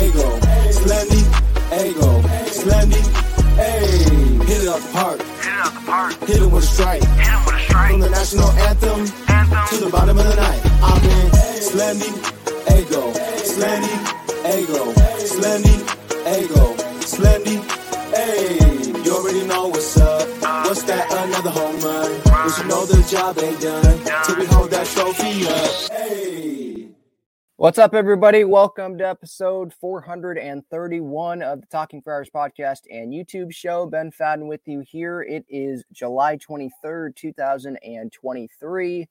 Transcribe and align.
Ego, 0.00 0.26
Slendy, 0.72 1.22
Ego, 1.84 2.10
Slendy, 2.48 3.02
hey, 3.56 4.44
hit 4.46 4.62
it 4.62 4.68
up 4.68 4.80
the 4.80 4.92
park, 4.92 5.20
hit 5.20 5.52
it 5.52 5.60
up 5.60 5.74
the 5.74 5.80
park, 5.86 6.12
hit 6.28 6.42
it 6.42 6.50
with 6.50 6.64
a 6.64 6.66
strike, 6.66 7.02
hit 7.02 7.28
it 7.28 7.46
with 7.46 7.54
a 7.54 7.60
strike, 7.60 7.90
from 7.90 8.00
the 8.00 8.10
national 8.10 8.50
anthem, 8.68 9.00
anthem 9.28 9.68
to 9.68 9.84
the 9.84 9.90
bottom 9.90 10.18
of 10.18 10.24
the 10.24 10.36
night. 10.36 10.60
I'm 10.82 11.02
in 11.04 11.30
Slendy, 11.60 12.10
Ego, 12.78 13.12
Slendy, 13.44 13.94
Ego, 14.56 14.92
Slendy, 15.20 15.76
Ego, 16.38 16.74
Slendy, 17.04 17.56
hey, 18.14 19.02
you 19.04 19.14
already 19.14 19.46
know 19.46 19.68
what's 19.68 19.96
up. 19.98 20.28
Uh. 20.42 20.64
What's 20.64 20.84
that? 20.84 21.04
Another 21.12 21.50
home 21.50 21.78
run. 21.80 22.10
We 22.46 22.62
you 22.62 22.68
know 22.68 22.86
the 22.86 23.06
job 23.10 23.38
ain't 23.38 23.60
done 23.60 24.24
till 24.24 24.38
we 24.38 24.46
hold 24.46 24.70
that 24.70 24.86
trophy 24.86 25.46
up. 25.46 25.90
Hey. 25.92 26.91
What's 27.62 27.78
up, 27.78 27.94
everybody? 27.94 28.42
Welcome 28.42 28.98
to 28.98 29.06
episode 29.08 29.72
431 29.72 31.42
of 31.42 31.60
the 31.60 31.66
Talking 31.68 32.02
Friars 32.02 32.28
podcast 32.28 32.80
and 32.90 33.12
YouTube 33.12 33.54
show. 33.54 33.86
Ben 33.86 34.10
Fadden 34.10 34.48
with 34.48 34.62
you 34.66 34.80
here. 34.80 35.22
It 35.22 35.44
is 35.48 35.84
July 35.92 36.38
23rd, 36.38 37.14
2023. 37.14 39.08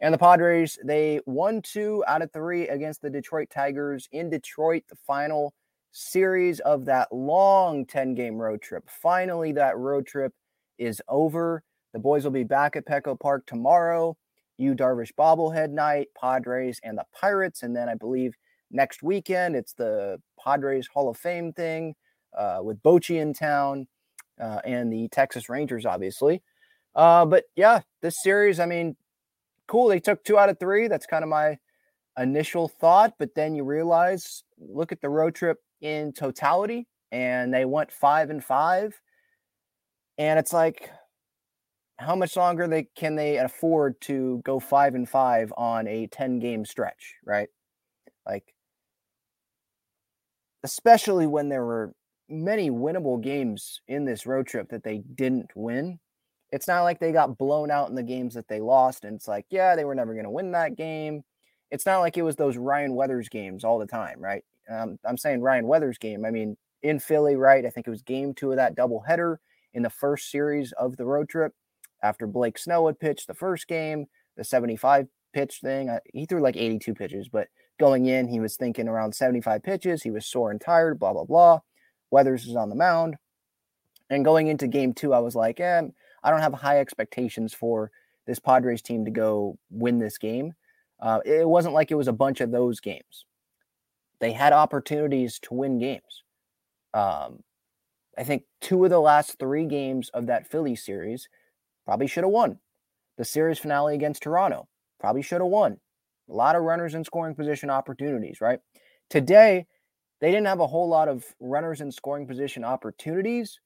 And 0.00 0.12
the 0.12 0.18
Padres, 0.18 0.76
they 0.84 1.20
won 1.26 1.62
two 1.62 2.02
out 2.08 2.20
of 2.20 2.32
three 2.32 2.66
against 2.66 3.00
the 3.00 3.10
Detroit 3.10 3.48
Tigers 3.48 4.08
in 4.10 4.28
Detroit, 4.28 4.82
the 4.88 4.96
final 5.06 5.54
series 5.92 6.58
of 6.58 6.86
that 6.86 7.12
long 7.12 7.86
10 7.86 8.16
game 8.16 8.38
road 8.38 8.60
trip. 8.60 8.90
Finally, 8.90 9.52
that 9.52 9.78
road 9.78 10.04
trip 10.04 10.32
is 10.78 11.00
over. 11.06 11.62
The 11.92 12.00
boys 12.00 12.24
will 12.24 12.32
be 12.32 12.42
back 12.42 12.74
at 12.74 12.88
Petco 12.88 13.16
Park 13.20 13.46
tomorrow 13.46 14.16
Yu 14.58 14.74
Darvish 14.74 15.12
bobblehead 15.18 15.70
night, 15.70 16.08
Padres 16.20 16.80
and 16.82 16.98
the 16.98 17.04
Pirates. 17.18 17.62
And 17.62 17.74
then 17.74 17.88
I 17.88 17.94
believe 17.94 18.34
next 18.70 19.02
weekend 19.02 19.56
it's 19.56 19.72
the 19.72 20.20
Padres 20.42 20.88
Hall 20.92 21.08
of 21.08 21.16
Fame 21.16 21.52
thing 21.52 21.94
uh, 22.36 22.60
with 22.62 22.82
Bochy 22.82 23.20
in 23.20 23.34
town 23.34 23.86
uh, 24.40 24.60
and 24.64 24.92
the 24.92 25.08
Texas 25.08 25.48
Rangers, 25.48 25.86
obviously. 25.86 26.42
Uh, 26.94 27.24
but 27.24 27.44
yeah, 27.56 27.80
this 28.02 28.22
series, 28.22 28.60
I 28.60 28.66
mean, 28.66 28.96
cool. 29.66 29.88
They 29.88 30.00
took 30.00 30.24
two 30.24 30.38
out 30.38 30.48
of 30.48 30.58
three. 30.58 30.88
That's 30.88 31.06
kind 31.06 31.24
of 31.24 31.30
my 31.30 31.58
initial 32.18 32.68
thought. 32.68 33.14
But 33.18 33.34
then 33.34 33.54
you 33.54 33.64
realize, 33.64 34.44
look 34.58 34.92
at 34.92 35.00
the 35.00 35.08
road 35.08 35.34
trip 35.34 35.58
in 35.80 36.12
totality, 36.12 36.86
and 37.10 37.52
they 37.52 37.64
went 37.64 37.90
five 37.90 38.30
and 38.30 38.42
five. 38.42 39.00
And 40.18 40.38
it's 40.38 40.52
like, 40.52 40.90
how 41.98 42.16
much 42.16 42.36
longer 42.36 42.66
they 42.66 42.88
can 42.96 43.14
they 43.14 43.38
afford 43.38 44.00
to 44.02 44.40
go 44.44 44.58
five 44.58 44.94
and 44.94 45.08
five 45.08 45.52
on 45.56 45.86
a 45.86 46.06
10 46.08 46.38
game 46.40 46.64
stretch, 46.64 47.14
right? 47.24 47.48
Like, 48.26 48.54
especially 50.62 51.26
when 51.26 51.48
there 51.48 51.64
were 51.64 51.92
many 52.28 52.70
winnable 52.70 53.20
games 53.20 53.80
in 53.86 54.04
this 54.04 54.26
road 54.26 54.46
trip 54.46 54.70
that 54.70 54.82
they 54.82 54.98
didn't 54.98 55.50
win. 55.54 56.00
It's 56.50 56.68
not 56.68 56.82
like 56.82 56.98
they 56.98 57.12
got 57.12 57.38
blown 57.38 57.70
out 57.70 57.88
in 57.88 57.94
the 57.94 58.02
games 58.02 58.34
that 58.34 58.48
they 58.48 58.60
lost. 58.60 59.04
And 59.04 59.16
it's 59.16 59.28
like, 59.28 59.46
yeah, 59.50 59.76
they 59.76 59.84
were 59.84 59.94
never 59.94 60.14
going 60.14 60.24
to 60.24 60.30
win 60.30 60.52
that 60.52 60.76
game. 60.76 61.22
It's 61.70 61.86
not 61.86 62.00
like 62.00 62.16
it 62.16 62.22
was 62.22 62.36
those 62.36 62.56
Ryan 62.56 62.94
Weathers 62.94 63.28
games 63.28 63.64
all 63.64 63.78
the 63.78 63.86
time, 63.86 64.20
right? 64.20 64.44
Um, 64.70 64.98
I'm 65.04 65.18
saying 65.18 65.42
Ryan 65.42 65.66
Weathers 65.66 65.98
game. 65.98 66.24
I 66.24 66.30
mean, 66.30 66.56
in 66.82 66.98
Philly, 66.98 67.36
right? 67.36 67.64
I 67.66 67.70
think 67.70 67.86
it 67.86 67.90
was 67.90 68.02
game 68.02 68.34
two 68.34 68.50
of 68.50 68.56
that 68.56 68.74
double 68.74 69.00
header 69.00 69.40
in 69.72 69.82
the 69.82 69.90
first 69.90 70.30
series 70.30 70.72
of 70.72 70.96
the 70.96 71.04
road 71.04 71.28
trip 71.28 71.52
after 72.04 72.26
Blake 72.26 72.58
Snell 72.58 72.86
had 72.86 73.00
pitched 73.00 73.26
the 73.26 73.34
first 73.34 73.66
game, 73.66 74.06
the 74.36 74.44
75 74.44 75.08
pitch 75.32 75.60
thing. 75.60 75.96
He 76.12 76.26
threw 76.26 76.42
like 76.42 76.56
82 76.56 76.94
pitches, 76.94 77.28
but 77.28 77.48
going 77.80 78.06
in, 78.06 78.28
he 78.28 78.40
was 78.40 78.56
thinking 78.56 78.86
around 78.86 79.14
75 79.14 79.62
pitches. 79.62 80.02
He 80.02 80.10
was 80.10 80.26
sore 80.26 80.50
and 80.50 80.60
tired, 80.60 80.98
blah, 81.00 81.14
blah, 81.14 81.24
blah. 81.24 81.60
Weathers 82.10 82.46
is 82.46 82.56
on 82.56 82.68
the 82.68 82.76
mound. 82.76 83.16
And 84.10 84.24
going 84.24 84.48
into 84.48 84.68
game 84.68 84.92
two, 84.92 85.14
I 85.14 85.18
was 85.18 85.34
like, 85.34 85.58
eh, 85.60 85.82
I 86.22 86.30
don't 86.30 86.42
have 86.42 86.52
high 86.52 86.78
expectations 86.78 87.54
for 87.54 87.90
this 88.26 88.38
Padres 88.38 88.82
team 88.82 89.06
to 89.06 89.10
go 89.10 89.58
win 89.70 89.98
this 89.98 90.18
game. 90.18 90.52
Uh, 91.00 91.20
it 91.24 91.48
wasn't 91.48 91.74
like 91.74 91.90
it 91.90 91.96
was 91.96 92.08
a 92.08 92.12
bunch 92.12 92.40
of 92.40 92.50
those 92.50 92.80
games. 92.80 93.24
They 94.20 94.32
had 94.32 94.52
opportunities 94.52 95.38
to 95.40 95.54
win 95.54 95.78
games. 95.78 96.22
Um, 96.92 97.42
I 98.16 98.24
think 98.24 98.44
two 98.60 98.84
of 98.84 98.90
the 98.90 99.00
last 99.00 99.38
three 99.38 99.66
games 99.66 100.10
of 100.10 100.26
that 100.26 100.50
Philly 100.50 100.76
series, 100.76 101.28
Probably 101.84 102.06
should 102.06 102.24
have 102.24 102.32
won. 102.32 102.58
The 103.18 103.24
series 103.24 103.58
finale 103.58 103.94
against 103.94 104.22
Toronto. 104.22 104.68
Probably 104.98 105.22
should 105.22 105.40
have 105.40 105.50
won. 105.50 105.78
A 106.28 106.32
lot 106.32 106.56
of 106.56 106.62
runners 106.62 106.94
in 106.94 107.04
scoring 107.04 107.34
position 107.34 107.70
opportunities, 107.70 108.40
right? 108.40 108.60
Today, 109.10 109.66
they 110.20 110.30
didn't 110.30 110.46
have 110.46 110.60
a 110.60 110.66
whole 110.66 110.88
lot 110.88 111.08
of 111.08 111.24
runners 111.38 111.80
in 111.80 111.92
scoring 111.92 112.26
position 112.26 112.64
opportunities, 112.64 113.60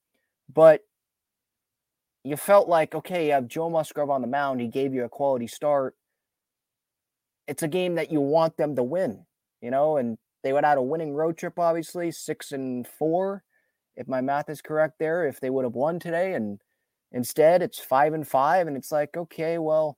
but 0.53 0.83
you 2.25 2.37
felt 2.37 2.69
like, 2.69 2.95
okay, 2.95 3.27
you 3.27 3.33
have 3.33 3.47
Joe 3.47 3.71
Musgrove 3.71 4.11
on 4.11 4.23
the 4.23 4.27
mound. 4.27 4.61
He 4.61 4.67
gave 4.67 4.93
you 4.93 5.05
a 5.05 5.09
quality 5.09 5.47
start. 5.47 5.95
It's 7.47 7.63
a 7.63 7.69
game 7.69 7.95
that 7.95 8.11
you 8.11 8.21
want 8.21 8.57
them 8.57 8.75
to 8.77 8.83
win, 8.83 9.25
you 9.63 9.71
know, 9.71 9.97
and 9.97 10.19
they 10.43 10.53
went 10.53 10.67
out 10.67 10.79
a 10.79 10.83
winning 10.83 11.15
road 11.15 11.39
trip, 11.39 11.59
obviously, 11.59 12.11
six 12.11 12.53
and 12.53 12.87
four, 12.87 13.45
if 13.97 14.09
my 14.09 14.21
math 14.21 14.51
is 14.51 14.61
correct 14.61 14.99
there, 14.99 15.27
if 15.27 15.41
they 15.41 15.51
would 15.51 15.65
have 15.65 15.75
won 15.75 15.99
today. 15.99 16.35
And 16.35 16.61
Instead, 17.13 17.63
it's 17.63 17.79
five 17.79 18.13
and 18.13 18.27
five, 18.27 18.67
and 18.67 18.77
it's 18.77 18.93
like, 18.93 19.17
okay, 19.17 19.59
well, 19.59 19.97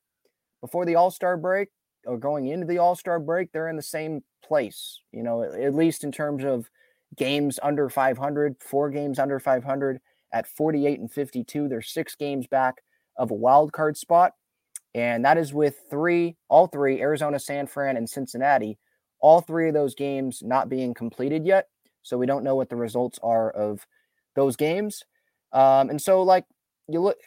before 0.61 0.85
the 0.85 0.95
All 0.95 1.11
Star 1.11 1.37
break, 1.37 1.69
or 2.07 2.19
going 2.19 2.47
into 2.47 2.67
the 2.67 2.79
All 2.79 2.95
Star 2.95 3.19
break, 3.19 3.53
they're 3.53 3.69
in 3.69 3.77
the 3.77 3.83
same 3.83 4.23
place, 4.45 5.01
you 5.13 5.23
know, 5.23 5.43
at 5.43 5.75
least 5.75 6.05
in 6.05 6.13
terms 6.13 6.45
of 6.45 6.71
games 7.17 7.59
under 7.63 7.89
500, 7.89 8.57
four 8.61 8.91
games 8.91 9.19
under 9.19 9.41
500 9.41 10.01
at 10.33 10.47
48 10.47 11.01
and 11.01 11.13
52. 11.13 11.69
They're 11.69 11.83
six 11.83 12.15
games 12.15 12.47
back 12.47 12.77
of 13.17 13.31
a 13.31 13.35
wild 13.35 13.73
card 13.73 13.97
spot. 13.97 14.33
And 14.95 15.25
that 15.25 15.39
is 15.39 15.53
with 15.53 15.77
three, 15.89 16.37
all 16.49 16.67
three, 16.67 17.01
Arizona, 17.01 17.39
San 17.39 17.67
Fran, 17.67 17.97
and 17.97 18.09
Cincinnati, 18.09 18.79
all 19.21 19.41
three 19.41 19.69
of 19.69 19.75
those 19.75 19.95
games 19.95 20.43
not 20.45 20.69
being 20.69 20.95
completed 20.95 21.47
yet. 21.47 21.69
So 22.03 22.19
we 22.19 22.27
don't 22.27 22.45
know 22.45 22.57
what 22.57 22.71
the 22.71 22.77
results 22.77 23.19
are 23.23 23.51
of 23.51 23.87
those 24.35 24.57
games. 24.57 25.05
Um, 25.53 25.91
and 25.91 26.01
so, 26.01 26.23
like, 26.23 26.45
you 26.93 27.01
look, 27.01 27.19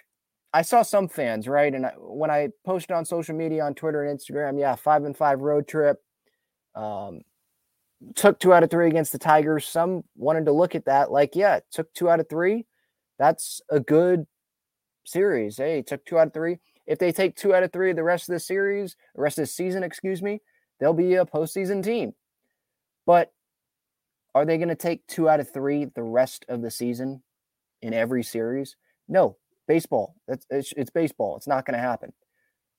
I 0.54 0.62
saw 0.62 0.84
some 0.84 1.08
fans, 1.08 1.48
right? 1.48 1.74
And 1.74 1.86
I, 1.86 1.94
when 1.98 2.30
I 2.30 2.50
posted 2.66 2.92
on 2.92 3.06
social 3.06 3.36
media, 3.36 3.64
on 3.64 3.74
Twitter 3.74 4.04
and 4.04 4.20
Instagram, 4.20 4.60
yeah, 4.60 4.76
five 4.76 5.04
and 5.04 5.18
five 5.18 5.40
road 5.40 5.68
trip. 5.68 6.02
Um, 6.76 7.22
took 8.16 8.40
two 8.40 8.54
out 8.54 8.64
of 8.64 8.70
three 8.70 8.88
against 8.88 9.12
the 9.12 9.20
Tigers. 9.20 9.66
Some 9.66 10.04
wanted 10.16 10.46
to 10.46 10.52
look 10.52 10.76
at 10.76 10.86
that 10.86 11.12
like, 11.12 11.36
yeah, 11.36 11.60
took 11.72 11.92
two 11.94 12.10
out 12.10 12.20
of 12.20 12.30
three. 12.30 12.66
That's 13.18 13.62
a 13.70 13.80
good 13.80 14.26
series. 15.06 15.58
Hey, 15.58 15.82
took 15.82 16.06
two 16.06 16.20
out 16.20 16.28
of 16.28 16.34
three. 16.34 16.60
If 16.86 17.00
they 17.00 17.12
take 17.12 17.36
two 17.36 17.56
out 17.56 17.64
of 17.64 17.72
three 17.72 17.94
the 17.94 18.04
rest 18.04 18.30
of 18.30 18.34
the 18.34 18.40
series, 18.40 18.96
the 19.16 19.22
rest 19.22 19.38
of 19.38 19.44
the 19.44 19.48
season, 19.48 19.84
excuse 19.84 20.22
me, 20.22 20.42
they'll 20.80 20.94
be 20.94 21.16
a 21.16 21.26
postseason 21.26 21.84
team. 21.84 22.14
But 23.06 23.32
are 24.36 24.46
they 24.46 24.58
going 24.58 24.70
to 24.70 24.76
take 24.76 25.06
two 25.08 25.30
out 25.30 25.40
of 25.40 25.52
three 25.52 25.86
the 25.86 26.04
rest 26.04 26.46
of 26.50 26.62
the 26.62 26.72
season 26.72 27.24
in 27.82 27.94
every 27.94 28.24
series? 28.24 28.76
No, 29.08 29.38
baseball. 29.68 30.16
That's 30.28 30.46
it's, 30.50 30.74
it's 30.76 30.90
baseball. 30.90 31.38
It's 31.38 31.48
not 31.48 31.66
going 31.66 31.78
to 31.78 31.84
happen. 31.84 32.14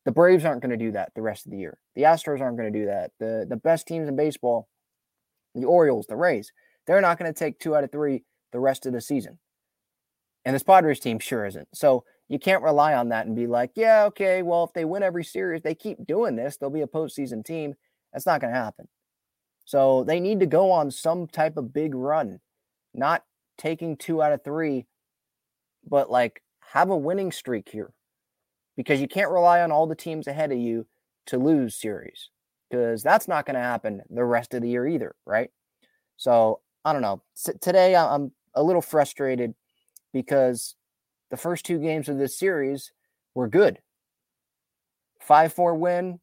The 0.05 0.13
Braves 0.13 0.45
aren't 0.45 0.61
going 0.61 0.77
to 0.79 0.85
do 0.85 0.93
that 0.93 1.13
the 1.15 1.23
rest 1.23 1.47
of 1.47 1.53
the 1.53 1.59
year. 1.59 1.79
The 1.95 2.03
Astros 2.03 2.41
aren't 2.41 2.59
going 2.59 2.73
to 2.73 2.79
do 2.79 2.87
that. 2.87 3.13
The 3.19 3.47
the 3.49 3.57
best 3.57 3.87
teams 3.87 4.09
in 4.09 4.17
baseball, 4.17 4.69
the 5.55 5.65
Orioles, 5.65 6.07
the 6.07 6.17
Rays, 6.17 6.53
they're 6.87 7.01
not 7.01 7.19
going 7.19 7.33
to 7.33 7.39
take 7.39 7.59
two 7.59 7.75
out 7.75 7.85
of 7.85 7.93
three 7.93 8.25
the 8.53 8.61
rest 8.61 8.87
of 8.87 8.93
the 8.93 9.01
season. 9.01 9.39
And 10.45 10.55
this 10.55 10.63
Padres 10.63 11.01
team 11.01 11.19
sure 11.19 11.47
isn't. 11.47 11.69
So 11.75 12.05
you 12.29 12.39
can't 12.39 12.63
rely 12.63 12.95
on 12.95 13.09
that 13.09 13.27
and 13.27 13.35
be 13.35 13.47
like, 13.47 13.73
yeah, 13.75 14.05
okay, 14.05 14.43
well, 14.43 14.65
if 14.65 14.73
they 14.73 14.85
win 14.85 15.03
every 15.03 15.25
series, 15.25 15.63
they 15.63 15.75
keep 15.75 16.07
doing 16.07 16.37
this, 16.37 16.57
they'll 16.57 16.71
be 16.71 16.83
a 16.83 16.87
postseason 16.87 17.45
team. 17.45 17.75
That's 18.13 18.27
not 18.27 18.41
going 18.41 18.53
to 18.53 18.59
happen. 18.59 18.89
So 19.65 20.05
they 20.05 20.21
need 20.21 20.41
to 20.41 20.47
go 20.47 20.71
on 20.71 20.91
some 20.91 21.27
type 21.27 21.57
of 21.57 21.73
big 21.73 21.95
run, 21.95 22.41
not 22.93 23.25
taking 23.59 23.97
two 23.97 24.23
out 24.23 24.33
of 24.33 24.45
three, 24.45 24.87
but 25.89 26.11
like 26.11 26.43
have 26.73 26.91
a 26.91 26.97
winning 26.97 27.33
streak 27.33 27.69
here 27.69 27.93
because 28.77 29.01
you 29.01 29.09
can't 29.09 29.31
rely 29.31 29.61
on 29.63 29.71
all 29.71 29.87
the 29.87 29.95
teams 29.95 30.27
ahead 30.27 30.53
of 30.53 30.59
you 30.59 30.87
to 31.27 31.39
lose 31.39 31.77
series 31.77 32.31
because 32.69 33.03
that's 33.03 33.29
not 33.29 33.47
going 33.47 33.55
to 33.55 33.61
happen 33.61 34.03
the 34.11 34.25
rest 34.25 34.55
of 34.55 34.63
the 34.63 34.69
year 34.69 34.87
either, 34.87 35.15
right? 35.27 35.51
So 36.17 36.61
I 36.85 36.93
don't 36.93 37.03
know. 37.03 37.23
today 37.61 37.97
I'm 37.97 38.33
a 38.55 38.63
little 38.63 38.83
frustrated 38.83 39.55
because 40.13 40.75
the 41.31 41.37
first 41.37 41.65
two 41.65 41.79
games 41.79 42.09
of 42.09 42.19
this 42.19 42.39
series 42.39 42.93
were 43.35 43.49
good. 43.49 43.79
5 45.21 45.53
4 45.53 45.75
win, 45.75 46.21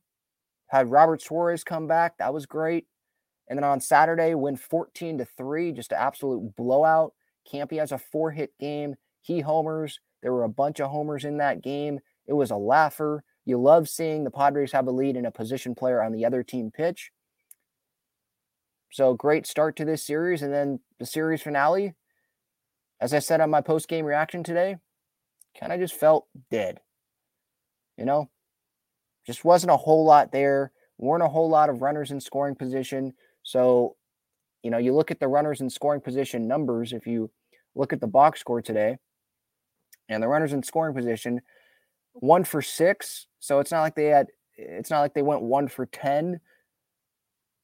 had 0.67 0.91
Robert 0.91 1.21
Suarez 1.21 1.63
come 1.63 1.87
back. 1.87 2.17
That 2.17 2.33
was 2.33 2.45
great. 2.45 2.85
And 3.49 3.57
then 3.57 3.63
on 3.63 3.81
Saturday, 3.81 4.35
win 4.35 4.55
14 4.55 5.17
to 5.17 5.25
3, 5.25 5.73
just 5.73 5.91
an 5.91 5.97
absolute 5.99 6.55
blowout. 6.55 7.13
Campy 7.51 7.79
has 7.79 7.91
a 7.91 7.97
four 7.97 8.31
hit 8.31 8.51
game. 8.59 8.95
He 9.21 9.41
homers. 9.41 9.99
There 10.21 10.33
were 10.33 10.43
a 10.43 10.49
bunch 10.49 10.79
of 10.79 10.89
homers 10.89 11.25
in 11.25 11.37
that 11.37 11.61
game. 11.61 11.99
It 12.27 12.33
was 12.33 12.51
a 12.51 12.57
laugher. 12.57 13.23
You 13.45 13.59
love 13.59 13.89
seeing 13.89 14.23
the 14.23 14.31
Padres 14.31 14.71
have 14.71 14.87
a 14.87 14.91
lead 14.91 15.17
and 15.17 15.25
a 15.25 15.31
position 15.31 15.75
player 15.75 16.01
on 16.01 16.11
the 16.11 16.25
other 16.25 16.43
team 16.43 16.71
pitch. 16.71 17.11
So 18.91 19.13
great 19.13 19.47
start 19.47 19.75
to 19.77 19.85
this 19.85 20.05
series. 20.05 20.41
And 20.41 20.53
then 20.53 20.79
the 20.99 21.05
series 21.05 21.41
finale, 21.41 21.93
as 22.99 23.13
I 23.13 23.19
said 23.19 23.41
on 23.41 23.49
my 23.49 23.61
post 23.61 23.87
game 23.87 24.05
reaction 24.05 24.43
today, 24.43 24.77
kind 25.59 25.73
of 25.73 25.79
just 25.79 25.95
felt 25.95 26.27
dead. 26.49 26.79
You 27.97 28.05
know, 28.05 28.29
just 29.25 29.43
wasn't 29.45 29.71
a 29.71 29.77
whole 29.77 30.05
lot 30.05 30.31
there. 30.31 30.71
Weren't 30.97 31.23
a 31.23 31.29
whole 31.29 31.49
lot 31.49 31.69
of 31.69 31.81
runners 31.81 32.11
in 32.11 32.19
scoring 32.19 32.55
position. 32.55 33.13
So, 33.43 33.95
you 34.61 34.69
know, 34.69 34.77
you 34.77 34.93
look 34.93 35.09
at 35.09 35.19
the 35.19 35.27
runners 35.27 35.61
in 35.61 35.69
scoring 35.69 36.01
position 36.01 36.47
numbers. 36.47 36.93
If 36.93 37.07
you 37.07 37.31
look 37.75 37.93
at 37.93 38.01
the 38.01 38.07
box 38.07 38.39
score 38.39 38.61
today, 38.61 38.97
and 40.11 40.21
the 40.21 40.27
runners 40.27 40.53
in 40.53 40.61
scoring 40.61 40.93
position, 40.93 41.41
one 42.13 42.43
for 42.43 42.61
six. 42.61 43.27
So 43.39 43.59
it's 43.59 43.71
not 43.71 43.81
like 43.81 43.95
they 43.95 44.05
had, 44.05 44.27
it's 44.57 44.89
not 44.89 44.99
like 44.99 45.13
they 45.13 45.21
went 45.21 45.41
one 45.41 45.67
for 45.67 45.85
10. 45.85 46.39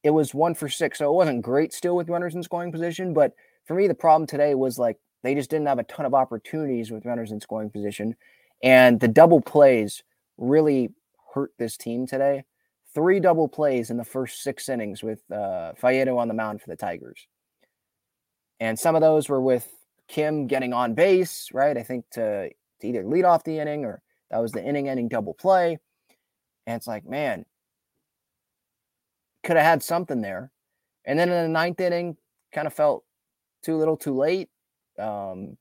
It 0.02 0.10
was 0.10 0.34
one 0.34 0.54
for 0.54 0.68
six. 0.68 0.98
So 0.98 1.10
it 1.10 1.14
wasn't 1.14 1.42
great 1.42 1.72
still 1.72 1.96
with 1.96 2.08
runners 2.08 2.34
in 2.34 2.42
scoring 2.42 2.72
position. 2.72 3.12
But 3.12 3.34
for 3.64 3.74
me, 3.74 3.86
the 3.86 3.94
problem 3.94 4.26
today 4.26 4.54
was 4.54 4.78
like 4.78 4.98
they 5.22 5.34
just 5.34 5.50
didn't 5.50 5.66
have 5.66 5.78
a 5.78 5.84
ton 5.84 6.06
of 6.06 6.14
opportunities 6.14 6.90
with 6.90 7.04
runners 7.04 7.32
in 7.32 7.40
scoring 7.40 7.70
position. 7.70 8.16
And 8.62 8.98
the 8.98 9.08
double 9.08 9.40
plays 9.40 10.02
really 10.38 10.90
hurt 11.34 11.52
this 11.58 11.76
team 11.76 12.06
today. 12.06 12.44
Three 12.94 13.20
double 13.20 13.48
plays 13.48 13.90
in 13.90 13.98
the 13.98 14.04
first 14.04 14.42
six 14.42 14.68
innings 14.68 15.02
with 15.02 15.20
uh, 15.30 15.74
Faedo 15.80 16.16
on 16.16 16.28
the 16.28 16.34
mound 16.34 16.62
for 16.62 16.70
the 16.70 16.76
Tigers. 16.76 17.26
And 18.60 18.78
some 18.78 18.94
of 18.94 19.02
those 19.02 19.28
were 19.28 19.40
with 19.40 19.70
Kim 20.08 20.46
getting 20.46 20.72
on 20.72 20.94
base, 20.94 21.50
right? 21.52 21.76
I 21.76 21.82
think 21.82 22.04
to, 22.12 22.48
to 22.80 22.86
either 22.86 23.04
lead 23.04 23.24
off 23.24 23.44
the 23.44 23.58
inning 23.58 23.84
or 23.84 24.02
that 24.30 24.38
was 24.38 24.52
the 24.52 24.64
inning 24.64 24.88
ending 24.88 25.08
double 25.08 25.34
play. 25.34 25.78
And 26.66 26.76
it's 26.76 26.86
like, 26.86 27.06
man, 27.06 27.44
could 29.44 29.56
have 29.56 29.64
had 29.64 29.82
something 29.82 30.20
there. 30.20 30.50
And 31.04 31.18
then 31.18 31.30
in 31.30 31.42
the 31.42 31.48
ninth 31.48 31.80
inning, 31.80 32.16
kind 32.52 32.66
of 32.66 32.74
felt 32.74 33.04
too 33.62 33.76
little 33.76 33.96
too 33.96 34.16
late. 34.16 34.48
Um, 34.98 35.56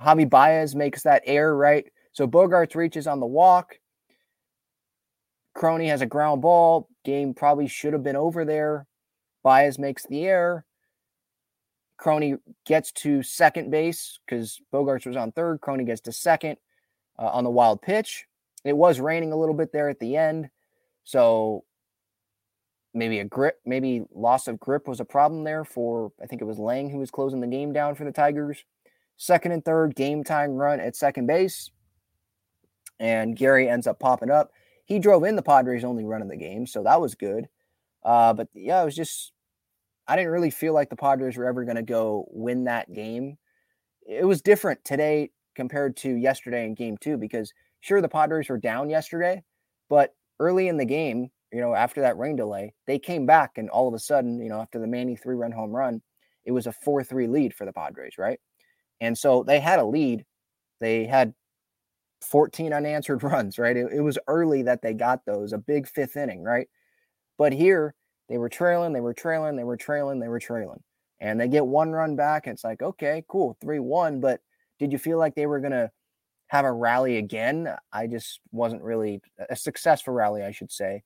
Javi 0.00 0.28
Baez 0.28 0.74
makes 0.74 1.02
that 1.02 1.22
error, 1.26 1.56
right? 1.56 1.86
So 2.12 2.26
Bogaerts 2.26 2.74
reaches 2.74 3.06
on 3.06 3.20
the 3.20 3.26
walk. 3.26 3.78
Crony 5.54 5.88
has 5.88 6.00
a 6.00 6.06
ground 6.06 6.42
ball. 6.42 6.88
Game 7.04 7.34
probably 7.34 7.68
should 7.68 7.92
have 7.92 8.02
been 8.02 8.16
over 8.16 8.44
there. 8.44 8.86
Baez 9.42 9.78
makes 9.78 10.06
the 10.06 10.24
error. 10.24 10.64
Crony 11.98 12.36
gets 12.64 12.92
to 12.92 13.22
second 13.22 13.70
base 13.70 14.20
because 14.24 14.60
Bogaerts 14.72 15.06
was 15.06 15.16
on 15.16 15.32
third. 15.32 15.60
Crony 15.60 15.84
gets 15.84 16.00
to 16.02 16.12
second 16.12 16.56
uh, 17.18 17.26
on 17.26 17.44
the 17.44 17.50
wild 17.50 17.82
pitch. 17.82 18.26
It 18.64 18.76
was 18.76 19.00
raining 19.00 19.32
a 19.32 19.36
little 19.36 19.54
bit 19.54 19.72
there 19.72 19.88
at 19.88 19.98
the 19.98 20.16
end. 20.16 20.48
So 21.04 21.64
maybe 22.94 23.18
a 23.18 23.24
grip, 23.24 23.60
maybe 23.66 24.04
loss 24.14 24.48
of 24.48 24.60
grip 24.60 24.88
was 24.88 25.00
a 25.00 25.04
problem 25.04 25.44
there 25.44 25.64
for, 25.64 26.12
I 26.22 26.26
think 26.26 26.40
it 26.40 26.46
was 26.46 26.58
Lang 26.58 26.88
who 26.88 26.98
was 26.98 27.10
closing 27.10 27.40
the 27.40 27.46
game 27.46 27.72
down 27.72 27.94
for 27.94 28.04
the 28.04 28.12
Tigers 28.12 28.64
second 29.16 29.52
and 29.52 29.64
third 29.64 29.94
game 29.94 30.24
time 30.24 30.52
run 30.52 30.80
at 30.80 30.96
second 30.96 31.26
base. 31.26 31.70
And 33.00 33.36
Gary 33.36 33.68
ends 33.68 33.86
up 33.86 34.00
popping 34.00 34.30
up. 34.30 34.52
He 34.84 34.98
drove 34.98 35.24
in 35.24 35.36
the 35.36 35.42
Padres' 35.42 35.84
only 35.84 36.04
run 36.04 36.22
in 36.22 36.28
the 36.28 36.36
game, 36.36 36.66
so 36.66 36.82
that 36.82 37.00
was 37.00 37.14
good. 37.14 37.48
Uh, 38.02 38.32
but 38.32 38.48
yeah, 38.54 38.80
it 38.80 38.84
was 38.84 38.96
just, 38.96 39.32
I 40.08 40.16
didn't 40.16 40.32
really 40.32 40.50
feel 40.50 40.72
like 40.72 40.88
the 40.88 40.96
Padres 40.96 41.36
were 41.36 41.46
ever 41.46 41.64
going 41.64 41.76
to 41.76 41.82
go 41.82 42.26
win 42.30 42.64
that 42.64 42.92
game. 42.92 43.36
It 44.06 44.24
was 44.24 44.40
different 44.40 44.82
today 44.84 45.30
compared 45.54 45.96
to 45.98 46.14
yesterday 46.14 46.64
in 46.64 46.74
game 46.74 46.96
two 46.96 47.18
because 47.18 47.52
sure, 47.80 48.00
the 48.00 48.08
Padres 48.08 48.48
were 48.48 48.58
down 48.58 48.88
yesterday, 48.88 49.42
but 49.90 50.14
early 50.40 50.68
in 50.68 50.78
the 50.78 50.84
game, 50.84 51.30
you 51.52 51.60
know, 51.60 51.74
after 51.74 52.00
that 52.00 52.18
rain 52.18 52.36
delay, 52.36 52.74
they 52.86 52.98
came 52.98 53.26
back 53.26 53.52
and 53.56 53.68
all 53.70 53.86
of 53.86 53.94
a 53.94 53.98
sudden, 53.98 54.40
you 54.40 54.48
know, 54.48 54.60
after 54.60 54.78
the 54.78 54.86
Manny 54.86 55.14
three 55.14 55.36
run 55.36 55.52
home 55.52 55.70
run, 55.70 56.00
it 56.44 56.52
was 56.52 56.66
a 56.66 56.72
4 56.72 57.04
3 57.04 57.26
lead 57.26 57.54
for 57.54 57.64
the 57.66 57.72
Padres, 57.72 58.18
right? 58.18 58.40
And 59.00 59.16
so 59.16 59.42
they 59.42 59.60
had 59.60 59.78
a 59.78 59.84
lead. 59.84 60.24
They 60.80 61.04
had 61.04 61.34
14 62.22 62.72
unanswered 62.72 63.22
runs, 63.22 63.58
right? 63.58 63.76
It, 63.76 63.92
it, 63.92 64.00
was 64.00 64.18
early 64.26 64.62
that 64.62 64.82
they 64.82 64.94
got 64.94 65.24
those, 65.24 65.52
a 65.52 65.58
big 65.58 65.86
fifth 65.86 66.16
inning, 66.16 66.42
right? 66.42 66.68
But 67.36 67.52
here 67.52 67.94
they 68.28 68.38
were 68.38 68.48
trailing, 68.48 68.92
they 68.92 69.00
were 69.00 69.14
trailing, 69.14 69.56
they 69.56 69.64
were 69.64 69.76
trailing, 69.76 70.20
they 70.20 70.28
were 70.28 70.40
trailing. 70.40 70.82
And 71.20 71.40
they 71.40 71.48
get 71.48 71.66
one 71.66 71.90
run 71.90 72.14
back. 72.14 72.46
And 72.46 72.54
it's 72.54 72.64
like, 72.64 72.82
okay, 72.82 73.24
cool, 73.28 73.56
3 73.60 73.80
1. 73.80 74.20
But 74.20 74.40
did 74.78 74.92
you 74.92 74.98
feel 74.98 75.18
like 75.18 75.34
they 75.34 75.46
were 75.46 75.60
going 75.60 75.72
to 75.72 75.90
have 76.48 76.64
a 76.64 76.72
rally 76.72 77.16
again? 77.16 77.74
I 77.92 78.06
just 78.06 78.40
wasn't 78.52 78.82
really 78.82 79.20
a 79.50 79.56
successful 79.56 80.14
rally, 80.14 80.42
I 80.42 80.52
should 80.52 80.70
say. 80.70 81.02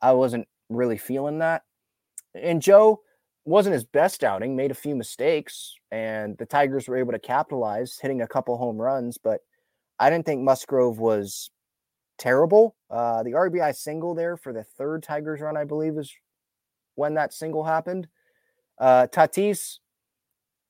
I 0.00 0.12
wasn't 0.12 0.46
really 0.68 0.98
feeling 0.98 1.38
that. 1.38 1.62
And 2.34 2.62
Joe, 2.62 3.00
wasn't 3.48 3.72
his 3.72 3.84
best 3.84 4.22
outing, 4.22 4.54
made 4.54 4.70
a 4.70 4.74
few 4.74 4.94
mistakes, 4.94 5.74
and 5.90 6.36
the 6.36 6.44
Tigers 6.44 6.86
were 6.86 6.98
able 6.98 7.12
to 7.12 7.18
capitalize, 7.18 7.98
hitting 8.00 8.20
a 8.20 8.28
couple 8.28 8.56
home 8.58 8.76
runs. 8.76 9.16
But 9.16 9.40
I 9.98 10.10
didn't 10.10 10.26
think 10.26 10.42
Musgrove 10.42 10.98
was 10.98 11.50
terrible. 12.18 12.76
Uh, 12.90 13.22
the 13.22 13.32
RBI 13.32 13.74
single 13.74 14.14
there 14.14 14.36
for 14.36 14.52
the 14.52 14.64
third 14.64 15.02
Tigers 15.02 15.40
run, 15.40 15.56
I 15.56 15.64
believe, 15.64 15.96
is 15.96 16.12
when 16.98 17.14
that 17.14 17.32
single 17.32 17.64
happened. 17.64 18.08
Uh, 18.80 19.06
Tatis 19.08 19.78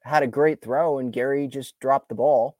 had 0.04 0.22
a 0.22 0.26
great 0.26 0.62
throw, 0.62 0.98
and 0.98 1.12
Gary 1.12 1.46
just 1.48 1.78
dropped 1.80 2.08
the 2.08 2.14
ball. 2.14 2.56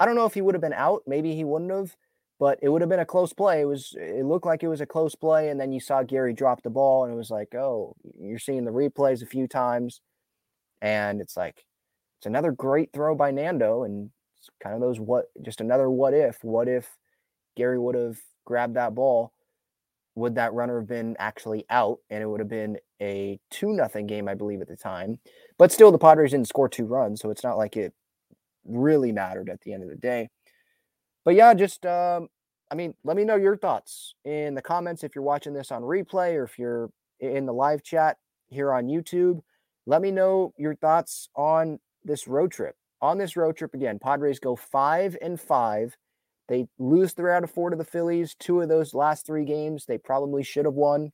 I 0.00 0.06
don't 0.06 0.16
know 0.16 0.26
if 0.26 0.34
he 0.34 0.40
would 0.42 0.54
have 0.54 0.62
been 0.62 0.72
out. 0.72 1.02
Maybe 1.06 1.34
he 1.34 1.44
wouldn't 1.44 1.70
have. 1.72 1.96
but 2.40 2.58
it 2.62 2.68
would 2.68 2.82
have 2.82 2.88
been 2.90 3.00
a 3.00 3.06
close 3.06 3.32
play. 3.32 3.60
It 3.62 3.64
was 3.66 3.94
it 3.98 4.24
looked 4.24 4.46
like 4.46 4.62
it 4.62 4.68
was 4.68 4.80
a 4.80 4.86
close 4.86 5.14
play, 5.14 5.50
and 5.50 5.60
then 5.60 5.72
you 5.72 5.80
saw 5.80 6.02
Gary 6.04 6.32
drop 6.34 6.62
the 6.62 6.70
ball, 6.70 7.04
and 7.04 7.12
it 7.12 7.16
was 7.16 7.30
like, 7.30 7.54
oh, 7.54 7.96
you're 8.20 8.38
seeing 8.38 8.64
the 8.64 8.70
replays 8.72 9.22
a 9.22 9.26
few 9.26 9.48
times, 9.48 10.00
and 10.82 11.20
it's 11.20 11.36
like 11.36 11.64
it's 12.18 12.26
another 12.26 12.52
great 12.52 12.92
throw 12.92 13.14
by 13.16 13.30
Nando, 13.32 13.84
and 13.84 14.10
it's 14.38 14.50
kind 14.62 14.74
of 14.74 14.80
those 14.80 15.00
what 15.00 15.26
just 15.42 15.60
another 15.60 15.90
what 15.90 16.14
if. 16.14 16.44
What 16.44 16.68
if 16.68 16.96
Gary 17.56 17.78
would 17.78 17.96
have 17.96 18.18
grabbed 18.46 18.76
that 18.76 18.94
ball? 18.94 19.32
Would 20.18 20.34
that 20.34 20.52
runner 20.52 20.80
have 20.80 20.88
been 20.88 21.16
actually 21.18 21.64
out, 21.70 21.98
and 22.10 22.22
it 22.22 22.26
would 22.26 22.40
have 22.40 22.48
been 22.48 22.78
a 23.00 23.38
two 23.50 23.72
nothing 23.72 24.06
game, 24.06 24.28
I 24.28 24.34
believe, 24.34 24.60
at 24.60 24.68
the 24.68 24.76
time. 24.76 25.18
But 25.58 25.72
still, 25.72 25.92
the 25.92 25.98
Padres 25.98 26.32
didn't 26.32 26.48
score 26.48 26.68
two 26.68 26.86
runs, 26.86 27.20
so 27.20 27.30
it's 27.30 27.44
not 27.44 27.56
like 27.56 27.76
it 27.76 27.94
really 28.64 29.12
mattered 29.12 29.48
at 29.48 29.60
the 29.62 29.72
end 29.72 29.82
of 29.82 29.88
the 29.88 29.96
day 29.96 30.28
but 31.28 31.34
yeah, 31.34 31.52
just 31.52 31.84
um, 31.84 32.28
I 32.70 32.74
mean, 32.74 32.94
let 33.04 33.14
me 33.14 33.22
know 33.22 33.36
your 33.36 33.54
thoughts 33.54 34.14
in 34.24 34.54
the 34.54 34.62
comments 34.62 35.04
if 35.04 35.14
you're 35.14 35.22
watching 35.22 35.52
this 35.52 35.70
on 35.70 35.82
replay 35.82 36.34
or 36.36 36.44
if 36.44 36.58
you're 36.58 36.90
in 37.20 37.44
the 37.44 37.52
live 37.52 37.82
chat 37.82 38.16
here 38.48 38.72
on 38.72 38.86
YouTube. 38.86 39.42
Let 39.84 40.00
me 40.00 40.10
know 40.10 40.54
your 40.56 40.74
thoughts 40.74 41.28
on 41.36 41.80
this 42.02 42.26
road 42.26 42.50
trip. 42.50 42.76
On 43.02 43.18
this 43.18 43.36
road 43.36 43.58
trip 43.58 43.74
again, 43.74 43.98
Padres 43.98 44.38
go 44.38 44.56
five 44.56 45.18
and 45.20 45.38
five. 45.38 45.98
They 46.48 46.66
lose 46.78 47.12
three 47.12 47.32
out 47.32 47.44
of 47.44 47.50
four 47.50 47.70
to 47.70 47.76
the 47.76 47.84
Phillies. 47.84 48.34
Two 48.38 48.60
of 48.60 48.68
those 48.68 48.94
last 48.94 49.26
three 49.26 49.44
games 49.44 49.84
they 49.84 49.98
probably 49.98 50.42
should 50.42 50.64
have 50.64 50.74
won. 50.74 51.12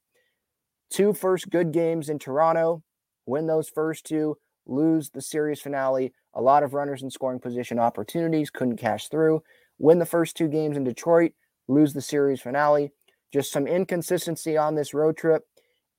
Two 0.91 1.13
first 1.13 1.51
good 1.51 1.73
games 1.73 2.09
in 2.09 2.19
Toronto. 2.19 2.83
Win 3.27 3.47
those 3.47 3.69
first 3.69 4.05
two, 4.05 4.37
lose 4.67 5.11
the 5.11 5.23
series 5.23 5.61
finale. 5.61 6.13
A 6.35 6.43
lot 6.43 6.63
of 6.63 6.75
runners 6.75 7.03
in 7.03 7.11
scoring 7.11 7.41
position 7.41 7.79
opportunities 7.79 8.51
couldn't 8.51 8.77
cash 8.77 9.09
through 9.09 9.43
win 9.79 9.99
the 9.99 10.07
first 10.07 10.37
two 10.37 10.49
games 10.49 10.77
in 10.77 10.85
Detroit, 10.85 11.33
lose 11.69 11.93
the 11.93 12.01
series 12.01 12.41
finale. 12.41 12.93
Just 13.33 13.53
some 13.53 13.67
inconsistency 13.67 14.57
on 14.57 14.75
this 14.75 14.95
road 14.95 15.17
trip. 15.17 15.43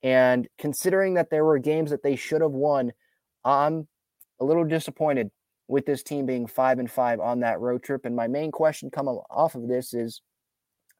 And 0.02 0.48
considering 0.58 1.14
that 1.14 1.30
there 1.30 1.44
were 1.44 1.58
games 1.58 1.90
that 1.90 2.02
they 2.02 2.16
should 2.16 2.40
have 2.40 2.52
won, 2.52 2.92
I'm 3.44 3.88
a 4.40 4.44
little 4.44 4.64
disappointed 4.64 5.30
with 5.68 5.86
this 5.86 6.02
team 6.02 6.26
being 6.26 6.46
five 6.46 6.78
and 6.78 6.90
five 6.90 7.20
on 7.20 7.40
that 7.40 7.60
road 7.60 7.82
trip. 7.82 8.04
And 8.04 8.14
my 8.14 8.28
main 8.28 8.52
question 8.52 8.90
coming 8.90 9.18
off 9.30 9.54
of 9.54 9.68
this 9.68 9.94
is 9.94 10.20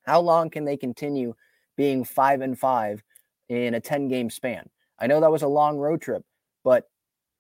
how 0.05 0.21
long 0.21 0.51
can 0.51 0.65
they 0.65 0.77
continue 0.77 1.35
being 1.77 2.05
five 2.05 2.41
and 2.41 2.59
five 2.59 3.03
in 3.49 3.75
a 3.75 3.81
10 3.81 4.09
game 4.09 4.31
span? 4.31 4.69
I 4.99 5.07
know 5.07 5.21
that 5.21 5.31
was 5.31 5.43
a 5.43 5.49
long 5.49 5.79
road 5.79 6.01
trip, 6.01 6.23
but 6.65 6.85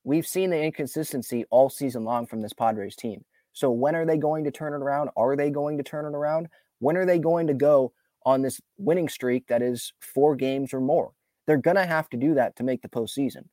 we've 0.04 0.26
seen 0.26 0.50
the 0.50 0.62
inconsistency 0.62 1.44
all 1.50 1.70
season 1.70 2.04
long 2.04 2.26
from 2.26 2.42
this 2.42 2.52
Padres 2.52 2.96
team. 2.96 3.24
So 3.52 3.70
when 3.70 3.96
are 3.96 4.04
they 4.04 4.18
going 4.18 4.44
to 4.44 4.50
turn 4.50 4.74
it 4.74 4.84
around? 4.84 5.10
Are 5.16 5.34
they 5.34 5.50
going 5.50 5.78
to 5.78 5.82
turn 5.82 6.04
it 6.04 6.16
around? 6.16 6.48
When 6.78 6.96
are 6.96 7.06
they 7.06 7.18
going 7.18 7.46
to 7.46 7.54
go 7.54 7.92
on 8.24 8.42
this 8.42 8.60
winning 8.76 9.08
streak 9.08 9.46
that 9.46 9.62
is 9.62 9.92
four 10.00 10.36
games 10.36 10.74
or 10.74 10.80
more? 10.80 11.12
They're 11.46 11.56
going 11.56 11.76
to 11.76 11.86
have 11.86 12.08
to 12.10 12.16
do 12.16 12.34
that 12.34 12.56
to 12.56 12.64
make 12.64 12.82
the 12.82 12.88
postseason. 12.88 13.44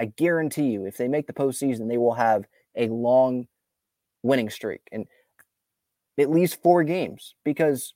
I 0.00 0.06
guarantee 0.06 0.70
you, 0.70 0.84
if 0.84 0.96
they 0.96 1.08
make 1.08 1.26
the 1.26 1.32
postseason, 1.32 1.88
they 1.88 1.98
will 1.98 2.14
have 2.14 2.44
a 2.78 2.88
long 2.88 3.46
winning 4.22 4.50
streak 4.50 4.80
and 4.90 5.06
at 6.18 6.30
least 6.30 6.62
four 6.62 6.82
games 6.82 7.34
because 7.44 7.94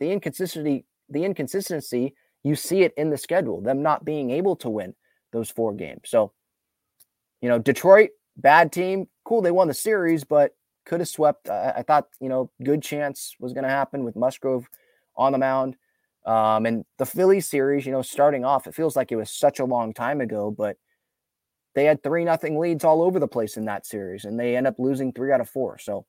the 0.00 0.10
inconsistency, 0.10 0.84
the 1.08 1.24
inconsistency, 1.24 2.14
you 2.42 2.54
see 2.54 2.82
it 2.82 2.92
in 2.96 3.10
the 3.10 3.18
schedule, 3.18 3.60
them 3.60 3.82
not 3.82 4.04
being 4.04 4.30
able 4.30 4.56
to 4.56 4.68
win 4.68 4.94
those 5.32 5.50
four 5.50 5.72
games. 5.72 6.02
So, 6.06 6.32
you 7.40 7.48
know, 7.48 7.58
Detroit, 7.58 8.10
bad 8.36 8.72
team. 8.72 9.06
Cool, 9.24 9.42
they 9.42 9.50
won 9.50 9.68
the 9.68 9.74
series, 9.74 10.24
but 10.24 10.54
could 10.84 11.00
have 11.00 11.08
swept. 11.08 11.48
I, 11.48 11.74
I, 11.78 11.82
thought, 11.82 12.08
you 12.20 12.28
know, 12.28 12.50
good 12.62 12.82
chance 12.82 13.36
was 13.38 13.52
going 13.52 13.64
to 13.64 13.70
happen 13.70 14.04
with 14.04 14.16
Musgrove 14.16 14.68
on 15.16 15.32
the 15.32 15.38
mound. 15.38 15.76
Um, 16.26 16.66
and 16.66 16.84
the 16.98 17.06
Phillies 17.06 17.48
series, 17.48 17.86
you 17.86 17.92
know, 17.92 18.02
starting 18.02 18.44
off, 18.44 18.66
it 18.66 18.74
feels 18.74 18.96
like 18.96 19.12
it 19.12 19.16
was 19.16 19.30
such 19.30 19.58
a 19.58 19.64
long 19.64 19.92
time 19.92 20.20
ago, 20.20 20.50
but 20.50 20.76
they 21.74 21.84
had 21.84 22.02
three 22.02 22.24
nothing 22.24 22.58
leads 22.58 22.84
all 22.84 23.02
over 23.02 23.18
the 23.18 23.28
place 23.28 23.56
in 23.56 23.64
that 23.66 23.86
series, 23.86 24.24
and 24.24 24.38
they 24.38 24.56
end 24.56 24.66
up 24.66 24.76
losing 24.78 25.12
three 25.12 25.32
out 25.32 25.40
of 25.40 25.48
four. 25.48 25.78
So 25.78 26.06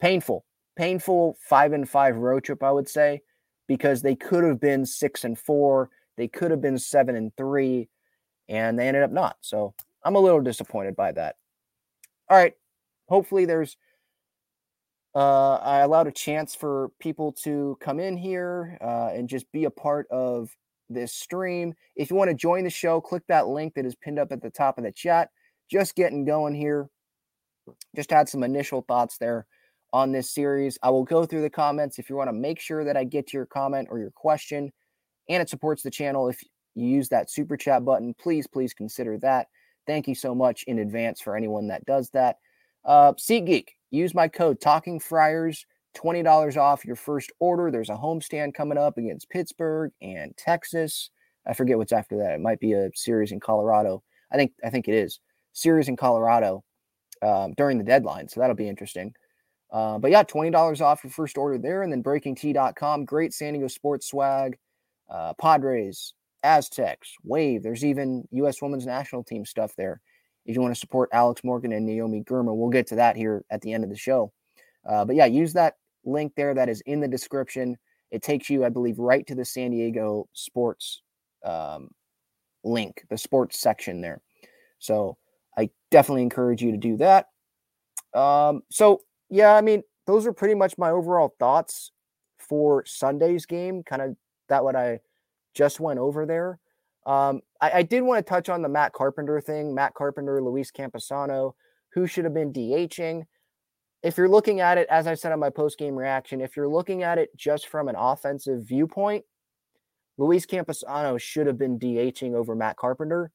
painful, 0.00 0.44
painful 0.76 1.36
five 1.40 1.72
and 1.72 1.88
five 1.88 2.16
road 2.16 2.44
trip, 2.44 2.62
I 2.62 2.70
would 2.70 2.88
say, 2.88 3.22
because 3.66 4.02
they 4.02 4.14
could 4.14 4.44
have 4.44 4.60
been 4.60 4.86
six 4.86 5.24
and 5.24 5.38
four, 5.38 5.90
they 6.16 6.28
could 6.28 6.50
have 6.50 6.60
been 6.60 6.78
seven 6.78 7.16
and 7.16 7.32
three, 7.36 7.88
and 8.48 8.78
they 8.78 8.88
ended 8.88 9.02
up 9.02 9.12
not. 9.12 9.36
So 9.40 9.74
I'm 10.04 10.16
a 10.16 10.20
little 10.20 10.40
disappointed 10.40 10.96
by 10.96 11.12
that. 11.12 11.36
All 12.30 12.36
right. 12.36 12.54
Hopefully 13.08 13.46
there's 13.46 13.76
uh, 15.14 15.54
I 15.56 15.80
allowed 15.80 16.06
a 16.06 16.12
chance 16.12 16.54
for 16.54 16.90
people 17.00 17.32
to 17.44 17.76
come 17.80 17.98
in 17.98 18.16
here 18.16 18.78
uh, 18.80 19.10
and 19.12 19.28
just 19.28 19.50
be 19.50 19.64
a 19.64 19.70
part 19.70 20.06
of 20.10 20.50
this 20.88 21.12
stream. 21.12 21.74
If 21.96 22.10
you 22.10 22.16
want 22.16 22.30
to 22.30 22.36
join 22.36 22.64
the 22.64 22.70
show, 22.70 23.00
click 23.00 23.22
that 23.28 23.48
link 23.48 23.74
that 23.74 23.86
is 23.86 23.94
pinned 23.94 24.18
up 24.18 24.32
at 24.32 24.42
the 24.42 24.50
top 24.50 24.78
of 24.78 24.84
the 24.84 24.92
chat. 24.92 25.30
Just 25.70 25.94
getting 25.94 26.24
going 26.24 26.54
here. 26.54 26.88
Just 27.94 28.10
had 28.10 28.28
some 28.28 28.42
initial 28.42 28.82
thoughts 28.82 29.18
there 29.18 29.46
on 29.92 30.12
this 30.12 30.30
series. 30.30 30.78
I 30.82 30.90
will 30.90 31.04
go 31.04 31.24
through 31.24 31.42
the 31.42 31.50
comments 31.50 31.98
if 31.98 32.08
you 32.08 32.16
want 32.16 32.28
to 32.28 32.34
make 32.34 32.60
sure 32.60 32.84
that 32.84 32.96
I 32.96 33.04
get 33.04 33.28
to 33.28 33.36
your 33.36 33.46
comment 33.46 33.88
or 33.90 33.98
your 33.98 34.10
question 34.10 34.72
and 35.28 35.42
it 35.42 35.50
supports 35.50 35.82
the 35.82 35.90
channel. 35.90 36.28
If 36.28 36.42
you 36.74 36.86
use 36.86 37.08
that 37.10 37.30
super 37.30 37.56
chat 37.56 37.84
button, 37.84 38.14
please, 38.18 38.46
please 38.46 38.72
consider 38.72 39.18
that. 39.18 39.48
Thank 39.86 40.08
you 40.08 40.14
so 40.14 40.34
much 40.34 40.64
in 40.64 40.78
advance 40.78 41.20
for 41.20 41.36
anyone 41.36 41.68
that 41.68 41.84
does 41.86 42.10
that. 42.10 42.36
Uh, 42.84 43.12
SeatGeek, 43.14 43.68
use 43.90 44.14
my 44.14 44.28
code 44.28 44.60
Talking 44.60 45.00
Friars, 45.00 45.66
$20 45.98 46.56
off 46.56 46.84
your 46.84 46.96
first 46.96 47.32
order. 47.40 47.70
There's 47.70 47.90
a 47.90 47.94
homestand 47.94 48.54
coming 48.54 48.78
up 48.78 48.98
against 48.98 49.30
Pittsburgh 49.30 49.90
and 50.00 50.36
Texas. 50.36 51.10
I 51.46 51.54
forget 51.54 51.78
what's 51.78 51.92
after 51.92 52.16
that. 52.18 52.34
It 52.34 52.40
might 52.40 52.60
be 52.60 52.74
a 52.74 52.90
series 52.94 53.32
in 53.32 53.40
Colorado. 53.40 54.02
I 54.30 54.36
think 54.36 54.52
I 54.64 54.70
think 54.70 54.88
it 54.88 54.94
is 54.94 55.20
series 55.52 55.88
in 55.88 55.96
Colorado 55.96 56.62
um, 57.22 57.54
during 57.56 57.78
the 57.78 57.84
deadline, 57.84 58.28
so 58.28 58.40
that'll 58.40 58.54
be 58.54 58.68
interesting. 58.68 59.14
Uh, 59.70 59.98
but 59.98 60.10
yeah, 60.10 60.22
twenty 60.22 60.50
dollars 60.50 60.80
off 60.80 61.02
your 61.02 61.10
first 61.10 61.38
order 61.38 61.58
there, 61.58 61.82
and 61.82 61.92
then 61.92 62.02
BreakingT.com. 62.02 63.04
Great 63.04 63.32
San 63.32 63.54
Diego 63.54 63.68
sports 63.68 64.08
swag. 64.08 64.58
Uh, 65.08 65.32
Padres, 65.40 66.12
Aztecs, 66.42 67.14
Wave. 67.24 67.62
There's 67.62 67.84
even 67.84 68.28
U.S. 68.32 68.60
Women's 68.60 68.86
National 68.86 69.24
Team 69.24 69.44
stuff 69.44 69.74
there. 69.76 70.00
If 70.44 70.54
you 70.54 70.60
want 70.60 70.74
to 70.74 70.80
support 70.80 71.10
Alex 71.12 71.42
Morgan 71.44 71.72
and 71.72 71.86
Naomi 71.86 72.22
Girma, 72.22 72.54
we'll 72.54 72.70
get 72.70 72.86
to 72.88 72.96
that 72.96 73.16
here 73.16 73.44
at 73.50 73.62
the 73.62 73.72
end 73.72 73.84
of 73.84 73.90
the 73.90 73.96
show. 73.96 74.32
Uh, 74.86 75.04
but 75.04 75.16
yeah, 75.16 75.26
use 75.26 75.52
that 75.54 75.74
link 76.04 76.32
there 76.36 76.54
that 76.54 76.68
is 76.68 76.80
in 76.82 77.00
the 77.00 77.08
description. 77.08 77.76
It 78.10 78.22
takes 78.22 78.48
you, 78.48 78.64
I 78.64 78.68
believe, 78.70 78.98
right 78.98 79.26
to 79.26 79.34
the 79.34 79.44
San 79.44 79.70
Diego 79.70 80.28
sports 80.32 81.02
um, 81.44 81.90
link, 82.64 83.04
the 83.10 83.18
sports 83.18 83.58
section 83.58 84.00
there. 84.00 84.20
So 84.78 85.16
I 85.56 85.70
definitely 85.90 86.22
encourage 86.22 86.62
you 86.62 86.70
to 86.72 86.78
do 86.78 86.96
that. 86.98 87.26
Um, 88.14 88.62
so 88.70 89.02
yeah, 89.28 89.54
I 89.54 89.60
mean, 89.60 89.82
those 90.06 90.26
are 90.26 90.32
pretty 90.32 90.54
much 90.54 90.78
my 90.78 90.90
overall 90.90 91.34
thoughts 91.38 91.92
for 92.38 92.84
Sunday's 92.86 93.44
game. 93.44 93.82
Kind 93.82 94.02
of 94.02 94.16
that 94.48 94.64
what 94.64 94.76
I 94.76 95.00
just 95.54 95.80
went 95.80 95.98
over 95.98 96.24
there. 96.24 96.58
Um, 97.06 97.42
I, 97.60 97.70
I, 97.78 97.82
did 97.82 98.02
want 98.02 98.24
to 98.24 98.28
touch 98.28 98.48
on 98.48 98.60
the 98.60 98.68
Matt 98.68 98.92
Carpenter 98.92 99.40
thing. 99.40 99.74
Matt 99.74 99.94
Carpenter, 99.94 100.42
Luis 100.42 100.70
Campusano, 100.70 101.54
who 101.94 102.06
should 102.06 102.24
have 102.24 102.34
been 102.34 102.52
DHing. 102.52 103.24
If 104.02 104.16
you're 104.16 104.28
looking 104.28 104.60
at 104.60 104.78
it, 104.78 104.86
as 104.90 105.06
I 105.06 105.14
said 105.14 105.32
on 105.32 105.40
my 105.40 105.50
post 105.50 105.78
game 105.78 105.96
reaction, 105.96 106.40
if 106.40 106.56
you're 106.56 106.68
looking 106.68 107.02
at 107.02 107.18
it 107.18 107.36
just 107.36 107.66
from 107.68 107.88
an 107.88 107.96
offensive 107.96 108.62
viewpoint, 108.62 109.24
Luis 110.18 110.46
Campusano 110.46 111.20
should 111.20 111.46
have 111.46 111.58
been 111.58 111.78
DHing 111.78 112.34
over 112.34 112.54
Matt 112.54 112.76
Carpenter. 112.76 113.30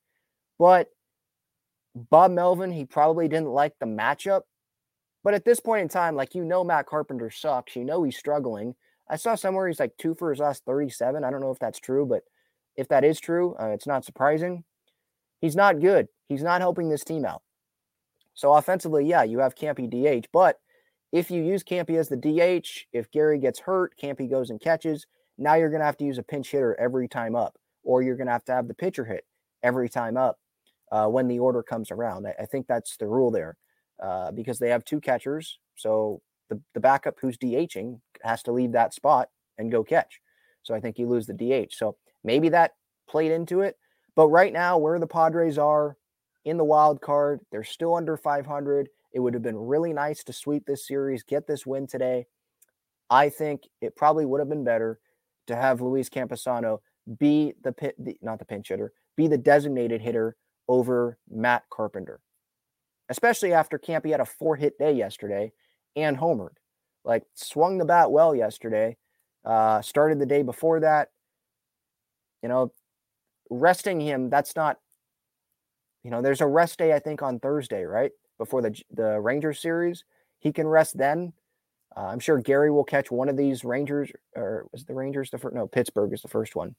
But 0.59 0.89
Bob 1.95 2.31
Melvin, 2.31 2.71
he 2.71 2.85
probably 2.85 3.27
didn't 3.27 3.49
like 3.49 3.73
the 3.79 3.85
matchup. 3.85 4.41
But 5.23 5.33
at 5.33 5.45
this 5.45 5.59
point 5.59 5.83
in 5.83 5.89
time, 5.89 6.15
like 6.15 6.35
you 6.35 6.43
know, 6.43 6.63
Matt 6.63 6.85
Carpenter 6.85 7.29
sucks. 7.29 7.75
You 7.75 7.85
know 7.85 8.03
he's 8.03 8.17
struggling. 8.17 8.75
I 9.09 9.15
saw 9.15 9.35
somewhere 9.35 9.67
he's 9.67 9.79
like 9.79 9.97
two 9.97 10.15
for 10.15 10.29
his 10.29 10.39
last 10.39 10.63
37. 10.65 11.23
I 11.23 11.31
don't 11.31 11.41
know 11.41 11.51
if 11.51 11.59
that's 11.59 11.79
true, 11.79 12.05
but 12.05 12.23
if 12.75 12.87
that 12.87 13.03
is 13.03 13.19
true, 13.19 13.55
uh, 13.59 13.67
it's 13.67 13.87
not 13.87 14.05
surprising. 14.05 14.63
He's 15.39 15.55
not 15.55 15.79
good. 15.79 16.07
He's 16.27 16.43
not 16.43 16.61
helping 16.61 16.89
this 16.89 17.03
team 17.03 17.25
out. 17.25 17.41
So 18.33 18.53
offensively, 18.53 19.05
yeah, 19.05 19.23
you 19.23 19.39
have 19.39 19.55
Campy 19.55 19.87
DH, 19.89 20.27
but 20.31 20.59
if 21.11 21.29
you 21.29 21.43
use 21.43 21.63
Campy 21.63 21.97
as 21.97 22.09
the 22.09 22.17
DH, 22.17 22.87
if 22.91 23.11
Gary 23.11 23.37
gets 23.37 23.59
hurt, 23.59 23.95
Campy 24.01 24.29
goes 24.29 24.49
and 24.49 24.59
catches. 24.59 25.05
Now 25.37 25.53
you're 25.55 25.69
going 25.69 25.79
to 25.79 25.85
have 25.85 25.97
to 25.97 26.05
use 26.05 26.17
a 26.17 26.23
pinch 26.23 26.49
hitter 26.49 26.75
every 26.79 27.07
time 27.07 27.35
up, 27.35 27.55
or 27.83 28.01
you're 28.01 28.17
going 28.17 28.27
to 28.27 28.33
have 28.33 28.45
to 28.45 28.51
have 28.51 28.67
the 28.67 28.73
pitcher 28.73 29.05
hit 29.05 29.25
every 29.61 29.89
time 29.89 30.17
up 30.17 30.39
uh, 30.91 31.07
when 31.07 31.27
the 31.27 31.39
order 31.39 31.61
comes 31.61 31.91
around. 31.91 32.25
I, 32.25 32.33
I 32.41 32.45
think 32.45 32.67
that's 32.67 32.97
the 32.97 33.07
rule 33.07 33.29
there 33.29 33.57
uh, 34.01 34.31
because 34.31 34.57
they 34.57 34.69
have 34.69 34.83
two 34.85 34.99
catchers. 34.99 35.59
So 35.75 36.21
the, 36.49 36.59
the 36.73 36.79
backup 36.79 37.19
who's 37.19 37.37
DHing 37.37 37.99
has 38.23 38.41
to 38.43 38.51
leave 38.51 38.71
that 38.71 38.93
spot 38.93 39.29
and 39.57 39.71
go 39.71 39.83
catch. 39.83 40.19
So 40.63 40.73
I 40.73 40.79
think 40.79 40.97
you 40.97 41.07
lose 41.07 41.27
the 41.27 41.33
DH. 41.33 41.73
So 41.73 41.97
maybe 42.23 42.49
that 42.49 42.71
played 43.07 43.31
into 43.31 43.61
it. 43.61 43.77
But 44.15 44.27
right 44.27 44.53
now, 44.53 44.77
where 44.77 44.99
the 44.99 45.07
Padres 45.07 45.57
are 45.57 45.97
in 46.45 46.57
the 46.57 46.63
wild 46.63 47.01
card, 47.01 47.39
they're 47.51 47.63
still 47.63 47.95
under 47.95 48.17
500. 48.17 48.89
It 49.13 49.19
would 49.19 49.33
have 49.33 49.43
been 49.43 49.57
really 49.57 49.93
nice 49.93 50.23
to 50.25 50.33
sweep 50.33 50.65
this 50.65 50.87
series, 50.87 51.23
get 51.23 51.47
this 51.47 51.65
win 51.65 51.87
today. 51.87 52.25
I 53.09 53.29
think 53.29 53.63
it 53.81 53.95
probably 53.95 54.25
would 54.25 54.39
have 54.39 54.49
been 54.49 54.63
better 54.63 54.99
to 55.47 55.55
have 55.55 55.81
Luis 55.81 56.09
Campusano 56.09 56.79
be 57.19 57.53
the 57.63 57.71
pit, 57.71 57.95
not 58.21 58.39
the 58.39 58.45
pinch 58.45 58.69
hitter, 58.69 58.93
be 59.15 59.27
the 59.27 59.37
designated 59.37 60.01
hitter 60.01 60.35
over 60.67 61.17
Matt 61.29 61.63
Carpenter, 61.69 62.21
especially 63.09 63.53
after 63.53 63.77
Campy 63.77 64.11
had 64.11 64.21
a 64.21 64.25
four 64.25 64.55
hit 64.55 64.77
day 64.79 64.93
yesterday 64.93 65.51
and 65.95 66.17
homered. 66.17 66.55
Like 67.05 67.23
swung 67.33 67.77
the 67.77 67.85
bat 67.85 68.11
well 68.11 68.33
yesterday. 68.33 68.97
Uh, 69.43 69.81
started 69.81 70.19
the 70.19 70.25
day 70.25 70.41
before 70.41 70.79
that. 70.79 71.09
You 72.41 72.49
know, 72.49 72.71
resting 73.49 73.99
him. 73.99 74.29
That's 74.29 74.55
not. 74.55 74.77
You 76.03 76.11
know, 76.11 76.21
there's 76.21 76.41
a 76.41 76.47
rest 76.47 76.79
day 76.79 76.93
I 76.93 76.99
think 76.99 77.21
on 77.21 77.39
Thursday, 77.39 77.83
right 77.83 78.11
before 78.37 78.61
the 78.61 78.79
the 78.91 79.19
Rangers 79.19 79.61
series. 79.61 80.03
He 80.39 80.51
can 80.51 80.67
rest 80.67 80.97
then. 80.97 81.33
Uh, 81.95 82.07
I'm 82.07 82.19
sure 82.19 82.39
Gary 82.39 82.71
will 82.71 82.83
catch 82.83 83.11
one 83.11 83.29
of 83.29 83.37
these 83.37 83.63
Rangers, 83.63 84.11
or 84.35 84.67
was 84.71 84.83
the 84.85 84.93
Rangers 84.93 85.29
the 85.29 85.37
first? 85.37 85.55
No, 85.55 85.67
Pittsburgh 85.67 86.11
is 86.13 86.21
the 86.21 86.27
first 86.27 86.55
one. 86.55 86.75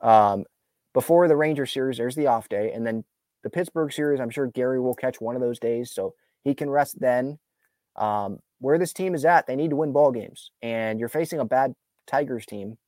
Um, 0.00 0.44
before 0.94 1.28
the 1.28 1.36
Ranger 1.36 1.66
series, 1.66 1.98
there's 1.98 2.16
the 2.16 2.26
off 2.26 2.48
day, 2.48 2.72
and 2.72 2.86
then 2.86 3.04
the 3.42 3.50
Pittsburgh 3.50 3.92
series. 3.92 4.18
I'm 4.18 4.30
sure 4.30 4.46
Gary 4.46 4.80
will 4.80 4.94
catch 4.94 5.20
one 5.20 5.36
of 5.36 5.42
those 5.42 5.58
days, 5.58 5.92
so 5.92 6.14
he 6.42 6.54
can 6.54 6.70
rest 6.70 6.98
then. 7.00 7.38
Um, 7.96 8.40
where 8.58 8.78
this 8.78 8.92
team 8.92 9.14
is 9.14 9.24
at, 9.24 9.46
they 9.46 9.56
need 9.56 9.70
to 9.70 9.76
win 9.76 9.92
ball 9.92 10.10
games, 10.10 10.50
and 10.62 10.98
you're 10.98 11.08
facing 11.08 11.38
a 11.38 11.44
bad 11.44 11.74
Tigers 12.06 12.46
team. 12.46 12.78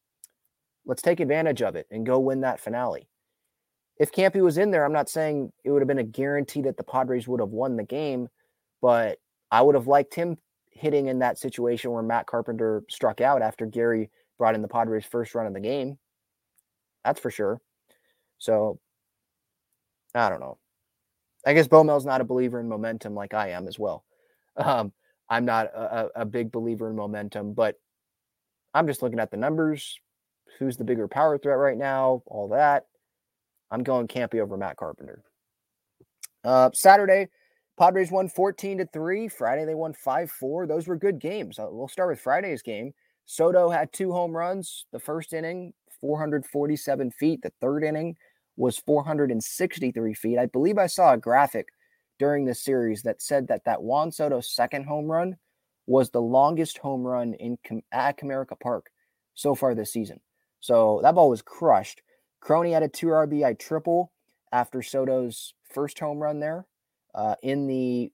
Let's 0.86 1.02
take 1.02 1.20
advantage 1.20 1.60
of 1.60 1.76
it 1.76 1.86
and 1.90 2.06
go 2.06 2.18
win 2.18 2.40
that 2.40 2.60
finale. 2.60 3.08
If 3.98 4.12
Campy 4.12 4.42
was 4.42 4.58
in 4.58 4.70
there, 4.70 4.84
I'm 4.84 4.92
not 4.92 5.08
saying 5.08 5.52
it 5.64 5.70
would 5.70 5.82
have 5.82 5.88
been 5.88 5.98
a 5.98 6.04
guarantee 6.04 6.62
that 6.62 6.76
the 6.76 6.84
Padres 6.84 7.26
would 7.26 7.40
have 7.40 7.50
won 7.50 7.76
the 7.76 7.84
game, 7.84 8.28
but 8.80 9.18
I 9.50 9.62
would 9.62 9.74
have 9.74 9.86
liked 9.88 10.14
him 10.14 10.38
hitting 10.70 11.06
in 11.08 11.18
that 11.18 11.38
situation 11.38 11.90
where 11.90 12.02
Matt 12.02 12.26
Carpenter 12.26 12.84
struck 12.88 13.20
out 13.20 13.42
after 13.42 13.66
Gary 13.66 14.10
brought 14.38 14.54
in 14.54 14.62
the 14.62 14.68
Padres' 14.68 15.04
first 15.04 15.34
run 15.34 15.46
of 15.46 15.54
the 15.54 15.60
game. 15.60 15.98
That's 17.04 17.18
for 17.18 17.30
sure. 17.30 17.60
So 18.38 18.78
I 20.14 20.28
don't 20.28 20.40
know. 20.40 20.58
I 21.46 21.54
guess 21.54 21.68
Bomel's 21.68 22.06
not 22.06 22.20
a 22.20 22.24
believer 22.24 22.60
in 22.60 22.68
momentum 22.68 23.14
like 23.14 23.34
I 23.34 23.50
am 23.50 23.68
as 23.68 23.78
well. 23.78 24.04
Um, 24.56 24.92
I'm 25.30 25.44
not 25.44 25.66
a, 25.66 26.08
a 26.16 26.24
big 26.24 26.50
believer 26.50 26.90
in 26.90 26.96
momentum, 26.96 27.52
but 27.52 27.76
I'm 28.74 28.88
just 28.88 29.02
looking 29.02 29.20
at 29.20 29.30
the 29.30 29.36
numbers. 29.36 30.00
Who's 30.58 30.76
the 30.76 30.82
bigger 30.82 31.06
power 31.06 31.38
threat 31.38 31.58
right 31.58 31.78
now? 31.78 32.24
All 32.26 32.48
that. 32.48 32.86
I'm 33.70 33.82
going 33.82 34.08
Campy 34.08 34.40
over 34.40 34.56
Matt 34.56 34.76
Carpenter. 34.76 35.22
Uh, 36.44 36.70
Saturday, 36.72 37.28
Padres 37.78 38.10
won 38.10 38.28
14 38.28 38.78
to 38.78 38.86
3. 38.86 39.28
Friday, 39.28 39.64
they 39.64 39.74
won 39.74 39.92
5 39.92 40.30
4. 40.30 40.66
Those 40.66 40.86
were 40.86 40.96
good 40.96 41.18
games. 41.18 41.58
Uh, 41.58 41.66
we'll 41.70 41.88
start 41.88 42.10
with 42.10 42.20
Friday's 42.20 42.62
game. 42.62 42.92
Soto 43.26 43.70
had 43.70 43.92
two 43.92 44.12
home 44.12 44.36
runs. 44.36 44.86
The 44.92 44.98
first 44.98 45.32
inning, 45.32 45.74
447 46.00 47.10
feet. 47.12 47.42
The 47.42 47.52
third 47.60 47.84
inning 47.84 48.16
was 48.56 48.78
463 48.78 50.14
feet. 50.14 50.38
I 50.38 50.46
believe 50.46 50.78
I 50.78 50.86
saw 50.86 51.12
a 51.12 51.18
graphic 51.18 51.68
during 52.18 52.44
the 52.44 52.54
series 52.54 53.02
that 53.02 53.22
said 53.22 53.46
that 53.48 53.64
that 53.64 53.82
Juan 53.82 54.10
Soto's 54.10 54.50
second 54.52 54.84
home 54.84 55.06
run 55.06 55.36
was 55.86 56.10
the 56.10 56.20
longest 56.20 56.78
home 56.78 57.02
run 57.02 57.34
in 57.34 57.58
at 57.92 58.18
Comerica 58.18 58.58
Park 58.58 58.90
so 59.34 59.54
far 59.54 59.74
this 59.74 59.92
season. 59.92 60.20
So 60.60 61.00
that 61.02 61.14
ball 61.14 61.30
was 61.30 61.42
crushed. 61.42 62.02
Crony 62.40 62.72
had 62.72 62.82
a 62.82 62.88
two 62.88 63.08
RBI 63.08 63.58
triple 63.58 64.12
after 64.52 64.82
Soto's 64.82 65.54
first 65.72 65.98
home 65.98 66.18
run 66.18 66.40
there 66.40 66.66
uh, 67.14 67.34
in 67.42 67.66
the 67.66 68.10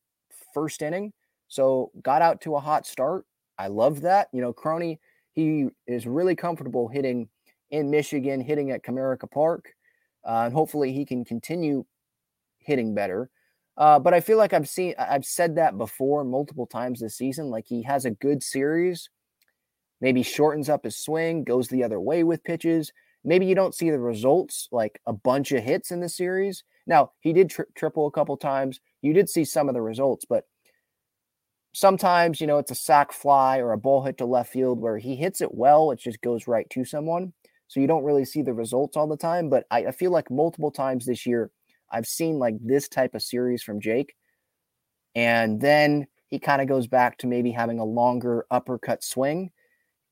first 0.53 0.83
inning. 0.83 1.13
So 1.49 1.91
got 2.03 2.23
out 2.23 2.41
to 2.43 2.57
a 2.57 2.61
hot 2.61 2.87
start. 2.87 3.27
I 3.59 3.69
love 3.69 4.01
that. 4.03 4.29
You 4.33 4.41
know, 4.41 4.53
Crony, 4.53 5.01
he 5.33 5.69
is 5.87 6.07
really 6.07 6.35
comfortable 6.35 6.89
hitting 6.89 7.29
in 7.71 7.91
Michigan, 7.91 8.41
hitting 8.41 8.71
at 8.71 8.83
Comerica 8.83 9.31
Park. 9.31 9.75
Uh, 10.27 10.43
and 10.47 10.55
hopefully 10.55 10.93
he 10.93 11.05
can 11.05 11.25
continue 11.25 11.85
hitting 12.59 12.95
better. 12.95 13.31
Uh, 13.77 13.99
but 13.99 14.15
I 14.15 14.21
feel 14.21 14.39
like 14.39 14.53
I've 14.53 14.69
seen, 14.69 14.95
I've 14.99 15.25
said 15.25 15.57
that 15.57 15.77
before 15.77 16.25
multiple 16.25 16.67
times 16.67 17.01
this 17.01 17.17
season. 17.17 17.51
Like 17.51 17.67
he 17.67 17.83
has 17.83 18.05
a 18.05 18.11
good 18.11 18.43
series, 18.43 19.11
maybe 20.01 20.23
shortens 20.23 20.69
up 20.69 20.85
his 20.85 20.97
swing, 20.97 21.45
goes 21.45 21.69
the 21.69 21.85
other 21.85 22.01
way 22.01 22.23
with 22.25 22.45
pitches. 22.45 22.93
Maybe 23.25 23.47
you 23.47 23.55
don't 23.55 23.75
see 23.75 23.91
the 23.91 23.99
results 23.99 24.69
like 24.71 25.01
a 25.07 25.13
bunch 25.13 25.53
of 25.53 25.63
hits 25.63 25.91
in 25.91 26.01
the 26.01 26.09
series. 26.09 26.63
Now, 26.87 27.13
he 27.21 27.33
did 27.33 27.51
tri- 27.51 27.65
triple 27.75 28.07
a 28.07 28.11
couple 28.11 28.37
times. 28.37 28.81
You 29.01 29.15
did 29.15 29.29
see 29.29 29.45
some 29.45 29.69
of 29.69 29.75
the 29.75 29.81
results, 29.81 30.27
but 30.29 30.45
sometimes, 31.73 32.41
you 32.41 32.47
know, 32.47 32.59
it's 32.59 32.71
a 32.71 32.77
sac 32.77 33.13
fly 33.13 33.59
or 33.59 33.73
a 33.73 33.79
ball 33.79 34.03
hit 34.03 34.19
to 34.19 34.27
left 34.27 34.53
field 34.53 34.81
where 34.81 34.99
he 34.99 35.17
hits 35.17 35.41
it 35.41 35.55
well, 35.55 35.91
it 35.91 35.99
just 35.99 36.21
goes 36.21 36.47
right 36.47 36.69
to 36.71 36.85
someone. 36.85 37.33
So 37.67 37.81
you 37.81 37.87
don't 37.87 38.05
really 38.05 38.25
see 38.25 38.43
the 38.43 38.53
results 38.53 38.97
all 38.97 39.09
the 39.09 39.17
time. 39.17 39.49
But 39.49 39.65
I, 39.71 39.87
I 39.87 39.91
feel 39.91 40.11
like 40.11 40.31
multiple 40.31 40.71
times 40.71 41.07
this 41.07 41.27
year, 41.27 41.51
I've 41.91 42.07
seen 42.07 42.39
like 42.39 42.55
this 42.61 42.89
type 42.89 43.15
of 43.15 43.23
series 43.23 43.63
from 43.63 43.81
Jake. 43.81 44.15
And 45.15 45.61
then 45.61 46.07
he 46.29 46.39
kind 46.39 46.61
of 46.61 46.69
goes 46.69 46.87
back 46.87 47.19
to 47.19 47.27
maybe 47.27 47.51
having 47.51 47.79
a 47.79 47.85
longer 47.85 48.47
uppercut 48.51 49.03
swing. 49.03 49.51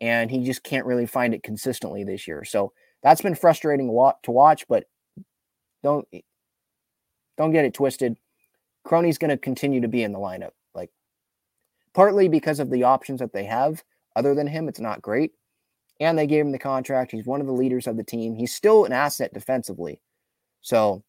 And 0.01 0.31
he 0.31 0.45
just 0.45 0.65
can't 0.65 0.87
really 0.87 1.07
find 1.07 1.35
it 1.35 1.43
consistently 1.43 2.03
this 2.03 2.27
year. 2.27 2.45
So 2.45 2.73
that's 3.03 3.23
been 3.23 3.35
frustrating 3.35 3.87
to 3.89 4.31
watch, 4.31 4.65
but 4.69 4.85
don't 5.83 6.07
don't 7.37 7.53
get 7.53 7.65
it 7.65 7.75
twisted. 7.75 8.17
Crony's 8.85 9.19
going 9.19 9.31
to 9.31 9.37
continue 9.37 9.81
to 9.81 9.89
be 9.89 10.03
in 10.03 10.13
the 10.13 10.19
lineup, 10.19 10.53
like 10.75 10.91
partly 11.95 12.29
because 12.29 12.61
of 12.61 12.71
the 12.71 12.85
options 12.85 13.21
that 13.21 13.33
they 13.33 13.45
have. 13.45 13.83
Other 14.15 14.35
than 14.35 14.47
him, 14.47 14.69
it's 14.69 14.81
not 14.81 15.01
great, 15.01 15.33
and 15.99 16.19
they 16.19 16.27
gave 16.27 16.45
him 16.45 16.53
the 16.53 16.59
contract. 16.59 17.13
He's 17.13 17.27
one 17.27 17.41
of 17.41 17.47
the 17.47 17.53
leaders 17.53 17.87
of 17.87 17.97
the 17.97 18.05
team. 18.05 18.35
He's 18.35 18.55
still 18.55 18.85
an 18.85 18.93
asset 18.93 19.33
defensively, 19.33 20.01
so 20.61 21.03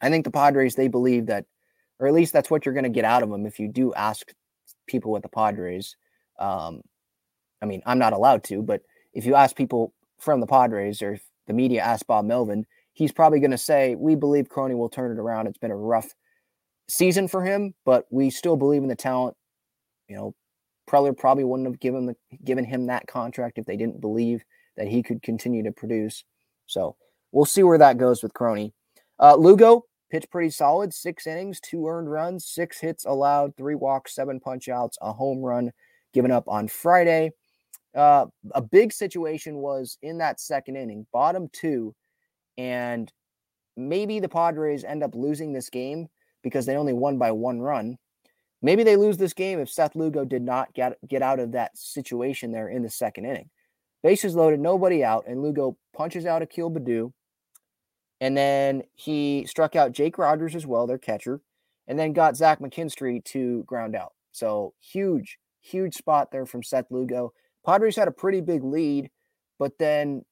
I 0.00 0.10
think 0.10 0.24
the 0.24 0.30
Padres 0.30 0.74
they 0.74 0.88
believe 0.88 1.26
that, 1.26 1.46
or 1.98 2.06
at 2.06 2.14
least 2.14 2.32
that's 2.32 2.50
what 2.50 2.66
you're 2.66 2.74
going 2.74 2.84
to 2.84 2.90
get 2.90 3.04
out 3.04 3.22
of 3.22 3.30
him 3.30 3.46
if 3.46 3.58
you 3.58 3.68
do 3.68 3.94
ask 3.94 4.32
people 4.86 5.12
with 5.12 5.22
the 5.22 5.28
Padres. 5.28 5.96
Um, 6.38 6.82
I 7.62 7.66
mean, 7.66 7.82
I'm 7.86 7.98
not 7.98 8.12
allowed 8.12 8.44
to, 8.44 8.60
but 8.62 8.82
if 9.14 9.24
you 9.24 9.34
ask 9.36 9.56
people 9.56 9.94
from 10.22 10.40
the 10.40 10.46
Padres 10.46 11.02
or 11.02 11.14
if 11.14 11.22
the 11.46 11.52
media 11.52 11.82
asks 11.82 12.04
Bob 12.04 12.24
Melvin, 12.24 12.64
he's 12.92 13.12
probably 13.12 13.40
going 13.40 13.50
to 13.50 13.58
say, 13.58 13.94
We 13.96 14.14
believe 14.14 14.48
Crony 14.48 14.74
will 14.74 14.88
turn 14.88 15.10
it 15.10 15.20
around. 15.20 15.46
It's 15.46 15.58
been 15.58 15.70
a 15.70 15.76
rough 15.76 16.14
season 16.88 17.28
for 17.28 17.44
him, 17.44 17.74
but 17.84 18.06
we 18.10 18.30
still 18.30 18.56
believe 18.56 18.82
in 18.82 18.88
the 18.88 18.96
talent. 18.96 19.36
You 20.08 20.16
know, 20.16 20.34
Preller 20.88 21.16
probably 21.16 21.44
wouldn't 21.44 21.68
have 21.68 21.80
given 21.80 22.06
the 22.06 22.16
given 22.44 22.64
him 22.64 22.86
that 22.86 23.06
contract 23.06 23.58
if 23.58 23.66
they 23.66 23.76
didn't 23.76 24.00
believe 24.00 24.44
that 24.76 24.88
he 24.88 25.02
could 25.02 25.22
continue 25.22 25.62
to 25.64 25.72
produce. 25.72 26.24
So 26.66 26.96
we'll 27.32 27.44
see 27.44 27.62
where 27.62 27.78
that 27.78 27.98
goes 27.98 28.22
with 28.22 28.34
Crony. 28.34 28.72
Uh, 29.18 29.36
Lugo 29.36 29.86
pitched 30.10 30.30
pretty 30.30 30.50
solid, 30.50 30.92
six 30.94 31.26
innings, 31.26 31.60
two 31.60 31.88
earned 31.88 32.10
runs, 32.10 32.46
six 32.46 32.78
hits 32.78 33.04
allowed, 33.04 33.56
three 33.56 33.74
walks, 33.74 34.14
seven 34.14 34.38
punch 34.40 34.68
outs, 34.68 34.98
a 35.00 35.12
home 35.12 35.40
run 35.40 35.72
given 36.12 36.30
up 36.30 36.48
on 36.48 36.68
Friday. 36.68 37.32
Uh, 37.94 38.26
a 38.52 38.62
big 38.62 38.92
situation 38.92 39.56
was 39.56 39.98
in 40.02 40.18
that 40.18 40.40
second 40.40 40.76
inning, 40.76 41.06
bottom 41.12 41.48
two, 41.52 41.94
and 42.56 43.12
maybe 43.76 44.18
the 44.18 44.28
Padres 44.28 44.84
end 44.84 45.02
up 45.02 45.14
losing 45.14 45.52
this 45.52 45.68
game 45.68 46.08
because 46.42 46.66
they 46.66 46.76
only 46.76 46.92
won 46.92 47.18
by 47.18 47.30
one 47.30 47.60
run. 47.60 47.98
Maybe 48.62 48.84
they 48.84 48.96
lose 48.96 49.16
this 49.16 49.34
game 49.34 49.58
if 49.58 49.70
Seth 49.70 49.96
Lugo 49.96 50.24
did 50.24 50.42
not 50.42 50.72
get, 50.72 50.96
get 51.08 51.20
out 51.20 51.40
of 51.40 51.52
that 51.52 51.76
situation 51.76 52.52
there 52.52 52.68
in 52.68 52.82
the 52.82 52.90
second 52.90 53.24
inning. 53.26 53.50
Bases 54.02 54.34
loaded, 54.34 54.60
nobody 54.60 55.04
out, 55.04 55.26
and 55.26 55.42
Lugo 55.42 55.76
punches 55.94 56.26
out 56.26 56.42
Akil 56.42 56.70
Baddoo. 56.70 57.12
And 58.20 58.36
then 58.36 58.84
he 58.94 59.44
struck 59.48 59.74
out 59.74 59.92
Jake 59.92 60.16
Rogers 60.16 60.54
as 60.54 60.66
well, 60.66 60.86
their 60.86 60.98
catcher, 60.98 61.40
and 61.88 61.98
then 61.98 62.12
got 62.12 62.36
Zach 62.36 62.60
McKinstry 62.60 63.24
to 63.26 63.64
ground 63.64 63.96
out. 63.96 64.12
So 64.30 64.74
huge, 64.80 65.38
huge 65.60 65.94
spot 65.94 66.30
there 66.30 66.46
from 66.46 66.62
Seth 66.62 66.90
Lugo. 66.90 67.32
Padres 67.64 67.96
had 67.96 68.08
a 68.08 68.12
pretty 68.12 68.40
big 68.40 68.64
lead, 68.64 69.10
but 69.58 69.78
then 69.78 70.24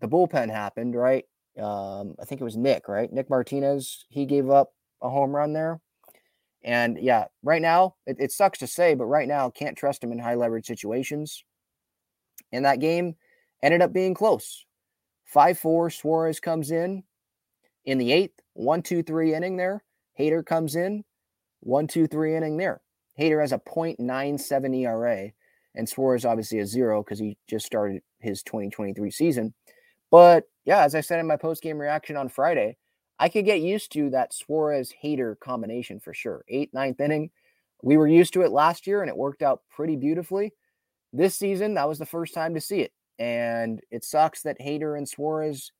the 0.00 0.08
bullpen 0.08 0.50
happened, 0.50 0.94
right? 0.94 1.24
Um, 1.60 2.14
I 2.20 2.24
think 2.24 2.40
it 2.40 2.44
was 2.44 2.56
Nick, 2.56 2.88
right? 2.88 3.12
Nick 3.12 3.28
Martinez, 3.28 4.06
he 4.08 4.26
gave 4.26 4.48
up 4.48 4.72
a 5.02 5.08
home 5.08 5.34
run 5.34 5.52
there. 5.52 5.80
And 6.62 6.98
yeah, 7.00 7.26
right 7.42 7.62
now, 7.62 7.94
it, 8.06 8.16
it 8.18 8.32
sucks 8.32 8.58
to 8.60 8.66
say, 8.66 8.94
but 8.94 9.06
right 9.06 9.28
now, 9.28 9.50
can't 9.50 9.76
trust 9.76 10.02
him 10.02 10.12
in 10.12 10.18
high 10.18 10.34
leverage 10.34 10.66
situations. 10.66 11.44
And 12.52 12.64
that 12.64 12.80
game 12.80 13.16
ended 13.62 13.82
up 13.82 13.92
being 13.92 14.14
close. 14.14 14.64
5 15.26 15.58
4, 15.58 15.90
Suarez 15.90 16.40
comes 16.40 16.70
in 16.70 17.02
in 17.84 17.98
the 17.98 18.12
eighth, 18.12 18.40
one, 18.54 18.82
two, 18.82 19.02
three 19.02 19.34
inning 19.34 19.56
there. 19.56 19.82
Hader 20.18 20.44
comes 20.44 20.74
in, 20.74 21.04
one, 21.60 21.86
two, 21.86 22.06
three 22.06 22.34
inning 22.34 22.56
there. 22.56 22.80
Hader 23.18 23.40
has 23.40 23.52
a 23.52 23.58
0.97 23.58 24.76
ERA 24.76 25.32
and 25.78 25.88
Suarez 25.88 26.24
obviously 26.24 26.58
a 26.58 26.66
zero 26.66 27.02
because 27.02 27.20
he 27.20 27.38
just 27.46 27.64
started 27.64 28.02
his 28.18 28.42
2023 28.42 29.10
season. 29.10 29.54
But 30.10 30.44
yeah, 30.64 30.82
as 30.82 30.94
I 30.94 31.00
said 31.00 31.20
in 31.20 31.26
my 31.26 31.36
post 31.36 31.62
game 31.62 31.78
reaction 31.78 32.16
on 32.16 32.28
Friday, 32.28 32.76
I 33.18 33.28
could 33.28 33.44
get 33.44 33.60
used 33.60 33.92
to 33.92 34.10
that 34.10 34.34
Suarez 34.34 34.92
Hader 35.02 35.38
combination 35.38 36.00
for 36.00 36.12
sure. 36.12 36.44
Eighth, 36.48 36.74
ninth 36.74 37.00
inning. 37.00 37.30
We 37.82 37.96
were 37.96 38.08
used 38.08 38.32
to 38.34 38.42
it 38.42 38.50
last 38.50 38.86
year 38.86 39.00
and 39.00 39.08
it 39.08 39.16
worked 39.16 39.40
out 39.42 39.62
pretty 39.70 39.96
beautifully. 39.96 40.52
this 41.12 41.36
season, 41.36 41.74
that 41.74 41.88
was 41.88 41.98
the 41.98 42.04
first 42.04 42.34
time 42.34 42.54
to 42.54 42.60
see 42.60 42.80
it. 42.80 42.92
And 43.18 43.80
it 43.90 44.04
sucks 44.04 44.42
that 44.42 44.60
Hader 44.60 44.98
and 44.98 45.08
Suarez 45.08 45.72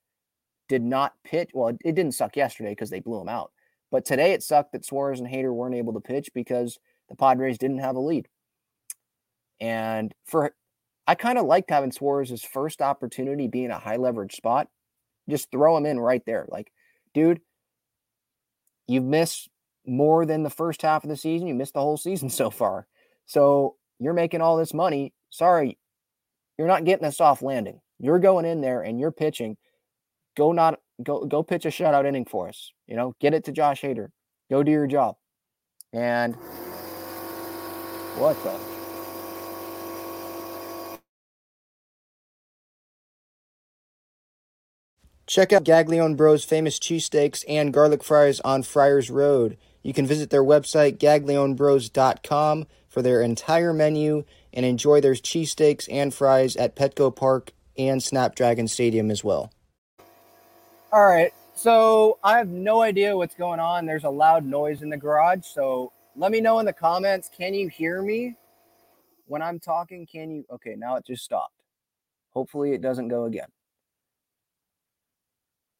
did 0.68 0.82
not 0.82 1.14
pitch. 1.24 1.50
Well, 1.52 1.76
it 1.84 1.94
didn't 1.94 2.12
suck 2.12 2.36
yesterday 2.36 2.70
because 2.70 2.90
they 2.90 3.00
blew 3.00 3.20
him 3.20 3.28
out. 3.28 3.52
But 3.90 4.04
today 4.04 4.32
it 4.32 4.42
sucked 4.42 4.72
that 4.72 4.84
Suarez 4.84 5.20
and 5.20 5.28
Hader 5.28 5.52
weren't 5.52 5.74
able 5.74 5.92
to 5.94 6.00
pitch 6.00 6.30
because 6.34 6.78
the 7.08 7.16
Padres 7.16 7.58
didn't 7.58 7.78
have 7.78 7.96
a 7.96 8.00
lead. 8.00 8.28
And 9.60 10.14
for 10.26 10.54
I 11.06 11.14
kind 11.14 11.38
of 11.38 11.46
liked 11.46 11.70
having 11.70 11.90
Suarez's 11.90 12.44
first 12.44 12.82
opportunity 12.82 13.48
being 13.48 13.70
a 13.70 13.78
high 13.78 13.96
leverage 13.96 14.34
spot. 14.34 14.68
Just 15.28 15.50
throw 15.50 15.76
him 15.76 15.86
in 15.86 15.98
right 15.98 16.22
there. 16.26 16.46
Like, 16.48 16.70
dude, 17.14 17.40
you've 18.86 19.04
missed 19.04 19.48
more 19.86 20.26
than 20.26 20.42
the 20.42 20.50
first 20.50 20.82
half 20.82 21.04
of 21.04 21.10
the 21.10 21.16
season. 21.16 21.48
You 21.48 21.54
missed 21.54 21.74
the 21.74 21.80
whole 21.80 21.96
season 21.96 22.28
so 22.30 22.50
far. 22.50 22.86
So 23.26 23.76
you're 23.98 24.12
making 24.12 24.40
all 24.40 24.56
this 24.56 24.74
money. 24.74 25.12
Sorry, 25.30 25.78
you're 26.58 26.68
not 26.68 26.84
getting 26.84 27.06
a 27.06 27.12
soft 27.12 27.42
landing. 27.42 27.80
You're 27.98 28.18
going 28.18 28.44
in 28.44 28.60
there 28.60 28.82
and 28.82 29.00
you're 29.00 29.12
pitching. 29.12 29.56
Go 30.36 30.52
not 30.52 30.78
go 31.02 31.24
go 31.24 31.42
pitch 31.42 31.64
a 31.64 31.68
shutout 31.68 32.06
inning 32.06 32.24
for 32.24 32.48
us. 32.48 32.72
You 32.86 32.96
know, 32.96 33.14
get 33.20 33.34
it 33.34 33.44
to 33.44 33.52
Josh 33.52 33.80
Hader. 33.80 34.08
Go 34.50 34.62
do 34.62 34.70
your 34.70 34.86
job. 34.86 35.16
And 35.92 36.36
what 38.16 38.42
the 38.42 38.67
Check 45.28 45.52
out 45.52 45.62
Gaglione 45.62 46.16
Bros' 46.16 46.42
famous 46.42 46.78
cheesesteaks 46.78 47.44
and 47.46 47.70
garlic 47.70 48.02
fries 48.02 48.40
on 48.40 48.62
Friars 48.62 49.10
Road. 49.10 49.58
You 49.82 49.92
can 49.92 50.06
visit 50.06 50.30
their 50.30 50.42
website, 50.42 50.96
gaglionebros.com, 50.96 52.66
for 52.88 53.02
their 53.02 53.20
entire 53.20 53.74
menu 53.74 54.24
and 54.54 54.64
enjoy 54.64 55.02
their 55.02 55.12
cheesesteaks 55.12 55.86
and 55.92 56.14
fries 56.14 56.56
at 56.56 56.74
Petco 56.74 57.14
Park 57.14 57.52
and 57.76 58.02
Snapdragon 58.02 58.68
Stadium 58.68 59.10
as 59.10 59.22
well. 59.22 59.52
All 60.90 61.04
right, 61.04 61.34
so 61.54 62.18
I 62.24 62.38
have 62.38 62.48
no 62.48 62.80
idea 62.80 63.14
what's 63.14 63.34
going 63.34 63.60
on. 63.60 63.84
There's 63.84 64.04
a 64.04 64.10
loud 64.10 64.46
noise 64.46 64.80
in 64.80 64.88
the 64.88 64.96
garage, 64.96 65.44
so 65.44 65.92
let 66.16 66.32
me 66.32 66.40
know 66.40 66.58
in 66.58 66.64
the 66.64 66.72
comments. 66.72 67.28
Can 67.36 67.52
you 67.52 67.68
hear 67.68 68.00
me 68.00 68.34
when 69.26 69.42
I'm 69.42 69.60
talking? 69.60 70.06
Can 70.06 70.30
you? 70.30 70.46
Okay, 70.50 70.74
now 70.74 70.96
it 70.96 71.04
just 71.04 71.22
stopped. 71.22 71.60
Hopefully, 72.30 72.72
it 72.72 72.80
doesn't 72.80 73.08
go 73.08 73.24
again 73.24 73.48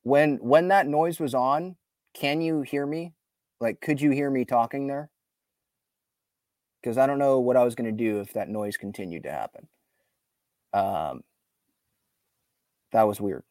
when 0.09 0.37
when 0.39 0.69
that 0.69 0.87
noise 0.87 1.21
was 1.21 1.35
on 1.35 1.77
can 2.15 2.41
you 2.41 2.63
hear 2.63 2.87
me? 2.87 3.13
Like 3.61 3.81
could 3.81 4.01
you 4.01 4.11
hear 4.11 4.31
me 4.31 4.45
talking 4.45 4.87
there? 4.87 5.11
Because 6.83 6.97
i 6.97 7.07
don't 7.07 7.19
know 7.19 7.41
what 7.41 7.57
i 7.57 7.65
was 7.65 7.75
going 7.75 7.91
to 7.91 8.05
do 8.05 8.21
if 8.21 8.33
that 8.33 8.49
noise 8.49 8.77
continued 8.77 9.25
to 9.25 9.31
happen. 9.31 9.69
Um 10.73 11.23
that 12.93 13.03
was 13.03 13.21
weird. 13.21 13.45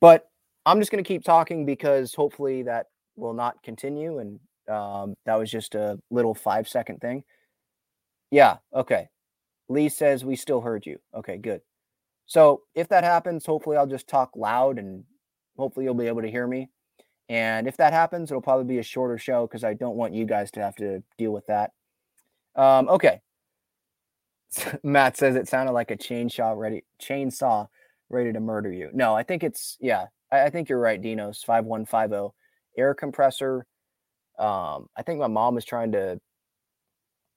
But 0.00 0.28
i'm 0.64 0.78
just 0.78 0.90
going 0.90 1.02
to 1.02 1.08
keep 1.08 1.24
talking 1.24 1.66
because 1.66 2.14
hopefully 2.14 2.62
that 2.62 2.86
will 3.16 3.34
not 3.34 3.62
continue 3.62 4.18
and 4.18 4.40
um, 4.68 5.14
that 5.26 5.34
was 5.34 5.50
just 5.50 5.74
a 5.74 5.98
little 6.10 6.34
five 6.34 6.68
second 6.68 7.00
thing. 7.00 7.24
Yeah 8.30 8.58
okay. 8.74 9.08
Lee 9.68 9.88
says 9.88 10.24
we 10.24 10.36
still 10.36 10.60
heard 10.60 10.86
you. 10.86 10.98
Okay 11.14 11.38
good 11.38 11.60
so 12.30 12.62
if 12.76 12.86
that 12.90 13.02
happens, 13.02 13.44
hopefully 13.44 13.76
I'll 13.76 13.88
just 13.88 14.06
talk 14.06 14.30
loud 14.36 14.78
and 14.78 15.02
hopefully 15.56 15.84
you'll 15.84 15.94
be 15.94 16.06
able 16.06 16.22
to 16.22 16.30
hear 16.30 16.46
me. 16.46 16.68
And 17.28 17.66
if 17.66 17.76
that 17.78 17.92
happens, 17.92 18.30
it'll 18.30 18.40
probably 18.40 18.66
be 18.66 18.78
a 18.78 18.84
shorter 18.84 19.18
show 19.18 19.48
because 19.48 19.64
I 19.64 19.74
don't 19.74 19.96
want 19.96 20.14
you 20.14 20.26
guys 20.26 20.52
to 20.52 20.60
have 20.60 20.76
to 20.76 21.02
deal 21.18 21.32
with 21.32 21.44
that. 21.48 21.72
Um, 22.54 22.88
okay. 22.88 23.20
Matt 24.84 25.16
says 25.16 25.34
it 25.34 25.48
sounded 25.48 25.72
like 25.72 25.90
a 25.90 25.96
chainsaw 25.96 26.56
ready 26.56 26.84
chainsaw 27.02 27.66
ready 28.10 28.32
to 28.32 28.38
murder 28.38 28.70
you. 28.70 28.90
No, 28.92 29.12
I 29.12 29.24
think 29.24 29.42
it's 29.42 29.76
yeah. 29.80 30.06
I, 30.30 30.42
I 30.42 30.50
think 30.50 30.68
you're 30.68 30.78
right, 30.78 31.02
Dinos. 31.02 31.44
Five 31.44 31.64
one 31.64 31.84
five 31.84 32.10
zero 32.10 32.32
air 32.78 32.94
compressor. 32.94 33.66
Um, 34.38 34.86
I 34.96 35.02
think 35.04 35.18
my 35.18 35.26
mom 35.26 35.58
is 35.58 35.64
trying 35.64 35.90
to 35.92 36.20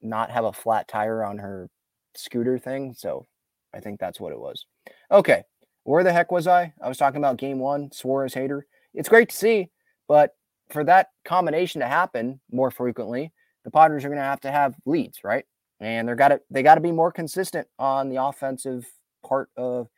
not 0.02 0.30
have 0.30 0.44
a 0.44 0.52
flat 0.52 0.86
tire 0.86 1.24
on 1.24 1.38
her 1.38 1.68
scooter 2.14 2.60
thing, 2.60 2.94
so 2.96 3.26
I 3.74 3.80
think 3.80 3.98
that's 3.98 4.20
what 4.20 4.32
it 4.32 4.38
was. 4.38 4.66
Okay, 5.10 5.42
where 5.84 6.04
the 6.04 6.12
heck 6.12 6.32
was 6.32 6.46
I? 6.46 6.72
I 6.82 6.88
was 6.88 6.98
talking 6.98 7.18
about 7.18 7.36
game 7.36 7.58
one, 7.58 7.90
Suarez 7.92 8.34
Hader. 8.34 8.62
It's 8.94 9.08
great 9.08 9.30
to 9.30 9.36
see, 9.36 9.70
but 10.08 10.30
for 10.70 10.84
that 10.84 11.08
combination 11.24 11.80
to 11.80 11.86
happen 11.86 12.40
more 12.50 12.70
frequently, 12.70 13.32
the 13.64 13.70
Padres 13.70 14.04
are 14.04 14.08
going 14.08 14.18
to 14.18 14.24
have 14.24 14.40
to 14.40 14.50
have 14.50 14.76
leads, 14.86 15.24
right? 15.24 15.44
And 15.80 16.06
they're 16.06 16.14
got 16.14 16.28
to 16.28 16.40
they 16.50 16.62
got 16.62 16.76
to 16.76 16.80
be 16.80 16.92
more 16.92 17.12
consistent 17.12 17.66
on 17.78 18.08
the 18.08 18.22
offensive 18.22 18.86
part 19.26 19.50
of 19.56 19.88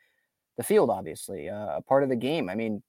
the 0.57 0.63
field, 0.63 0.91
obviously, 0.91 1.51
uh, 1.51 1.77
a 1.77 1.83
part 1.83 2.03
of 2.03 2.09
the 2.09 2.17
game. 2.17 2.49
I 2.49 2.55
mean, 2.55 2.83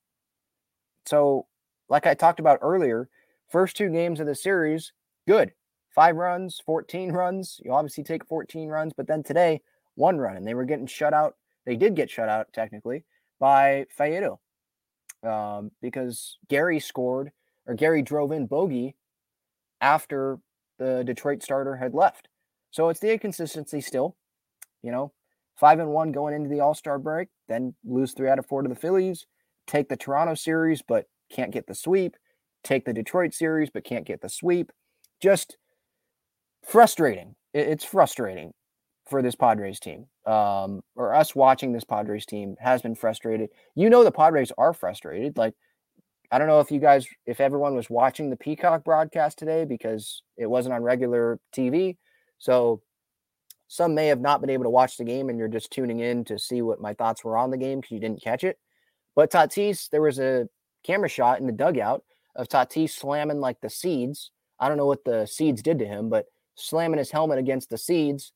so 1.05 1.47
like 1.89 2.07
I 2.07 2.13
talked 2.13 2.39
about 2.39 2.59
earlier, 2.61 3.09
first 3.49 3.75
two 3.75 3.89
games 3.89 4.19
of 4.19 4.27
the 4.27 4.35
series, 4.35 4.93
good, 5.27 5.51
five 5.93 6.15
runs, 6.15 6.61
14 6.65 7.11
runs. 7.11 7.59
You 7.63 7.73
obviously 7.73 8.03
take 8.03 8.25
14 8.25 8.69
runs, 8.69 8.93
but 8.95 9.07
then 9.07 9.23
today, 9.23 9.61
one 9.97 10.17
run, 10.17 10.37
and 10.37 10.47
they 10.47 10.53
were 10.53 10.65
getting 10.65 10.87
shut 10.87 11.13
out 11.13 11.35
they 11.67 11.75
did 11.75 11.95
get 11.95 12.09
shut 12.09 12.29
out 12.29 12.47
technically 12.53 13.03
by 13.41 13.85
Faedo 13.99 14.37
um, 15.21 15.69
because 15.81 16.37
Gary 16.47 16.79
scored 16.79 17.31
or 17.67 17.75
Gary 17.75 18.01
drove 18.01 18.31
in 18.31 18.47
bogey 18.47 18.95
after 19.81 20.39
the 20.79 21.03
Detroit 21.03 21.43
starter 21.43 21.75
had 21.75 21.93
left. 21.93 22.29
So 22.71 22.87
it's 22.87 23.01
the 23.01 23.11
inconsistency 23.11 23.81
still, 23.81 24.15
you 24.81 24.91
know, 24.91 25.11
five 25.59 25.79
and 25.79 25.89
one 25.89 26.13
going 26.13 26.33
into 26.33 26.49
the 26.49 26.61
All 26.61 26.73
Star 26.73 26.97
break, 26.97 27.27
then 27.49 27.75
lose 27.83 28.13
three 28.13 28.29
out 28.29 28.39
of 28.39 28.45
four 28.45 28.61
to 28.61 28.69
the 28.69 28.75
Phillies, 28.75 29.25
take 29.67 29.89
the 29.89 29.97
Toronto 29.97 30.35
series, 30.35 30.81
but 30.81 31.07
can't 31.29 31.51
get 31.51 31.67
the 31.67 31.75
sweep, 31.75 32.15
take 32.63 32.85
the 32.85 32.93
Detroit 32.93 33.33
series, 33.33 33.69
but 33.69 33.83
can't 33.83 34.05
get 34.05 34.21
the 34.21 34.29
sweep. 34.29 34.71
Just 35.21 35.57
frustrating. 36.63 37.35
It's 37.53 37.83
frustrating 37.83 38.53
for 39.09 39.21
this 39.21 39.35
Padres 39.35 39.79
team, 39.79 40.05
um, 40.25 40.81
or 40.95 41.13
us 41.13 41.35
watching 41.35 41.71
this 41.71 41.83
Padres 41.83 42.25
team 42.25 42.55
has 42.59 42.81
been 42.81 42.95
frustrated. 42.95 43.49
You 43.75 43.89
know, 43.89 44.03
the 44.03 44.11
Padres 44.11 44.51
are 44.57 44.73
frustrated. 44.73 45.37
Like, 45.37 45.53
I 46.31 46.37
don't 46.37 46.47
know 46.47 46.59
if 46.59 46.71
you 46.71 46.79
guys, 46.79 47.07
if 47.25 47.39
everyone 47.39 47.75
was 47.75 47.89
watching 47.89 48.29
the 48.29 48.35
Peacock 48.35 48.83
broadcast 48.83 49.39
today 49.39 49.65
because 49.65 50.23
it 50.35 50.47
wasn't 50.47 50.75
on 50.75 50.83
regular 50.83 51.39
TV. 51.55 51.97
So 52.37 52.81
some 53.67 53.95
may 53.95 54.07
have 54.07 54.21
not 54.21 54.41
been 54.41 54.49
able 54.49 54.65
to 54.65 54.69
watch 54.69 54.97
the 54.97 55.03
game 55.03 55.29
and 55.29 55.39
you're 55.39 55.47
just 55.47 55.71
tuning 55.71 55.99
in 55.99 56.25
to 56.25 56.37
see 56.37 56.61
what 56.61 56.81
my 56.81 56.93
thoughts 56.93 57.23
were 57.23 57.37
on 57.37 57.51
the 57.51 57.57
game 57.57 57.79
because 57.79 57.91
you 57.91 57.99
didn't 57.99 58.21
catch 58.21 58.43
it. 58.43 58.59
But 59.15 59.31
Tatis, 59.31 59.89
there 59.89 60.01
was 60.01 60.19
a 60.19 60.47
camera 60.83 61.09
shot 61.09 61.39
in 61.39 61.47
the 61.47 61.53
dugout 61.53 62.03
of 62.35 62.47
Tatis 62.47 62.91
slamming 62.91 63.39
like 63.39 63.61
the 63.61 63.69
seeds. 63.69 64.31
I 64.59 64.67
don't 64.67 64.77
know 64.77 64.85
what 64.85 65.05
the 65.05 65.25
seeds 65.25 65.61
did 65.61 65.79
to 65.79 65.85
him, 65.85 66.09
but 66.09 66.25
slamming 66.55 66.99
his 66.99 67.11
helmet 67.11 67.39
against 67.39 67.69
the 67.69 67.77
seeds 67.77 68.33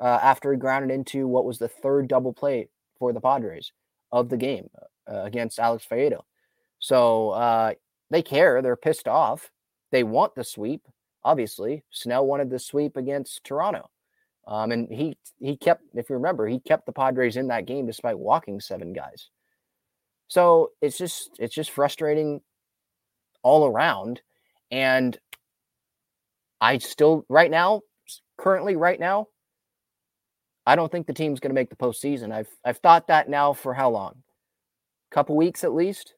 uh, 0.00 0.18
after 0.22 0.52
he 0.52 0.58
grounded 0.58 0.90
into 0.90 1.26
what 1.26 1.44
was 1.44 1.58
the 1.58 1.68
third 1.68 2.08
double 2.08 2.32
play 2.32 2.68
for 2.98 3.12
the 3.12 3.20
Padres 3.20 3.72
of 4.12 4.28
the 4.28 4.36
game 4.36 4.68
uh, 5.10 5.22
against 5.22 5.58
Alex 5.58 5.86
Faedo. 5.90 6.22
So 6.78 7.30
uh, 7.30 7.74
they 8.10 8.22
care. 8.22 8.60
They're 8.62 8.76
pissed 8.76 9.08
off. 9.08 9.50
They 9.90 10.02
want 10.04 10.34
the 10.34 10.44
sweep. 10.44 10.86
Obviously, 11.24 11.84
Snell 11.90 12.26
wanted 12.26 12.50
the 12.50 12.58
sweep 12.58 12.96
against 12.96 13.44
Toronto, 13.44 13.88
um, 14.46 14.72
and 14.72 14.88
he 14.90 15.16
he 15.40 15.56
kept. 15.56 15.82
If 15.94 16.10
you 16.10 16.16
remember, 16.16 16.46
he 16.46 16.60
kept 16.60 16.84
the 16.84 16.92
Padres 16.92 17.36
in 17.36 17.48
that 17.48 17.64
game 17.64 17.86
despite 17.86 18.18
walking 18.18 18.60
seven 18.60 18.92
guys. 18.92 19.30
So 20.28 20.72
it's 20.82 20.98
just 20.98 21.30
it's 21.38 21.54
just 21.54 21.70
frustrating 21.70 22.42
all 23.42 23.66
around, 23.66 24.20
and 24.70 25.18
I 26.60 26.78
still 26.78 27.24
right 27.28 27.50
now, 27.50 27.82
currently 28.36 28.76
right 28.76 29.00
now, 29.00 29.28
I 30.66 30.76
don't 30.76 30.90
think 30.90 31.06
the 31.06 31.12
team's 31.12 31.40
going 31.40 31.50
to 31.50 31.54
make 31.54 31.70
the 31.70 31.76
postseason. 31.76 32.32
I've 32.32 32.48
I've 32.64 32.78
thought 32.78 33.08
that 33.08 33.28
now 33.28 33.52
for 33.52 33.74
how 33.74 33.90
long? 33.90 34.22
A 35.10 35.14
couple 35.14 35.36
weeks 35.36 35.64
at 35.64 35.74
least. 35.74 36.14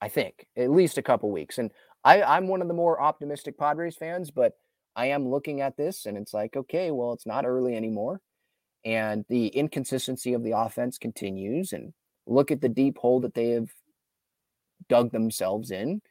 I 0.00 0.08
think 0.08 0.46
at 0.56 0.70
least 0.70 0.98
a 0.98 1.02
couple 1.02 1.30
weeks, 1.30 1.58
and 1.58 1.70
I 2.04 2.22
I'm 2.22 2.48
one 2.48 2.62
of 2.62 2.68
the 2.68 2.74
more 2.74 3.00
optimistic 3.00 3.58
Padres 3.58 3.96
fans, 3.96 4.30
but 4.30 4.54
I 4.96 5.06
am 5.06 5.28
looking 5.28 5.60
at 5.60 5.76
this 5.76 6.06
and 6.06 6.16
it's 6.16 6.34
like, 6.34 6.56
okay, 6.56 6.90
well, 6.90 7.12
it's 7.12 7.26
not 7.26 7.46
early 7.46 7.76
anymore, 7.76 8.20
and 8.84 9.24
the 9.28 9.48
inconsistency 9.48 10.34
of 10.34 10.42
the 10.42 10.52
offense 10.52 10.98
continues, 10.98 11.72
and 11.72 11.92
look 12.26 12.50
at 12.50 12.60
the 12.60 12.68
deep 12.68 12.98
hole 12.98 13.20
that 13.20 13.34
they 13.34 13.50
have 13.50 13.70
dug 14.88 15.12
themselves 15.12 15.70
in, 15.70 16.02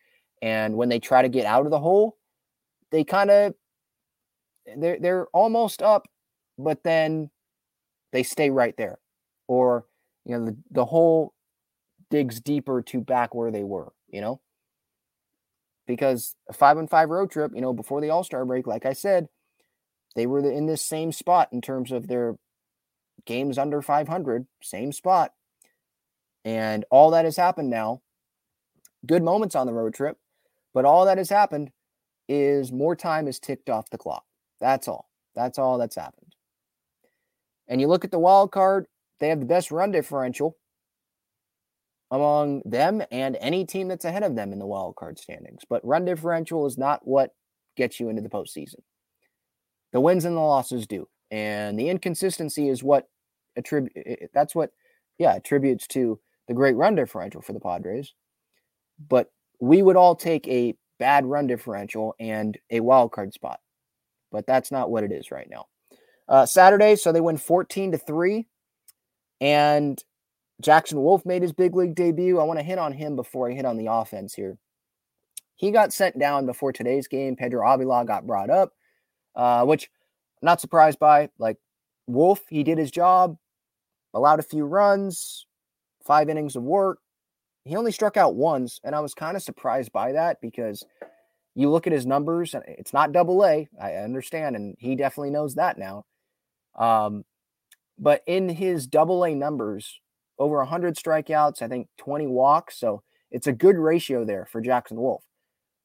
and 0.42 0.76
when 0.76 0.90
they 0.90 1.00
try 1.00 1.22
to 1.22 1.30
get 1.30 1.46
out 1.46 1.66
of 1.66 1.72
the 1.72 1.80
hole, 1.80 2.18
they 2.92 3.04
kind 3.04 3.30
of 3.30 3.54
they're 4.78 5.00
they're 5.00 5.28
almost 5.28 5.82
up, 5.82 6.08
but 6.58 6.84
then 6.84 7.30
they 8.12 8.24
stay 8.24 8.50
right 8.50 8.76
there, 8.78 9.00
or 9.48 9.86
you 10.26 10.38
know 10.38 10.46
the 10.46 10.58
the 10.70 10.86
hole 10.86 11.34
digs 12.10 12.40
deeper 12.40 12.82
to 12.82 13.02
back 13.02 13.34
where 13.34 13.52
they 13.52 13.64
were. 13.64 13.94
You 14.10 14.22
know, 14.22 14.42
because 15.88 16.36
a 16.50 16.54
five 16.54 16.78
and 16.78 16.90
five 16.90 17.10
road 17.10 17.32
trip, 17.32 17.52
you 17.54 17.62
know, 17.62 17.74
before 17.74 18.02
the 18.02 18.10
All 18.10 18.24
Star 18.24 18.46
break, 18.46 18.68
like 18.68 18.86
I 18.86 18.94
said, 18.94 19.28
they 20.16 20.26
were 20.26 20.40
in 20.40 20.66
this 20.66 20.82
same 20.82 21.12
spot 21.12 21.50
in 21.52 21.62
terms 21.62 21.92
of 21.92 22.08
their 22.08 22.36
games 23.26 23.58
under 23.58 23.82
500, 23.82 24.48
same 24.62 24.92
spot. 24.92 25.34
And 26.44 26.86
all 26.90 27.12
that 27.12 27.26
has 27.26 27.38
happened 27.38 27.70
now, 27.70 28.02
good 29.06 29.24
moments 29.24 29.56
on 29.56 29.68
the 29.68 29.74
road 29.74 29.94
trip, 29.94 30.18
but 30.74 30.86
all 30.86 31.06
that 31.06 31.18
has 31.18 31.30
happened 31.30 31.72
is 32.28 32.72
more 32.72 32.96
time 32.96 33.28
is 33.28 33.40
ticked 33.40 33.70
off 33.70 33.90
the 33.90 33.98
clock. 33.98 34.24
That's 34.62 34.88
all. 34.88 35.10
That's 35.36 35.60
all 35.60 35.78
that's 35.78 35.96
happened. 35.96 36.36
And 37.68 37.82
you 37.82 37.88
look 37.88 38.06
at 38.06 38.12
the 38.12 38.20
wild 38.20 38.52
card, 38.52 38.86
they 39.20 39.30
have 39.30 39.40
the 39.40 39.46
best 39.46 39.72
run 39.72 39.92
differential 39.92 40.58
among 42.12 42.62
them 42.66 43.02
and 43.12 43.38
any 43.40 43.66
team 43.66 43.88
that's 43.88 44.06
ahead 44.06 44.24
of 44.24 44.36
them 44.36 44.54
in 44.54 44.60
the 44.60 44.66
wild 44.66 44.96
card 44.96 45.18
standings. 45.18 45.64
But 45.68 45.86
run 45.86 46.06
differential 46.06 46.66
is 46.66 46.78
not 46.78 47.08
what 47.08 47.32
gets 47.76 48.00
you 48.00 48.10
into 48.10 48.22
the 48.22 48.30
postseason. 48.30 48.82
The 49.94 50.02
wins 50.02 50.26
and 50.26 50.36
the 50.36 50.42
losses 50.42 50.88
do. 50.88 51.08
And 51.32 51.80
the 51.80 51.90
inconsistency 51.90 52.68
is 52.70 52.84
what 52.84 53.08
attribute 53.56 54.30
that's 54.34 54.54
what 54.54 54.72
yeah, 55.18 55.36
attributes 55.36 55.88
to 55.88 56.20
the 56.48 56.54
great 56.54 56.76
run 56.76 56.96
differential 56.96 57.42
for 57.42 57.54
the 57.54 57.60
Padres. 57.60 58.14
But 59.08 59.32
we 59.60 59.82
would 59.82 59.96
all 59.96 60.16
take 60.16 60.48
a 60.48 60.76
bad 61.00 61.26
run 61.26 61.48
differential 61.48 62.16
and 62.20 62.58
a 62.70 62.82
wild 62.82 63.12
card 63.12 63.34
spot. 63.34 63.60
But 64.32 64.48
that's 64.48 64.72
not 64.72 64.90
what 64.90 65.04
it 65.04 65.12
is 65.12 65.32
right 65.32 65.50
now. 65.50 65.68
Uh, 66.28 66.46
Saturday, 66.46 66.96
so 66.96 67.12
they 67.12 67.22
win 67.22 67.38
14 67.38 67.92
to 67.92 67.98
3. 67.98 68.48
And 69.42 70.02
Jackson 70.62 71.02
Wolf 71.02 71.26
made 71.26 71.42
his 71.42 71.52
big 71.52 71.76
league 71.76 71.96
debut. 71.96 72.40
I 72.40 72.44
want 72.44 72.60
to 72.60 72.64
hit 72.66 72.78
on 72.78 72.94
him 72.94 73.16
before 73.16 73.50
I 73.50 73.54
hit 73.54 73.66
on 73.66 73.78
the 73.78 73.92
offense 73.92 74.34
here. 74.34 74.58
He 75.56 75.72
got 75.72 75.94
sent 75.94 76.18
down 76.18 76.46
before 76.46 76.72
today's 76.72 77.08
game. 77.08 77.36
Pedro 77.36 77.68
Avila 77.68 78.06
got 78.06 78.26
brought 78.26 78.50
up, 78.50 78.74
uh, 79.36 79.66
which 79.66 79.90
I'm 80.42 80.46
not 80.48 80.62
surprised 80.62 81.00
by. 81.00 81.30
Like 81.38 81.58
Wolf, 82.08 82.42
he 82.50 82.64
did 82.64 82.78
his 82.78 82.92
job, 82.92 83.38
allowed 84.14 84.40
a 84.40 84.44
few 84.44 84.66
runs, 84.66 85.46
five 86.04 86.30
innings 86.30 86.56
of 86.56 86.64
work. 86.64 87.00
He 87.64 87.76
only 87.76 87.92
struck 87.92 88.18
out 88.18 88.36
once, 88.36 88.80
and 88.84 88.96
I 88.96 89.02
was 89.02 89.14
kind 89.14 89.38
of 89.38 89.44
surprised 89.44 89.92
by 89.92 90.14
that 90.14 90.42
because 90.42 90.84
you 91.56 91.70
look 91.70 91.88
at 91.88 91.94
his 91.94 92.06
numbers, 92.06 92.54
and 92.54 92.64
it's 92.68 92.94
not 92.94 93.12
double 93.12 93.44
A. 93.46 93.68
I 93.82 93.96
understand, 93.96 94.56
and 94.56 94.76
he 94.80 94.96
definitely 94.96 95.32
knows 95.32 95.56
that 95.56 95.78
now. 95.78 96.06
Um, 96.78 97.26
but 98.00 98.24
in 98.26 98.50
his 98.50 98.88
double 98.88 99.24
A 99.26 99.36
numbers, 99.36 100.00
over 100.40 100.58
100 100.58 100.96
strikeouts, 100.96 101.62
I 101.62 101.68
think 101.68 101.88
20 101.98 102.28
walks. 102.28 102.80
So 102.80 103.04
it's 103.30 103.48
a 103.48 103.54
good 103.54 103.78
ratio 103.78 104.26
there 104.26 104.48
for 104.52 104.62
Jackson 104.62 104.98
Wolf. 104.98 105.24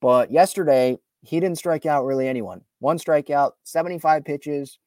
But 0.00 0.31
yesterday, 0.31 0.98
he 1.22 1.40
didn't 1.40 1.59
strike 1.59 1.87
out 1.87 2.05
really 2.05 2.29
anyone. 2.29 2.62
One 2.79 2.98
strikeout, 2.98 3.52
75 3.64 4.24
pitches. 4.24 4.79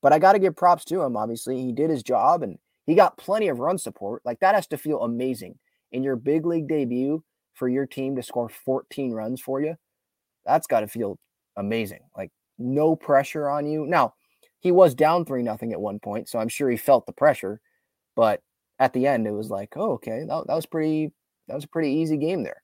But 0.00 0.12
I 0.12 0.18
got 0.18 0.32
to 0.32 0.38
give 0.38 0.56
props 0.56 0.84
to 0.86 1.02
him. 1.02 1.16
Obviously, 1.16 1.60
he 1.60 1.72
did 1.72 1.90
his 1.90 2.02
job 2.02 2.42
and 2.42 2.58
he 2.86 2.94
got 2.94 3.18
plenty 3.18 3.48
of 3.48 3.58
run 3.58 3.78
support. 3.78 4.22
Like 4.24 4.40
that 4.40 4.54
has 4.54 4.66
to 4.68 4.78
feel 4.78 5.02
amazing 5.02 5.58
in 5.92 6.02
your 6.02 6.16
big 6.16 6.46
league 6.46 6.68
debut 6.68 7.24
for 7.54 7.68
your 7.68 7.86
team 7.86 8.14
to 8.16 8.22
score 8.22 8.48
14 8.48 9.12
runs 9.12 9.40
for 9.40 9.60
you. 9.60 9.76
That's 10.48 10.66
got 10.66 10.80
to 10.80 10.88
feel 10.88 11.18
amazing. 11.56 12.00
Like 12.16 12.32
no 12.58 12.96
pressure 12.96 13.48
on 13.48 13.66
you. 13.66 13.86
Now, 13.86 14.14
he 14.60 14.72
was 14.72 14.94
down 14.94 15.24
3 15.24 15.42
nothing 15.42 15.72
at 15.72 15.80
one 15.80 16.00
point, 16.00 16.28
so 16.28 16.40
I'm 16.40 16.48
sure 16.48 16.68
he 16.68 16.76
felt 16.76 17.06
the 17.06 17.12
pressure, 17.12 17.60
but 18.16 18.40
at 18.80 18.92
the 18.92 19.06
end, 19.06 19.26
it 19.26 19.32
was 19.32 19.50
like, 19.50 19.74
oh, 19.76 19.92
okay, 19.92 20.24
that, 20.26 20.46
that 20.46 20.54
was 20.54 20.66
pretty, 20.66 21.12
that 21.46 21.54
was 21.54 21.64
a 21.64 21.68
pretty 21.68 21.92
easy 21.92 22.16
game 22.16 22.42
there. 22.42 22.62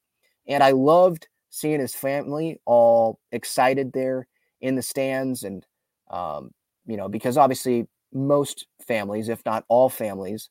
And 0.49 0.63
I 0.63 0.73
loved 0.73 1.29
seeing 1.51 1.81
his 1.81 1.95
family 1.95 2.61
all 2.65 3.21
excited 3.31 3.93
there 3.93 4.27
in 4.61 4.75
the 4.75 4.83
stands. 4.83 5.45
And, 5.45 5.65
um, 6.11 6.51
you 6.87 6.97
know, 6.97 7.09
because 7.09 7.37
obviously 7.37 7.87
most 8.13 8.67
families, 8.87 9.29
if 9.29 9.45
not 9.45 9.65
all 9.69 9.89
families, 9.89 10.51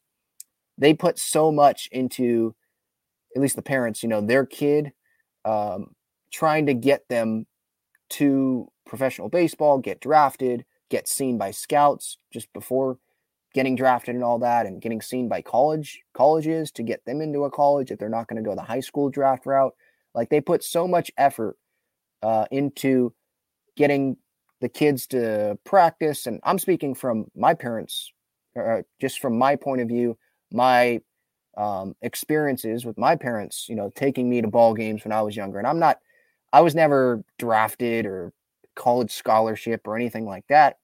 they 0.78 0.94
put 0.94 1.20
so 1.20 1.52
much 1.52 1.90
into 1.92 2.56
at 3.36 3.42
least 3.42 3.56
the 3.56 3.62
parents, 3.62 4.04
you 4.04 4.10
know, 4.10 4.22
their 4.22 4.46
kid, 4.46 4.92
um, 5.46 5.94
trying 6.34 6.66
to 6.66 6.74
get 6.74 7.08
them 7.08 7.46
to 8.10 8.68
professional 8.86 9.30
baseball, 9.30 9.78
get 9.78 10.02
drafted, 10.02 10.66
get 10.90 11.08
seen 11.08 11.38
by 11.38 11.52
scouts 11.52 12.18
just 12.34 12.52
before 12.52 12.98
getting 13.54 13.76
drafted 13.76 14.16
and 14.16 14.24
all 14.24 14.40
that 14.40 14.66
and 14.66 14.82
getting 14.82 15.02
seen 15.02 15.30
by 15.30 15.42
college 15.42 16.02
colleges 16.14 16.72
to 16.72 16.84
get 16.84 17.06
them 17.06 17.22
into 17.22 17.46
a 17.46 17.52
college 17.52 17.92
if 17.92 18.00
they're 18.00 18.10
not 18.10 18.28
going 18.28 18.44
to 18.44 18.48
go 18.48 18.56
the 18.56 18.62
high 18.62 18.80
school 18.82 19.10
draft 19.10 19.46
route. 19.46 19.74
Like 20.14 20.30
they 20.30 20.42
put 20.42 20.64
so 20.64 20.88
much 20.88 21.12
effort 21.18 21.56
uh, 22.22 22.46
into 22.52 23.14
getting 23.76 24.18
the 24.64 24.70
kids 24.70 25.06
to 25.08 25.58
practice 25.66 26.26
and 26.26 26.40
i'm 26.44 26.58
speaking 26.58 26.96
from 26.96 27.26
my 27.36 27.54
parents 27.54 28.14
uh, 28.58 28.82
just 29.02 29.20
from 29.20 29.38
my 29.38 29.58
point 29.58 29.82
of 29.82 29.90
view 29.90 30.18
my 30.54 31.02
um, 31.58 31.94
experiences 32.02 32.86
with 32.86 32.98
my 32.98 33.14
parents 33.14 33.68
you 33.68 33.76
know 33.76 33.92
taking 33.94 34.30
me 34.30 34.42
to 34.42 34.48
ball 34.48 34.74
games 34.74 35.04
when 35.04 35.12
i 35.12 35.22
was 35.22 35.36
younger 35.36 35.58
and 35.58 35.68
i'm 35.68 35.80
not 35.80 36.00
i 36.54 36.62
was 36.62 36.74
never 36.76 37.24
drafted 37.38 38.06
or 38.06 38.32
college 38.76 39.12
scholarship 39.12 39.82
or 39.86 39.98
anything 39.98 40.26
like 40.26 40.46
that 40.48 40.78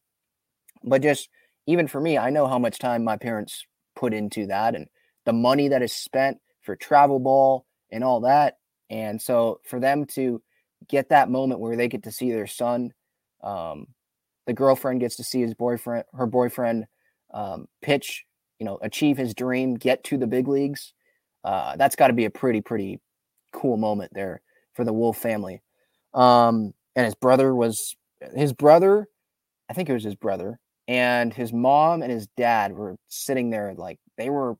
but 0.83 1.01
just 1.01 1.29
even 1.69 1.87
for 1.87 2.01
me, 2.01 2.17
I 2.17 2.31
know 2.31 2.47
how 2.47 2.57
much 2.57 2.79
time 2.79 3.03
my 3.03 3.15
parents 3.15 3.65
put 3.95 4.11
into 4.11 4.47
that 4.47 4.73
and 4.75 4.87
the 5.25 5.33
money 5.33 5.67
that 5.67 5.83
is 5.83 5.93
spent 5.93 6.37
for 6.61 6.75
travel 6.75 7.19
ball 7.19 7.65
and 7.91 8.03
all 8.03 8.21
that. 8.21 8.57
And 8.89 9.21
so 9.21 9.59
for 9.65 9.79
them 9.79 10.05
to 10.15 10.41
get 10.87 11.09
that 11.09 11.29
moment 11.29 11.59
where 11.59 11.75
they 11.75 11.87
get 11.87 12.03
to 12.03 12.11
see 12.11 12.31
their 12.31 12.47
son, 12.47 12.91
um, 13.43 13.85
the 14.47 14.53
girlfriend 14.53 15.01
gets 15.01 15.17
to 15.17 15.23
see 15.23 15.41
his 15.41 15.53
boyfriend, 15.53 16.05
her 16.15 16.25
boyfriend 16.25 16.85
um, 17.33 17.67
pitch, 17.83 18.25
you 18.57 18.65
know, 18.65 18.79
achieve 18.81 19.17
his 19.17 19.35
dream, 19.35 19.75
get 19.75 20.03
to 20.05 20.17
the 20.17 20.25
big 20.25 20.47
leagues. 20.47 20.93
Uh, 21.43 21.75
that's 21.75 21.95
got 21.95 22.07
to 22.07 22.13
be 22.13 22.25
a 22.25 22.31
pretty, 22.31 22.61
pretty 22.61 22.99
cool 23.53 23.77
moment 23.77 24.11
there 24.15 24.41
for 24.73 24.85
the 24.85 24.93
Wolf 24.93 25.17
family. 25.17 25.61
Um, 26.13 26.73
and 26.95 27.05
his 27.05 27.15
brother 27.15 27.53
was 27.55 27.95
his 28.35 28.53
brother, 28.53 29.07
I 29.69 29.73
think 29.73 29.89
it 29.89 29.93
was 29.93 30.03
his 30.03 30.15
brother, 30.15 30.59
and 30.87 31.33
his 31.33 31.53
mom 31.53 32.01
and 32.01 32.11
his 32.11 32.27
dad 32.35 32.73
were 32.73 32.95
sitting 33.07 33.49
there 33.49 33.73
like 33.75 33.99
they 34.17 34.29
were 34.29 34.55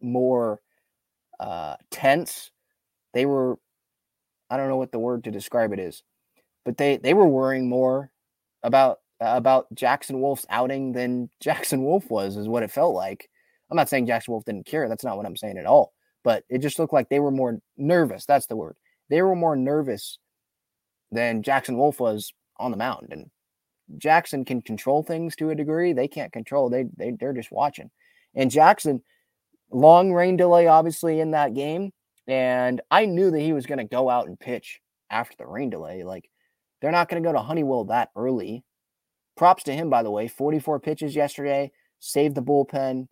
more 0.00 0.60
uh, 1.38 1.76
tense. 1.90 2.50
They 3.14 3.26
were, 3.26 3.58
I 4.50 4.56
don't 4.56 4.68
know 4.68 4.76
what 4.76 4.92
the 4.92 4.98
word 4.98 5.24
to 5.24 5.30
describe 5.30 5.72
it 5.72 5.78
is, 5.78 6.02
but 6.64 6.78
they 6.78 6.96
they 6.96 7.14
were 7.14 7.28
worrying 7.28 7.68
more 7.68 8.10
about 8.62 8.98
about 9.20 9.66
Jackson 9.74 10.20
Wolf's 10.20 10.46
outing 10.50 10.92
than 10.92 11.30
Jackson 11.40 11.84
Wolf 11.84 12.10
was, 12.10 12.36
is 12.36 12.48
what 12.48 12.62
it 12.62 12.70
felt 12.70 12.94
like. 12.94 13.28
I'm 13.70 13.76
not 13.76 13.88
saying 13.88 14.06
Jackson 14.06 14.32
Wolf 14.32 14.44
didn't 14.44 14.66
care. 14.66 14.88
That's 14.88 15.04
not 15.04 15.16
what 15.16 15.26
I'm 15.26 15.36
saying 15.36 15.58
at 15.58 15.66
all. 15.66 15.92
But 16.24 16.44
it 16.48 16.58
just 16.58 16.78
looked 16.78 16.92
like 16.92 17.08
they 17.08 17.20
were 17.20 17.30
more 17.30 17.58
nervous. 17.76 18.26
That's 18.26 18.46
the 18.46 18.56
word. 18.56 18.76
They 19.10 19.22
were 19.22 19.34
more 19.34 19.56
nervous 19.56 20.18
than 21.10 21.42
Jackson 21.42 21.76
Wolf 21.76 22.00
was 22.00 22.32
on 22.58 22.70
the 22.70 22.76
mound. 22.76 23.08
And 23.10 23.30
Jackson 23.98 24.44
can 24.44 24.62
control 24.62 25.02
things 25.02 25.36
to 25.36 25.50
a 25.50 25.54
degree. 25.54 25.92
They 25.92 26.08
can't 26.08 26.32
control. 26.32 26.70
They 26.70 26.86
they 26.96 27.12
they're 27.12 27.32
just 27.32 27.52
watching. 27.52 27.90
And 28.34 28.50
Jackson, 28.50 29.02
long 29.70 30.12
rain 30.12 30.36
delay, 30.36 30.66
obviously 30.66 31.20
in 31.20 31.32
that 31.32 31.54
game, 31.54 31.92
and 32.26 32.80
I 32.90 33.06
knew 33.06 33.30
that 33.30 33.40
he 33.40 33.52
was 33.52 33.66
going 33.66 33.78
to 33.78 33.84
go 33.84 34.08
out 34.08 34.26
and 34.26 34.38
pitch 34.38 34.80
after 35.10 35.36
the 35.36 35.46
rain 35.46 35.70
delay. 35.70 36.04
Like 36.04 36.30
they're 36.80 36.92
not 36.92 37.08
going 37.08 37.22
to 37.22 37.28
go 37.28 37.32
to 37.32 37.40
Honeywell 37.40 37.84
that 37.84 38.10
early. 38.16 38.64
Props 39.36 39.64
to 39.64 39.72
him, 39.72 39.90
by 39.90 40.02
the 40.02 40.10
way. 40.10 40.28
44 40.28 40.80
pitches 40.80 41.16
yesterday, 41.16 41.72
saved 42.00 42.34
the 42.34 42.42
bullpen. 42.42 43.08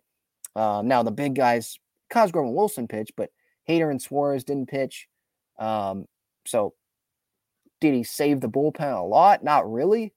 Um, 0.55 0.87
now 0.87 1.03
the 1.03 1.11
big 1.11 1.35
guys, 1.35 1.79
Cosgrove 2.11 2.45
and 2.45 2.55
Wilson 2.55 2.87
pitched, 2.87 3.13
but 3.15 3.31
Hader 3.67 3.89
and 3.89 4.01
Suarez 4.01 4.43
didn't 4.43 4.69
pitch. 4.69 5.07
Um, 5.59 6.05
so 6.45 6.73
did 7.79 7.93
he 7.93 8.03
save 8.03 8.41
the 8.41 8.49
bullpen 8.49 8.95
a 8.95 9.03
lot? 9.03 9.43
Not 9.43 9.71
really 9.71 10.13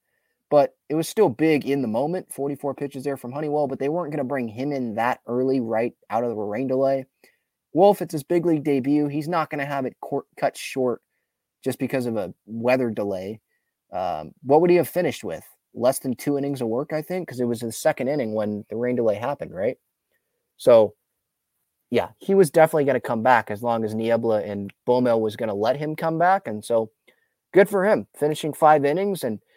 but 0.49 0.75
it 0.89 0.95
was 0.95 1.07
still 1.07 1.29
big 1.29 1.65
in 1.65 1.81
the 1.81 1.87
moment. 1.87 2.31
44 2.31 2.75
pitches 2.75 3.03
there 3.03 3.17
from 3.17 3.31
Honeywell, 3.31 3.67
but 3.67 3.79
they 3.79 3.89
weren't 3.89 4.11
going 4.11 4.19
to 4.19 4.23
bring 4.23 4.47
him 4.47 4.71
in 4.71 4.95
that 4.95 5.19
early, 5.27 5.59
right 5.59 5.93
out 6.09 6.23
of 6.23 6.29
the 6.29 6.35
rain 6.35 6.67
delay. 6.67 7.05
Wolf, 7.73 8.01
it's 8.01 8.13
his 8.13 8.23
big 8.23 8.45
league 8.45 8.63
debut. 8.63 9.07
He's 9.07 9.27
not 9.27 9.49
going 9.49 9.59
to 9.59 9.65
have 9.65 9.85
it 9.85 9.97
court, 10.01 10.25
cut 10.37 10.55
short 10.55 11.01
just 11.63 11.79
because 11.79 12.05
of 12.05 12.15
a 12.15 12.33
weather 12.45 12.89
delay. 12.89 13.41
Um, 13.91 14.31
what 14.43 14.61
would 14.61 14.69
he 14.69 14.75
have 14.77 14.87
finished 14.87 15.23
with? 15.23 15.43
Less 15.73 15.99
than 15.99 16.15
two 16.15 16.37
innings 16.37 16.61
of 16.61 16.67
work, 16.67 16.93
I 16.93 17.01
think, 17.01 17.27
because 17.27 17.41
it 17.41 17.45
was 17.45 17.59
the 17.59 17.71
second 17.71 18.07
inning 18.07 18.33
when 18.33 18.65
the 18.69 18.77
rain 18.77 18.95
delay 18.95 19.15
happened, 19.15 19.53
right? 19.53 19.77
So, 20.57 20.93
yeah, 21.89 22.09
he 22.17 22.35
was 22.35 22.49
definitely 22.49 22.85
going 22.85 22.95
to 22.95 22.99
come 22.99 23.23
back 23.23 23.51
as 23.51 23.63
long 23.63 23.83
as 23.83 23.95
Niebla 23.95 24.41
and 24.43 24.71
Bomel 24.87 25.19
was 25.19 25.35
going 25.35 25.49
to 25.49 25.55
let 25.55 25.77
him 25.77 25.95
come 25.95 26.17
back. 26.17 26.47
And 26.47 26.63
so, 26.63 26.91
good 27.53 27.69
for 27.69 27.85
him, 27.85 28.07
finishing 28.17 28.53
five 28.53 28.85
innings 28.85 29.23
and– 29.23 29.39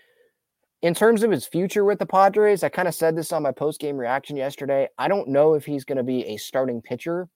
in 0.81 0.95
terms 0.95 1.25
of 1.25 1.31
his 1.33 1.45
future 1.45 1.85
with 1.85 1.99
the 1.99 2.07
Padres, 2.07 2.63
I 2.63 2.69
kind 2.69 2.87
of 2.87 2.95
said 2.95 3.17
this 3.17 3.33
on 3.33 3.43
my 3.43 3.51
post 3.51 3.81
game 3.81 3.97
reaction 3.97 4.37
yesterday. 4.37 4.89
I 4.97 5.09
don't 5.09 5.29
know 5.29 5.55
if 5.55 5.65
he's 5.65 5.85
going 5.85 5.97
to 5.97 6.05
be 6.05 6.25
a 6.27 6.37
starting 6.37 6.81
pitcher 6.81 7.29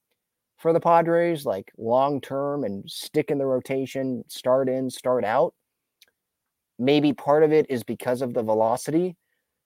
for 0.58 0.72
the 0.72 0.78
Padres, 0.78 1.44
like 1.44 1.72
long 1.76 2.20
term 2.20 2.62
and 2.62 2.88
stick 2.88 3.32
in 3.32 3.38
the 3.38 3.46
rotation, 3.46 4.22
start 4.28 4.68
in, 4.68 4.90
start 4.90 5.24
out. 5.24 5.54
maybe 6.78 7.12
part 7.12 7.42
of 7.42 7.52
it 7.52 7.66
is 7.68 7.82
because 7.82 8.22
of 8.22 8.34
the 8.34 8.42
velocity. 8.42 9.16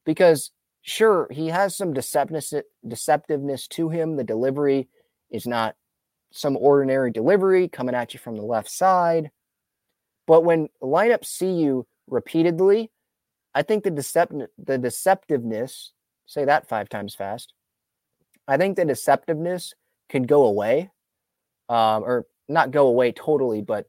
Because 0.04 0.52
sure, 0.82 1.28
he 1.30 1.48
has 1.48 1.76
some 1.76 1.92
deceptiveness, 1.92 2.62
deceptiveness 2.86 3.68
to 3.68 3.90
him. 3.90 4.16
The 4.16 4.24
delivery 4.24 4.88
is 5.36 5.46
not 5.46 5.76
some 6.32 6.56
ordinary 6.56 7.10
delivery 7.10 7.68
coming 7.68 7.94
at 7.94 8.12
you 8.12 8.20
from 8.20 8.36
the 8.36 8.42
left 8.42 8.70
side. 8.70 9.30
But 10.26 10.44
when 10.44 10.68
lineups 10.82 11.26
see 11.26 11.52
you 11.52 11.86
repeatedly, 12.08 12.90
I 13.54 13.62
think 13.62 13.84
the 13.84 13.90
decept- 13.90 14.48
the 14.58 14.78
deceptiveness, 14.78 15.92
say 16.26 16.44
that 16.44 16.68
five 16.68 16.88
times 16.88 17.14
fast. 17.14 17.54
I 18.48 18.56
think 18.56 18.76
the 18.76 18.84
deceptiveness 18.84 19.72
can 20.08 20.24
go 20.24 20.44
away, 20.44 20.90
um, 21.68 22.02
or 22.04 22.26
not 22.48 22.70
go 22.70 22.86
away 22.86 23.12
totally, 23.12 23.62
but 23.62 23.88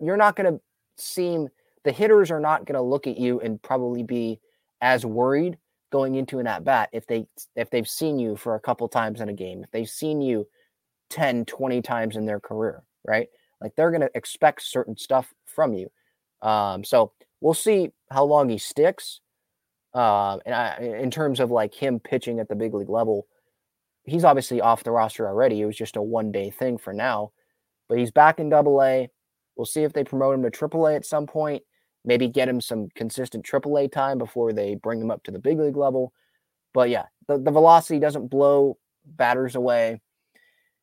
you're 0.00 0.16
not 0.16 0.36
going 0.36 0.52
to 0.52 0.60
seem 0.96 1.48
the 1.84 1.92
hitters 1.92 2.30
are 2.30 2.40
not 2.40 2.64
going 2.64 2.74
to 2.74 2.82
look 2.82 3.06
at 3.06 3.18
you 3.18 3.40
and 3.40 3.62
probably 3.62 4.02
be 4.02 4.40
as 4.80 5.04
worried 5.04 5.58
going 5.94 6.16
into 6.16 6.40
an 6.40 6.46
at 6.48 6.64
bat 6.64 6.88
if 6.92 7.06
they 7.06 7.24
if 7.54 7.70
they've 7.70 7.88
seen 7.88 8.18
you 8.18 8.34
for 8.34 8.56
a 8.56 8.60
couple 8.60 8.88
times 8.88 9.20
in 9.20 9.28
a 9.28 9.32
game 9.32 9.62
if 9.62 9.70
they've 9.70 9.88
seen 9.88 10.20
you 10.20 10.44
10 11.10 11.44
20 11.44 11.80
times 11.82 12.16
in 12.16 12.26
their 12.26 12.40
career 12.40 12.82
right? 13.04 13.28
Like 13.60 13.76
they're 13.76 13.90
going 13.90 14.00
to 14.00 14.10
expect 14.14 14.62
certain 14.62 14.96
stuff 14.96 15.32
from 15.44 15.74
you. 15.74 15.90
Um, 16.42 16.84
so 16.84 17.12
we'll 17.40 17.54
see 17.54 17.92
how 18.10 18.24
long 18.24 18.48
he 18.48 18.58
sticks. 18.58 19.20
Uh, 19.94 20.38
and 20.44 20.54
I, 20.54 20.76
in 21.00 21.10
terms 21.10 21.38
of 21.38 21.52
like 21.52 21.74
him 21.74 22.00
pitching 22.00 22.40
at 22.40 22.48
the 22.48 22.56
big 22.56 22.74
league 22.74 22.90
level 22.90 23.26
he's 24.06 24.24
obviously 24.24 24.60
off 24.60 24.84
the 24.84 24.90
roster 24.90 25.26
already. 25.26 25.60
It 25.60 25.66
was 25.66 25.76
just 25.76 25.96
a 25.96 26.02
one 26.02 26.32
day 26.32 26.50
thing 26.50 26.78
for 26.78 26.92
now 26.92 27.30
but 27.88 27.98
he's 27.98 28.10
back 28.10 28.40
in 28.40 28.48
double 28.48 28.82
a. 28.82 29.08
We'll 29.56 29.66
see 29.66 29.84
if 29.84 29.92
they 29.92 30.04
promote 30.04 30.34
him 30.34 30.42
to 30.42 30.50
triple 30.50 30.86
a 30.86 30.96
at 30.96 31.06
some 31.06 31.26
point 31.26 31.62
maybe 32.04 32.28
get 32.28 32.48
him 32.48 32.60
some 32.60 32.88
consistent 32.94 33.44
AAA 33.44 33.90
time 33.90 34.18
before 34.18 34.52
they 34.52 34.74
bring 34.74 35.00
him 35.00 35.10
up 35.10 35.22
to 35.24 35.30
the 35.30 35.38
big 35.38 35.58
league 35.58 35.76
level. 35.76 36.12
But 36.72 36.90
yeah, 36.90 37.04
the, 37.28 37.38
the 37.38 37.50
velocity 37.50 37.98
doesn't 37.98 38.28
blow 38.28 38.78
batters 39.06 39.54
away. 39.54 40.00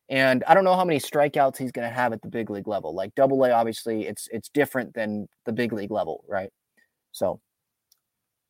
And 0.10 0.44
I 0.46 0.54
don't 0.54 0.64
know 0.64 0.76
how 0.76 0.84
many 0.84 1.00
strikeouts 1.00 1.58
he's 1.58 1.72
going 1.72 1.88
to 1.88 1.94
have 1.94 2.12
at 2.12 2.22
the 2.22 2.28
big 2.28 2.50
league 2.50 2.68
level. 2.68 2.94
Like 2.94 3.16
double 3.16 3.44
A, 3.46 3.52
obviously, 3.52 4.08
it's 4.08 4.28
it's 4.32 4.50
different 4.50 4.94
than 4.94 5.28
the 5.46 5.54
big 5.54 5.72
league 5.72 5.92
level, 5.92 6.26
right? 6.28 6.50
So 7.12 7.40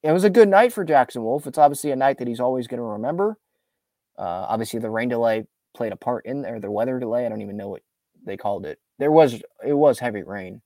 it 0.01 0.11
was 0.11 0.23
a 0.23 0.29
good 0.29 0.49
night 0.49 0.73
for 0.73 0.83
Jackson 0.83 1.23
Wolf. 1.23 1.45
It's 1.45 1.59
obviously 1.59 1.91
a 1.91 1.95
night 1.95 2.17
that 2.17 2.27
he's 2.27 2.39
always 2.39 2.67
going 2.67 2.79
to 2.79 2.83
remember. 2.83 3.37
Uh, 4.17 4.45
obviously, 4.49 4.79
the 4.79 4.89
rain 4.89 5.09
delay 5.09 5.45
played 5.75 5.91
a 5.91 5.97
part 5.97 6.25
in 6.25 6.41
there. 6.41 6.59
The 6.59 6.71
weather 6.71 6.99
delay, 6.99 7.25
I 7.25 7.29
don't 7.29 7.41
even 7.41 7.57
know 7.57 7.69
what 7.69 7.83
they 8.25 8.37
called 8.37 8.65
it. 8.65 8.79
There 8.97 9.11
was 9.11 9.41
it 9.65 9.73
was 9.73 9.99
heavy 9.99 10.23
rain 10.23 10.61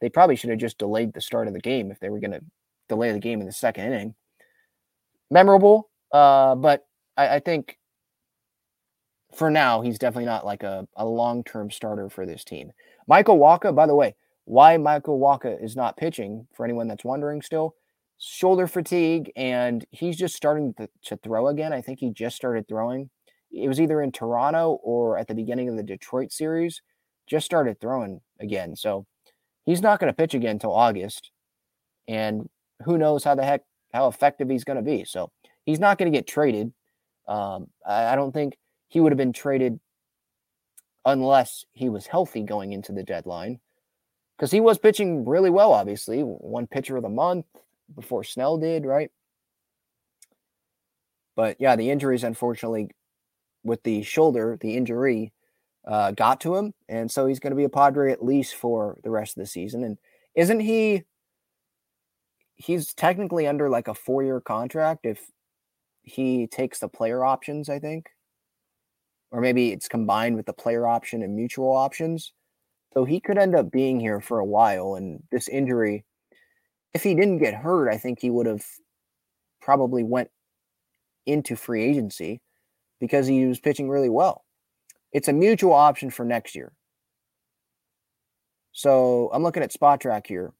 they 0.00 0.08
probably 0.08 0.36
should 0.36 0.50
have 0.50 0.58
just 0.58 0.78
delayed 0.78 1.12
the 1.12 1.20
start 1.20 1.46
of 1.46 1.54
the 1.54 1.60
game 1.60 1.90
if 1.90 2.00
they 2.00 2.08
were 2.08 2.20
going 2.20 2.32
to 2.32 2.42
delay 2.88 3.12
the 3.12 3.18
game 3.18 3.40
in 3.40 3.46
the 3.46 3.52
second 3.52 3.84
inning. 3.84 4.14
Memorable, 5.30 5.88
uh, 6.12 6.54
but 6.56 6.86
I, 7.16 7.36
I, 7.36 7.40
think 7.40 7.78
for 9.32 9.48
now 9.48 9.80
he's 9.80 9.98
definitely 9.98 10.24
not 10.24 10.44
like 10.44 10.64
a, 10.64 10.88
a 10.96 11.06
long 11.06 11.44
term 11.44 11.70
starter 11.70 12.08
for 12.10 12.26
this 12.26 12.42
team. 12.42 12.72
Michael 13.06 13.38
Wacha, 13.38 13.74
by 13.74 13.86
the 13.86 13.94
way, 13.94 14.16
why 14.44 14.76
Michael 14.76 15.20
Wacha 15.20 15.62
is 15.62 15.76
not 15.76 15.96
pitching 15.96 16.48
for 16.52 16.64
anyone 16.64 16.88
that's 16.88 17.04
wondering 17.04 17.42
still, 17.42 17.76
shoulder 18.18 18.66
fatigue, 18.66 19.30
and 19.36 19.84
he's 19.90 20.16
just 20.16 20.34
starting 20.34 20.74
to, 20.74 20.88
to 21.04 21.16
throw 21.18 21.48
again. 21.48 21.72
I 21.72 21.80
think 21.80 22.00
he 22.00 22.10
just 22.10 22.36
started 22.36 22.66
throwing. 22.66 23.10
It 23.52 23.68
was 23.68 23.80
either 23.80 24.02
in 24.02 24.10
Toronto 24.10 24.80
or 24.82 25.18
at 25.18 25.28
the 25.28 25.34
beginning 25.34 25.68
of 25.68 25.76
the 25.76 25.82
Detroit 25.82 26.32
series. 26.32 26.82
Just 27.26 27.46
started 27.46 27.80
throwing 27.80 28.20
again. 28.40 28.74
So 28.74 29.06
he's 29.70 29.80
not 29.80 30.00
going 30.00 30.12
to 30.12 30.16
pitch 30.16 30.34
again 30.34 30.52
until 30.52 30.74
August. 30.74 31.30
And 32.08 32.48
who 32.84 32.98
knows 32.98 33.22
how 33.22 33.36
the 33.36 33.44
heck 33.44 33.62
how 33.94 34.08
effective 34.08 34.48
he's 34.48 34.64
going 34.64 34.76
to 34.76 34.82
be. 34.82 35.04
So 35.04 35.30
he's 35.64 35.78
not 35.78 35.96
going 35.96 36.10
to 36.10 36.16
get 36.16 36.26
traded. 36.26 36.72
Um, 37.28 37.68
I, 37.86 38.06
I 38.06 38.16
don't 38.16 38.32
think 38.32 38.56
he 38.88 39.00
would 39.00 39.12
have 39.12 39.16
been 39.18 39.32
traded 39.32 39.78
unless 41.04 41.64
he 41.72 41.88
was 41.88 42.06
healthy 42.06 42.42
going 42.42 42.72
into 42.72 42.92
the 42.92 43.04
deadline 43.04 43.60
because 44.36 44.50
he 44.50 44.60
was 44.60 44.78
pitching 44.78 45.24
really 45.24 45.50
well, 45.50 45.72
obviously. 45.72 46.20
One 46.20 46.66
pitcher 46.66 46.96
of 46.96 47.02
the 47.02 47.08
month 47.08 47.46
before 47.94 48.24
Snell 48.24 48.58
did, 48.58 48.84
right? 48.84 49.10
But 51.36 51.56
yeah, 51.60 51.76
the 51.76 51.90
injuries, 51.90 52.24
unfortunately, 52.24 52.90
with 53.62 53.82
the 53.84 54.02
shoulder, 54.02 54.58
the 54.60 54.76
injury 54.76 55.32
uh, 55.86 56.12
got 56.12 56.40
to 56.42 56.56
him, 56.56 56.74
and 56.88 57.10
so 57.10 57.26
he's 57.26 57.40
going 57.40 57.52
to 57.52 57.56
be 57.56 57.64
a 57.64 57.68
Padre 57.68 58.12
at 58.12 58.24
least 58.24 58.54
for 58.54 58.98
the 59.02 59.10
rest 59.10 59.36
of 59.36 59.40
the 59.42 59.46
season. 59.46 59.84
And 59.84 59.98
isn't 60.34 60.60
he? 60.60 61.04
He's 62.56 62.92
technically 62.92 63.46
under 63.46 63.70
like 63.70 63.88
a 63.88 63.94
four-year 63.94 64.40
contract 64.42 65.06
if 65.06 65.30
he 66.02 66.46
takes 66.46 66.78
the 66.78 66.88
player 66.88 67.24
options, 67.24 67.68
I 67.68 67.78
think, 67.78 68.10
or 69.30 69.40
maybe 69.40 69.72
it's 69.72 69.88
combined 69.88 70.36
with 70.36 70.46
the 70.46 70.52
player 70.52 70.86
option 70.86 71.22
and 71.22 71.34
mutual 71.34 71.74
options. 71.74 72.32
So 72.92 73.04
he 73.04 73.20
could 73.20 73.38
end 73.38 73.54
up 73.54 73.70
being 73.70 74.00
here 74.00 74.20
for 74.20 74.40
a 74.40 74.44
while. 74.44 74.96
And 74.96 75.22
this 75.30 75.48
injury, 75.48 76.04
if 76.92 77.02
he 77.02 77.14
didn't 77.14 77.38
get 77.38 77.54
hurt, 77.54 77.88
I 77.88 77.96
think 77.96 78.20
he 78.20 78.30
would 78.30 78.46
have 78.46 78.64
probably 79.62 80.02
went 80.02 80.30
into 81.24 81.56
free 81.56 81.84
agency 81.84 82.40
because 82.98 83.26
he 83.26 83.46
was 83.46 83.60
pitching 83.60 83.88
really 83.88 84.08
well. 84.08 84.44
It's 85.12 85.28
a 85.28 85.32
mutual 85.32 85.72
option 85.72 86.10
for 86.10 86.24
next 86.24 86.54
year. 86.54 86.72
So 88.72 89.30
I'm 89.32 89.42
looking 89.42 89.62
at 89.62 89.72
Spotrac 89.72 90.26
here. 90.26 90.52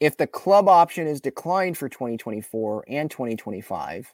If 0.00 0.16
the 0.16 0.26
club 0.26 0.68
option 0.68 1.06
is 1.06 1.20
declined 1.20 1.78
for 1.78 1.88
2024 1.88 2.84
and 2.88 3.10
2025, 3.10 4.12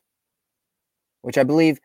which 1.22 1.38
I 1.38 1.44
believe 1.44 1.80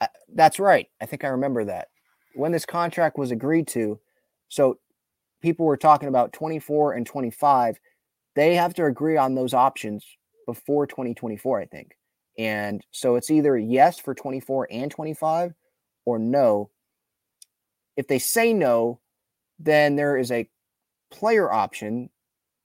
uh, 0.00 0.06
that's 0.34 0.58
right. 0.58 0.88
I 1.00 1.06
think 1.06 1.24
I 1.24 1.28
remember 1.28 1.64
that. 1.64 1.88
When 2.34 2.52
this 2.52 2.66
contract 2.66 3.18
was 3.18 3.30
agreed 3.30 3.66
to, 3.68 3.98
so 4.48 4.78
people 5.40 5.64
were 5.64 5.76
talking 5.76 6.08
about 6.08 6.32
24 6.32 6.94
and 6.94 7.06
25, 7.06 7.78
they 8.34 8.54
have 8.54 8.74
to 8.74 8.84
agree 8.84 9.16
on 9.16 9.34
those 9.34 9.54
options 9.54 10.04
before 10.46 10.86
2024, 10.86 11.60
I 11.60 11.64
think. 11.66 11.96
And 12.38 12.84
so 12.90 13.16
it's 13.16 13.30
either 13.30 13.56
yes 13.56 13.98
for 13.98 14.14
24 14.14 14.68
and 14.70 14.90
25 14.90 15.54
or 16.06 16.18
no. 16.18 16.70
If 17.96 18.06
they 18.08 18.18
say 18.18 18.54
no, 18.54 19.00
then 19.58 19.96
there 19.96 20.16
is 20.16 20.30
a 20.30 20.48
player 21.10 21.52
option, 21.52 22.08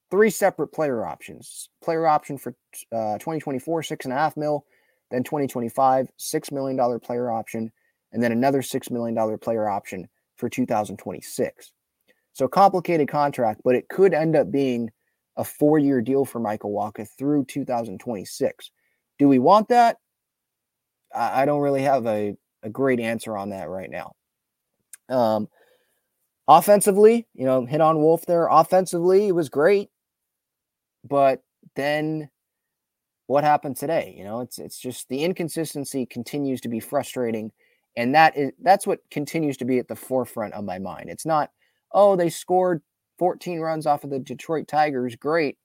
three 0.10 0.30
separate 0.30 0.70
player 0.70 1.06
options. 1.06 1.70
Player 1.84 2.08
option 2.08 2.38
for 2.38 2.56
uh, 2.94 3.18
2024, 3.18 3.84
six 3.84 4.06
and 4.06 4.14
a 4.14 4.18
half 4.18 4.38
mil, 4.38 4.66
then 5.10 5.24
2025, 5.24 6.10
six 6.16 6.52
million 6.52 6.78
dollar 6.78 7.00
player 7.00 7.30
option, 7.30 7.72
and 8.14 8.24
then 8.24 8.32
another 8.32 8.62
six 8.62 8.90
million 8.90 9.16
dollar 9.16 9.38
player 9.38 9.68
option 9.68 10.08
for 10.38 10.48
2026. 10.48 11.74
So 12.34 12.48
complicated 12.48 13.10
contract, 13.10 13.62
but 13.64 13.76
it 13.76 13.90
could 13.90 14.14
end 14.14 14.36
up 14.36 14.52
being 14.52 14.90
a 15.38 15.44
four-year 15.44 16.02
deal 16.02 16.26
for 16.26 16.40
Michael 16.40 16.72
Wacha 16.72 17.08
through 17.18 17.46
2026. 17.46 18.72
Do 19.18 19.28
we 19.28 19.40
want 19.40 19.70
that? 19.70 19.98
I 21.14 21.46
don't 21.46 21.62
really 21.62 21.82
have 21.82 22.06
a 22.06 22.36
a 22.64 22.70
great 22.70 23.00
answer 23.00 23.38
on 23.38 23.50
that 23.50 23.70
right 23.70 23.90
now. 23.90 24.14
Um, 25.10 25.48
offensively, 26.48 27.28
you 27.34 27.46
know, 27.46 27.66
hit 27.66 27.82
on 27.82 28.02
Wolf 28.02 28.26
there. 28.26 28.48
Offensively, 28.48 29.28
it 29.28 29.36
was 29.36 29.50
great, 29.50 29.90
but 31.04 31.42
then 31.76 32.30
what 33.28 33.44
happened 33.44 33.78
today? 33.78 34.14
You 34.18 34.24
know, 34.24 34.42
it's 34.42 34.60
it's 34.60 34.80
just 34.80 35.08
the 35.10 35.24
inconsistency 35.24 36.06
continues 36.06 36.62
to 36.62 36.70
be 36.70 36.80
frustrating, 36.80 37.52
and 37.96 38.14
that 38.16 38.38
is 38.38 38.52
that's 38.62 38.86
what 38.86 39.00
continues 39.10 39.58
to 39.58 39.66
be 39.66 39.80
at 39.80 39.88
the 39.88 39.96
forefront 39.96 40.54
of 40.54 40.64
my 40.64 40.80
mind. 40.80 41.10
It's 41.10 41.26
not, 41.26 41.52
oh, 41.92 42.16
they 42.16 42.30
scored 42.30 42.82
14 43.20 43.60
runs 43.60 43.86
off 43.86 44.04
of 44.04 44.10
the 44.10 44.20
Detroit 44.20 44.68
Tigers, 44.68 45.16
great. 45.16 45.58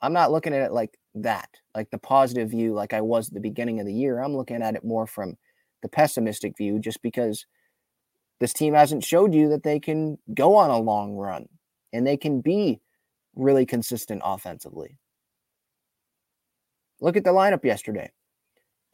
I'm 0.00 0.12
not 0.12 0.32
looking 0.32 0.52
at 0.52 0.62
it 0.62 0.72
like 0.72 0.98
that, 1.14 1.48
like 1.74 1.90
the 1.90 1.98
positive 1.98 2.50
view, 2.50 2.72
like 2.74 2.92
I 2.92 3.00
was 3.00 3.28
at 3.28 3.34
the 3.34 3.40
beginning 3.40 3.80
of 3.80 3.86
the 3.86 3.94
year. 3.94 4.20
I'm 4.20 4.36
looking 4.36 4.62
at 4.62 4.74
it 4.74 4.84
more 4.84 5.06
from 5.06 5.36
the 5.82 5.88
pessimistic 5.88 6.56
view, 6.56 6.78
just 6.78 7.02
because 7.02 7.46
this 8.40 8.52
team 8.52 8.74
hasn't 8.74 9.04
showed 9.04 9.34
you 9.34 9.48
that 9.50 9.62
they 9.62 9.78
can 9.78 10.18
go 10.34 10.56
on 10.56 10.70
a 10.70 10.78
long 10.78 11.14
run 11.14 11.46
and 11.92 12.06
they 12.06 12.16
can 12.16 12.40
be 12.40 12.80
really 13.34 13.66
consistent 13.66 14.22
offensively. 14.24 14.98
Look 17.00 17.16
at 17.16 17.24
the 17.24 17.30
lineup 17.30 17.64
yesterday. 17.64 18.10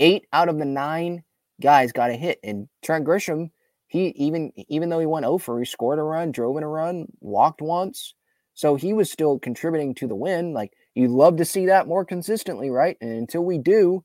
Eight 0.01 0.27
out 0.33 0.49
of 0.49 0.59
the 0.59 0.65
nine 0.65 1.25
guys 1.61 1.93
got 1.93 2.11
a 2.11 2.15
hit, 2.15 2.39
and 2.43 2.69
Trent 2.83 3.07
Grisham, 3.07 3.51
he 3.87 4.09
even 4.17 4.53
even 4.69 4.89
though 4.89 5.01
he 5.01 5.07
went 5.07 5.27
over, 5.27 5.59
he 5.59 5.65
scored 5.65 5.99
a 5.99 6.03
run, 6.03 6.33
drove 6.33 6.57
in 6.57 6.63
a 6.63 6.69
run, 6.69 7.07
walked 7.21 7.61
once. 7.61 8.15
So 8.55 8.75
he 8.75 8.93
was 8.93 9.11
still 9.11 9.39
contributing 9.39 9.95
to 9.97 10.07
the 10.07 10.17
win. 10.17 10.53
Like 10.53 10.73
You'd 10.99 11.13
love 11.13 11.37
to 11.39 11.45
see 11.47 11.67
that 11.67 11.89
more 11.89 12.05
consistently, 12.05 12.71
right? 12.71 12.97
And 13.01 13.13
until 13.13 13.45
we 13.45 13.59
do, 13.59 14.05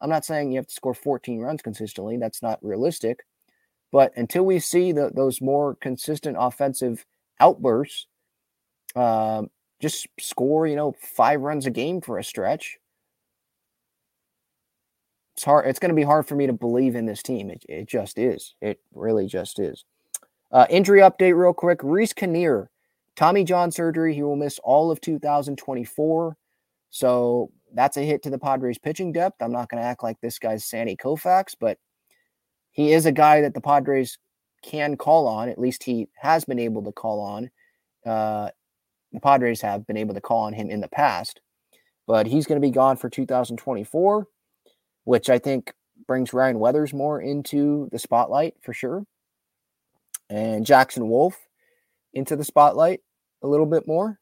I'm 0.00 0.10
not 0.10 0.24
saying 0.24 0.52
you 0.52 0.58
have 0.58 0.66
to 0.68 0.74
score 0.74 0.94
14 0.94 1.40
runs 1.40 1.62
consistently. 1.62 2.16
That's 2.16 2.42
not 2.42 2.58
realistic. 2.62 3.20
But 3.92 4.12
until 4.16 4.44
we 4.44 4.58
see 4.58 4.92
the, 4.92 5.10
those 5.14 5.40
more 5.40 5.76
consistent 5.76 6.36
offensive 6.40 7.06
outbursts, 7.40 8.08
Um, 8.96 9.50
just 9.80 10.08
score, 10.20 10.66
you 10.66 10.76
know, 10.76 10.94
five 11.00 11.40
runs 11.42 11.66
a 11.66 11.70
game 11.70 12.00
for 12.00 12.18
a 12.18 12.24
stretch. 12.24 12.78
It's 15.36 15.44
hard. 15.44 15.66
It's 15.66 15.78
going 15.78 15.90
to 15.90 15.96
be 15.96 16.04
hard 16.04 16.26
for 16.28 16.36
me 16.36 16.46
to 16.46 16.52
believe 16.52 16.94
in 16.96 17.06
this 17.06 17.22
team. 17.22 17.50
It, 17.50 17.64
it 17.68 17.88
just 17.88 18.18
is. 18.18 18.54
It 18.60 18.80
really 18.94 19.26
just 19.26 19.58
is. 19.58 19.84
Uh, 20.52 20.66
injury 20.70 21.00
update, 21.00 21.36
real 21.36 21.54
quick. 21.54 21.80
Reiss 21.82 22.12
Knehr, 22.12 22.68
Tommy 23.16 23.44
John 23.44 23.70
surgery. 23.70 24.14
He 24.14 24.22
will 24.22 24.36
miss 24.36 24.58
all 24.62 24.90
of 24.90 25.00
2024. 25.00 26.36
So 26.90 27.50
that's 27.74 27.96
a 27.96 28.02
hit 28.02 28.22
to 28.22 28.30
the 28.30 28.38
Padres 28.38 28.78
pitching 28.78 29.12
depth. 29.12 29.42
I'm 29.42 29.52
not 29.52 29.68
going 29.68 29.82
to 29.82 29.88
act 29.88 30.02
like 30.02 30.20
this 30.20 30.38
guy's 30.38 30.64
Sandy 30.64 30.96
Koufax, 30.96 31.54
but 31.58 31.78
he 32.70 32.92
is 32.92 33.06
a 33.06 33.12
guy 33.12 33.40
that 33.40 33.54
the 33.54 33.60
Padres 33.60 34.18
can 34.62 34.96
call 34.96 35.26
on. 35.26 35.48
At 35.48 35.58
least 35.58 35.84
he 35.84 36.08
has 36.16 36.44
been 36.44 36.58
able 36.58 36.82
to 36.84 36.92
call 36.92 37.20
on. 37.20 37.50
Uh, 38.04 38.50
the 39.12 39.20
Padres 39.20 39.60
have 39.60 39.86
been 39.86 39.96
able 39.96 40.14
to 40.14 40.20
call 40.20 40.40
on 40.40 40.52
him 40.52 40.70
in 40.70 40.80
the 40.80 40.88
past, 40.88 41.40
but 42.06 42.26
he's 42.26 42.46
going 42.46 42.60
to 42.60 42.66
be 42.66 42.70
gone 42.70 42.96
for 42.96 43.10
2024, 43.10 44.26
which 45.04 45.28
I 45.28 45.38
think 45.38 45.72
brings 46.06 46.32
Ryan 46.32 46.58
Weathers 46.58 46.92
more 46.92 47.20
into 47.20 47.88
the 47.92 47.98
spotlight 47.98 48.54
for 48.62 48.72
sure 48.72 49.04
and 50.32 50.64
Jackson 50.64 51.08
Wolf 51.08 51.38
into 52.14 52.36
the 52.36 52.44
spotlight 52.44 53.00
a 53.42 53.48
little 53.48 53.66
bit 53.66 53.86
more. 53.86 54.18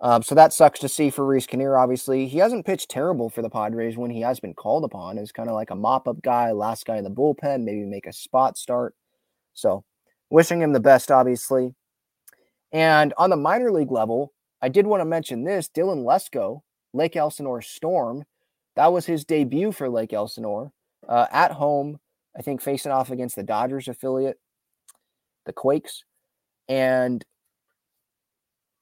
Um, 0.00 0.22
so 0.22 0.34
that 0.34 0.52
sucks 0.52 0.78
to 0.80 0.88
see 0.88 1.08
for 1.08 1.24
Reiss 1.24 1.46
Knehr. 1.46 1.80
Obviously, 1.80 2.26
he 2.26 2.38
hasn't 2.38 2.66
pitched 2.66 2.90
terrible 2.90 3.30
for 3.30 3.40
the 3.40 3.48
Padres 3.48 3.96
when 3.96 4.10
he 4.10 4.20
has 4.20 4.40
been 4.40 4.52
called 4.52 4.84
upon. 4.84 5.18
As 5.18 5.32
kind 5.32 5.48
of 5.48 5.54
like 5.54 5.70
a 5.70 5.76
mop-up 5.76 6.20
guy, 6.22 6.52
last 6.52 6.84
guy 6.84 6.96
in 6.96 7.04
the 7.04 7.10
bullpen, 7.10 7.64
maybe 7.64 7.84
make 7.84 8.06
a 8.06 8.12
spot 8.12 8.58
start. 8.58 8.94
So, 9.54 9.84
wishing 10.28 10.60
him 10.60 10.74
the 10.74 10.80
best, 10.80 11.10
obviously. 11.10 11.74
And 12.72 13.14
on 13.16 13.30
the 13.30 13.36
minor 13.36 13.72
league 13.72 13.90
level, 13.90 14.34
I 14.60 14.68
did 14.68 14.86
want 14.86 15.00
to 15.00 15.06
mention 15.06 15.44
this: 15.44 15.68
Dylan 15.68 16.04
Lesko, 16.04 16.60
Lake 16.92 17.16
Elsinore 17.16 17.62
Storm. 17.62 18.24
That 18.74 18.92
was 18.92 19.06
his 19.06 19.24
debut 19.24 19.72
for 19.72 19.88
Lake 19.88 20.12
Elsinore 20.12 20.72
uh, 21.08 21.26
at 21.32 21.52
home. 21.52 22.00
I 22.36 22.42
think 22.42 22.60
facing 22.60 22.92
off 22.92 23.10
against 23.10 23.34
the 23.34 23.42
Dodgers 23.42 23.88
affiliate 23.88 24.38
the 25.46 25.54
Quakes. 25.54 26.04
And 26.68 27.24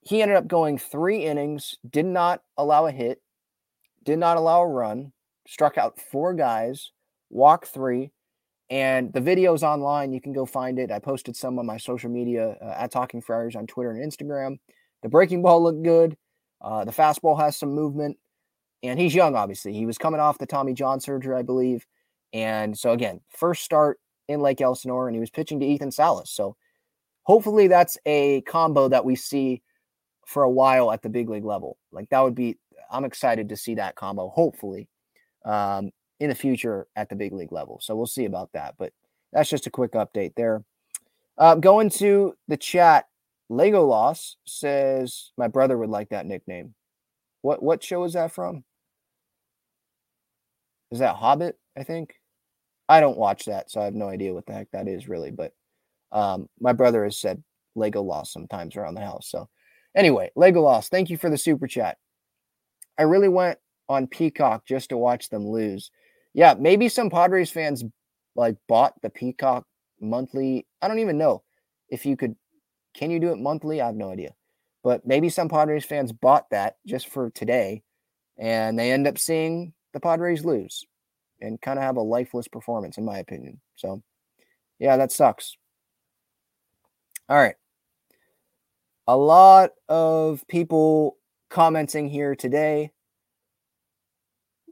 he 0.01 0.22
ended 0.22 0.37
up 0.37 0.47
going 0.47 0.78
three 0.78 1.24
innings, 1.24 1.76
did 1.89 2.07
not 2.07 2.43
allow 2.57 2.87
a 2.87 2.93
hit, 2.93 3.20
did 4.05 4.18
not 4.18 4.37
allow 4.37 4.62
a 4.62 4.68
run, 4.68 5.12
struck 5.47 5.78
out 5.78 5.99
four 5.99 6.35
guys, 6.35 6.93
walked 7.30 7.68
three. 7.68 8.11
And 8.70 9.12
the 9.12 9.20
video's 9.20 9.62
online. 9.62 10.12
You 10.12 10.20
can 10.20 10.32
go 10.32 10.47
find 10.47 10.78
it. 10.78 10.91
I 10.91 10.99
posted 10.99 11.37
some 11.37 11.59
on 11.59 11.66
my 11.66 11.76
social 11.76 12.11
media 12.11 12.57
uh, 12.62 12.74
at 12.78 12.91
Talking 12.91 13.20
Friars 13.20 13.57
on 13.57 13.66
Twitter 13.66 13.91
and 13.91 14.12
Instagram. 14.12 14.59
The 15.03 15.09
breaking 15.09 15.43
ball 15.43 15.62
looked 15.62 15.82
good. 15.82 16.16
Uh, 16.62 16.85
the 16.85 16.93
fastball 16.93 17.39
has 17.39 17.57
some 17.57 17.74
movement. 17.74 18.16
And 18.82 18.99
he's 18.99 19.14
young, 19.14 19.35
obviously. 19.37 19.74
He 19.74 19.87
was 19.87 19.99
coming 19.99 20.20
off 20.20 20.39
the 20.39 20.47
Tommy 20.47 20.72
John 20.72 21.01
surgery, 21.01 21.37
I 21.37 21.43
believe. 21.43 21.87
And 22.32 22.76
so, 22.76 22.93
again, 22.93 23.20
first 23.28 23.64
start 23.64 23.99
in 24.28 24.41
Lake 24.41 24.61
Elsinore, 24.61 25.09
and 25.09 25.14
he 25.14 25.20
was 25.20 25.30
pitching 25.30 25.61
to 25.61 25.66
Ethan 25.66 25.91
Salas. 25.91 26.30
So 26.30 26.57
hopefully 27.24 27.66
that's 27.68 27.98
a 28.06 28.40
combo 28.42 28.88
that 28.88 29.04
we 29.04 29.16
see 29.16 29.62
for 30.26 30.42
a 30.42 30.50
while 30.50 30.90
at 30.90 31.02
the 31.02 31.08
big 31.08 31.28
league 31.28 31.44
level. 31.44 31.76
Like 31.92 32.08
that 32.10 32.20
would 32.20 32.34
be, 32.34 32.58
I'm 32.90 33.04
excited 33.04 33.48
to 33.48 33.56
see 33.56 33.74
that 33.74 33.96
combo, 33.96 34.28
hopefully, 34.28 34.88
um, 35.44 35.90
in 36.20 36.28
the 36.28 36.34
future 36.34 36.86
at 36.96 37.08
the 37.08 37.16
big 37.16 37.32
league 37.32 37.52
level. 37.52 37.80
So 37.82 37.94
we'll 37.96 38.06
see 38.06 38.24
about 38.24 38.52
that. 38.52 38.76
But 38.78 38.92
that's 39.32 39.50
just 39.50 39.66
a 39.66 39.70
quick 39.70 39.92
update 39.92 40.34
there. 40.36 40.64
Uh, 41.36 41.56
going 41.56 41.90
to 41.90 42.34
the 42.46 42.56
chat, 42.56 43.06
Legolas 43.50 44.36
says 44.46 45.32
my 45.36 45.48
brother 45.48 45.76
would 45.76 45.90
like 45.90 46.10
that 46.10 46.26
nickname. 46.26 46.74
What 47.42 47.62
what 47.62 47.82
show 47.82 48.04
is 48.04 48.14
that 48.14 48.32
from? 48.32 48.64
Is 50.90 51.00
that 51.00 51.16
Hobbit? 51.16 51.58
I 51.76 51.82
think. 51.82 52.14
I 52.88 53.00
don't 53.00 53.18
watch 53.18 53.46
that, 53.46 53.70
so 53.70 53.80
I 53.80 53.84
have 53.84 53.94
no 53.94 54.08
idea 54.08 54.32
what 54.32 54.46
the 54.46 54.52
heck 54.52 54.70
that 54.70 54.88
is 54.88 55.08
really. 55.08 55.30
But 55.30 55.52
um, 56.12 56.48
my 56.61 56.72
brother 56.72 57.05
has 57.05 57.18
said 57.18 57.42
Legolas 57.76 58.28
sometimes 58.28 58.76
around 58.76 58.94
the 58.94 59.00
house. 59.00 59.28
So 59.28 59.48
anyway, 59.94 60.30
Legolas, 60.36 60.88
thank 60.88 61.11
you 61.11 61.16
for 61.16 61.30
the 61.30 61.38
super 61.38 61.66
chat. 61.66 61.98
I 62.98 63.02
really 63.02 63.28
went 63.28 63.59
on 63.88 64.07
Peacock 64.07 64.66
just 64.66 64.90
to 64.90 64.96
watch 64.96 65.28
them 65.28 65.48
lose. 65.48 65.90
Yeah, 66.32 66.55
maybe 66.59 66.88
some 66.88 67.11
Padres 67.11 67.50
fans 67.50 67.84
like 68.36 68.57
bought 68.68 68.94
the 69.02 69.11
Peacock 69.11 69.66
monthly. 70.00 70.66
I 70.82 70.88
don't 70.88 70.98
even 70.98 71.18
know 71.18 71.42
if 71.88 72.07
you 72.07 72.16
could. 72.16 72.36
Can 72.94 73.11
you 73.11 73.18
do 73.18 73.32
it 73.32 73.38
monthly? 73.38 73.80
I 73.80 73.86
have 73.86 73.96
no 73.96 74.11
idea. 74.11 74.34
But 74.82 75.07
maybe 75.07 75.28
some 75.28 75.48
Padres 75.48 75.84
fans 75.84 76.12
bought 76.12 76.50
that 76.50 76.76
just 76.86 77.09
for 77.09 77.30
today, 77.30 77.82
and 78.38 78.78
they 78.78 78.92
end 78.92 79.07
up 79.07 79.18
seeing 79.18 79.72
the 79.92 80.00
Padres 80.00 80.44
lose 80.44 80.84
and 81.40 81.61
kind 81.61 81.78
of 81.78 81.84
have 81.84 81.96
a 81.96 82.02
lifeless 82.02 82.48
performance, 82.48 82.98
in 82.98 83.05
my 83.05 83.18
opinion. 83.18 83.61
So, 83.76 84.02
yeah, 84.78 84.96
that 84.96 85.11
sucks. 85.11 85.57
All 87.28 87.36
right. 87.36 87.54
A 89.06 89.16
lot 89.16 89.70
of 89.88 90.44
people 90.48 91.16
commenting 91.50 92.08
here 92.08 92.34
today. 92.34 92.90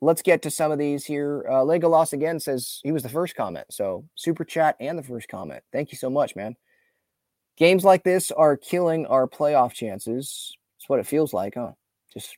Let's 0.00 0.22
get 0.22 0.42
to 0.42 0.50
some 0.50 0.72
of 0.72 0.78
these 0.78 1.05
here. 1.05 1.46
Uh, 1.48 1.62
Legolas 1.62 2.12
again 2.12 2.40
says 2.40 2.80
he 2.82 2.92
was 2.92 3.03
the 3.03 3.09
first 3.09 3.36
comment. 3.36 3.66
So, 3.70 4.05
super 4.16 4.44
chat 4.44 4.76
and 4.80 4.98
the 4.98 5.03
first 5.03 5.28
comment. 5.28 5.62
Thank 5.72 5.92
you 5.92 5.98
so 5.98 6.11
much, 6.11 6.34
man. 6.34 6.57
Games 7.57 7.84
like 7.84 8.03
this 8.03 8.30
are 8.30 8.57
killing 8.57 9.07
our 9.07 9.28
playoff 9.28 9.72
chances. 9.72 10.57
That's 10.76 10.88
what 10.88 10.98
it 10.98 11.07
feels 11.07 11.32
like, 11.32 11.55
huh? 11.55 11.72
Just, 12.12 12.36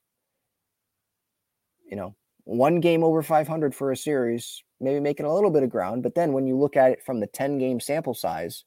you 1.88 1.96
know, 1.96 2.14
one 2.44 2.80
game 2.80 3.02
over 3.02 3.22
500 3.22 3.74
for 3.74 3.92
a 3.92 3.96
series, 3.96 4.62
maybe 4.80 5.00
making 5.00 5.26
a 5.26 5.34
little 5.34 5.50
bit 5.50 5.62
of 5.62 5.70
ground. 5.70 6.02
But 6.02 6.14
then 6.14 6.32
when 6.32 6.46
you 6.46 6.58
look 6.58 6.76
at 6.76 6.90
it 6.90 7.02
from 7.02 7.20
the 7.20 7.26
10 7.28 7.58
game 7.58 7.80
sample 7.80 8.14
size, 8.14 8.64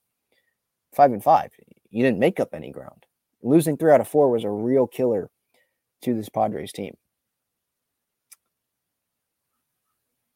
five 0.97 1.13
and 1.13 1.23
five, 1.23 1.51
you 1.89 2.03
didn't 2.03 2.19
make 2.19 2.41
up 2.41 2.49
any 2.53 2.71
ground. 2.71 3.05
Losing 3.41 3.77
three 3.77 3.93
out 3.93 4.01
of 4.01 4.07
four 4.07 4.29
was 4.29 4.43
a 4.43 4.49
real 4.49 4.87
killer 4.87 5.29
to 6.01 6.13
this 6.13 6.27
Padres 6.27 6.73
team. 6.73 6.95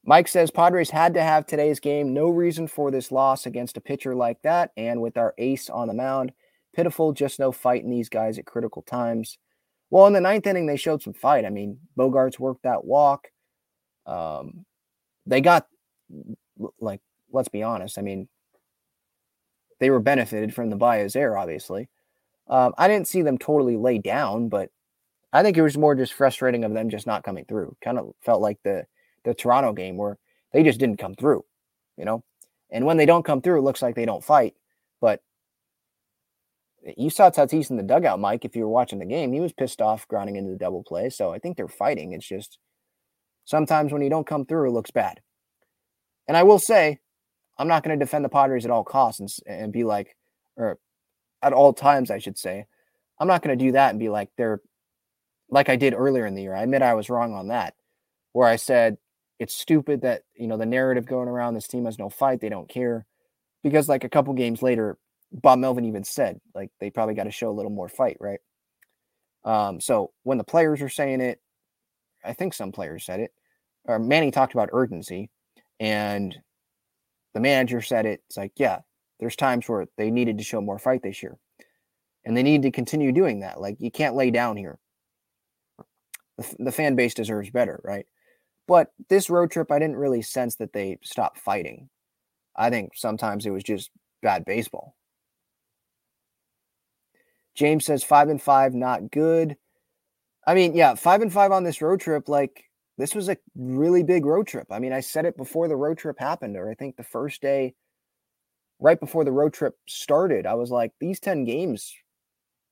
Mike 0.04 0.28
says 0.28 0.50
Padres 0.50 0.90
had 0.90 1.14
to 1.14 1.22
have 1.22 1.46
today's 1.46 1.80
game. 1.80 2.14
No 2.14 2.30
reason 2.30 2.68
for 2.68 2.90
this 2.90 3.12
loss 3.12 3.46
against 3.46 3.78
a 3.78 3.82
pitcher 3.82 4.16
like 4.16 4.42
that. 4.44 4.72
And 4.78 5.02
with 5.02 5.18
our 5.18 5.34
ace 5.38 5.70
on 5.70 5.88
the 5.88 5.94
mound, 5.94 6.32
pitiful, 6.76 7.12
just 7.12 7.40
no 7.40 7.52
fight 7.52 7.84
in 7.84 7.92
these 7.92 8.10
guys 8.10 8.40
at 8.40 8.46
critical 8.46 8.82
times. 8.82 9.38
Well, 9.90 10.08
in 10.08 10.14
the 10.14 10.22
ninth 10.22 10.48
inning, 10.48 10.66
they 10.66 10.78
showed 10.78 11.04
some 11.04 11.14
fight. 11.14 11.46
I 11.46 11.50
mean, 11.50 11.78
Bogaerts 11.98 12.40
worked 12.40 12.64
that 12.64 12.86
walk. 12.86 13.28
Um, 14.06 14.66
they 15.26 15.42
got, 15.42 15.68
like, 16.80 17.02
let's 17.32 17.50
be 17.50 17.62
honest. 17.62 18.00
I 18.00 18.02
mean, 18.02 18.28
they 19.82 19.90
were 19.90 20.00
benefited 20.00 20.54
from 20.54 20.70
the 20.70 20.76
Baez 20.76 21.16
error, 21.16 21.38
obviously. 21.38 21.90
Um, 22.48 22.74
I 22.78 22.88
didn't 22.88 23.08
see 23.08 23.24
them 23.24 23.40
totally 23.40 23.76
lay 23.76 23.98
down, 23.98 24.48
but 24.48 24.70
I 25.34 25.42
think 25.42 25.58
it 25.58 25.64
was 25.64 25.78
more 25.78 25.96
just 25.96 26.14
frustrating 26.14 26.64
of 26.64 26.74
them 26.74 26.90
just 26.90 27.08
not 27.08 27.24
coming 27.24 27.46
through. 27.46 27.76
Kind 27.84 27.98
of 27.98 28.14
felt 28.22 28.42
like 28.42 28.60
the 28.64 28.86
the 29.26 29.34
Toronto 29.34 29.74
game 29.74 29.98
where 29.98 30.20
they 30.54 30.64
just 30.64 30.80
didn't 30.80 31.00
come 31.00 31.16
through, 31.16 31.44
you 31.98 32.06
know. 32.06 32.24
And 32.70 32.86
when 32.86 32.98
they 32.98 33.08
don't 33.08 33.26
come 33.26 33.42
through, 33.42 33.58
it 33.58 33.64
looks 33.64 33.82
like 33.82 33.96
they 33.96 34.06
don't 34.06 34.24
fight. 34.24 34.54
But 35.02 35.22
you 36.96 37.10
saw 37.10 37.32
Tatis 37.32 37.72
in 37.72 37.78
the 37.78 37.84
dugout, 37.84 38.20
Mike. 38.20 38.46
If 38.46 38.56
you 38.56 38.64
were 38.64 38.70
watching 38.70 39.00
the 39.00 39.06
game, 39.06 39.34
he 39.34 39.40
was 39.40 39.52
pissed 39.52 39.82
off 39.82 40.08
grounding 40.08 40.36
into 40.36 40.52
the 40.52 40.58
double 40.58 40.84
play. 40.84 41.10
So 41.10 41.32
I 41.32 41.40
think 41.40 41.58
they're 41.58 41.68
fighting. 41.68 42.14
It's 42.14 42.28
just 42.28 42.60
sometimes 43.46 43.92
when 43.92 44.04
you 44.04 44.10
don't 44.12 44.28
come 44.28 44.46
through, 44.46 44.70
it 44.70 44.74
looks 44.74 44.92
bad. 44.92 45.22
And 46.28 46.38
I 46.38 46.44
will 46.44 46.60
say, 46.60 47.00
I'm 47.58 47.68
not 47.68 47.84
going 47.84 47.98
to 47.98 48.04
defend 48.04 48.26
the 48.26 48.30
Padres 48.30 48.66
at 48.66 48.72
all 48.72 48.84
costs 48.84 49.20
and, 49.20 49.32
and 49.46 49.74
be 49.74 49.84
like, 49.84 50.16
or 50.58 50.80
at 51.42 51.54
all 51.54 51.74
times, 51.74 52.12
I 52.12 52.20
should 52.20 52.38
say. 52.38 52.66
I'm 53.20 53.28
not 53.28 53.44
going 53.44 53.58
to 53.58 53.66
do 53.66 53.72
that 53.74 53.92
and 53.92 54.00
be 54.00 54.10
like, 54.10 54.30
they're 54.38 54.62
like 55.50 55.70
I 55.70 55.76
did 55.76 55.94
earlier 55.94 56.26
in 56.26 56.34
the 56.34 56.42
year. 56.42 56.56
I 56.56 56.64
admit 56.64 56.82
I 56.82 56.94
was 56.94 57.10
wrong 57.10 57.34
on 57.34 57.50
that, 57.50 57.76
where 58.32 58.48
I 58.48 58.56
said 58.56 58.98
it's 59.38 59.56
stupid 59.56 60.02
that, 60.02 60.24
you 60.36 60.48
know, 60.48 60.58
the 60.58 60.66
narrative 60.66 61.06
going 61.06 61.28
around 61.28 61.54
this 61.54 61.68
team 61.68 61.86
has 61.86 62.00
no 62.00 62.10
fight. 62.10 62.42
They 62.42 62.50
don't 62.50 62.70
care. 62.70 63.06
Because 63.64 63.90
like 63.90 64.04
a 64.04 64.10
couple 64.10 64.34
games 64.34 64.62
later, 64.62 64.98
Bob 65.32 65.60
Melvin 65.60 65.86
even 65.86 66.04
said, 66.04 66.40
like, 66.56 66.72
they 66.80 66.90
probably 66.90 67.16
got 67.16 67.26
to 67.26 67.32
show 67.32 67.50
a 67.50 67.54
little 67.54 67.72
more 67.72 67.90
fight, 67.90 68.18
right? 68.20 68.40
Um, 69.44 69.80
so 69.82 70.12
when 70.24 70.38
the 70.38 70.44
players 70.44 70.82
are 70.82 70.90
saying 70.90 71.22
it, 71.22 71.42
I 72.24 72.34
think 72.34 72.54
some 72.54 72.72
players 72.72 73.06
said 73.06 73.20
it, 73.20 73.32
or 73.86 73.98
Manny 73.98 74.30
talked 74.30 74.54
about 74.54 74.70
urgency, 74.74 75.30
and 75.80 76.36
the 77.34 77.40
manager 77.40 77.82
said 77.82 78.06
it. 78.06 78.22
It's 78.28 78.38
like, 78.38 78.54
yeah, 78.56 78.80
there's 79.20 79.36
times 79.36 79.68
where 79.68 79.88
they 79.98 80.12
needed 80.12 80.38
to 80.38 80.44
show 80.44 80.62
more 80.62 80.80
fight 80.80 81.04
this 81.04 81.22
year, 81.22 81.38
and 82.26 82.36
they 82.36 82.44
need 82.44 82.64
to 82.64 82.72
continue 82.72 83.12
doing 83.12 83.40
that. 83.42 83.62
Like, 83.62 83.78
you 83.80 83.92
can't 83.92 84.16
lay 84.16 84.32
down 84.32 84.58
here. 84.58 84.80
The, 86.38 86.56
the 86.60 86.72
fan 86.72 86.96
base 86.96 87.14
deserves 87.14 87.50
better, 87.50 87.82
right? 87.84 88.06
But 88.68 88.92
this 89.10 89.30
road 89.30 89.52
trip, 89.52 89.72
I 89.72 89.80
didn't 89.80 89.98
really 89.98 90.22
sense 90.22 90.56
that 90.56 90.74
they 90.74 90.98
stopped 91.04 91.40
fighting. 91.40 91.90
I 92.56 92.70
think 92.70 92.92
sometimes 92.96 93.46
it 93.46 93.52
was 93.52 93.64
just 93.64 93.92
bad 94.22 94.46
baseball. 94.46 94.96
James 97.54 97.86
says 97.86 98.04
five 98.04 98.30
and 98.30 98.42
five, 98.42 98.74
not 98.74 99.12
good. 99.12 99.58
I 100.48 100.54
mean, 100.56 100.74
yeah, 100.74 100.96
five 100.96 101.22
and 101.22 101.32
five 101.32 101.52
on 101.52 101.64
this 101.64 101.82
road 101.82 102.00
trip. 102.00 102.30
Like, 102.30 102.64
this 103.02 103.16
was 103.16 103.30
a 103.30 103.38
really 103.56 104.04
big 104.04 104.26
road 104.26 104.46
trip. 104.46 104.68
I 104.70 104.78
mean, 104.78 104.94
I 104.94 105.00
said 105.00 105.26
it 105.26 105.36
before 105.36 105.68
the 105.68 105.76
road 105.76 105.98
trip 105.98 106.20
happened, 106.20 106.56
or 106.56 106.70
I 106.70 106.76
think 106.76 106.96
the 106.96 107.04
first 107.04 107.42
day, 107.42 107.74
right 108.80 109.00
before 109.00 109.26
the 109.26 109.32
road 109.32 109.54
trip 109.54 109.76
started, 109.88 110.46
I 110.46 110.54
was 110.54 110.70
like, 110.70 110.92
these 111.00 111.20
10 111.20 111.44
games 111.44 111.96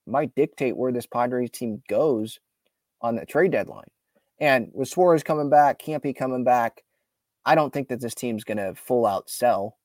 might 0.05 0.35
dictate 0.35 0.77
where 0.77 0.91
this 0.91 1.07
Padres 1.07 1.49
team 1.49 1.81
goes 1.89 2.39
on 3.01 3.15
the 3.15 3.25
trade 3.25 3.51
deadline. 3.51 3.89
And 4.39 4.69
with 4.71 4.87
Suarez 4.87 5.23
coming 5.23 5.49
back, 5.49 5.81
Campy 5.81 6.15
coming 6.15 6.43
back, 6.43 6.83
I 7.43 7.55
don't 7.55 7.73
think 7.73 7.87
that 7.89 7.99
this 7.99 8.13
team's 8.13 8.43
going 8.43 8.59
to 8.59 8.75
full 8.75 9.07
out 9.07 9.31
sell. 9.31 9.77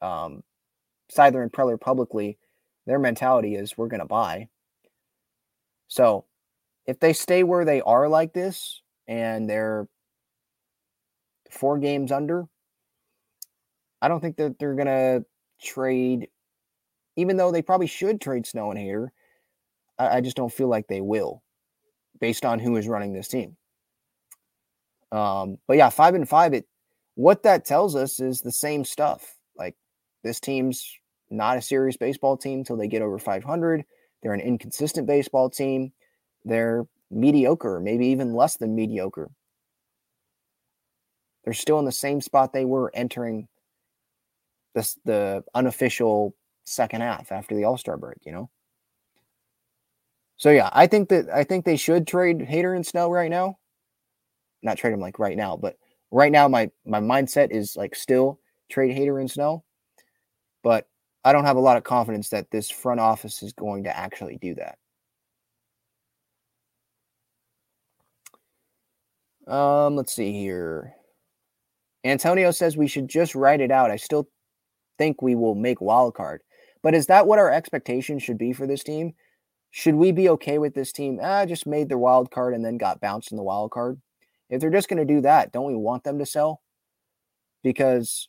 Um, 0.00 0.44
Seidler 1.12 1.42
and 1.42 1.52
Preller 1.52 1.80
publicly, 1.80 2.38
their 2.86 3.00
mentality 3.00 3.56
is 3.56 3.76
we're 3.76 3.88
going 3.88 4.00
to 4.00 4.06
buy. 4.06 4.48
So 5.88 6.26
if 6.86 7.00
they 7.00 7.12
stay 7.12 7.42
where 7.42 7.64
they 7.64 7.80
are 7.80 8.08
like 8.08 8.32
this 8.32 8.82
and 9.10 9.50
they're 9.50 9.88
four 11.50 11.78
games 11.78 12.12
under, 12.12 12.46
I 14.00 14.08
don't 14.08 14.20
think 14.20 14.36
that 14.36 14.58
they're 14.58 14.76
going 14.76 14.86
to 14.86 15.24
trade, 15.60 16.28
even 17.16 17.36
though 17.36 17.50
they 17.50 17.60
probably 17.60 17.88
should 17.88 18.20
trade 18.20 18.46
Snell 18.46 18.70
and 18.70 18.78
Hader. 18.78 19.08
I, 19.98 20.16
I 20.16 20.20
just 20.20 20.36
don't 20.36 20.52
feel 20.52 20.68
like 20.68 20.86
they 20.86 21.00
will 21.00 21.42
based 22.20 22.44
on 22.44 22.60
who 22.60 22.76
is 22.76 22.86
running 22.86 23.12
this 23.12 23.28
team. 23.28 23.56
Um, 25.10 25.58
but 25.66 25.76
yeah, 25.76 25.88
five 25.88 26.14
and 26.14 26.28
five, 26.28 26.54
it 26.54 26.66
what 27.16 27.42
that 27.42 27.64
tells 27.64 27.96
us 27.96 28.20
is 28.20 28.40
the 28.40 28.52
same 28.52 28.84
stuff. 28.84 29.34
Like 29.56 29.74
this 30.22 30.38
team's 30.38 30.88
not 31.30 31.58
a 31.58 31.62
serious 31.62 31.96
baseball 31.96 32.36
team 32.36 32.60
until 32.60 32.76
they 32.76 32.86
get 32.86 33.02
over 33.02 33.18
500. 33.18 33.84
They're 34.22 34.34
an 34.34 34.40
inconsistent 34.40 35.08
baseball 35.08 35.50
team. 35.50 35.92
They're 36.44 36.86
mediocre, 37.10 37.80
maybe 37.80 38.06
even 38.06 38.34
less 38.34 38.56
than 38.56 38.74
mediocre. 38.74 39.30
They're 41.44 41.54
still 41.54 41.78
in 41.78 41.84
the 41.84 41.92
same 41.92 42.20
spot 42.20 42.52
they 42.52 42.64
were 42.64 42.90
entering 42.94 43.48
this 44.74 44.98
the 45.04 45.42
unofficial 45.54 46.34
second 46.64 47.00
half 47.00 47.32
after 47.32 47.54
the 47.54 47.64
All-Star 47.64 47.96
break, 47.96 48.18
you 48.24 48.32
know. 48.32 48.50
So 50.36 50.50
yeah, 50.50 50.70
I 50.72 50.86
think 50.86 51.08
that 51.10 51.28
I 51.28 51.44
think 51.44 51.64
they 51.64 51.76
should 51.76 52.06
trade 52.06 52.38
Hader 52.38 52.74
and 52.74 52.86
Snell 52.86 53.10
right 53.10 53.30
now. 53.30 53.58
Not 54.62 54.78
trade 54.78 54.92
them 54.92 55.00
like 55.00 55.18
right 55.18 55.36
now, 55.36 55.56
but 55.56 55.76
right 56.10 56.32
now 56.32 56.48
my 56.48 56.70
my 56.86 57.00
mindset 57.00 57.50
is 57.50 57.76
like 57.76 57.94
still 57.94 58.40
trade 58.68 58.96
Hader 58.96 59.20
and 59.20 59.30
Snell. 59.30 59.64
But 60.62 60.86
I 61.24 61.32
don't 61.32 61.44
have 61.44 61.56
a 61.56 61.60
lot 61.60 61.76
of 61.76 61.84
confidence 61.84 62.30
that 62.30 62.50
this 62.50 62.70
front 62.70 63.00
office 63.00 63.42
is 63.42 63.52
going 63.52 63.84
to 63.84 63.96
actually 63.96 64.38
do 64.40 64.54
that. 64.54 64.78
Um, 69.50 69.96
let's 69.96 70.14
see 70.14 70.32
here. 70.32 70.94
Antonio 72.04 72.52
says 72.52 72.76
we 72.76 72.86
should 72.86 73.08
just 73.08 73.34
write 73.34 73.60
it 73.60 73.72
out. 73.72 73.90
I 73.90 73.96
still 73.96 74.28
think 74.96 75.20
we 75.20 75.34
will 75.34 75.56
make 75.56 75.80
wild 75.80 76.14
card. 76.14 76.40
But 76.82 76.94
is 76.94 77.06
that 77.06 77.26
what 77.26 77.38
our 77.38 77.50
expectations 77.52 78.22
should 78.22 78.38
be 78.38 78.52
for 78.52 78.66
this 78.66 78.84
team? 78.84 79.12
Should 79.72 79.96
we 79.96 80.12
be 80.12 80.28
okay 80.30 80.58
with 80.58 80.74
this 80.74 80.92
team? 80.92 81.18
Ah, 81.20 81.44
just 81.46 81.66
made 81.66 81.88
their 81.88 81.98
wild 81.98 82.30
card 82.30 82.54
and 82.54 82.64
then 82.64 82.78
got 82.78 83.00
bounced 83.00 83.32
in 83.32 83.36
the 83.36 83.42
wild 83.42 83.72
card. 83.72 84.00
If 84.48 84.60
they're 84.60 84.70
just 84.70 84.88
going 84.88 85.04
to 85.04 85.14
do 85.14 85.20
that, 85.22 85.52
don't 85.52 85.66
we 85.66 85.76
want 85.76 86.04
them 86.04 86.18
to 86.18 86.26
sell? 86.26 86.62
Because 87.62 88.28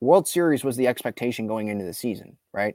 World 0.00 0.28
Series 0.28 0.64
was 0.64 0.76
the 0.76 0.86
expectation 0.86 1.46
going 1.46 1.68
into 1.68 1.84
the 1.84 1.92
season, 1.92 2.38
right? 2.52 2.74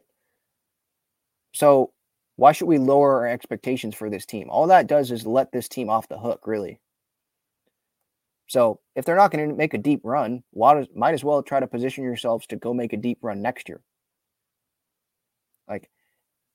So 1.54 1.94
why 2.40 2.54
should 2.54 2.70
we 2.70 2.78
lower 2.78 3.18
our 3.18 3.28
expectations 3.28 3.94
for 3.94 4.10
this 4.10 4.26
team? 4.26 4.50
All 4.50 4.68
that 4.68 4.88
does 4.88 5.12
is 5.12 5.28
let 5.28 5.52
this 5.52 5.68
team 5.68 5.90
off 5.90 6.08
the 6.08 6.18
hook, 6.18 6.48
really. 6.48 6.80
So 8.48 8.80
if 8.96 9.04
they're 9.04 9.18
not 9.18 9.32
going 9.32 9.50
to 9.50 9.56
make 9.56 9.74
a 9.74 9.78
deep 9.78 10.00
run, 10.06 10.44
might 10.56 11.14
as 11.14 11.24
well 11.24 11.44
try 11.44 11.60
to 11.60 11.68
position 11.68 12.06
yourselves 12.06 12.48
to 12.48 12.56
go 12.56 12.74
make 12.74 12.94
a 12.94 12.98
deep 12.98 13.20
run 13.22 13.42
next 13.42 13.68
year. 13.68 13.82
Like, 15.68 15.90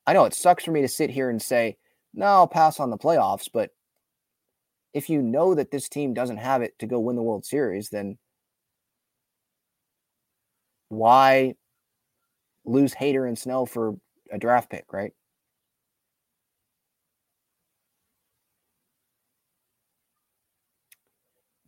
I 0.06 0.14
know 0.14 0.24
it 0.24 0.32
sucks 0.32 0.64
for 0.64 0.70
me 0.70 0.80
to 0.80 0.88
sit 0.88 1.10
here 1.10 1.28
and 1.28 1.40
say, 1.40 1.76
no, 2.14 2.26
I'll 2.26 2.48
pass 2.48 2.80
on 2.80 2.88
the 2.88 2.96
playoffs, 2.96 3.48
but 3.52 3.70
if 4.94 5.10
you 5.10 5.20
know 5.20 5.54
that 5.54 5.70
this 5.70 5.88
team 5.90 6.14
doesn't 6.14 6.38
have 6.38 6.62
it 6.62 6.78
to 6.78 6.86
go 6.86 6.98
win 6.98 7.16
the 7.16 7.22
World 7.22 7.44
Series, 7.44 7.90
then 7.90 8.16
why 10.88 11.56
lose 12.64 12.94
Hader 12.94 13.28
and 13.28 13.38
Snell 13.38 13.66
for 13.66 13.96
a 14.32 14.38
draft 14.38 14.70
pick, 14.70 14.90
right? 14.90 15.12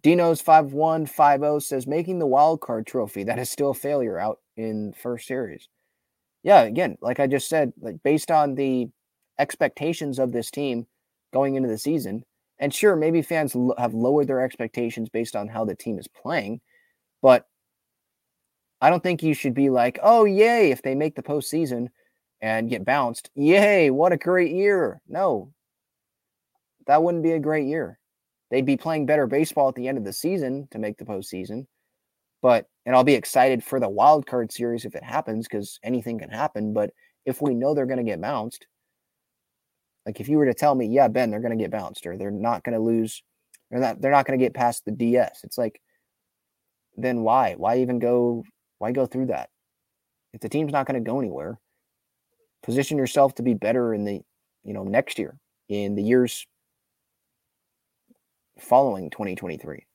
Dino's 0.06 0.40
5150 0.40 1.66
says 1.66 1.84
making 1.88 2.20
the 2.20 2.28
wild 2.28 2.60
card 2.60 2.86
trophy. 2.86 3.24
That 3.24 3.40
is 3.40 3.50
still 3.50 3.70
a 3.70 3.74
failure 3.74 4.20
out 4.20 4.38
in 4.56 4.92
first 4.92 5.26
series. 5.26 5.68
Yeah, 6.44 6.62
again, 6.62 6.96
like 7.00 7.18
I 7.18 7.26
just 7.26 7.48
said, 7.48 7.72
like 7.80 7.96
based 8.04 8.30
on 8.30 8.54
the 8.54 8.88
expectations 9.40 10.20
of 10.20 10.30
this 10.30 10.48
team 10.48 10.86
going 11.32 11.56
into 11.56 11.68
the 11.68 11.76
season, 11.76 12.24
and 12.60 12.72
sure, 12.72 12.94
maybe 12.94 13.20
fans 13.20 13.56
l- 13.56 13.74
have 13.78 13.94
lowered 13.94 14.28
their 14.28 14.42
expectations 14.42 15.08
based 15.08 15.34
on 15.34 15.48
how 15.48 15.64
the 15.64 15.74
team 15.74 15.98
is 15.98 16.06
playing, 16.06 16.60
but 17.20 17.48
I 18.80 18.90
don't 18.90 19.02
think 19.02 19.24
you 19.24 19.34
should 19.34 19.54
be 19.54 19.70
like, 19.70 19.98
oh, 20.04 20.24
yay, 20.24 20.70
if 20.70 20.82
they 20.82 20.94
make 20.94 21.16
the 21.16 21.22
postseason 21.24 21.88
and 22.40 22.70
get 22.70 22.84
bounced. 22.84 23.30
Yay, 23.34 23.90
what 23.90 24.12
a 24.12 24.16
great 24.16 24.52
year. 24.52 25.00
No, 25.08 25.52
that 26.86 27.02
wouldn't 27.02 27.24
be 27.24 27.32
a 27.32 27.40
great 27.40 27.66
year. 27.66 27.98
They'd 28.50 28.66
be 28.66 28.76
playing 28.76 29.06
better 29.06 29.26
baseball 29.26 29.68
at 29.68 29.74
the 29.74 29.88
end 29.88 29.98
of 29.98 30.04
the 30.04 30.12
season 30.12 30.68
to 30.70 30.78
make 30.78 30.98
the 30.98 31.04
postseason. 31.04 31.66
But, 32.42 32.66
and 32.84 32.94
I'll 32.94 33.04
be 33.04 33.14
excited 33.14 33.64
for 33.64 33.80
the 33.80 33.88
wild 33.88 34.26
card 34.26 34.52
series 34.52 34.84
if 34.84 34.94
it 34.94 35.02
happens 35.02 35.48
because 35.48 35.80
anything 35.82 36.18
can 36.18 36.30
happen. 36.30 36.72
But 36.72 36.90
if 37.24 37.42
we 37.42 37.54
know 37.54 37.74
they're 37.74 37.86
going 37.86 37.98
to 37.98 38.04
get 38.04 38.20
bounced, 38.20 38.66
like 40.04 40.20
if 40.20 40.28
you 40.28 40.38
were 40.38 40.46
to 40.46 40.54
tell 40.54 40.74
me, 40.74 40.86
yeah, 40.86 41.08
Ben, 41.08 41.30
they're 41.30 41.40
going 41.40 41.56
to 41.56 41.62
get 41.62 41.72
bounced 41.72 42.06
or 42.06 42.16
they're 42.16 42.30
not 42.30 42.62
going 42.62 42.74
to 42.74 42.80
lose, 42.80 43.22
they're 43.70 43.80
not, 43.80 44.00
they're 44.00 44.12
not 44.12 44.26
going 44.26 44.38
to 44.38 44.44
get 44.44 44.54
past 44.54 44.84
the 44.84 44.92
DS. 44.92 45.40
It's 45.42 45.58
like, 45.58 45.80
then 46.96 47.22
why? 47.22 47.54
Why 47.56 47.78
even 47.78 47.98
go? 47.98 48.44
Why 48.78 48.92
go 48.92 49.06
through 49.06 49.26
that? 49.26 49.50
If 50.32 50.40
the 50.40 50.48
team's 50.48 50.72
not 50.72 50.86
going 50.86 51.02
to 51.02 51.10
go 51.10 51.18
anywhere, 51.18 51.58
position 52.62 52.98
yourself 52.98 53.34
to 53.36 53.42
be 53.42 53.54
better 53.54 53.92
in 53.92 54.04
the, 54.04 54.20
you 54.64 54.72
know, 54.72 54.84
next 54.84 55.18
year, 55.18 55.36
in 55.68 55.94
the 55.94 56.02
years 56.02 56.46
following 58.58 59.10
2023. 59.10 59.86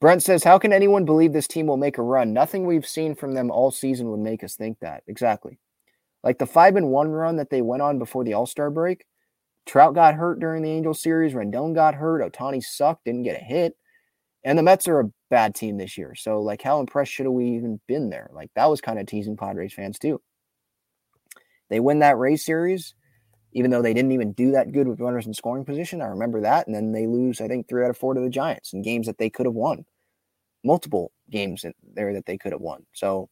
Brent 0.00 0.22
says, 0.22 0.44
How 0.44 0.58
can 0.58 0.72
anyone 0.72 1.06
believe 1.06 1.32
this 1.32 1.48
team 1.48 1.66
will 1.66 1.78
make 1.78 1.96
a 1.96 2.02
run? 2.02 2.34
Nothing 2.34 2.66
we've 2.66 2.86
seen 2.86 3.14
from 3.14 3.32
them 3.32 3.50
all 3.50 3.70
season 3.70 4.10
would 4.10 4.20
make 4.20 4.44
us 4.44 4.54
think 4.54 4.78
that. 4.80 5.02
Exactly. 5.06 5.58
Like 6.22 6.38
the 6.38 6.46
5 6.46 6.76
and 6.76 6.90
1 6.90 7.08
run 7.10 7.36
that 7.36 7.50
they 7.50 7.62
went 7.62 7.82
on 7.82 7.98
before 7.98 8.22
the 8.22 8.34
All 8.34 8.46
Star 8.46 8.70
break. 8.70 9.06
Trout 9.66 9.94
got 9.94 10.14
hurt 10.14 10.40
during 10.40 10.62
the 10.62 10.70
Angels 10.70 11.00
series. 11.00 11.32
Rendon 11.32 11.74
got 11.74 11.94
hurt. 11.94 12.20
Ohtani 12.20 12.62
sucked, 12.62 13.04
didn't 13.06 13.22
get 13.22 13.40
a 13.40 13.44
hit. 13.44 13.76
And 14.44 14.58
the 14.58 14.62
Mets 14.62 14.88
are 14.88 15.00
a 15.00 15.10
bad 15.30 15.54
team 15.54 15.78
this 15.78 15.96
year. 15.96 16.14
So, 16.14 16.42
like, 16.42 16.60
how 16.60 16.80
impressed 16.80 17.12
should 17.12 17.26
we 17.26 17.46
even 17.52 17.80
been 17.86 18.10
there? 18.10 18.28
Like, 18.34 18.50
that 18.56 18.68
was 18.68 18.82
kind 18.82 18.98
of 18.98 19.06
teasing 19.06 19.38
Padres 19.38 19.72
fans, 19.72 19.98
too. 19.98 20.20
They 21.70 21.80
win 21.80 22.00
that 22.00 22.18
Rays 22.18 22.44
series 22.44 22.94
even 23.54 23.70
though 23.70 23.82
they 23.82 23.94
didn't 23.94 24.12
even 24.12 24.32
do 24.32 24.50
that 24.50 24.72
good 24.72 24.88
with 24.88 25.00
runners 25.00 25.26
in 25.26 25.32
scoring 25.32 25.64
position. 25.64 26.02
I 26.02 26.06
remember 26.06 26.40
that. 26.40 26.66
And 26.66 26.74
then 26.74 26.92
they 26.92 27.06
lose, 27.06 27.40
I 27.40 27.48
think, 27.48 27.68
three 27.68 27.84
out 27.84 27.90
of 27.90 27.96
four 27.96 28.12
to 28.12 28.20
the 28.20 28.28
Giants 28.28 28.72
in 28.72 28.82
games 28.82 29.06
that 29.06 29.16
they 29.16 29.30
could 29.30 29.46
have 29.46 29.54
won. 29.54 29.84
Multiple 30.64 31.12
games 31.30 31.64
there 31.94 32.12
that 32.12 32.26
they 32.26 32.36
could 32.36 32.52
have 32.52 32.60
won. 32.60 32.84
So, 32.92 33.28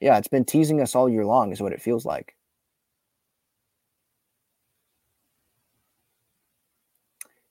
yeah, 0.00 0.16
it's 0.16 0.28
been 0.28 0.46
teasing 0.46 0.80
us 0.80 0.94
all 0.94 1.08
year 1.08 1.26
long, 1.26 1.52
is 1.52 1.60
what 1.60 1.72
it 1.72 1.82
feels 1.82 2.06
like. 2.06 2.34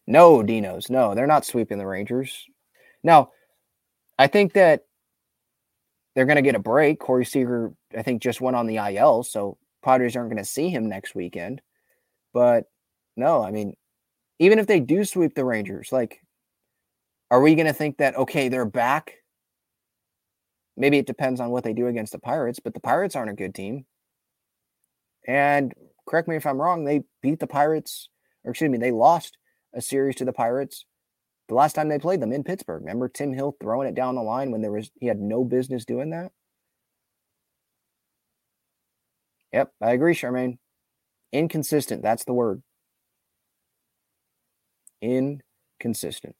No, 0.08 0.40
Dinos. 0.40 0.90
No, 0.90 1.14
they're 1.14 1.28
not 1.28 1.46
sweeping 1.46 1.78
the 1.78 1.86
Rangers. 1.86 2.48
Now, 3.04 3.32
I 4.18 4.28
think 4.28 4.54
that 4.54 4.86
they're 6.16 6.26
going 6.26 6.38
to 6.38 6.42
get 6.42 6.56
a 6.56 6.60
break. 6.60 7.00
Corey 7.00 7.24
Seager, 7.24 7.72
I 7.96 8.02
think, 8.02 8.22
just 8.22 8.42
went 8.42 8.56
on 8.56 8.68
the 8.68 8.78
IL, 8.78 9.24
so 9.24 9.58
Padres 9.84 10.16
aren't 10.16 10.30
going 10.30 10.44
to 10.44 10.50
see 10.50 10.70
him 10.70 10.88
next 10.88 11.16
weekend. 11.16 11.62
But 12.34 12.66
no, 13.16 13.44
I 13.44 13.52
mean, 13.52 13.76
even 14.40 14.60
if 14.60 14.68
they 14.68 14.80
do 14.80 15.04
sweep 15.04 15.36
the 15.36 15.46
Rangers, 15.46 15.92
like, 15.92 16.22
are 17.30 17.42
we 17.42 17.56
going 17.56 17.68
to 17.68 17.74
think 17.74 17.98
that, 17.98 18.16
okay, 18.16 18.50
they're 18.50 18.66
back? 18.66 19.14
Maybe 20.78 20.98
it 20.98 21.06
depends 21.06 21.40
on 21.40 21.50
what 21.50 21.64
they 21.64 21.74
do 21.74 21.88
against 21.88 22.12
the 22.12 22.20
Pirates, 22.20 22.60
but 22.60 22.74
the 22.74 22.80
Pirates 22.80 23.16
aren't 23.16 23.32
a 23.32 23.36
good 23.36 23.54
team. 23.54 23.86
And 25.28 25.74
correct 26.08 26.28
me 26.28 26.36
if 26.36 26.46
I'm 26.46 26.62
wrong, 26.62 26.86
they 26.86 27.04
beat 27.22 27.40
the 27.40 27.48
Pirates, 27.48 28.10
or 28.44 28.52
excuse 28.52 28.70
me, 28.70 28.78
they 28.78 28.92
lost 28.92 29.38
a 29.74 29.82
series 29.82 30.16
to 30.16 30.26
the 30.26 30.34
Pirates 30.34 30.86
the 31.48 31.56
last 31.56 31.74
time 31.74 31.90
they 31.90 32.00
played 32.00 32.22
them 32.22 32.32
in 32.32 32.44
Pittsburgh. 32.44 32.82
Remember 32.82 33.10
Tim 33.10 33.34
Hill 33.34 33.56
throwing 33.62 33.88
it 33.88 33.96
down 33.96 34.16
the 34.16 34.22
line 34.22 34.52
when 34.52 34.62
there 34.62 34.72
was 34.72 34.90
he 35.00 35.08
had 35.08 35.20
no 35.20 35.44
business 35.44 35.86
doing 35.86 36.10
that? 36.12 36.32
Yep, 39.54 39.72
I 39.82 39.92
agree, 39.92 40.14
Charmaine. 40.14 40.58
Inconsistent, 41.32 42.04
that's 42.04 42.26
the 42.26 42.34
word. 42.34 42.62
Inconsistent. 45.02 46.36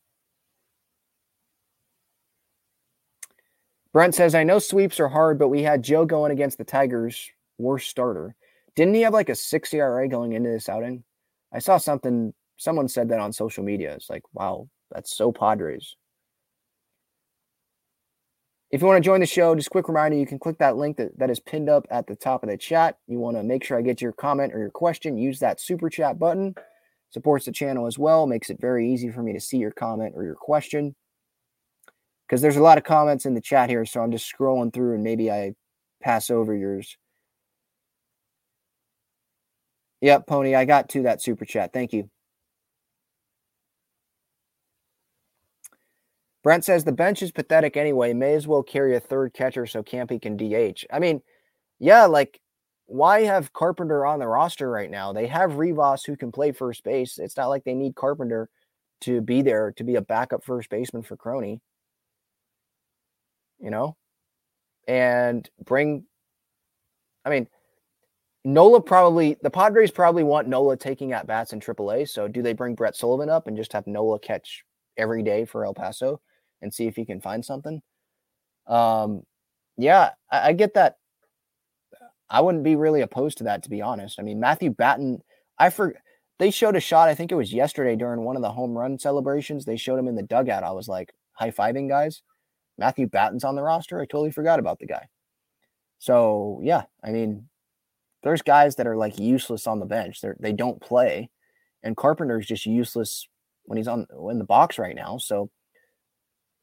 Brent 3.94 4.16
says, 4.16 4.36
I 4.36 4.44
know 4.44 4.60
sweeps 4.60 5.00
are 5.00 5.10
hard, 5.10 5.38
but 5.38 5.50
we 5.50 5.64
had 5.64 5.84
Joe 5.84 6.06
going 6.06 6.32
against 6.32 6.58
the 6.58 6.64
Tigers, 6.64 7.30
worst 7.58 7.90
starter. 7.90 8.36
Didn't 8.76 8.94
he 8.94 9.02
have 9.02 9.14
like 9.14 9.30
a 9.30 9.36
six 9.36 9.74
ERA 9.74 10.08
going 10.08 10.32
into 10.32 10.50
this 10.50 10.70
outing? 10.70 11.04
I 11.54 11.60
saw 11.60 11.78
something, 11.78 12.34
someone 12.58 12.88
said 12.88 13.10
that 13.10 13.20
on 13.20 13.34
social 13.34 13.64
media. 13.66 13.94
It's 13.94 14.10
like, 14.10 14.24
wow, 14.34 14.70
that's 14.92 15.16
so 15.16 15.34
Padres. 15.34 15.96
If 18.72 18.82
you 18.82 18.88
want 18.88 19.04
to 19.04 19.08
join 19.08 19.20
the 19.20 19.26
show, 19.26 19.54
just 19.54 19.70
quick 19.70 19.90
reminder, 19.90 20.18
you 20.18 20.26
can 20.26 20.40
click 20.40 20.58
that 20.60 20.78
link 20.78 20.96
that, 20.96 21.18
that 21.20 21.30
is 21.30 21.42
pinned 21.42 21.70
up 21.70 21.86
at 21.92 22.08
the 22.08 22.16
top 22.16 22.42
of 22.42 22.50
the 22.50 22.58
chat. 22.58 22.98
You 23.08 23.20
want 23.20 23.36
to 23.36 23.44
make 23.44 23.66
sure 23.66 23.78
I 23.78 23.82
get 23.82 24.02
your 24.02 24.14
comment 24.14 24.54
or 24.54 24.60
your 24.60 24.70
question, 24.70 25.18
use 25.18 25.40
that 25.40 25.60
super 25.60 25.90
chat 25.90 26.18
button. 26.18 26.56
Supports 27.10 27.46
the 27.46 27.52
channel 27.52 27.88
as 27.88 28.00
well, 28.00 28.26
makes 28.26 28.50
it 28.50 28.62
very 28.62 28.90
easy 28.90 29.12
for 29.12 29.22
me 29.22 29.34
to 29.34 29.42
see 29.42 29.58
your 29.58 29.72
comment 29.72 30.14
or 30.16 30.24
your 30.24 30.36
question. 30.36 30.96
Because 32.26 32.42
there's 32.42 32.56
a 32.56 32.62
lot 32.62 32.78
of 32.78 32.86
comments 32.86 33.26
in 33.26 33.34
the 33.34 33.42
chat 33.42 33.70
here, 33.70 33.84
so 33.86 34.02
I'm 34.02 34.12
just 34.14 34.34
scrolling 34.34 34.74
through 34.74 34.94
and 34.96 35.04
maybe 35.04 35.30
I 35.30 35.54
pass 36.02 36.30
over 36.30 36.56
yours. 36.56 36.96
Yep, 40.00 40.28
Pony, 40.28 40.56
I 40.56 40.64
got 40.64 40.88
to 40.90 41.04
that 41.04 41.22
super 41.22 41.44
chat. 41.44 41.74
Thank 41.74 41.92
you. 41.92 42.10
Brent 46.44 46.66
says 46.66 46.84
the 46.84 46.92
bench 46.92 47.22
is 47.22 47.32
pathetic 47.32 47.78
anyway. 47.78 48.14
May 48.14 48.34
as 48.34 48.48
well 48.48 48.64
carry 48.64 48.96
a 48.96 49.00
third 49.00 49.34
catcher 49.34 49.68
so 49.68 49.84
Campy 49.84 50.22
can 50.22 50.38
DH. 50.38 50.86
I 50.92 51.00
mean, 51.00 51.22
yeah, 51.80 52.06
like 52.06 52.40
why 52.88 53.22
have 53.22 53.54
Carpenter 53.54 54.06
on 54.06 54.20
the 54.20 54.28
roster 54.28 54.70
right 54.70 54.90
now? 54.90 55.14
They 55.14 55.28
have 55.28 55.58
Rivas 55.58 56.04
who 56.04 56.18
can 56.18 56.32
play 56.32 56.52
first 56.52 56.84
base. 56.84 57.20
It's 57.20 57.38
not 57.38 57.48
like 57.48 57.64
they 57.64 57.76
need 57.76 57.96
Carpenter 57.96 58.50
to 59.02 59.22
be 59.22 59.42
there 59.42 59.72
to 59.78 59.84
be 59.84 59.96
a 59.96 60.02
backup 60.02 60.44
first 60.44 60.70
baseman 60.70 61.04
for 61.04 61.16
Crony. 61.16 61.62
You 63.60 63.70
know? 63.70 63.96
And 64.88 65.48
bring 65.64 66.06
I 67.24 67.30
mean, 67.30 67.48
Nola 68.44 68.82
probably 68.82 69.38
the 69.44 69.52
Padres 69.52 69.92
probably 69.92 70.24
want 70.24 70.48
Nola 70.48 70.76
taking 70.76 71.14
at 71.14 71.28
bats 71.28 71.54
in 71.54 71.60
AAA. 71.60 72.10
So 72.10 72.28
do 72.28 72.42
they 72.42 72.54
bring 72.54 72.76
Brett 72.76 72.96
Sullivan 72.96 73.30
up 73.30 73.48
and 73.48 73.56
just 73.56 73.74
have 73.74 73.86
Nola 73.86 74.20
catch 74.20 74.64
every 74.98 75.22
day 75.22 75.46
for 75.46 75.66
El 75.66 75.76
Paso? 75.76 76.20
And 76.62 76.74
see 76.74 76.88
if 76.88 76.96
he 76.96 77.06
can 77.06 77.22
find 77.22 77.44
something. 77.44 77.82
Um, 78.68 79.24
yeah, 79.78 80.12
I, 80.32 80.50
I 80.50 80.54
get 80.54 80.74
that. 80.76 80.98
I 82.30 82.42
wouldn't 82.42 82.64
be 82.64 82.76
really 82.76 83.02
opposed 83.02 83.40
to 83.40 83.44
that, 83.46 83.64
to 83.64 83.70
be 83.70 83.82
honest. 83.82 84.20
I 84.20 84.24
mean, 84.24 84.40
Matthew 84.40 84.70
Batten, 84.70 85.22
I 85.60 85.70
for 85.70 85.96
they 86.40 86.50
showed 86.50 86.76
a 86.76 86.80
shot. 86.80 87.10
I 87.10 87.16
think 87.16 87.32
it 87.32 87.36
was 87.36 87.54
yesterday 87.54 87.96
during 87.96 88.24
one 88.24 88.36
of 88.36 88.42
the 88.42 88.52
home 88.52 88.78
run 88.78 88.98
celebrations. 88.98 89.66
They 89.66 89.78
showed 89.78 90.00
him 90.00 90.08
in 90.08 90.16
the 90.16 90.24
dugout. 90.24 90.64
I 90.64 90.72
was 90.72 90.88
like 90.88 91.14
high 91.34 91.52
fiving 91.52 91.90
guys. 91.90 92.22
Matthew 92.78 93.08
Batten's 93.08 93.44
on 93.44 93.56
the 93.56 93.62
roster. 93.62 94.00
I 94.00 94.06
totally 94.06 94.32
forgot 94.32 94.60
about 94.60 94.80
the 94.80 94.88
guy. 94.88 95.08
So 96.00 96.60
yeah, 96.64 96.84
I 97.04 97.12
mean, 97.12 97.48
there's 98.24 98.42
guys 98.42 98.76
that 98.78 98.88
are 98.88 98.96
like 98.96 99.20
useless 99.20 99.68
on 99.68 99.80
the 99.80 99.86
bench. 99.86 100.22
They 100.22 100.30
they 100.40 100.54
don't 100.54 100.82
play, 100.82 101.30
and 101.84 101.98
Carpenter's 101.98 102.48
just 102.48 102.66
useless 102.66 103.28
when 103.66 103.78
he's 103.78 103.88
on 103.88 104.08
in 104.30 104.40
the 104.40 104.46
box 104.46 104.80
right 104.80 104.96
now. 104.96 105.18
So 105.18 105.50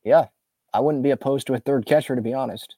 yeah, 0.04 0.26
I 0.72 0.80
wouldn't 0.80 1.04
be 1.04 1.10
opposed 1.10 1.46
to 1.48 1.54
a 1.54 1.58
third 1.58 1.86
catcher 1.86 2.16
to 2.16 2.22
be 2.22 2.34
honest. 2.34 2.76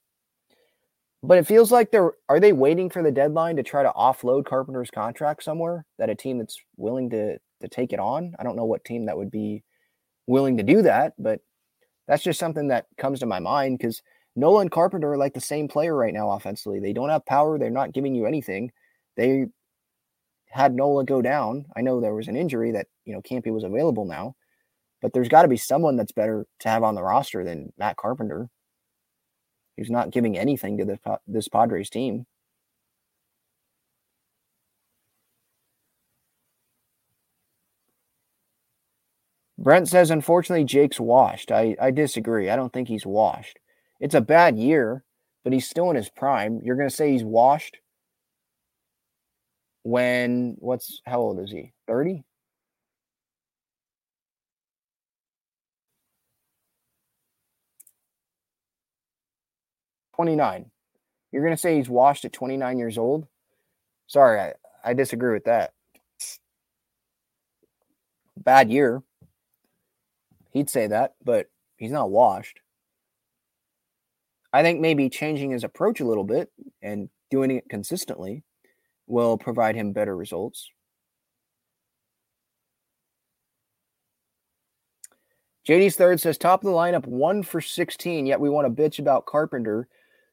But 1.22 1.38
it 1.38 1.46
feels 1.46 1.70
like 1.70 1.90
they're 1.90 2.12
are 2.28 2.40
they 2.40 2.52
waiting 2.52 2.88
for 2.88 3.02
the 3.02 3.10
deadline 3.10 3.56
to 3.56 3.62
try 3.62 3.82
to 3.82 3.92
offload 3.96 4.46
Carpenter's 4.46 4.90
contract 4.90 5.42
somewhere 5.42 5.84
that 5.98 6.10
a 6.10 6.14
team 6.14 6.38
that's 6.38 6.58
willing 6.76 7.10
to 7.10 7.38
to 7.60 7.68
take 7.68 7.92
it 7.92 8.00
on? 8.00 8.34
I 8.38 8.42
don't 8.42 8.56
know 8.56 8.64
what 8.64 8.84
team 8.84 9.06
that 9.06 9.16
would 9.16 9.30
be 9.30 9.62
willing 10.26 10.56
to 10.56 10.62
do 10.62 10.82
that, 10.82 11.14
but 11.18 11.40
that's 12.06 12.22
just 12.22 12.40
something 12.40 12.68
that 12.68 12.86
comes 12.96 13.20
to 13.20 13.26
my 13.26 13.38
mind 13.38 13.78
because 13.78 14.02
Nolan 14.36 14.70
Carpenter 14.70 15.12
are 15.12 15.18
like 15.18 15.34
the 15.34 15.40
same 15.40 15.68
player 15.68 15.94
right 15.94 16.14
now 16.14 16.30
offensively. 16.30 16.80
They 16.80 16.92
don't 16.92 17.10
have 17.10 17.26
power, 17.26 17.58
they're 17.58 17.70
not 17.70 17.92
giving 17.92 18.14
you 18.14 18.26
anything. 18.26 18.72
They 19.16 19.46
had 20.48 20.74
Nola 20.74 21.04
go 21.04 21.22
down. 21.22 21.66
I 21.76 21.82
know 21.82 22.00
there 22.00 22.14
was 22.14 22.28
an 22.28 22.36
injury 22.36 22.72
that, 22.72 22.86
you 23.04 23.12
know, 23.12 23.22
Campy 23.22 23.52
was 23.52 23.64
available 23.64 24.04
now, 24.04 24.34
but 25.00 25.12
there's 25.12 25.28
got 25.28 25.42
to 25.42 25.48
be 25.48 25.56
someone 25.56 25.96
that's 25.96 26.12
better 26.12 26.46
to 26.60 26.68
have 26.68 26.82
on 26.82 26.94
the 26.94 27.02
roster 27.02 27.44
than 27.44 27.72
Matt 27.78 27.96
Carpenter. 27.96 28.48
He's 29.76 29.90
not 29.90 30.10
giving 30.10 30.36
anything 30.36 30.76
to 30.78 30.84
this, 30.84 30.98
this 31.26 31.48
Padres 31.48 31.90
team. 31.90 32.26
Brent 39.60 39.88
says, 39.88 40.10
unfortunately, 40.10 40.64
Jake's 40.64 40.98
washed. 40.98 41.52
I, 41.52 41.76
I 41.80 41.90
disagree. 41.90 42.48
I 42.48 42.56
don't 42.56 42.72
think 42.72 42.88
he's 42.88 43.04
washed. 43.04 43.58
It's 44.00 44.14
a 44.14 44.22
bad 44.22 44.58
year, 44.58 45.04
but 45.44 45.52
he's 45.52 45.68
still 45.68 45.90
in 45.90 45.96
his 45.96 46.08
prime. 46.08 46.60
You're 46.64 46.76
going 46.76 46.88
to 46.88 46.94
say 46.94 47.12
he's 47.12 47.24
washed 47.24 47.76
when, 49.82 50.56
what's, 50.58 51.02
how 51.04 51.20
old 51.20 51.40
is 51.40 51.50
he? 51.50 51.72
30? 51.88 52.24
29. 60.20 60.70
You're 61.32 61.42
going 61.42 61.54
to 61.54 61.60
say 61.60 61.76
he's 61.76 61.88
washed 61.88 62.26
at 62.26 62.32
29 62.34 62.76
years 62.76 62.98
old? 62.98 63.26
Sorry, 64.06 64.38
I, 64.38 64.52
I 64.84 64.92
disagree 64.92 65.32
with 65.32 65.44
that. 65.44 65.72
Bad 68.36 68.70
year. 68.70 69.02
He'd 70.50 70.68
say 70.68 70.88
that, 70.88 71.14
but 71.24 71.46
he's 71.78 71.90
not 71.90 72.10
washed. 72.10 72.60
I 74.52 74.62
think 74.62 74.80
maybe 74.80 75.08
changing 75.08 75.52
his 75.52 75.64
approach 75.64 76.00
a 76.00 76.06
little 76.06 76.24
bit 76.24 76.52
and 76.82 77.08
doing 77.30 77.50
it 77.52 77.70
consistently 77.70 78.42
will 79.06 79.38
provide 79.38 79.74
him 79.74 79.94
better 79.94 80.14
results. 80.14 80.68
JD's 85.66 85.96
third 85.96 86.20
says 86.20 86.36
top 86.36 86.62
of 86.62 86.70
the 86.70 86.76
lineup, 86.76 87.06
one 87.06 87.42
for 87.42 87.62
16, 87.62 88.26
yet 88.26 88.38
we 88.38 88.50
want 88.50 88.66
to 88.66 88.82
bitch 88.82 88.98
about 88.98 89.24
Carpenter 89.24 89.88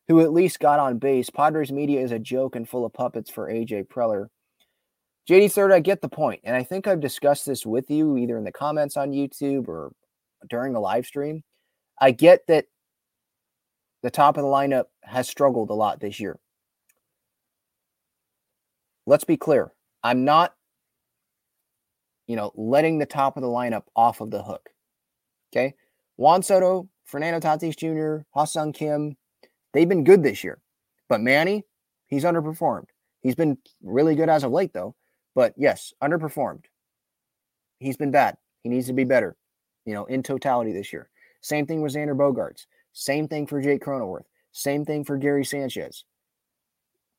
who 0.08 0.22
at 0.22 0.34
least 0.34 0.60
got 0.60 0.80
on 0.80 0.98
base. 0.98 1.30
Padres 1.30 1.72
media 1.72 2.02
is 2.02 2.12
a 2.12 2.20
joke 2.20 2.56
and 2.56 2.68
full 2.68 2.86
of 2.86 2.94
puppets 2.94 3.30
for 3.30 3.52
AJ 3.52 3.88
Preller. 3.88 4.28
JD 5.30 5.52
Third, 5.52 5.74
I 5.74 5.82
get 5.82 6.02
the 6.02 6.08
point, 6.08 6.40
and 6.46 6.56
I 6.56 6.64
think 6.64 6.88
I've 6.88 7.02
discussed 7.02 7.46
this 7.46 7.66
with 7.66 7.90
you 7.90 8.18
either 8.18 8.38
in 8.38 8.46
the 8.46 8.52
comments 8.52 8.96
on 8.96 9.12
YouTube 9.12 9.68
or 9.68 9.92
during 10.50 10.76
a 10.76 10.80
live 10.80 11.06
stream. 11.06 11.44
I 12.00 12.12
get 12.12 12.48
that 12.48 12.66
the 14.04 14.12
top 14.12 14.38
of 14.38 14.44
the 14.44 14.50
lineup 14.50 14.86
has 15.04 15.28
struggled 15.28 15.70
a 15.70 15.74
lot 15.74 16.00
this 16.00 16.20
year. 16.20 16.40
Let's 19.06 19.26
be 19.26 19.36
clear. 19.36 19.74
I'm 20.04 20.24
not, 20.24 20.54
you 22.28 22.36
know, 22.36 22.52
letting 22.56 23.00
the 23.00 23.06
top 23.06 23.36
of 23.36 23.44
the 23.44 23.50
lineup 23.50 23.84
off 23.96 24.22
of 24.22 24.32
the 24.32 24.44
hook. 24.44 24.70
Okay. 25.52 25.74
Juan 26.16 26.42
Soto, 26.42 26.88
Fernando 27.06 27.40
Tatis 27.40 27.76
Jr., 27.76 28.24
Ha-Seong 28.32 28.74
Kim, 28.74 29.18
They've 29.78 29.88
been 29.88 30.04
good 30.04 30.24
this 30.24 30.44
year. 30.44 30.58
But 31.08 31.22
Manny, 31.22 31.64
he's 32.08 32.24
underperformed. 32.24 32.88
He's 33.22 33.36
been 33.36 33.60
really 33.84 34.16
good 34.16 34.28
as 34.28 34.44
of 34.44 34.52
late, 34.52 34.74
though. 34.74 34.96
But 35.36 35.54
yes, 35.56 35.94
underperformed. 36.02 36.64
He's 37.78 37.96
been 37.96 38.10
bad. 38.10 38.38
He 38.64 38.70
needs 38.70 38.88
to 38.88 38.94
be 38.94 39.04
better, 39.04 39.38
you 39.86 39.94
know, 39.94 40.06
in 40.06 40.24
totality 40.24 40.72
this 40.72 40.92
year. 40.92 41.12
Same 41.42 41.68
thing 41.68 41.84
with 41.84 41.94
Xander 41.94 42.18
Bogaerts. 42.18 42.66
Same 42.94 43.28
thing 43.28 43.46
for 43.46 43.62
Jake 43.62 43.84
Cronenworth. 43.84 44.24
Same 44.52 44.84
thing 44.84 45.04
for 45.04 45.16
Gary 45.16 45.46
Sanchez. 45.46 46.06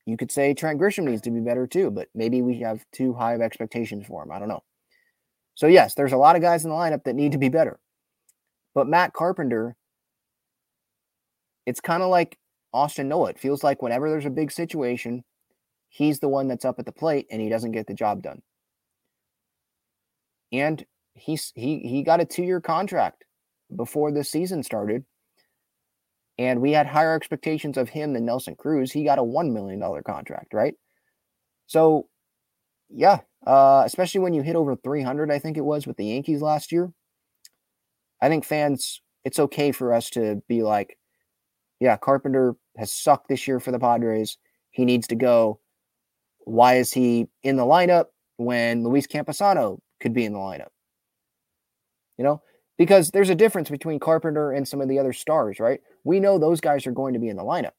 You 0.05 0.17
could 0.17 0.29
say 0.29 0.53
Trent 0.53 0.81
Grisham 0.81 1.05
needs 1.05 1.21
to 1.21 1.31
be 1.31 1.39
better 1.39 1.65
too, 1.65 1.89
but 1.89 2.09
maybe 2.13 2.41
we 2.41 2.59
have 2.59 2.83
too 2.91 3.13
high 3.13 3.35
of 3.35 3.41
expectations 3.41 4.05
for 4.05 4.21
him. 4.21 4.33
I 4.33 4.39
don't 4.39 4.49
know. 4.49 4.63
So, 5.55 5.67
yes, 5.67 5.95
there's 5.95 6.11
a 6.11 6.17
lot 6.17 6.35
of 6.35 6.41
guys 6.41 6.65
in 6.65 6.71
the 6.71 6.75
lineup 6.75 7.05
that 7.05 7.15
need 7.15 7.31
to 7.31 7.37
be 7.37 7.47
better. 7.47 7.79
But 8.75 8.89
Matt 8.89 9.13
Carpenter, 9.13 9.77
it's 11.65 11.79
kind 11.79 12.03
of 12.03 12.09
like 12.09 12.37
Austin 12.73 13.09
Nola. 13.09 13.31
It 13.31 13.39
feels 13.39 13.63
like 13.63 13.81
whenever 13.81 14.09
there's 14.09 14.25
a 14.25 14.31
big 14.31 14.51
situation, 14.51 15.23
he's 15.89 16.19
the 16.19 16.29
one 16.29 16.47
that's 16.47 16.65
up 16.65 16.79
at 16.79 16.85
the 16.85 16.91
plate 16.91 17.27
and 17.31 17.41
he 17.41 17.49
doesn't 17.49 17.71
get 17.71 17.87
the 17.87 17.93
job 17.93 18.21
done. 18.21 18.41
And 20.51 20.85
he's 21.13 21.51
he 21.55 21.79
he 21.79 22.03
got 22.03 22.21
a 22.21 22.25
two-year 22.25 22.61
contract 22.61 23.23
before 23.75 24.11
the 24.11 24.23
season 24.23 24.63
started. 24.63 25.05
And 26.37 26.61
we 26.61 26.71
had 26.71 26.87
higher 26.87 27.15
expectations 27.15 27.77
of 27.77 27.89
him 27.89 28.13
than 28.13 28.25
Nelson 28.25 28.55
Cruz. 28.55 28.93
He 28.93 29.03
got 29.03 29.19
a 29.19 29.23
$1 29.23 29.51
million 29.51 29.81
contract, 30.03 30.53
right? 30.53 30.73
So, 31.67 32.07
yeah, 32.89 33.19
uh, 33.45 33.83
especially 33.85 34.21
when 34.21 34.33
you 34.33 34.41
hit 34.41 34.55
over 34.55 34.77
300, 34.77 35.29
I 35.31 35.39
think 35.39 35.57
it 35.57 35.65
was 35.65 35.85
with 35.85 35.97
the 35.97 36.05
Yankees 36.05 36.41
last 36.41 36.71
year. 36.71 36.93
I 38.21 38.29
think 38.29 38.45
fans, 38.45 39.01
it's 39.25 39.37
okay 39.37 39.73
for 39.73 39.93
us 39.93 40.09
to 40.11 40.41
be 40.47 40.63
like, 40.63 40.97
yeah, 41.79 41.97
Carpenter 41.97 42.55
has 42.77 42.91
sucked 42.91 43.27
this 43.27 43.47
year 43.47 43.59
for 43.59 43.71
the 43.71 43.79
Padres. 43.79 44.37
He 44.71 44.85
needs 44.85 45.07
to 45.07 45.15
go. 45.15 45.59
Why 46.39 46.75
is 46.75 46.91
he 46.91 47.27
in 47.43 47.55
the 47.55 47.63
lineup 47.63 48.05
when 48.37 48.83
Luis 48.83 49.07
Campusano 49.07 49.79
could 49.99 50.13
be 50.13 50.25
in 50.25 50.33
the 50.33 50.39
lineup? 50.39 50.69
You 52.17 52.23
know, 52.25 52.41
because 52.77 53.11
there's 53.11 53.29
a 53.29 53.35
difference 53.35 53.69
between 53.69 53.99
Carpenter 53.99 54.51
and 54.51 54.67
some 54.67 54.81
of 54.81 54.89
the 54.89 54.99
other 54.99 55.13
stars, 55.13 55.59
right? 55.59 55.79
We 56.03 56.19
know 56.19 56.37
those 56.37 56.61
guys 56.61 56.87
are 56.87 56.91
going 56.91 57.13
to 57.13 57.19
be 57.19 57.29
in 57.29 57.37
the 57.37 57.43
lineup. 57.43 57.71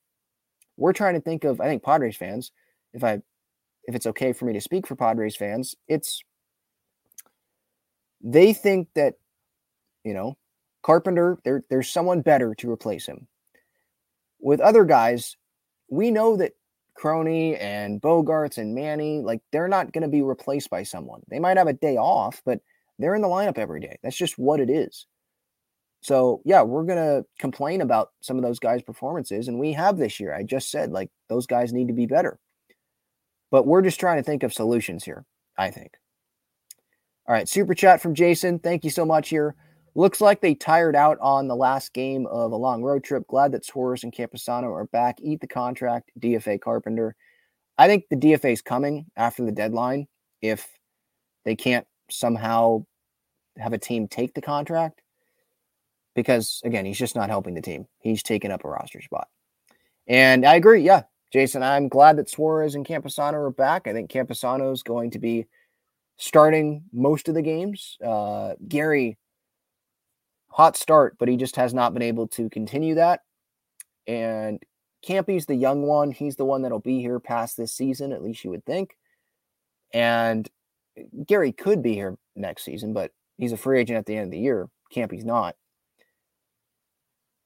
We're 0.76 0.92
trying 0.92 1.14
to 1.14 1.20
think 1.20 1.44
of, 1.44 1.60
I 1.60 1.66
think 1.66 1.82
Padres 1.82 2.16
fans, 2.16 2.52
if 2.92 3.04
I 3.04 3.20
if 3.84 3.94
it's 3.94 4.06
okay 4.06 4.32
for 4.32 4.44
me 4.44 4.52
to 4.52 4.60
speak 4.60 4.86
for 4.86 4.94
Padres 4.94 5.36
fans, 5.36 5.74
it's 5.88 6.22
they 8.22 8.52
think 8.52 8.88
that, 8.94 9.14
you 10.04 10.14
know, 10.14 10.36
Carpenter, 10.82 11.38
there, 11.44 11.64
there's 11.70 11.90
someone 11.90 12.20
better 12.20 12.54
to 12.56 12.70
replace 12.70 13.06
him. 13.06 13.26
With 14.40 14.60
other 14.60 14.84
guys, 14.84 15.36
we 15.88 16.10
know 16.10 16.36
that 16.36 16.52
Crony 16.94 17.56
and 17.56 18.00
Bogaerts 18.00 18.58
and 18.58 18.74
Manny, 18.74 19.20
like 19.20 19.40
they're 19.52 19.68
not 19.68 19.92
going 19.92 20.02
to 20.02 20.08
be 20.08 20.22
replaced 20.22 20.70
by 20.70 20.82
someone. 20.82 21.22
They 21.28 21.38
might 21.38 21.56
have 21.56 21.66
a 21.66 21.72
day 21.72 21.96
off, 21.96 22.42
but 22.44 22.60
they're 22.98 23.14
in 23.14 23.22
the 23.22 23.28
lineup 23.28 23.58
every 23.58 23.80
day. 23.80 23.98
That's 24.02 24.16
just 24.16 24.38
what 24.38 24.60
it 24.60 24.70
is. 24.70 25.06
So, 26.02 26.40
yeah, 26.44 26.62
we're 26.62 26.84
going 26.84 26.98
to 26.98 27.26
complain 27.38 27.82
about 27.82 28.10
some 28.20 28.36
of 28.36 28.42
those 28.42 28.58
guys' 28.58 28.82
performances, 28.82 29.48
and 29.48 29.58
we 29.58 29.72
have 29.74 29.98
this 29.98 30.18
year. 30.18 30.34
I 30.34 30.42
just 30.42 30.70
said, 30.70 30.92
like, 30.92 31.10
those 31.28 31.46
guys 31.46 31.72
need 31.72 31.88
to 31.88 31.94
be 31.94 32.06
better. 32.06 32.38
But 33.50 33.66
we're 33.66 33.82
just 33.82 34.00
trying 34.00 34.16
to 34.16 34.22
think 34.22 34.42
of 34.42 34.52
solutions 34.52 35.04
here, 35.04 35.24
I 35.58 35.70
think. 35.70 35.92
All 37.26 37.34
right, 37.34 37.48
super 37.48 37.74
chat 37.74 38.00
from 38.00 38.14
Jason. 38.14 38.58
Thank 38.58 38.84
you 38.84 38.90
so 38.90 39.04
much 39.04 39.28
here. 39.28 39.54
Looks 39.94 40.20
like 40.20 40.40
they 40.40 40.54
tired 40.54 40.94
out 40.94 41.18
on 41.20 41.48
the 41.48 41.56
last 41.56 41.92
game 41.92 42.26
of 42.26 42.52
a 42.52 42.56
long 42.56 42.82
road 42.82 43.02
trip. 43.02 43.26
Glad 43.26 43.52
that 43.52 43.64
Suarez 43.64 44.04
and 44.04 44.12
Campusano 44.12 44.72
are 44.72 44.86
back. 44.86 45.18
Eat 45.20 45.40
the 45.40 45.48
contract, 45.48 46.10
DFA 46.18 46.60
Carpenter. 46.60 47.16
I 47.76 47.88
think 47.88 48.04
the 48.08 48.16
DFA 48.16 48.52
is 48.52 48.62
coming 48.62 49.06
after 49.16 49.44
the 49.44 49.52
deadline 49.52 50.06
if 50.42 50.68
they 51.44 51.56
can't 51.56 51.86
somehow 52.10 52.84
have 53.58 53.72
a 53.72 53.78
team 53.78 54.06
take 54.06 54.34
the 54.34 54.42
contract. 54.42 55.02
Because 56.14 56.60
again, 56.64 56.84
he's 56.84 56.98
just 56.98 57.16
not 57.16 57.30
helping 57.30 57.54
the 57.54 57.62
team. 57.62 57.86
He's 57.98 58.22
taking 58.22 58.50
up 58.50 58.64
a 58.64 58.68
roster 58.68 59.00
spot. 59.00 59.28
And 60.06 60.44
I 60.44 60.54
agree. 60.56 60.82
Yeah, 60.82 61.02
Jason, 61.32 61.62
I'm 61.62 61.88
glad 61.88 62.16
that 62.18 62.28
Suarez 62.30 62.74
and 62.74 62.86
Campusano 62.86 63.34
are 63.34 63.50
back. 63.50 63.86
I 63.86 63.92
think 63.92 64.10
Campusano 64.10 64.72
is 64.72 64.82
going 64.82 65.12
to 65.12 65.18
be 65.18 65.46
starting 66.16 66.84
most 66.92 67.28
of 67.28 67.34
the 67.34 67.42
games. 67.42 67.96
Uh, 68.04 68.54
Gary, 68.68 69.16
hot 70.50 70.76
start, 70.76 71.16
but 71.18 71.28
he 71.28 71.36
just 71.36 71.56
has 71.56 71.72
not 71.72 71.94
been 71.94 72.02
able 72.02 72.28
to 72.28 72.50
continue 72.50 72.94
that. 72.96 73.20
And 74.06 74.62
Campy's 75.06 75.46
the 75.46 75.54
young 75.54 75.82
one. 75.82 76.10
He's 76.10 76.36
the 76.36 76.44
one 76.44 76.62
that'll 76.62 76.80
be 76.80 77.00
here 77.00 77.20
past 77.20 77.56
this 77.56 77.74
season, 77.74 78.12
at 78.12 78.22
least 78.22 78.44
you 78.44 78.50
would 78.50 78.64
think. 78.64 78.96
And 79.92 80.48
Gary 81.26 81.52
could 81.52 81.82
be 81.82 81.94
here 81.94 82.18
next 82.36 82.64
season, 82.64 82.92
but 82.92 83.12
he's 83.38 83.52
a 83.52 83.56
free 83.56 83.80
agent 83.80 83.98
at 83.98 84.06
the 84.06 84.16
end 84.16 84.26
of 84.26 84.30
the 84.32 84.38
year. 84.38 84.68
Campy's 84.94 85.24
not. 85.24 85.56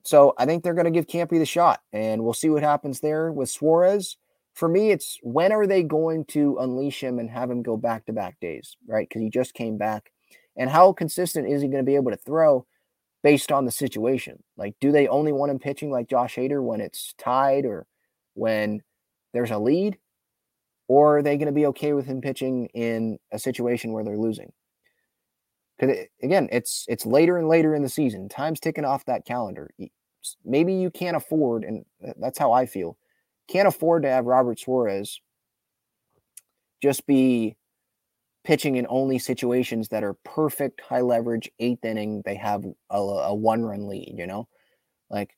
So 0.04 0.34
I 0.36 0.44
think 0.44 0.62
they're 0.62 0.74
going 0.74 0.84
to 0.84 0.90
give 0.90 1.06
Campy 1.06 1.38
the 1.38 1.46
shot, 1.46 1.80
and 1.92 2.22
we'll 2.22 2.34
see 2.34 2.50
what 2.50 2.62
happens 2.62 3.00
there 3.00 3.32
with 3.32 3.48
Suarez. 3.48 4.16
For 4.54 4.68
me, 4.68 4.90
it's 4.90 5.18
when 5.22 5.50
are 5.50 5.66
they 5.66 5.82
going 5.82 6.26
to 6.26 6.58
unleash 6.58 7.02
him 7.02 7.18
and 7.18 7.30
have 7.30 7.50
him 7.50 7.62
go 7.62 7.76
back 7.76 8.06
to 8.06 8.12
back 8.12 8.38
days, 8.40 8.76
right? 8.86 9.08
Because 9.08 9.22
he 9.22 9.30
just 9.30 9.54
came 9.54 9.78
back. 9.78 10.12
And 10.56 10.70
how 10.70 10.92
consistent 10.92 11.48
is 11.48 11.62
he 11.62 11.68
going 11.68 11.82
to 11.82 11.90
be 11.90 11.96
able 11.96 12.10
to 12.10 12.16
throw 12.16 12.66
based 13.24 13.50
on 13.50 13.64
the 13.64 13.70
situation? 13.72 14.40
Like, 14.56 14.76
do 14.80 14.92
they 14.92 15.08
only 15.08 15.32
want 15.32 15.50
him 15.50 15.58
pitching 15.58 15.90
like 15.90 16.08
Josh 16.08 16.36
Hader 16.36 16.62
when 16.62 16.80
it's 16.80 17.14
tied 17.18 17.64
or 17.64 17.86
when 18.34 18.82
there's 19.32 19.50
a 19.50 19.58
lead? 19.58 19.98
Or 20.86 21.18
are 21.18 21.22
they 21.22 21.38
going 21.38 21.46
to 21.46 21.52
be 21.52 21.66
okay 21.66 21.94
with 21.94 22.04
him 22.04 22.20
pitching 22.20 22.66
in 22.74 23.18
a 23.32 23.38
situation 23.38 23.92
where 23.92 24.04
they're 24.04 24.18
losing? 24.18 24.52
Because 25.78 25.96
again, 26.22 26.48
it's 26.52 26.84
it's 26.86 27.06
later 27.06 27.38
and 27.38 27.48
later 27.48 27.74
in 27.74 27.82
the 27.82 27.88
season. 27.88 28.28
Time's 28.28 28.60
ticking 28.60 28.84
off 28.84 29.06
that 29.06 29.24
calendar. 29.24 29.70
Maybe 30.44 30.74
you 30.74 30.90
can't 30.90 31.16
afford, 31.16 31.64
and 31.64 31.84
that's 32.18 32.38
how 32.38 32.52
I 32.52 32.66
feel. 32.66 32.98
Can't 33.48 33.66
afford 33.66 34.02
to 34.02 34.10
have 34.10 34.26
Robert 34.26 34.60
Suarez 34.60 35.20
just 36.82 37.06
be 37.06 37.56
pitching 38.44 38.76
in 38.76 38.86
only 38.88 39.18
situations 39.18 39.88
that 39.88 40.04
are 40.04 40.14
perfect, 40.24 40.80
high 40.82 41.00
leverage, 41.00 41.50
eighth 41.58 41.84
inning. 41.84 42.22
They 42.24 42.36
have 42.36 42.64
a, 42.90 42.98
a 42.98 43.34
one 43.34 43.62
run 43.62 43.88
lead. 43.88 44.14
You 44.16 44.26
know, 44.26 44.48
like 45.10 45.36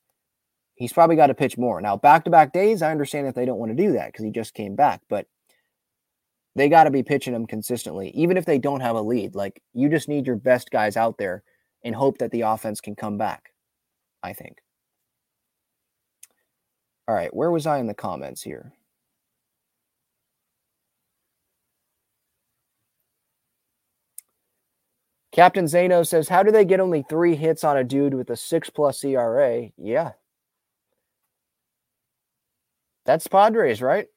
he's 0.75 0.93
probably 0.93 1.15
got 1.15 1.27
to 1.27 1.33
pitch 1.33 1.57
more 1.57 1.81
now. 1.81 1.97
Back 1.97 2.25
to 2.25 2.29
back 2.29 2.53
days, 2.53 2.81
I 2.81 2.91
understand 2.91 3.27
that 3.27 3.35
they 3.35 3.45
don't 3.45 3.59
want 3.59 3.75
to 3.75 3.83
do 3.83 3.93
that 3.93 4.07
because 4.07 4.25
he 4.25 4.31
just 4.31 4.53
came 4.53 4.75
back, 4.75 5.01
but 5.09 5.25
they 6.55 6.69
got 6.69 6.85
to 6.85 6.91
be 6.91 7.03
pitching 7.03 7.33
them 7.33 7.47
consistently, 7.47 8.09
even 8.11 8.35
if 8.37 8.45
they 8.45 8.57
don't 8.57 8.81
have 8.81 8.95
a 8.95 9.01
lead. 9.01 9.35
Like 9.35 9.61
you 9.73 9.89
just 9.89 10.09
need 10.09 10.27
your 10.27 10.35
best 10.35 10.71
guys 10.71 10.97
out 10.97 11.17
there 11.17 11.43
and 11.83 11.95
hope 11.95 12.17
that 12.17 12.31
the 12.31 12.41
offense 12.41 12.81
can 12.81 12.95
come 12.95 13.17
back. 13.17 13.53
I 14.23 14.33
think. 14.33 14.57
All 17.07 17.15
right, 17.15 17.33
where 17.33 17.51
was 17.51 17.65
I 17.65 17.77
in 17.77 17.87
the 17.87 17.93
comments 17.93 18.41
here? 18.41 18.73
Captain 25.37 25.67
Zeno 25.67 26.01
says, 26.01 26.27
How 26.27 26.41
do 26.41 26.51
they 26.51 26.65
get 26.65 26.79
only 26.79 27.05
three 27.07 27.35
hits 27.35 27.63
on 27.63 27.77
a 27.77 27.83
dude 27.83 28.15
with 28.15 28.31
a 28.31 28.35
six 28.35 28.71
plus 28.71 29.03
ERA? 29.03 29.69
Yeah. 29.77 30.13
That's 33.05 33.27
Padres, 33.27 33.79
right? 33.79 34.07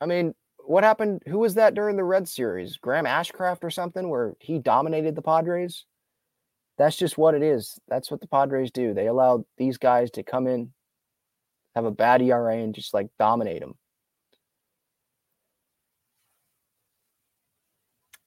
I 0.00 0.06
mean, 0.06 0.34
what 0.56 0.82
happened? 0.82 1.22
Who 1.28 1.38
was 1.38 1.54
that 1.56 1.74
during 1.74 1.96
the 1.96 2.04
Red 2.04 2.26
Series? 2.26 2.78
Graham 2.78 3.04
Ashcraft 3.04 3.62
or 3.62 3.68
something 3.68 4.08
where 4.08 4.32
he 4.40 4.58
dominated 4.58 5.14
the 5.14 5.22
Padres? 5.22 5.84
That's 6.78 6.96
just 6.96 7.18
what 7.18 7.34
it 7.34 7.42
is. 7.42 7.78
That's 7.88 8.10
what 8.10 8.22
the 8.22 8.26
Padres 8.26 8.70
do. 8.70 8.94
They 8.94 9.06
allow 9.06 9.44
these 9.58 9.76
guys 9.76 10.10
to 10.12 10.22
come 10.22 10.46
in, 10.46 10.72
have 11.74 11.84
a 11.84 11.90
bad 11.90 12.22
ERA, 12.22 12.56
and 12.56 12.74
just 12.74 12.94
like 12.94 13.08
dominate 13.18 13.60
them. 13.60 13.74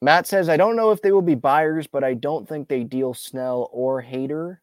Matt 0.04 0.28
says, 0.28 0.50
I 0.50 0.58
don't 0.58 0.76
know 0.76 0.92
if 0.92 1.02
they 1.02 1.14
will 1.14 1.22
be 1.22 1.36
buyers, 1.36 1.88
but 1.88 2.04
I 2.04 2.14
don't 2.14 2.48
think 2.48 2.68
they 2.68 2.84
deal 2.84 3.14
Snell 3.14 3.70
or 3.72 4.04
Hader. 4.04 4.58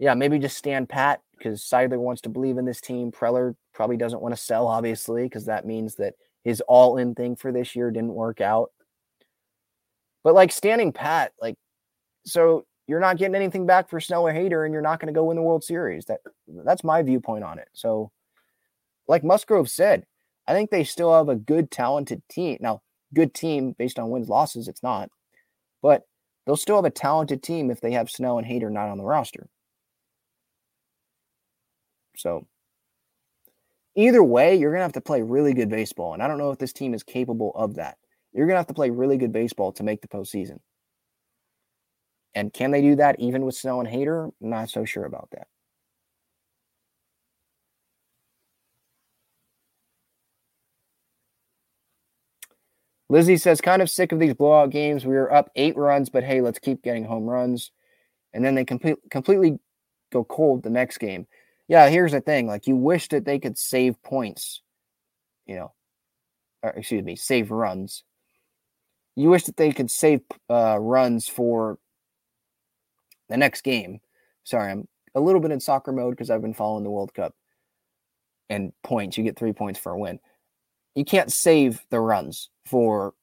Yeah, 0.00 0.14
maybe 0.14 0.40
just 0.40 0.58
stand 0.58 0.88
pat 0.88 1.20
because 1.38 1.62
Seidler 1.62 1.98
wants 1.98 2.20
to 2.22 2.28
believe 2.28 2.58
in 2.58 2.64
this 2.64 2.80
team. 2.80 3.12
Preller 3.12 3.54
probably 3.72 3.96
doesn't 3.96 4.20
want 4.20 4.34
to 4.34 4.40
sell, 4.40 4.66
obviously, 4.66 5.22
because 5.22 5.46
that 5.46 5.66
means 5.66 5.94
that 5.96 6.14
his 6.42 6.60
all 6.62 6.96
in 6.96 7.14
thing 7.14 7.36
for 7.36 7.52
this 7.52 7.76
year 7.76 7.92
didn't 7.92 8.12
work 8.12 8.40
out. 8.40 8.72
But 10.24 10.34
like 10.34 10.50
standing 10.50 10.92
pat, 10.92 11.32
like, 11.40 11.54
so 12.26 12.66
you're 12.88 12.98
not 12.98 13.18
getting 13.18 13.36
anything 13.36 13.66
back 13.66 13.88
for 13.88 14.00
Snell 14.00 14.26
or 14.26 14.32
Hader, 14.32 14.64
and 14.64 14.72
you're 14.72 14.82
not 14.82 14.98
going 14.98 15.14
to 15.14 15.16
go 15.16 15.26
win 15.26 15.36
the 15.36 15.42
World 15.42 15.62
Series. 15.62 16.06
That 16.06 16.18
that's 16.48 16.82
my 16.82 17.02
viewpoint 17.02 17.44
on 17.44 17.60
it. 17.60 17.68
So, 17.72 18.10
like 19.06 19.22
Musgrove 19.22 19.70
said, 19.70 20.06
I 20.48 20.54
think 20.54 20.70
they 20.70 20.82
still 20.82 21.14
have 21.14 21.28
a 21.28 21.36
good, 21.36 21.70
talented 21.70 22.20
team. 22.28 22.58
Now, 22.60 22.82
good 23.14 23.34
team 23.34 23.74
based 23.78 23.98
on 23.98 24.10
wins 24.10 24.28
losses, 24.28 24.68
it's 24.68 24.82
not, 24.82 25.10
but 25.82 26.02
they'll 26.46 26.56
still 26.56 26.76
have 26.76 26.84
a 26.84 26.90
talented 26.90 27.42
team 27.42 27.70
if 27.70 27.80
they 27.80 27.92
have 27.92 28.10
Snell 28.10 28.38
and 28.38 28.46
Hader 28.46 28.70
not 28.70 28.88
on 28.88 28.98
the 28.98 29.04
roster. 29.04 29.48
So 32.16 32.46
either 33.96 34.22
way, 34.22 34.56
you're 34.56 34.70
to 34.80 34.84
have 34.84 34.92
to 34.92 35.00
play 35.00 35.22
really 35.22 35.54
good 35.54 35.68
baseball. 35.68 36.14
And 36.14 36.22
I 36.22 36.28
don't 36.28 36.38
know 36.38 36.50
if 36.50 36.58
this 36.58 36.72
team 36.72 36.94
is 36.94 37.02
capable 37.02 37.52
of 37.54 37.74
that. 37.76 37.98
You're 38.32 38.46
to 38.46 38.56
have 38.56 38.66
to 38.68 38.74
play 38.74 38.90
really 38.90 39.16
good 39.16 39.32
baseball 39.32 39.72
to 39.72 39.82
make 39.82 40.00
the 40.00 40.08
postseason. 40.08 40.58
And 42.34 42.52
can 42.52 42.72
they 42.72 42.82
do 42.82 42.96
that 42.96 43.20
even 43.20 43.44
with 43.44 43.54
Snell 43.54 43.80
and 43.80 43.88
Hader? 43.88 44.32
not 44.40 44.68
so 44.68 44.84
sure 44.84 45.04
about 45.04 45.28
that. 45.32 45.46
Lizzie 53.14 53.36
says, 53.36 53.60
kind 53.60 53.80
of 53.80 53.88
sick 53.88 54.12
of 54.12 54.18
these 54.18 54.34
blowout 54.34 54.70
games. 54.70 55.06
We 55.06 55.14
were 55.14 55.32
up 55.32 55.50
eight 55.56 55.76
runs, 55.76 56.08
but 56.08 56.24
hey, 56.24 56.40
let's 56.40 56.58
keep 56.58 56.82
getting 56.82 57.04
home 57.04 57.24
runs. 57.24 57.70
And 58.32 58.44
then 58.44 58.54
they 58.54 58.64
complete, 58.64 58.96
completely 59.10 59.58
go 60.12 60.24
cold 60.24 60.62
the 60.62 60.70
next 60.70 60.98
game 60.98 61.26
yeah, 61.68 61.88
here's 61.88 62.12
the 62.12 62.20
thing. 62.20 62.46
Like 62.46 62.66
you 62.66 62.76
wish 62.76 63.08
that 63.08 63.24
they 63.24 63.38
could 63.38 63.56
save 63.56 64.02
points, 64.02 64.62
you 65.46 65.56
know, 65.56 65.72
or 66.62 66.70
excuse 66.70 67.02
me, 67.02 67.16
save 67.16 67.50
runs. 67.50 68.04
You 69.16 69.30
wish 69.30 69.44
that 69.44 69.56
they 69.56 69.72
could 69.72 69.90
save 69.90 70.20
uh, 70.50 70.78
runs 70.78 71.28
for 71.28 71.78
the 73.28 73.36
next 73.36 73.62
game. 73.62 74.00
Sorry, 74.42 74.72
I'm 74.72 74.88
a 75.14 75.20
little 75.20 75.40
bit 75.40 75.52
in 75.52 75.60
soccer 75.60 75.92
mode 75.92 76.12
because 76.12 76.30
I've 76.30 76.42
been 76.42 76.54
following 76.54 76.84
the 76.84 76.90
World 76.90 77.14
Cup. 77.14 77.34
And 78.50 78.72
points, 78.82 79.16
you 79.16 79.24
get 79.24 79.38
three 79.38 79.54
points 79.54 79.80
for 79.80 79.92
a 79.92 79.98
win. 79.98 80.20
You 80.94 81.04
can't 81.04 81.32
save 81.32 81.80
the 81.90 82.00
runs 82.00 82.50
for 82.66 83.14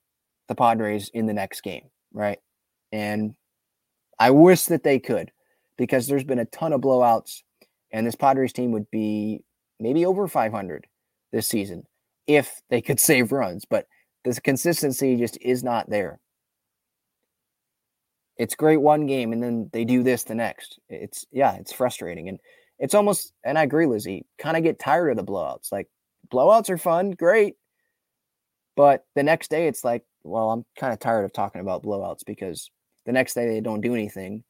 the 0.48 0.56
Padres 0.56 1.10
in 1.14 1.26
the 1.26 1.34
next 1.34 1.62
game, 1.62 1.90
right? 2.14 2.40
And 2.92 3.36
I 4.20 4.32
wish 4.32 4.66
that 4.66 4.84
they 4.84 5.00
could 5.00 5.32
because 5.78 6.08
there's 6.08 6.24
been 6.24 6.40
a 6.40 6.46
ton 6.46 6.74
of 6.74 6.82
blowouts, 6.82 7.42
and 7.92 8.06
this 8.06 8.16
Padres 8.16 8.54
team 8.54 8.72
would 8.72 8.90
be 8.92 9.44
maybe 9.80 10.06
over 10.06 10.28
500 10.28 10.86
this 11.32 11.48
season 11.48 11.84
if 12.28 12.62
they 12.70 12.82
could 12.82 13.00
save 13.00 13.32
runs. 13.32 13.66
But 13.66 13.88
this 14.24 14.40
consistency 14.40 15.16
just 15.16 15.38
is 15.42 15.64
not 15.64 15.90
there. 15.90 16.20
It's 18.38 18.56
great 18.56 18.82
one 18.82 19.06
game, 19.06 19.34
and 19.34 19.42
then 19.42 19.70
they 19.72 19.86
do 19.86 20.04
this 20.04 20.24
the 20.24 20.36
next. 20.36 20.80
It's 20.90 21.26
yeah, 21.32 21.56
it's 21.56 21.74
frustrating, 21.74 22.28
and 22.28 22.40
it's 22.80 22.94
almost. 22.94 23.34
And 23.44 23.58
I 23.58 23.64
agree, 23.64 23.86
Lizzie. 23.86 24.26
Kind 24.38 24.58
of 24.58 24.64
get 24.64 24.80
tired 24.80 25.12
of 25.12 25.18
the 25.18 25.32
blowouts. 25.32 25.72
Like 25.72 25.88
blowouts 26.32 26.70
are 26.70 26.78
fun, 26.78 27.12
great, 27.12 27.56
but 28.76 29.06
the 29.16 29.24
next 29.24 29.50
day 29.50 29.68
it's 29.68 29.84
like, 29.84 30.04
well, 30.24 30.52
I'm 30.52 30.66
kind 30.78 30.94
of 30.94 31.00
tired 31.00 31.26
of 31.26 31.34
talking 31.34 31.62
about 31.62 31.84
blowouts 31.84 32.26
because 32.26 32.70
the 33.06 33.12
next 33.12 33.34
day 33.34 33.48
they 33.48 33.62
don't 33.62 33.82
do 33.82 33.94
anything, 33.94 34.44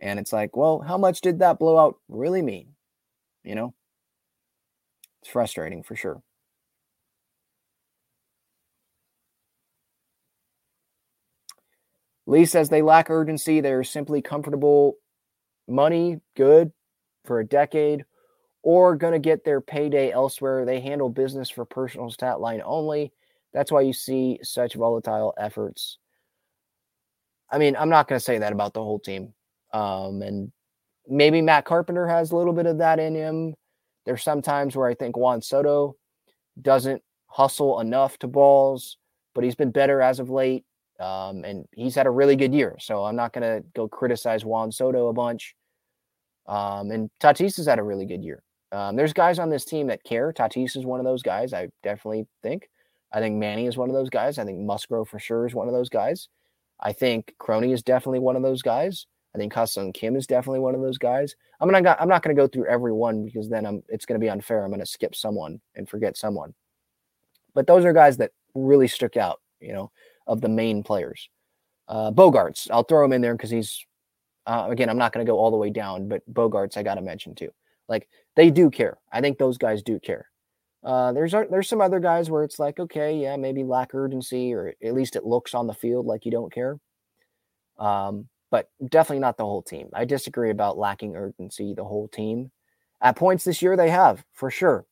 and 0.00 0.18
it's 0.18 0.32
like, 0.32 0.56
well, 0.56 0.80
how 0.80 0.98
much 0.98 1.20
did 1.20 1.40
that 1.40 1.58
blowout 1.58 1.96
really 2.08 2.42
mean? 2.42 2.74
You 3.44 3.54
know, 3.54 3.74
it's 5.22 5.30
frustrating 5.30 5.82
for 5.82 5.96
sure. 5.96 6.22
Lee 12.26 12.44
says 12.44 12.68
they 12.68 12.82
lack 12.82 13.08
urgency. 13.08 13.60
They're 13.60 13.82
simply 13.82 14.20
comfortable 14.20 14.96
money, 15.66 16.20
good 16.36 16.72
for 17.24 17.40
a 17.40 17.46
decade, 17.46 18.04
or 18.62 18.96
going 18.96 19.14
to 19.14 19.18
get 19.18 19.44
their 19.44 19.62
payday 19.62 20.12
elsewhere. 20.12 20.64
They 20.64 20.80
handle 20.80 21.08
business 21.08 21.48
for 21.48 21.64
personal 21.64 22.10
stat 22.10 22.40
line 22.40 22.60
only. 22.64 23.12
That's 23.52 23.72
why 23.72 23.80
you 23.82 23.92
see 23.92 24.38
such 24.42 24.74
volatile 24.74 25.34
efforts. 25.38 25.98
I 27.50 27.58
mean, 27.58 27.76
I'm 27.76 27.88
not 27.88 28.08
going 28.08 28.18
to 28.18 28.24
say 28.24 28.38
that 28.38 28.52
about 28.52 28.74
the 28.74 28.82
whole 28.82 28.98
team. 28.98 29.32
Um, 29.72 30.22
and 30.22 30.52
maybe 31.06 31.40
Matt 31.40 31.64
Carpenter 31.64 32.06
has 32.06 32.30
a 32.30 32.36
little 32.36 32.52
bit 32.52 32.66
of 32.66 32.78
that 32.78 32.98
in 32.98 33.14
him. 33.14 33.54
There's 34.04 34.22
some 34.22 34.42
times 34.42 34.76
where 34.76 34.88
I 34.88 34.94
think 34.94 35.16
Juan 35.16 35.42
Soto 35.42 35.96
doesn't 36.60 37.02
hustle 37.26 37.80
enough 37.80 38.18
to 38.18 38.26
balls, 38.26 38.98
but 39.34 39.44
he's 39.44 39.54
been 39.54 39.70
better 39.70 40.00
as 40.00 40.20
of 40.20 40.30
late. 40.30 40.64
Um, 41.00 41.44
and 41.44 41.64
he's 41.72 41.94
had 41.94 42.06
a 42.06 42.10
really 42.10 42.34
good 42.34 42.52
year. 42.52 42.76
So 42.80 43.04
I'm 43.04 43.16
not 43.16 43.32
going 43.32 43.42
to 43.42 43.64
go 43.74 43.86
criticize 43.86 44.44
Juan 44.44 44.72
Soto 44.72 45.08
a 45.08 45.12
bunch. 45.12 45.54
Um, 46.46 46.90
and 46.90 47.10
Tatis 47.20 47.56
has 47.58 47.66
had 47.66 47.78
a 47.78 47.84
really 47.84 48.06
good 48.06 48.24
year. 48.24 48.42
Um, 48.72 48.96
there's 48.96 49.12
guys 49.12 49.38
on 49.38 49.48
this 49.48 49.64
team 49.64 49.86
that 49.86 50.02
care. 50.02 50.32
Tatis 50.32 50.76
is 50.76 50.84
one 50.84 50.98
of 50.98 51.04
those 51.04 51.22
guys, 51.22 51.52
I 51.52 51.68
definitely 51.82 52.26
think. 52.42 52.68
I 53.12 53.20
think 53.20 53.36
Manny 53.36 53.66
is 53.66 53.76
one 53.76 53.88
of 53.88 53.94
those 53.94 54.10
guys. 54.10 54.38
I 54.38 54.44
think 54.44 54.60
Musgrove 54.60 55.08
for 55.08 55.18
sure 55.18 55.46
is 55.46 55.54
one 55.54 55.68
of 55.68 55.74
those 55.74 55.88
guys. 55.88 56.28
I 56.80 56.92
think 56.92 57.34
Crony 57.38 57.72
is 57.72 57.82
definitely 57.82 58.20
one 58.20 58.36
of 58.36 58.42
those 58.42 58.62
guys. 58.62 59.06
I 59.34 59.38
think 59.38 59.52
Ha-Seong 59.52 59.94
Kim 59.94 60.16
is 60.16 60.26
definitely 60.26 60.60
one 60.60 60.74
of 60.74 60.80
those 60.80 60.98
guys. 60.98 61.34
I'm 61.60 61.70
gonna 61.70 61.96
I'm 61.98 62.08
not 62.08 62.22
gonna 62.22 62.34
go 62.34 62.46
through 62.46 62.66
every 62.66 62.92
one 62.92 63.24
because 63.24 63.48
then 63.48 63.66
I'm 63.66 63.82
it's 63.88 64.06
gonna 64.06 64.20
be 64.20 64.30
unfair. 64.30 64.64
I'm 64.64 64.70
gonna 64.70 64.86
skip 64.86 65.14
someone 65.14 65.60
and 65.74 65.88
forget 65.88 66.16
someone. 66.16 66.54
But 67.54 67.66
those 67.66 67.84
are 67.84 67.92
guys 67.92 68.16
that 68.18 68.32
really 68.54 68.88
stuck 68.88 69.16
out. 69.16 69.40
You 69.60 69.72
know, 69.72 69.90
of 70.26 70.40
the 70.40 70.48
main 70.48 70.82
players. 70.84 71.28
Uh, 71.88 72.12
Bogaerts, 72.12 72.70
I'll 72.70 72.84
throw 72.84 73.04
him 73.04 73.12
in 73.12 73.22
there 73.22 73.34
because 73.34 73.50
he's 73.50 73.84
uh, 74.46 74.68
again. 74.70 74.88
I'm 74.88 74.98
not 74.98 75.12
going 75.12 75.24
to 75.24 75.30
go 75.30 75.38
all 75.38 75.50
the 75.50 75.56
way 75.56 75.70
down, 75.70 76.08
but 76.08 76.22
Bogaerts 76.32 76.76
I 76.76 76.82
got 76.82 76.94
to 76.94 77.02
mention 77.02 77.34
too. 77.34 77.50
Like 77.88 78.08
they 78.36 78.50
do 78.50 78.70
care. 78.70 78.98
I 79.10 79.20
think 79.20 79.38
those 79.38 79.58
guys 79.58 79.82
do 79.82 79.98
care. 79.98 80.28
Uh, 80.88 81.12
there's 81.12 81.32
there's 81.50 81.68
some 81.68 81.82
other 81.82 82.00
guys 82.00 82.30
where 82.30 82.42
it's 82.42 82.58
like 82.58 82.80
okay, 82.80 83.14
yeah, 83.14 83.36
maybe 83.36 83.62
lack 83.62 83.94
urgency, 83.94 84.54
or 84.54 84.72
at 84.82 84.94
least 84.94 85.16
it 85.16 85.26
looks 85.26 85.52
on 85.54 85.66
the 85.66 85.74
field 85.74 86.06
like 86.06 86.24
you 86.24 86.32
don't 86.32 86.50
care. 86.50 86.78
Um, 87.78 88.28
but 88.50 88.70
definitely 88.88 89.20
not 89.20 89.36
the 89.36 89.44
whole 89.44 89.62
team. 89.62 89.90
I 89.92 90.06
disagree 90.06 90.50
about 90.50 90.78
lacking 90.78 91.14
urgency. 91.14 91.74
The 91.74 91.84
whole 91.84 92.08
team, 92.08 92.50
at 93.02 93.16
points 93.16 93.44
this 93.44 93.60
year, 93.60 93.76
they 93.76 93.90
have 93.90 94.24
for 94.32 94.50
sure. 94.50 94.86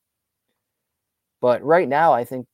But 1.40 1.62
right 1.64 1.88
now, 1.88 2.12
I 2.12 2.24
think 2.24 2.46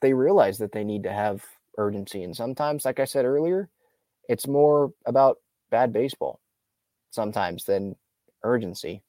they 0.00 0.14
realize 0.14 0.58
that 0.58 0.72
they 0.72 0.84
need 0.84 1.04
to 1.04 1.12
have 1.12 1.44
urgency. 1.78 2.22
And 2.22 2.36
sometimes, 2.36 2.84
like 2.84 3.00
I 3.00 3.04
said 3.04 3.24
earlier, 3.26 3.68
it's 4.28 4.46
more 4.48 4.92
about 5.06 5.38
bad 5.70 5.92
baseball 5.92 6.40
sometimes 7.10 7.64
than 7.64 7.96
urgency. 8.44 9.02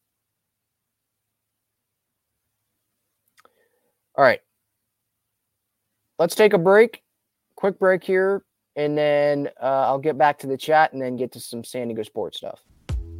All 4.18 4.24
right. 4.24 4.41
Let's 6.18 6.34
take 6.34 6.53
a 6.53 6.57
break. 6.57 7.03
Quick 7.55 7.78
break 7.78 8.03
here. 8.03 8.43
And 8.76 8.97
then 8.97 9.49
uh, 9.61 9.65
I'll 9.65 9.99
get 9.99 10.18
back 10.18 10.39
to 10.39 10.47
the 10.47 10.57
chat 10.57 10.93
and 10.93 11.01
then 11.01 11.15
get 11.15 11.32
to 11.34 11.39
some 11.39 11.63
San 11.63 11.88
Diego 11.88 12.03
sports 12.03 12.38
stuff. 12.38 12.61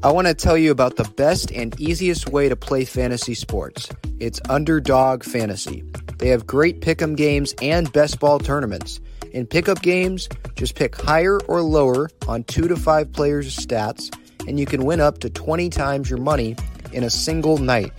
I 0.04 0.12
want 0.12 0.28
to 0.28 0.36
tell 0.36 0.58
you 0.58 0.70
about 0.70 0.96
the 0.96 1.04
best 1.04 1.52
and 1.52 1.80
easiest 1.80 2.30
way 2.30 2.50
to 2.50 2.56
play 2.56 2.86
fantasy 2.86 3.34
sports. 3.34 3.90
It's 4.20 4.40
Underdog 4.48 5.24
Fantasy. 5.24 5.84
They 6.20 6.30
have 6.30 6.46
great 6.46 6.82
pick'em 6.82 7.16
games 7.16 7.56
and 7.62 7.92
best 7.92 8.20
ball 8.20 8.38
tournaments. 8.38 9.00
In 9.34 9.48
pick'em 9.48 9.82
games, 9.82 10.30
just 10.56 10.76
pick 10.76 10.96
higher 10.96 11.40
or 11.48 11.62
lower 11.62 12.10
on 12.28 12.44
two 12.44 12.68
to 12.68 12.76
five 12.76 13.12
players' 13.12 13.58
stats, 13.58 14.16
and 14.48 14.60
you 14.60 14.68
can 14.68 14.86
win 14.86 15.00
up 15.02 15.18
to 15.20 15.30
20 15.32 15.70
times 15.70 16.10
your 16.10 16.20
money 16.20 16.56
in 16.94 17.04
a 17.04 17.10
single 17.10 17.58
night. 17.58 17.92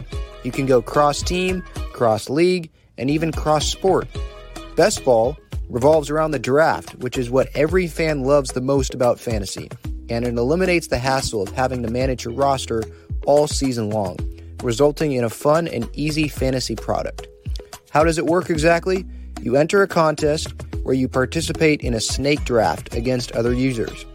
You 0.44 0.52
can 0.52 0.66
go 0.66 0.80
cross 0.80 1.20
team, 1.20 1.62
cross 1.92 2.30
league, 2.30 2.70
and 2.98 3.10
even 3.10 3.32
cross 3.32 3.66
sport. 3.66 4.06
Best 4.76 5.04
ball 5.04 5.36
revolves 5.68 6.10
around 6.10 6.32
the 6.32 6.38
draft, 6.38 6.94
which 6.96 7.16
is 7.16 7.30
what 7.30 7.48
every 7.54 7.86
fan 7.86 8.22
loves 8.22 8.52
the 8.52 8.60
most 8.60 8.94
about 8.94 9.20
fantasy, 9.20 9.70
and 10.08 10.26
it 10.26 10.34
eliminates 10.34 10.88
the 10.88 10.98
hassle 10.98 11.42
of 11.42 11.50
having 11.52 11.82
to 11.82 11.90
manage 11.90 12.24
your 12.24 12.34
roster 12.34 12.82
all 13.26 13.46
season 13.46 13.90
long, 13.90 14.16
resulting 14.62 15.12
in 15.12 15.24
a 15.24 15.30
fun 15.30 15.68
and 15.68 15.88
easy 15.94 16.28
fantasy 16.28 16.74
product. 16.74 17.28
How 17.90 18.04
does 18.04 18.18
it 18.18 18.26
work 18.26 18.50
exactly? 18.50 19.06
You 19.40 19.56
enter 19.56 19.82
a 19.82 19.88
contest 19.88 20.52
where 20.82 20.94
you 20.94 21.08
participate 21.08 21.82
in 21.82 21.94
a 21.94 22.00
snake 22.00 22.44
draft 22.44 22.94
against 22.94 23.32
other 23.32 23.52
users. 23.52 24.06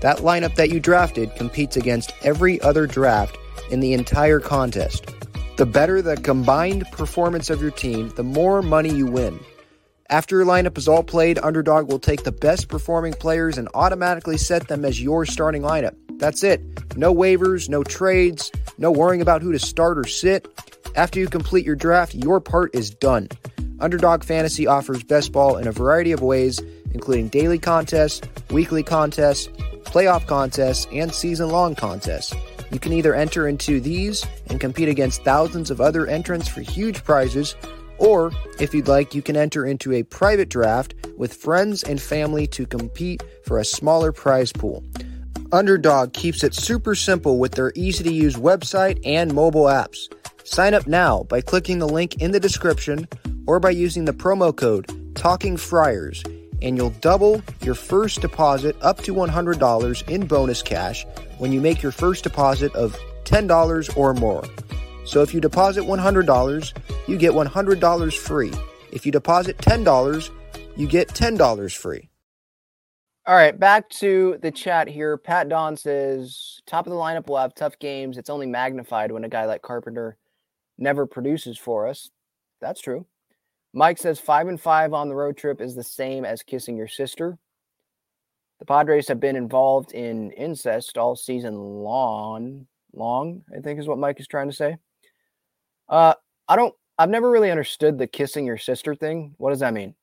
That 0.00 0.18
lineup 0.18 0.54
that 0.56 0.70
you 0.70 0.80
drafted 0.80 1.34
competes 1.36 1.76
against 1.76 2.12
every 2.22 2.60
other 2.62 2.86
draft 2.86 3.36
in 3.70 3.80
the 3.80 3.92
entire 3.92 4.40
contest. 4.40 5.04
The 5.62 5.66
better 5.66 6.02
the 6.02 6.16
combined 6.16 6.90
performance 6.90 7.48
of 7.48 7.62
your 7.62 7.70
team, 7.70 8.08
the 8.16 8.24
more 8.24 8.62
money 8.62 8.92
you 8.92 9.06
win. 9.06 9.38
After 10.10 10.38
your 10.38 10.44
lineup 10.44 10.76
is 10.76 10.88
all 10.88 11.04
played, 11.04 11.38
Underdog 11.40 11.88
will 11.88 12.00
take 12.00 12.24
the 12.24 12.32
best 12.32 12.66
performing 12.66 13.12
players 13.12 13.58
and 13.58 13.68
automatically 13.72 14.38
set 14.38 14.66
them 14.66 14.84
as 14.84 15.00
your 15.00 15.24
starting 15.24 15.62
lineup. 15.62 15.94
That's 16.18 16.42
it. 16.42 16.60
No 16.96 17.14
waivers, 17.14 17.68
no 17.68 17.84
trades, 17.84 18.50
no 18.76 18.90
worrying 18.90 19.22
about 19.22 19.40
who 19.40 19.52
to 19.52 19.58
start 19.60 19.98
or 19.98 20.04
sit. 20.04 20.48
After 20.96 21.20
you 21.20 21.28
complete 21.28 21.64
your 21.64 21.76
draft, 21.76 22.12
your 22.12 22.40
part 22.40 22.74
is 22.74 22.90
done. 22.90 23.28
Underdog 23.78 24.24
Fantasy 24.24 24.66
offers 24.66 25.04
best 25.04 25.30
ball 25.30 25.58
in 25.58 25.68
a 25.68 25.72
variety 25.72 26.10
of 26.10 26.22
ways, 26.22 26.60
including 26.92 27.28
daily 27.28 27.60
contests, 27.60 28.20
weekly 28.50 28.82
contests, 28.82 29.46
playoff 29.84 30.26
contests, 30.26 30.88
and 30.92 31.14
season 31.14 31.50
long 31.50 31.76
contests. 31.76 32.34
You 32.72 32.80
can 32.80 32.94
either 32.94 33.14
enter 33.14 33.46
into 33.46 33.80
these 33.80 34.26
and 34.48 34.58
compete 34.58 34.88
against 34.88 35.22
thousands 35.24 35.70
of 35.70 35.80
other 35.80 36.06
entrants 36.06 36.48
for 36.48 36.62
huge 36.62 37.04
prizes, 37.04 37.54
or 37.98 38.32
if 38.58 38.72
you'd 38.72 38.88
like, 38.88 39.14
you 39.14 39.20
can 39.20 39.36
enter 39.36 39.66
into 39.66 39.92
a 39.92 40.02
private 40.02 40.48
draft 40.48 40.94
with 41.18 41.34
friends 41.34 41.82
and 41.82 42.00
family 42.00 42.46
to 42.48 42.66
compete 42.66 43.22
for 43.44 43.58
a 43.58 43.64
smaller 43.64 44.10
prize 44.10 44.52
pool. 44.52 44.82
Underdog 45.52 46.14
keeps 46.14 46.42
it 46.42 46.54
super 46.54 46.94
simple 46.94 47.38
with 47.38 47.52
their 47.52 47.72
easy 47.76 48.02
to 48.04 48.12
use 48.12 48.36
website 48.36 48.98
and 49.04 49.34
mobile 49.34 49.64
apps. 49.64 50.10
Sign 50.44 50.72
up 50.72 50.86
now 50.86 51.24
by 51.24 51.42
clicking 51.42 51.78
the 51.78 51.88
link 51.88 52.22
in 52.22 52.30
the 52.30 52.40
description 52.40 53.06
or 53.46 53.60
by 53.60 53.70
using 53.70 54.06
the 54.06 54.14
promo 54.14 54.56
code 54.56 55.14
Talking 55.14 55.58
Friars, 55.58 56.22
and 56.62 56.76
you'll 56.76 56.90
double 57.00 57.42
your 57.62 57.74
first 57.74 58.20
deposit 58.20 58.76
up 58.80 59.02
to 59.02 59.14
$100 59.14 60.08
in 60.08 60.26
bonus 60.26 60.62
cash 60.62 61.04
when 61.38 61.52
you 61.52 61.60
make 61.60 61.82
your 61.82 61.92
first 61.92 62.24
deposit 62.24 62.74
of 62.74 62.96
$10 63.24 63.96
or 63.96 64.14
more. 64.14 64.44
So 65.04 65.22
if 65.22 65.34
you 65.34 65.40
deposit 65.40 65.82
$100, 65.82 66.72
you 67.08 67.16
get 67.18 67.32
$100 67.32 68.16
free. 68.16 68.52
If 68.92 69.04
you 69.04 69.12
deposit 69.12 69.58
$10, 69.58 70.30
you 70.76 70.86
get 70.86 71.08
$10 71.08 71.76
free. 71.76 72.08
All 73.24 73.36
right, 73.36 73.58
back 73.58 73.88
to 73.90 74.38
the 74.42 74.50
chat 74.50 74.88
here. 74.88 75.16
Pat 75.16 75.48
Don 75.48 75.76
says, 75.76 76.60
top 76.66 76.86
of 76.86 76.92
the 76.92 76.98
lineup 76.98 77.28
will 77.28 77.38
have 77.38 77.54
tough 77.54 77.78
games. 77.78 78.18
It's 78.18 78.30
only 78.30 78.46
magnified 78.46 79.12
when 79.12 79.22
a 79.22 79.28
guy 79.28 79.44
like 79.44 79.62
Carpenter 79.62 80.16
never 80.76 81.06
produces 81.06 81.56
for 81.56 81.86
us. 81.86 82.10
That's 82.60 82.80
true. 82.80 83.06
Mike 83.72 83.98
says 83.98 84.20
five 84.20 84.48
and 84.48 84.60
five 84.60 84.92
on 84.92 85.08
the 85.08 85.14
road 85.14 85.36
trip 85.36 85.60
is 85.60 85.74
the 85.74 85.82
same 85.82 86.24
as 86.24 86.42
kissing 86.42 86.76
your 86.76 86.88
sister. 86.88 87.38
The 88.58 88.66
Padres 88.66 89.08
have 89.08 89.18
been 89.18 89.36
involved 89.36 89.92
in 89.92 90.30
incest 90.32 90.98
all 90.98 91.16
season 91.16 91.56
long. 91.56 92.66
Long, 92.94 93.42
I 93.56 93.60
think 93.60 93.80
is 93.80 93.88
what 93.88 93.98
Mike 93.98 94.20
is 94.20 94.28
trying 94.28 94.50
to 94.50 94.56
say. 94.56 94.76
Uh, 95.88 96.14
I 96.46 96.56
don't. 96.56 96.74
I've 96.98 97.08
never 97.08 97.30
really 97.30 97.50
understood 97.50 97.96
the 97.96 98.06
kissing 98.06 98.44
your 98.44 98.58
sister 98.58 98.94
thing. 98.94 99.34
What 99.38 99.50
does 99.50 99.60
that 99.60 99.72
mean? 99.72 99.94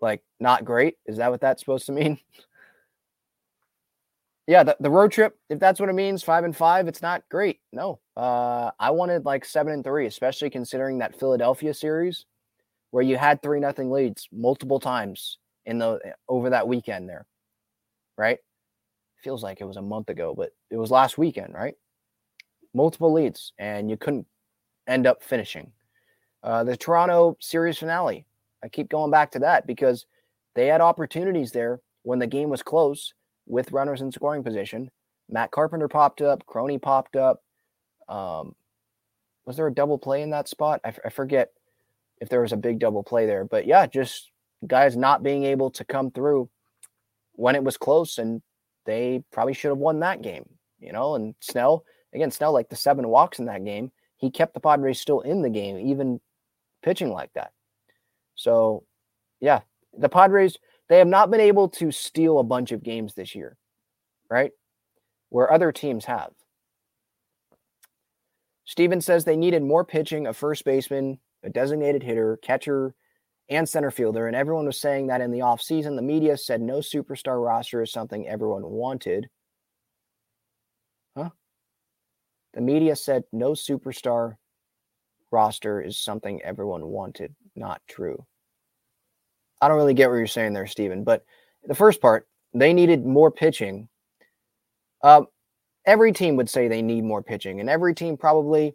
Like, 0.00 0.22
not 0.38 0.64
great? 0.64 0.96
Is 1.04 1.16
that 1.16 1.30
what 1.30 1.40
that's 1.40 1.60
supposed 1.60 1.86
to 1.86 1.92
mean? 1.92 2.18
yeah, 4.50 4.64
the, 4.64 4.76
the 4.80 4.90
road 4.90 5.12
trip, 5.12 5.38
if 5.48 5.60
that's 5.60 5.78
what 5.78 5.88
it 5.88 5.92
means, 5.92 6.24
five 6.24 6.42
and 6.42 6.56
five, 6.56 6.88
it's 6.88 7.02
not 7.02 7.22
great. 7.30 7.60
No. 7.72 8.00
Uh, 8.16 8.72
I 8.80 8.90
wanted 8.90 9.24
like 9.24 9.44
seven 9.44 9.72
and 9.72 9.84
three, 9.84 10.06
especially 10.06 10.50
considering 10.50 10.98
that 10.98 11.16
Philadelphia 11.16 11.72
series 11.72 12.26
where 12.90 13.04
you 13.04 13.16
had 13.16 13.40
three 13.40 13.60
nothing 13.60 13.92
leads 13.92 14.28
multiple 14.32 14.80
times 14.80 15.38
in 15.66 15.78
the 15.78 16.00
over 16.28 16.50
that 16.50 16.66
weekend 16.66 17.08
there. 17.08 17.26
Right? 18.18 18.38
Feels 19.22 19.44
like 19.44 19.60
it 19.60 19.66
was 19.66 19.76
a 19.76 19.82
month 19.82 20.08
ago, 20.08 20.34
but 20.36 20.50
it 20.68 20.78
was 20.78 20.90
last 20.90 21.16
weekend, 21.16 21.54
right? 21.54 21.74
Multiple 22.74 23.12
leads, 23.12 23.52
and 23.56 23.88
you 23.88 23.96
couldn't 23.96 24.26
end 24.88 25.06
up 25.06 25.22
finishing. 25.22 25.70
Uh, 26.42 26.64
the 26.64 26.76
Toronto 26.76 27.36
series 27.38 27.78
finale. 27.78 28.26
I 28.64 28.68
keep 28.68 28.88
going 28.88 29.12
back 29.12 29.30
to 29.30 29.38
that 29.38 29.68
because 29.68 30.06
they 30.56 30.66
had 30.66 30.80
opportunities 30.80 31.52
there 31.52 31.78
when 32.02 32.18
the 32.18 32.26
game 32.26 32.50
was 32.50 32.64
close 32.64 33.14
with 33.46 33.72
runners 33.72 34.00
in 34.00 34.12
scoring 34.12 34.42
position. 34.42 34.90
Matt 35.28 35.50
Carpenter 35.50 35.88
popped 35.88 36.20
up, 36.20 36.44
Crony 36.46 36.78
popped 36.78 37.16
up. 37.16 37.42
Um, 38.08 38.54
was 39.44 39.56
there 39.56 39.66
a 39.66 39.74
double 39.74 39.98
play 39.98 40.22
in 40.22 40.30
that 40.30 40.48
spot? 40.48 40.80
I, 40.84 40.88
f- 40.88 40.98
I 41.04 41.08
forget 41.08 41.50
if 42.20 42.28
there 42.28 42.42
was 42.42 42.52
a 42.52 42.56
big 42.56 42.78
double 42.78 43.02
play 43.02 43.26
there, 43.26 43.44
but 43.44 43.66
yeah, 43.66 43.86
just 43.86 44.30
guys 44.66 44.96
not 44.96 45.22
being 45.22 45.44
able 45.44 45.70
to 45.70 45.84
come 45.84 46.10
through 46.10 46.48
when 47.32 47.54
it 47.54 47.64
was 47.64 47.76
close, 47.76 48.18
and 48.18 48.42
they 48.84 49.22
probably 49.32 49.54
should 49.54 49.68
have 49.68 49.78
won 49.78 50.00
that 50.00 50.22
game, 50.22 50.48
you 50.78 50.92
know. 50.92 51.14
And 51.14 51.34
Snell, 51.40 51.84
again, 52.12 52.30
Snell, 52.30 52.52
like 52.52 52.68
the 52.68 52.76
seven 52.76 53.08
walks 53.08 53.38
in 53.38 53.46
that 53.46 53.64
game, 53.64 53.90
he 54.16 54.30
kept 54.30 54.54
the 54.54 54.60
Padres 54.60 55.00
still 55.00 55.20
in 55.20 55.40
the 55.40 55.48
game, 55.48 55.78
even 55.78 56.20
pitching 56.82 57.10
like 57.10 57.32
that. 57.34 57.52
So, 58.34 58.84
yeah, 59.40 59.60
the 59.96 60.08
Padres, 60.08 60.58
they 60.90 60.98
have 60.98 61.06
not 61.06 61.30
been 61.30 61.40
able 61.40 61.68
to 61.68 61.92
steal 61.92 62.40
a 62.40 62.44
bunch 62.44 62.72
of 62.72 62.82
games 62.82 63.14
this 63.14 63.36
year, 63.36 63.56
right? 64.28 64.50
Where 65.28 65.50
other 65.50 65.70
teams 65.70 66.04
have. 66.04 66.32
Steven 68.64 69.00
says 69.00 69.24
they 69.24 69.36
needed 69.36 69.62
more 69.62 69.84
pitching, 69.84 70.26
a 70.26 70.32
first 70.32 70.64
baseman, 70.64 71.20
a 71.44 71.48
designated 71.48 72.02
hitter, 72.02 72.38
catcher, 72.42 72.92
and 73.48 73.68
center 73.68 73.92
fielder. 73.92 74.26
And 74.26 74.34
everyone 74.34 74.66
was 74.66 74.80
saying 74.80 75.06
that 75.06 75.20
in 75.20 75.30
the 75.30 75.38
offseason. 75.38 75.94
The 75.94 76.02
media 76.02 76.36
said 76.36 76.60
no 76.60 76.78
superstar 76.78 77.42
roster 77.42 77.82
is 77.82 77.92
something 77.92 78.26
everyone 78.26 78.64
wanted. 78.64 79.28
Huh? 81.16 81.30
The 82.54 82.62
media 82.62 82.96
said 82.96 83.22
no 83.32 83.52
superstar 83.52 84.36
roster 85.30 85.80
is 85.80 85.98
something 85.98 86.42
everyone 86.42 86.84
wanted. 86.86 87.36
Not 87.54 87.80
true. 87.88 88.26
I 89.60 89.68
don't 89.68 89.76
really 89.76 89.94
get 89.94 90.10
what 90.10 90.16
you're 90.16 90.26
saying 90.26 90.52
there, 90.52 90.66
Stephen. 90.66 91.04
But 91.04 91.24
the 91.64 91.74
first 91.74 92.00
part, 92.00 92.26
they 92.54 92.72
needed 92.72 93.04
more 93.04 93.30
pitching. 93.30 93.88
Uh, 95.02 95.22
every 95.86 96.12
team 96.12 96.36
would 96.36 96.50
say 96.50 96.68
they 96.68 96.82
need 96.82 97.04
more 97.04 97.22
pitching, 97.22 97.60
and 97.60 97.70
every 97.70 97.94
team 97.94 98.16
probably 98.16 98.74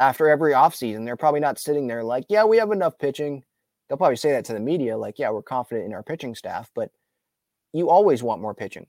after 0.00 0.28
every 0.28 0.52
offseason, 0.52 1.04
they're 1.04 1.16
probably 1.16 1.40
not 1.40 1.58
sitting 1.58 1.86
there 1.86 2.02
like, 2.02 2.24
yeah, 2.28 2.44
we 2.44 2.56
have 2.56 2.72
enough 2.72 2.98
pitching. 2.98 3.44
They'll 3.88 3.98
probably 3.98 4.16
say 4.16 4.32
that 4.32 4.46
to 4.46 4.54
the 4.54 4.60
media, 4.60 4.96
like, 4.96 5.18
yeah, 5.18 5.30
we're 5.30 5.42
confident 5.42 5.86
in 5.86 5.92
our 5.92 6.02
pitching 6.02 6.34
staff, 6.34 6.70
but 6.74 6.90
you 7.72 7.90
always 7.90 8.22
want 8.22 8.40
more 8.40 8.54
pitching. 8.54 8.86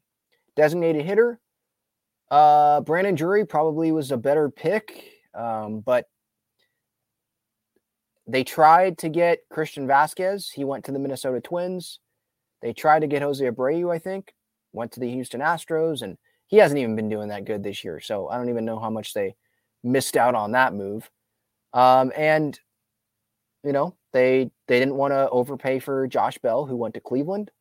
Designated 0.55 1.05
hitter, 1.05 1.39
uh, 2.29 2.79
Brandon 2.81 3.13
Drury 3.13 3.45
probably 3.45 3.91
was 3.91 4.11
a 4.11 4.17
better 4.17 4.49
pick, 4.49 5.03
um, 5.33 5.81
but 5.81 6.05
they 8.31 8.43
tried 8.43 8.97
to 8.99 9.09
get 9.09 9.39
Christian 9.49 9.87
Vázquez. 9.87 10.51
He 10.51 10.63
went 10.63 10.85
to 10.85 10.91
the 10.91 10.99
Minnesota 10.99 11.41
Twins. 11.41 11.99
They 12.61 12.73
tried 12.73 12.99
to 12.99 13.07
get 13.07 13.21
Jose 13.21 13.43
Abreu, 13.43 13.93
I 13.93 13.99
think, 13.99 14.33
went 14.71 14.91
to 14.93 14.99
the 14.99 15.09
Houston 15.09 15.41
Astros, 15.41 16.01
and 16.01 16.17
he 16.47 16.57
hasn't 16.57 16.79
even 16.79 16.95
been 16.95 17.09
doing 17.09 17.29
that 17.29 17.45
good 17.45 17.63
this 17.63 17.83
year. 17.83 17.99
So 17.99 18.27
I 18.29 18.37
don't 18.37 18.49
even 18.49 18.65
know 18.65 18.79
how 18.79 18.89
much 18.89 19.13
they 19.13 19.35
missed 19.83 20.15
out 20.15 20.35
on 20.35 20.51
that 20.51 20.73
move. 20.73 21.09
Um, 21.73 22.11
and 22.15 22.59
you 23.63 23.73
know, 23.73 23.95
they 24.13 24.51
they 24.67 24.79
didn't 24.79 24.95
want 24.95 25.11
to 25.11 25.29
overpay 25.29 25.79
for 25.79 26.07
Josh 26.07 26.37
Bell, 26.37 26.65
who 26.65 26.75
went 26.75 26.93
to 26.95 26.99
Cleveland. 26.99 27.51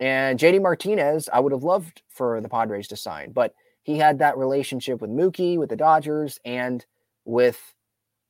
And 0.00 0.38
JD 0.38 0.62
Martinez, 0.62 1.28
I 1.32 1.40
would 1.40 1.52
have 1.52 1.64
loved 1.64 2.02
for 2.08 2.40
the 2.40 2.48
Padres 2.48 2.88
to 2.88 2.96
sign, 2.96 3.32
but 3.32 3.54
he 3.82 3.98
had 3.98 4.18
that 4.18 4.36
relationship 4.38 5.00
with 5.00 5.10
Mookie, 5.10 5.58
with 5.58 5.70
the 5.70 5.76
Dodgers, 5.76 6.38
and 6.44 6.84
with 7.24 7.74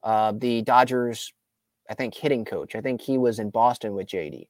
uh, 0.03 0.33
the 0.37 0.63
Dodgers, 0.63 1.33
I 1.89 1.95
think, 1.95 2.15
hitting 2.15 2.45
coach. 2.45 2.75
I 2.75 2.81
think 2.81 3.01
he 3.01 3.19
was 3.19 3.39
in 3.39 3.51
Boston 3.51 3.95
with 3.95 4.07
JD. 4.07 4.49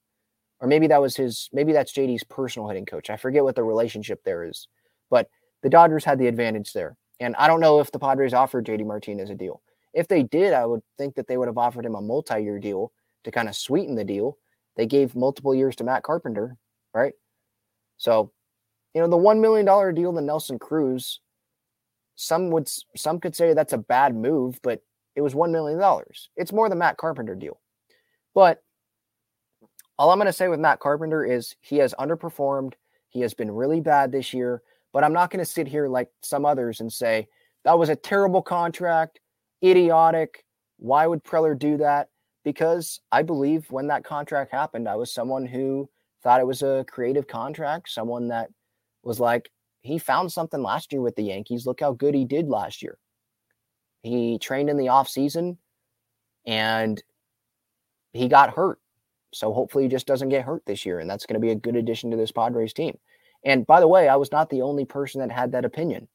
Or 0.60 0.68
maybe 0.68 0.88
that 0.88 1.00
was 1.00 1.16
his, 1.16 1.48
maybe 1.52 1.72
that's 1.72 1.92
JD's 1.92 2.24
personal 2.24 2.68
hitting 2.68 2.86
coach. 2.86 3.10
I 3.10 3.16
forget 3.16 3.44
what 3.44 3.54
the 3.54 3.62
relationship 3.62 4.22
there 4.24 4.44
is. 4.44 4.66
But 5.08 5.28
the 5.62 5.70
Dodgers 5.70 6.04
had 6.04 6.18
the 6.18 6.26
advantage 6.26 6.72
there. 6.72 6.96
And 7.20 7.34
I 7.36 7.46
don't 7.46 7.60
know 7.60 7.80
if 7.80 7.90
the 7.90 7.98
Padres 7.98 8.34
offered 8.34 8.66
JD 8.66 8.86
Martinez 8.86 9.30
a 9.30 9.34
deal. 9.34 9.62
If 9.94 10.08
they 10.08 10.22
did, 10.22 10.52
I 10.52 10.66
would 10.66 10.82
think 10.96 11.14
that 11.14 11.26
they 11.26 11.36
would 11.36 11.48
have 11.48 11.58
offered 11.58 11.86
him 11.86 11.94
a 11.94 12.00
multi 12.00 12.40
year 12.40 12.58
deal 12.58 12.92
to 13.24 13.30
kind 13.30 13.48
of 13.48 13.56
sweeten 13.56 13.94
the 13.94 14.04
deal. 14.04 14.38
They 14.76 14.86
gave 14.86 15.16
multiple 15.16 15.54
years 15.54 15.74
to 15.76 15.84
Matt 15.84 16.02
Carpenter, 16.02 16.56
right? 16.94 17.14
So, 17.96 18.30
you 18.94 19.00
know, 19.00 19.08
the 19.08 19.16
$1 19.16 19.40
million 19.40 19.64
deal 19.94 20.12
to 20.12 20.20
Nelson 20.20 20.58
Cruz, 20.58 21.20
some 22.14 22.50
would, 22.50 22.68
some 22.96 23.18
could 23.18 23.34
say 23.34 23.54
that's 23.54 23.72
a 23.72 23.78
bad 23.78 24.14
move, 24.14 24.60
but 24.62 24.82
it 25.18 25.20
was 25.20 25.34
$1 25.34 25.50
million. 25.50 25.82
It's 26.36 26.52
more 26.52 26.68
than 26.68 26.78
Matt 26.78 26.96
Carpenter 26.96 27.34
deal. 27.34 27.58
But 28.36 28.62
all 29.98 30.12
I'm 30.12 30.18
going 30.18 30.26
to 30.26 30.32
say 30.32 30.46
with 30.46 30.60
Matt 30.60 30.78
Carpenter 30.78 31.24
is 31.24 31.56
he 31.60 31.78
has 31.78 31.92
underperformed. 31.98 32.74
He 33.08 33.20
has 33.22 33.34
been 33.34 33.50
really 33.50 33.80
bad 33.80 34.12
this 34.12 34.32
year. 34.32 34.62
But 34.92 35.02
I'm 35.02 35.12
not 35.12 35.30
going 35.30 35.44
to 35.44 35.50
sit 35.50 35.66
here 35.66 35.88
like 35.88 36.08
some 36.22 36.46
others 36.46 36.78
and 36.78 36.92
say 36.92 37.26
that 37.64 37.76
was 37.76 37.88
a 37.88 37.96
terrible 37.96 38.42
contract, 38.42 39.18
idiotic. 39.62 40.44
Why 40.76 41.04
would 41.08 41.24
Preller 41.24 41.58
do 41.58 41.78
that? 41.78 42.10
Because 42.44 43.00
I 43.10 43.22
believe 43.24 43.68
when 43.72 43.88
that 43.88 44.04
contract 44.04 44.52
happened, 44.52 44.88
I 44.88 44.94
was 44.94 45.12
someone 45.12 45.46
who 45.46 45.90
thought 46.22 46.40
it 46.40 46.46
was 46.46 46.62
a 46.62 46.86
creative 46.88 47.26
contract, 47.26 47.88
someone 47.88 48.28
that 48.28 48.50
was 49.02 49.18
like, 49.18 49.50
he 49.80 49.98
found 49.98 50.30
something 50.30 50.62
last 50.62 50.92
year 50.92 51.02
with 51.02 51.16
the 51.16 51.24
Yankees. 51.24 51.66
Look 51.66 51.80
how 51.80 51.90
good 51.90 52.14
he 52.14 52.24
did 52.24 52.46
last 52.46 52.82
year. 52.84 52.98
He 54.02 54.38
trained 54.38 54.70
in 54.70 54.76
the 54.76 54.86
offseason 54.86 55.56
and 56.46 57.02
he 58.12 58.28
got 58.28 58.54
hurt. 58.54 58.78
So 59.32 59.52
hopefully 59.52 59.84
he 59.84 59.90
just 59.90 60.06
doesn't 60.06 60.30
get 60.30 60.44
hurt 60.44 60.64
this 60.66 60.86
year. 60.86 60.98
And 60.98 61.08
that's 61.08 61.26
going 61.26 61.34
to 61.34 61.44
be 61.44 61.50
a 61.50 61.56
good 61.56 61.76
addition 61.76 62.10
to 62.10 62.16
this 62.16 62.32
Padres 62.32 62.72
team. 62.72 62.96
And 63.44 63.66
by 63.66 63.80
the 63.80 63.88
way, 63.88 64.08
I 64.08 64.16
was 64.16 64.32
not 64.32 64.50
the 64.50 64.62
only 64.62 64.84
person 64.84 65.20
that 65.20 65.30
had 65.30 65.52
that 65.52 65.64
opinion. 65.64 66.08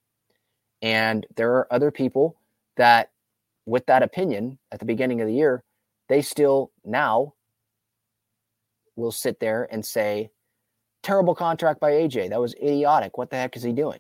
And 0.82 1.26
there 1.36 1.54
are 1.54 1.72
other 1.72 1.92
people 1.92 2.36
that, 2.76 3.12
with 3.66 3.86
that 3.86 4.04
opinion 4.04 4.58
at 4.72 4.80
the 4.80 4.86
beginning 4.86 5.22
of 5.22 5.28
the 5.28 5.34
year, 5.34 5.64
they 6.10 6.22
still 6.22 6.72
now 6.84 7.34
will 8.96 9.12
sit 9.12 9.40
there 9.40 9.68
and 9.72 9.86
say, 9.86 10.30
terrible 11.02 11.36
contract 11.36 11.80
by 11.80 11.92
AJ. 11.92 12.30
That 12.30 12.42
was 12.42 12.56
idiotic. 12.56 13.18
What 13.18 13.30
the 13.30 13.38
heck 13.38 13.56
is 13.56 13.64
he 13.64 13.72
doing? 13.74 14.00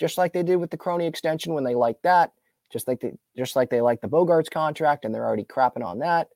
Just 0.00 0.18
like 0.18 0.32
they 0.32 0.42
did 0.42 0.56
with 0.56 0.70
the 0.70 0.76
Crony 0.76 1.06
extension 1.06 1.54
when 1.54 1.64
they 1.64 1.74
liked 1.74 2.02
that, 2.02 2.32
just 2.74 2.88
like 2.88 3.00
the 3.00 3.12
just 3.36 3.54
like 3.54 3.70
they 3.70 3.80
like 3.80 4.00
the 4.00 4.08
Bogaerts 4.08 4.50
contract 4.50 5.04
and 5.04 5.14
they're 5.14 5.24
already 5.24 5.44
crapping 5.44 5.84
on 5.84 6.00
that. 6.00 6.28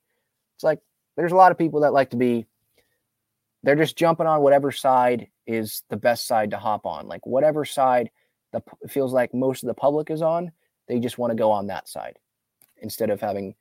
It's 0.55 0.63
like 0.63 0.79
there's 1.17 1.33
a 1.33 1.37
lot 1.37 1.51
of 1.51 1.59
people 1.59 1.81
that 1.81 1.93
like 1.93 2.11
to 2.11 2.17
be 2.17 2.47
they're 3.65 3.75
just 3.75 3.97
jumping 3.97 4.29
on 4.29 4.41
whatever 4.41 4.71
side 4.71 5.27
is 5.49 5.83
the 5.91 5.97
best 5.97 6.29
side 6.29 6.53
to 6.53 6.57
hop 6.57 6.87
on. 6.87 7.09
Like 7.09 7.27
whatever 7.27 7.65
side 7.65 8.11
the 8.53 8.63
feels 8.89 9.13
like 9.13 9.35
most 9.35 9.65
of 9.65 9.67
the 9.67 9.75
public 9.75 10.11
is 10.11 10.23
on, 10.23 10.53
they 10.87 11.01
just 11.01 11.19
want 11.19 11.33
to 11.33 11.37
go 11.37 11.51
on 11.51 11.67
that 11.67 11.89
side 11.89 12.21
instead 12.81 13.11
of 13.11 13.21
having 13.21 13.57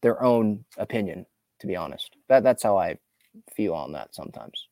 their 0.00 0.22
own 0.22 0.64
opinion. 0.78 1.26
To 1.60 1.66
be 1.66 1.74
honest, 1.74 2.16
that 2.28 2.44
that's 2.44 2.62
how 2.62 2.78
I 2.78 2.98
feel 3.56 3.74
on 3.74 3.92
that 3.92 4.14
sometimes. 4.14 4.68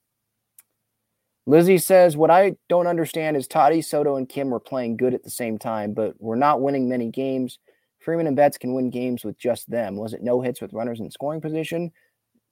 Lizzie 1.46 1.78
says, 1.78 2.16
What 2.16 2.30
I 2.30 2.56
don't 2.68 2.86
understand 2.86 3.36
is 3.36 3.48
Toddy, 3.48 3.82
Soto, 3.82 4.16
and 4.16 4.28
Kim 4.28 4.50
were 4.50 4.60
playing 4.60 4.96
good 4.96 5.14
at 5.14 5.22
the 5.22 5.30
same 5.30 5.58
time, 5.58 5.92
but 5.92 6.14
we're 6.18 6.36
not 6.36 6.60
winning 6.60 6.88
many 6.88 7.10
games. 7.10 7.58
Freeman 7.98 8.26
and 8.26 8.36
Betts 8.36 8.58
can 8.58 8.74
win 8.74 8.90
games 8.90 9.24
with 9.24 9.38
just 9.38 9.70
them. 9.70 9.96
Was 9.96 10.12
it 10.12 10.22
no 10.22 10.40
hits 10.40 10.60
with 10.60 10.72
runners 10.72 11.00
in 11.00 11.10
scoring 11.10 11.40
position? 11.40 11.92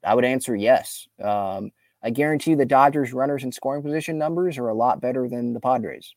I 0.05 0.14
would 0.14 0.24
answer 0.24 0.57
yes. 0.57 1.07
Um, 1.22 1.70
I 2.03 2.11
guarantee 2.11 2.55
the 2.55 2.64
Dodgers 2.64 3.12
runners 3.12 3.45
in 3.45 3.53
scoring 3.53 3.82
position 3.82 4.16
numbers 4.16 4.59
are 4.59 4.68
a 4.68 4.74
lot 4.74 5.01
better 5.01 5.28
than 5.28 5.53
the 5.53 5.61
Padres. 5.61 6.14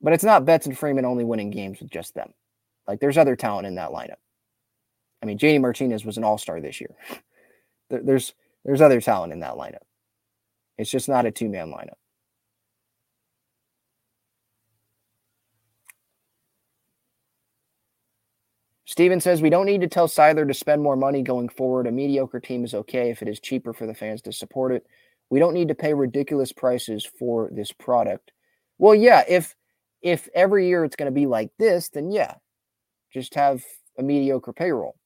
But 0.00 0.12
it's 0.12 0.24
not 0.24 0.44
Betts 0.44 0.66
and 0.66 0.76
Freeman 0.76 1.04
only 1.04 1.24
winning 1.24 1.50
games 1.50 1.80
with 1.80 1.90
just 1.90 2.14
them. 2.14 2.32
Like 2.88 3.00
there's 3.00 3.18
other 3.18 3.36
talent 3.36 3.66
in 3.66 3.76
that 3.76 3.90
lineup. 3.90 4.16
I 5.22 5.26
mean, 5.26 5.38
JD 5.38 5.60
Martinez 5.60 6.04
was 6.04 6.16
an 6.16 6.24
all-star 6.24 6.60
this 6.60 6.80
year. 6.80 6.96
there's 7.90 8.34
there's 8.64 8.80
other 8.80 9.00
talent 9.00 9.32
in 9.32 9.40
that 9.40 9.54
lineup. 9.54 9.84
It's 10.80 10.90
just 10.90 11.10
not 11.10 11.26
a 11.26 11.30
two-man 11.30 11.68
lineup. 11.68 11.98
Steven 18.86 19.20
says 19.20 19.42
we 19.42 19.50
don't 19.50 19.66
need 19.66 19.82
to 19.82 19.88
tell 19.88 20.08
Seidler 20.08 20.48
to 20.48 20.54
spend 20.54 20.82
more 20.82 20.96
money 20.96 21.22
going 21.22 21.50
forward. 21.50 21.86
A 21.86 21.92
mediocre 21.92 22.40
team 22.40 22.64
is 22.64 22.72
okay 22.72 23.10
if 23.10 23.20
it 23.20 23.28
is 23.28 23.38
cheaper 23.38 23.74
for 23.74 23.86
the 23.86 23.94
fans 23.94 24.22
to 24.22 24.32
support 24.32 24.72
it. 24.72 24.86
We 25.28 25.38
don't 25.38 25.52
need 25.52 25.68
to 25.68 25.74
pay 25.74 25.92
ridiculous 25.92 26.50
prices 26.50 27.04
for 27.04 27.50
this 27.52 27.72
product. 27.72 28.32
Well, 28.78 28.94
yeah, 28.94 29.22
if 29.28 29.54
if 30.00 30.28
every 30.34 30.66
year 30.66 30.84
it's 30.84 30.96
going 30.96 31.12
to 31.12 31.14
be 31.14 31.26
like 31.26 31.50
this, 31.58 31.90
then 31.90 32.10
yeah, 32.10 32.36
just 33.12 33.34
have 33.34 33.62
a 33.98 34.02
mediocre 34.02 34.54
payroll. 34.54 34.96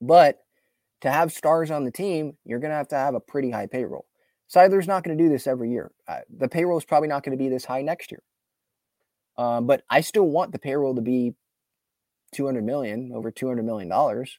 But 0.00 0.40
to 1.02 1.12
have 1.12 1.32
stars 1.32 1.70
on 1.70 1.84
the 1.84 1.92
team, 1.92 2.36
you're 2.44 2.58
going 2.58 2.72
to 2.72 2.76
have 2.76 2.88
to 2.88 2.96
have 2.96 3.14
a 3.14 3.20
pretty 3.20 3.50
high 3.50 3.66
payroll. 3.66 4.04
Seidler's 4.54 4.86
not 4.86 5.02
going 5.02 5.16
to 5.16 5.24
do 5.24 5.28
this 5.28 5.46
every 5.46 5.70
year. 5.70 5.90
Uh, 6.06 6.20
the 6.34 6.48
payroll 6.48 6.78
is 6.78 6.84
probably 6.84 7.08
not 7.08 7.24
going 7.24 7.36
to 7.36 7.42
be 7.42 7.48
this 7.48 7.64
high 7.64 7.82
next 7.82 8.12
year. 8.12 8.22
Um, 9.36 9.66
but 9.66 9.82
I 9.90 10.00
still 10.00 10.28
want 10.28 10.52
the 10.52 10.60
payroll 10.60 10.94
to 10.94 11.00
be 11.00 11.34
200 12.32 12.62
million, 12.64 13.10
over 13.12 13.32
200 13.32 13.64
million 13.64 13.88
dollars, 13.88 14.38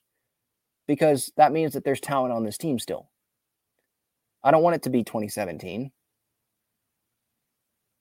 because 0.88 1.32
that 1.36 1.52
means 1.52 1.74
that 1.74 1.84
there's 1.84 2.00
talent 2.00 2.34
on 2.34 2.46
this 2.46 2.58
team 2.58 2.80
still. 2.80 3.10
I 4.42 4.52
don't 4.52 4.64
want 4.64 4.78
it 4.78 4.84
to 4.84 4.90
be 4.90 5.04
2017. 5.04 5.92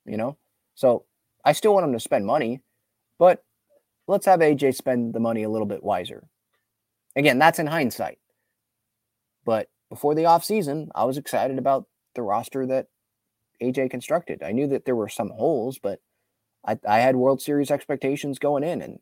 You 0.07 0.17
know? 0.17 0.37
So 0.77 1.07
I 1.45 1.53
still 1.53 1.75
want 1.75 1.85
them 1.85 1.95
to 1.95 2.01
spend 2.01 2.27
money, 2.27 2.61
but 3.19 3.43
let's 4.07 4.27
have 4.27 4.41
AJ 4.41 4.77
spend 4.77 5.15
the 5.15 5.21
money 5.21 5.43
a 5.43 5.49
little 5.49 5.67
bit 5.67 5.83
wiser. 5.83 6.29
Again, 7.17 7.39
that's 7.39 7.59
in 7.59 7.67
hindsight. 7.67 8.19
But 9.45 9.69
before 9.89 10.15
the 10.15 10.25
offseason, 10.25 10.89
I 10.95 11.05
was 11.05 11.19
excited 11.19 11.59
about 11.59 11.87
the 12.15 12.23
roster 12.23 12.67
that 12.67 12.87
AJ 13.63 13.91
constructed. 13.91 14.43
I 14.43 14.53
knew 14.53 14.67
that 14.69 14.85
there 14.85 14.97
were 14.97 15.09
some 15.09 15.31
holes, 15.31 15.79
but 15.79 16.01
I, 16.67 16.79
I 16.89 16.99
had 16.99 17.17
World 17.17 17.41
Series 17.43 17.71
expectations 17.71 18.39
going 18.39 18.65
in, 18.65 18.83
and 18.83 18.99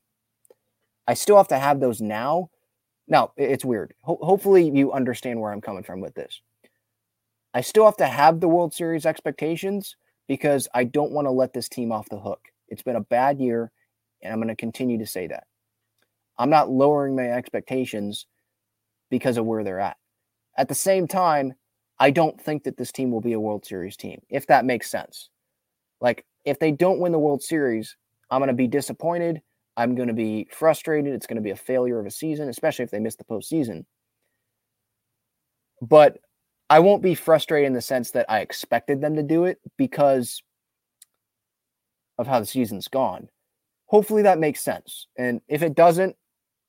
I 1.07 1.15
still 1.15 1.37
have 1.37 1.49
to 1.49 1.59
have 1.59 1.81
those 1.81 2.01
now. 2.01 2.51
Now, 3.09 3.33
it's 3.37 3.65
weird. 3.65 3.95
Ho- 4.03 4.19
hopefully, 4.21 4.71
you 4.71 4.93
understand 4.93 5.41
where 5.41 5.53
I'm 5.53 5.61
coming 5.61 5.83
from 5.83 6.01
with 6.01 6.15
this. 6.15 6.41
I 7.55 7.61
still 7.61 7.85
have 7.85 7.97
to 7.99 8.07
have 8.07 8.41
the 8.41 8.49
World 8.49 8.75
Series 8.75 9.07
expectations 9.07 9.97
because 10.29 10.69
I 10.75 10.85
don't 10.85 11.13
want 11.13 11.27
to 11.27 11.31
let 11.33 11.53
this 11.53 11.69
team 11.69 11.93
off 11.93 12.09
the 12.09 12.21
hook. 12.21 12.41
It's 12.69 12.83
been 12.83 12.97
a 12.97 13.01
bad 13.01 13.39
year, 13.39 13.71
and 14.23 14.33
I'm 14.33 14.39
going 14.39 14.49
to 14.49 14.57
continue 14.57 14.99
to 14.99 15.07
say 15.07 15.27
that. 15.27 15.45
I'm 16.39 16.51
not 16.51 16.71
lowering 16.71 17.15
my 17.15 17.31
expectations 17.31 18.27
because 19.11 19.37
of 19.37 19.45
where 19.45 19.63
they're 19.63 19.81
at. 19.81 19.99
At 20.57 20.69
the 20.69 20.75
same 20.75 21.07
time, 21.07 21.55
I 22.03 22.11
don't 22.11 22.41
think 22.41 22.65
that 22.65 22.77
this 22.77 22.91
team 22.91 23.13
will 23.13 23.21
be 23.21 23.33
a 23.33 23.39
World 23.39 23.65
Series 23.65 23.97
team, 23.97 24.21
if 24.29 24.49
that 24.49 24.65
makes 24.65 24.91
sense. 24.91 25.31
Like, 26.01 26.27
if 26.45 26.59
they 26.59 26.73
don't 26.73 26.99
win 26.99 27.13
the 27.13 27.19
World 27.21 27.45
Series, 27.45 27.97
I'm 28.29 28.41
going 28.41 28.49
to 28.49 28.55
be 28.55 28.67
disappointed. 28.67 29.41
I'm 29.77 29.95
going 29.95 30.09
to 30.09 30.13
be 30.15 30.49
frustrated. 30.51 31.15
It's 31.15 31.29
going 31.29 31.37
to 31.37 31.43
be 31.43 31.53
a 31.53 31.57
failure 31.57 32.01
of 32.01 32.07
a 32.07 32.11
season, 32.11 32.49
especially 32.49 32.85
if 32.85 32.91
they 32.91 32.99
miss 32.99 33.15
the 33.15 33.23
postseason. 33.23 33.85
But 35.81 36.19
I 36.69 36.81
won't 36.81 37.05
be 37.05 37.15
frustrated 37.15 37.69
in 37.69 37.73
the 37.73 37.81
sense 37.81 38.11
that 38.11 38.27
I 38.29 38.41
expected 38.41 39.01
them 39.01 39.15
to 39.15 39.23
do 39.23 39.45
it 39.45 39.61
because 39.77 40.43
of 42.19 42.27
how 42.27 42.41
the 42.41 42.47
season's 42.47 42.89
gone. 42.89 43.29
Hopefully 43.87 44.23
that 44.23 44.41
makes 44.41 44.61
sense. 44.61 45.07
And 45.17 45.41
if 45.47 45.63
it 45.63 45.77
doesn't, 45.77 46.17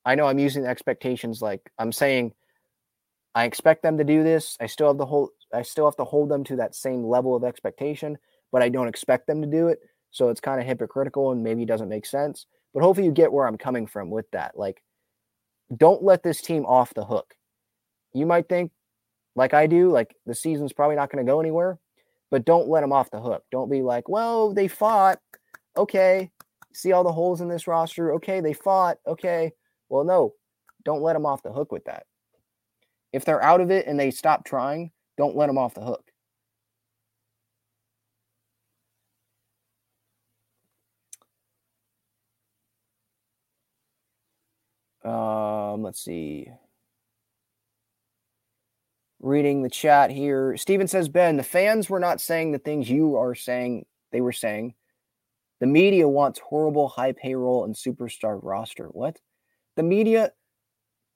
I 0.06 0.14
know 0.14 0.28
I'm 0.28 0.38
using 0.38 0.68
expectations 0.68 1.42
like 1.42 1.72
I'm 1.80 1.92
saying 1.92 2.34
I 3.36 3.46
expect 3.46 3.84
them 3.84 3.98
to 3.98 4.04
do 4.04 4.24
this. 4.24 4.58
I 4.60 4.68
still 4.68 4.88
have 4.88 4.98
the 4.98 5.06
whole 5.06 5.30
I 5.54 5.62
still 5.62 5.86
have 5.86 5.96
to 5.98 6.04
hold 6.04 6.30
them 6.30 6.44
to 6.46 6.56
that 6.58 6.76
same 6.76 7.04
level 7.04 7.36
of 7.36 7.44
expectation, 7.44 8.18
but 8.52 8.62
I 8.62 8.70
don't 8.70 8.88
expect 8.88 9.28
them 9.28 9.42
to 9.42 9.48
do 9.48 9.68
it. 9.68 9.80
So 10.12 10.30
it's 10.30 10.42
kind 10.42 10.60
of 10.60 10.68
hypocritical 10.68 11.32
and 11.32 11.44
maybe 11.44 11.66
doesn't 11.66 11.90
make 11.90 12.06
sense. 12.06 12.46
But 12.74 12.84
hopefully 12.84 13.06
you 13.06 13.12
get 13.12 13.32
where 13.32 13.48
I'm 13.48 13.58
coming 13.58 13.88
from 13.88 14.10
with 14.10 14.30
that. 14.32 14.58
Like 14.58 14.84
don't 15.76 16.04
let 16.04 16.24
this 16.24 16.42
team 16.42 16.66
off 16.66 16.94
the 16.94 17.06
hook. 17.06 17.36
You 18.14 18.26
might 18.26 18.48
think 18.50 18.72
like 19.36 19.54
I 19.54 19.68
do, 19.68 19.92
like 19.92 20.16
the 20.26 20.36
season's 20.36 20.74
probably 20.74 20.96
not 20.96 21.12
going 21.12 21.26
to 21.26 21.30
go 21.30 21.40
anywhere, 21.40 21.80
but 22.30 22.46
don't 22.46 22.70
let 22.70 22.82
them 22.82 22.94
off 22.94 23.12
the 23.12 23.22
hook. 23.22 23.44
Don't 23.52 23.72
be 23.72 23.82
like, 23.82 24.08
well, 24.08 24.54
they 24.54 24.68
fought. 24.68 25.20
Okay. 25.76 26.32
See 26.74 26.92
all 26.92 27.04
the 27.04 27.12
holes 27.12 27.42
in 27.42 27.48
this 27.48 27.68
roster. 27.68 28.14
Okay. 28.14 28.42
They 28.42 28.54
fought. 28.54 28.98
Okay. 29.08 29.54
Well, 29.90 30.04
no, 30.04 30.34
don't 30.84 31.02
let 31.02 31.14
them 31.14 31.26
off 31.26 31.44
the 31.44 31.54
hook 31.54 31.72
with 31.72 31.86
that. 31.86 32.06
If 33.14 33.26
they're 33.26 33.42
out 33.44 33.62
of 33.62 33.72
it 33.72 33.88
and 33.88 34.00
they 34.00 34.12
stop 34.12 34.44
trying, 34.46 34.92
don't 35.18 35.36
let 35.36 35.48
them 35.48 35.58
off 35.58 35.76
the 35.76 35.82
hook. 35.82 36.12
Um, 45.06 45.84
let's 45.84 46.02
see 46.02 46.50
reading 49.24 49.64
the 49.64 49.70
chat 49.70 50.12
here. 50.12 50.56
Steven 50.58 50.88
says, 50.88 51.08
Ben, 51.08 51.38
the 51.38 51.44
fans 51.44 51.90
were 51.90 52.00
not 52.00 52.22
saying 52.22 52.52
the 52.52 52.60
things 52.60 52.90
you 52.90 53.16
are 53.16 53.34
saying 53.34 53.86
they 54.12 54.22
were 54.22 54.34
saying. 54.34 54.76
The 55.62 55.66
media 55.66 56.08
wants 56.08 56.40
horrible 56.40 56.90
high 56.90 57.14
payroll 57.14 57.64
and 57.64 57.74
superstar 57.74 58.38
roster. 58.44 58.88
What? 58.88 59.20
The 59.78 59.84
media, 59.84 60.32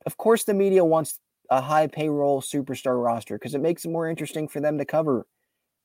of 0.06 0.16
course, 0.16 0.46
the 0.46 0.54
media 0.54 0.86
wants 0.86 1.20
a 1.50 1.62
high 1.62 1.88
payroll 1.88 2.42
superstar 2.42 3.02
roster 3.04 3.38
because 3.38 3.56
it 3.56 3.62
makes 3.62 3.86
it 3.86 3.92
more 3.92 4.10
interesting 4.10 4.48
for 4.48 4.60
them 4.60 4.78
to 4.78 4.86
cover. 4.86 5.26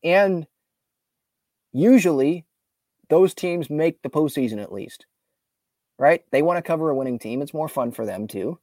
And 0.02 0.46
usually 1.72 2.44
those 3.08 3.34
teams 3.34 3.70
make 3.70 4.02
the 4.02 4.10
postseason 4.10 4.60
at 4.60 4.72
least, 4.72 5.06
right? 5.98 6.24
They 6.30 6.42
want 6.42 6.58
to 6.58 6.62
cover 6.62 6.90
a 6.90 6.96
winning 6.96 7.18
team. 7.18 7.42
It's 7.42 7.54
more 7.54 7.68
fun 7.68 7.92
for 7.92 8.06
them 8.06 8.26
too. 8.26 8.58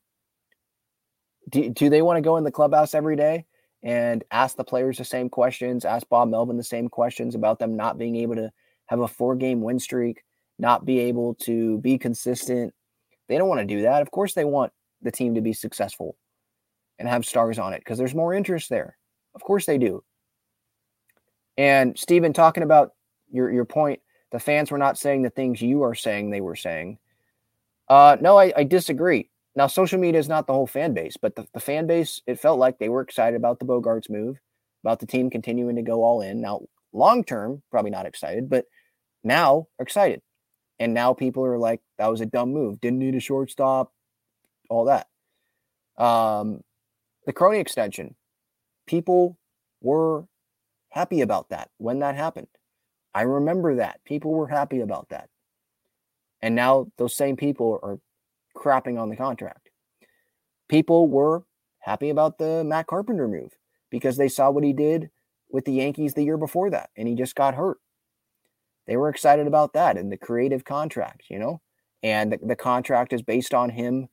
Do, 1.49 1.69
do 1.69 1.89
they 1.89 2.01
want 2.01 2.17
to 2.17 2.21
go 2.21 2.37
in 2.37 2.43
the 2.43 2.51
clubhouse 2.51 2.93
every 2.93 3.15
day 3.15 3.45
and 3.81 4.23
ask 4.31 4.57
the 4.57 4.63
players 4.63 4.97
the 4.97 5.05
same 5.05 5.29
questions, 5.29 5.85
ask 5.85 6.07
Bob 6.09 6.29
Melvin 6.29 6.57
the 6.57 6.63
same 6.63 6.89
questions 6.89 7.33
about 7.33 7.59
them 7.59 7.75
not 7.75 7.97
being 7.97 8.17
able 8.17 8.35
to 8.35 8.51
have 8.87 8.99
a 8.99 9.07
four 9.07 9.35
game 9.35 9.61
win 9.61 9.79
streak, 9.79 10.23
not 10.57 10.85
be 10.85 10.99
able 10.99 11.35
to 11.35 11.77
be 11.79 11.97
consistent. 11.97 12.73
They 13.29 13.37
don't 13.37 13.47
want 13.47 13.61
to 13.61 13.65
do 13.65 13.83
that. 13.83 14.01
Of 14.01 14.11
course, 14.11 14.33
they 14.33 14.45
want 14.45 14.73
the 15.01 15.11
team 15.11 15.35
to 15.35 15.41
be 15.41 15.53
successful 15.53 16.17
and 16.99 17.07
have 17.07 17.25
stars 17.25 17.57
on 17.57 17.73
it 17.73 17.79
because 17.79 17.97
there's 17.97 18.13
more 18.13 18.33
interest 18.33 18.69
there. 18.69 18.97
Of 19.33 19.41
course, 19.41 19.65
they 19.65 19.77
do. 19.77 20.03
And 21.57 21.97
Stephen, 21.97 22.33
talking 22.33 22.63
about 22.63 22.93
your, 23.31 23.51
your 23.51 23.65
point, 23.65 24.01
the 24.31 24.39
fans 24.39 24.69
were 24.69 24.77
not 24.77 24.97
saying 24.97 25.23
the 25.23 25.29
things 25.29 25.61
you 25.61 25.83
are 25.83 25.95
saying 25.95 26.29
they 26.29 26.41
were 26.41 26.55
saying. 26.55 26.99
Uh, 27.87 28.17
no, 28.21 28.37
I, 28.37 28.53
I 28.55 28.63
disagree. 28.63 29.29
Now, 29.55 29.67
social 29.67 29.99
media 29.99 30.19
is 30.19 30.29
not 30.29 30.45
the 30.45 30.53
whole 30.53 30.67
fan 30.67 30.93
base, 30.93 31.17
but 31.19 31.35
the, 31.35 31.47
the 31.53 31.59
fan 31.59 31.87
base, 31.87 32.21
it 32.27 32.39
felt 32.39 32.59
like 32.59 32.77
they 32.77 32.89
were 32.89 33.01
excited 33.01 33.35
about 33.35 33.59
the 33.59 33.65
Bogaerts 33.65 34.09
move, 34.09 34.39
about 34.83 34.99
the 34.99 35.07
team 35.07 35.29
continuing 35.29 35.75
to 35.75 35.81
go 35.81 36.03
all 36.03 36.21
in. 36.21 36.39
Now, 36.39 36.61
long 36.93 37.23
term, 37.23 37.63
probably 37.71 37.91
not 37.91 38.05
excited, 38.05 38.49
but 38.49 38.65
now 39.23 39.67
excited. 39.79 40.21
And 40.79 40.93
now 40.93 41.13
people 41.13 41.43
are 41.45 41.57
like, 41.57 41.81
that 41.97 42.07
was 42.07 42.21
a 42.21 42.25
dumb 42.25 42.53
move. 42.53 42.79
Didn't 42.79 42.99
need 42.99 43.15
a 43.15 43.19
shortstop, 43.19 43.91
all 44.69 44.85
that. 44.85 45.07
Um, 46.01 46.61
the 47.29 47.33
Crony 47.33 47.59
extension, 47.59 48.15
people 48.87 49.37
were 49.81 50.25
happy 50.89 51.21
about 51.21 51.49
that 51.49 51.69
when 51.77 51.99
that 51.99 52.15
happened. 52.15 52.47
I 53.13 53.21
remember 53.21 53.75
that. 53.75 54.03
People 54.03 54.31
were 54.31 54.47
happy 54.47 54.79
about 54.79 55.09
that. 55.09 55.29
And 56.41 56.55
now 56.55 56.87
those 56.97 57.15
same 57.15 57.35
people 57.35 57.79
are 57.83 57.99
crapping 58.57 58.99
on 58.99 59.09
the 59.09 59.15
contract. 59.15 59.69
People 60.69 61.07
were 61.07 61.43
happy 61.81 62.09
about 62.09 62.39
the 62.39 62.63
Matt 62.63 62.87
Carpenter 62.87 63.27
move 63.27 63.51
because 63.91 64.17
they 64.17 64.27
saw 64.27 64.49
what 64.49 64.63
he 64.63 64.73
did 64.73 65.11
with 65.51 65.65
the 65.65 65.73
Yankees 65.73 66.15
the 66.15 66.23
year 66.23 66.37
before 66.37 66.71
that 66.71 66.89
and 66.97 67.07
he 67.07 67.13
just 67.13 67.35
got 67.35 67.53
hurt. 67.53 67.77
They 68.87 68.97
were 68.97 69.09
excited 69.09 69.45
about 69.45 69.73
that 69.73 69.99
and 69.99 70.11
the 70.11 70.17
creative 70.17 70.65
contract, 70.65 71.25
you 71.29 71.37
know, 71.37 71.61
and 72.01 72.31
the, 72.31 72.39
the 72.41 72.55
contract 72.55 73.13
is 73.13 73.21
based 73.21 73.53
on 73.53 73.69
him. 73.69 74.09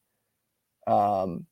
Um, 0.86 1.46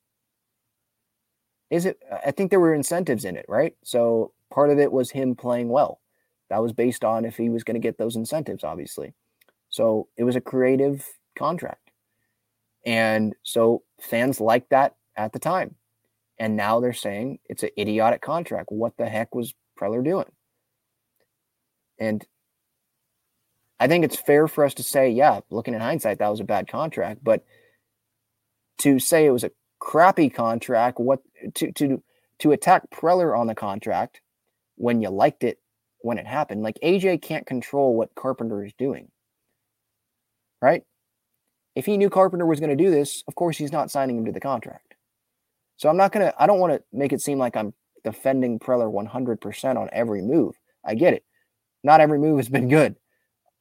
is 1.74 1.86
it? 1.86 1.98
I 2.24 2.30
think 2.30 2.50
there 2.50 2.60
were 2.60 2.72
incentives 2.72 3.24
in 3.24 3.36
it, 3.36 3.46
right? 3.48 3.74
So 3.82 4.32
part 4.52 4.70
of 4.70 4.78
it 4.78 4.92
was 4.92 5.10
him 5.10 5.34
playing 5.34 5.68
well. 5.68 6.00
That 6.48 6.62
was 6.62 6.72
based 6.72 7.04
on 7.04 7.24
if 7.24 7.36
he 7.36 7.48
was 7.50 7.64
going 7.64 7.74
to 7.74 7.80
get 7.80 7.98
those 7.98 8.14
incentives, 8.14 8.62
obviously. 8.62 9.12
So 9.70 10.06
it 10.16 10.22
was 10.22 10.36
a 10.36 10.40
creative 10.40 11.04
contract. 11.36 11.90
And 12.86 13.34
so 13.42 13.82
fans 14.00 14.40
liked 14.40 14.70
that 14.70 14.94
at 15.16 15.32
the 15.32 15.40
time. 15.40 15.74
And 16.38 16.54
now 16.56 16.78
they're 16.78 16.92
saying 16.92 17.40
it's 17.46 17.64
an 17.64 17.70
idiotic 17.76 18.22
contract. 18.22 18.68
What 18.70 18.96
the 18.96 19.08
heck 19.08 19.34
was 19.34 19.52
Preller 19.76 20.04
doing? 20.04 20.30
And 21.98 22.24
I 23.80 23.88
think 23.88 24.04
it's 24.04 24.16
fair 24.16 24.46
for 24.46 24.64
us 24.64 24.74
to 24.74 24.84
say, 24.84 25.10
yeah, 25.10 25.40
looking 25.50 25.74
in 25.74 25.80
hindsight, 25.80 26.20
that 26.20 26.30
was 26.30 26.40
a 26.40 26.44
bad 26.44 26.68
contract. 26.68 27.24
But 27.24 27.44
to 28.78 29.00
say 29.00 29.26
it 29.26 29.30
was 29.30 29.42
a 29.44 29.50
crappy 29.84 30.30
contract, 30.30 30.98
what 30.98 31.20
to 31.54 31.72
to 31.72 32.02
to 32.40 32.52
attack 32.52 32.90
Preller 32.90 33.38
on 33.38 33.46
the 33.46 33.54
contract 33.54 34.20
when 34.76 35.00
you 35.00 35.10
liked 35.10 35.44
it 35.44 35.58
when 36.00 36.18
it 36.18 36.26
happened, 36.26 36.62
like 36.62 36.78
AJ 36.82 37.22
can't 37.22 37.46
control 37.46 37.94
what 37.94 38.14
Carpenter 38.14 38.64
is 38.64 38.72
doing. 38.74 39.10
Right? 40.60 40.84
if 41.74 41.86
he 41.86 41.96
knew 41.96 42.10
Carpenter 42.10 42.46
was 42.46 42.60
going 42.60 42.76
to 42.76 42.82
do 42.82 42.90
this, 42.90 43.24
of 43.26 43.34
course 43.34 43.56
he's 43.56 43.72
not 43.72 43.90
signing 43.90 44.16
him 44.16 44.24
to 44.26 44.32
the 44.32 44.40
contract. 44.40 44.94
So 45.76 45.88
I'm 45.88 45.96
not 45.96 46.12
going 46.12 46.26
to, 46.26 46.42
I 46.42 46.46
don't 46.46 46.60
want 46.60 46.72
to 46.72 46.82
make 46.92 47.12
it 47.12 47.20
seem 47.20 47.38
like 47.38 47.56
I'm 47.56 47.74
defending 48.04 48.58
Preller 48.60 48.92
100% 48.92 49.76
on 49.76 49.88
every 49.92 50.22
move. 50.22 50.54
I 50.84 50.94
get 50.94 51.14
it. 51.14 51.24
Not 51.82 52.00
every 52.00 52.18
move 52.18 52.38
has 52.38 52.48
been 52.48 52.68
good. 52.68 52.96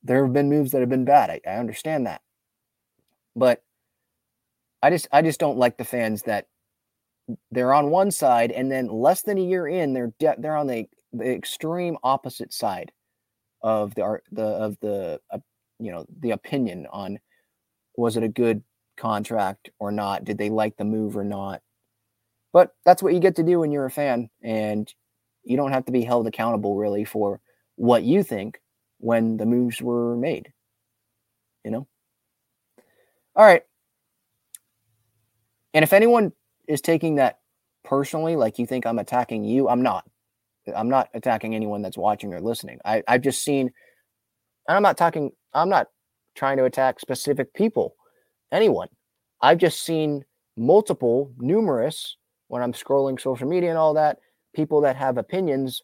There 0.03 0.23
have 0.23 0.33
been 0.33 0.49
moves 0.49 0.71
that 0.71 0.81
have 0.81 0.89
been 0.89 1.05
bad. 1.05 1.29
I, 1.29 1.41
I 1.47 1.55
understand 1.55 2.05
that. 2.05 2.21
But 3.35 3.63
I 4.83 4.89
just 4.89 5.07
I 5.13 5.21
just 5.21 5.39
don't 5.39 5.57
like 5.57 5.77
the 5.77 5.85
fans 5.85 6.23
that 6.23 6.47
they're 7.51 7.73
on 7.73 7.89
one 7.89 8.11
side 8.11 8.51
and 8.51 8.69
then 8.69 8.89
less 8.89 9.21
than 9.21 9.37
a 9.37 9.41
year 9.41 9.65
in 9.65 9.93
they're 9.93 10.13
de- 10.19 10.35
they're 10.37 10.57
on 10.57 10.67
the, 10.67 10.87
the 11.13 11.31
extreme 11.31 11.97
opposite 12.03 12.51
side 12.51 12.91
of 13.61 13.95
the 13.95 14.19
the 14.33 14.43
of 14.43 14.77
the 14.81 15.21
uh, 15.31 15.39
you 15.79 15.89
know 15.89 16.05
the 16.19 16.31
opinion 16.31 16.85
on 16.91 17.17
was 17.95 18.17
it 18.17 18.23
a 18.23 18.27
good 18.27 18.61
contract 18.97 19.69
or 19.79 19.89
not? 19.91 20.25
Did 20.25 20.37
they 20.37 20.49
like 20.49 20.75
the 20.75 20.83
move 20.83 21.15
or 21.15 21.23
not? 21.23 21.61
But 22.51 22.71
that's 22.85 23.01
what 23.01 23.13
you 23.13 23.21
get 23.21 23.37
to 23.37 23.43
do 23.43 23.61
when 23.61 23.71
you're 23.71 23.85
a 23.85 23.91
fan 23.91 24.29
and 24.43 24.93
you 25.45 25.55
don't 25.55 25.71
have 25.71 25.85
to 25.85 25.93
be 25.93 26.03
held 26.03 26.27
accountable 26.27 26.75
really 26.75 27.05
for 27.05 27.39
what 27.77 28.03
you 28.03 28.21
think 28.21 28.59
when 28.99 29.37
the 29.37 29.45
moves 29.45 29.81
were 29.81 30.17
made 30.17 30.51
you 31.63 31.71
know? 31.71 31.87
All 33.35 33.45
right 33.45 33.63
and 35.73 35.83
if 35.83 35.93
anyone 35.93 36.31
is 36.67 36.81
taking 36.81 37.15
that 37.15 37.39
personally, 37.83 38.35
like 38.35 38.59
you 38.59 38.65
think 38.65 38.85
I'm 38.85 38.99
attacking 38.99 39.43
you, 39.43 39.69
I'm 39.69 39.81
not. 39.81 40.05
I'm 40.75 40.89
not 40.89 41.09
attacking 41.13 41.55
anyone 41.55 41.81
that's 41.81 41.97
watching 41.97 42.33
or 42.33 42.39
listening. 42.39 42.79
I, 42.85 43.03
I've 43.07 43.21
just 43.21 43.43
seen, 43.43 43.71
and 44.67 44.77
I'm 44.77 44.83
not 44.83 44.97
talking, 44.97 45.31
I'm 45.53 45.69
not 45.69 45.87
trying 46.35 46.57
to 46.57 46.65
attack 46.65 46.99
specific 46.99 47.53
people, 47.53 47.95
anyone. 48.51 48.87
I've 49.41 49.57
just 49.57 49.83
seen 49.83 50.23
multiple, 50.55 51.33
numerous, 51.37 52.17
when 52.47 52.61
I'm 52.61 52.73
scrolling 52.73 53.19
social 53.19 53.47
media 53.47 53.69
and 53.69 53.77
all 53.77 53.95
that, 53.95 54.19
people 54.55 54.81
that 54.81 54.95
have 54.95 55.17
opinions 55.17 55.81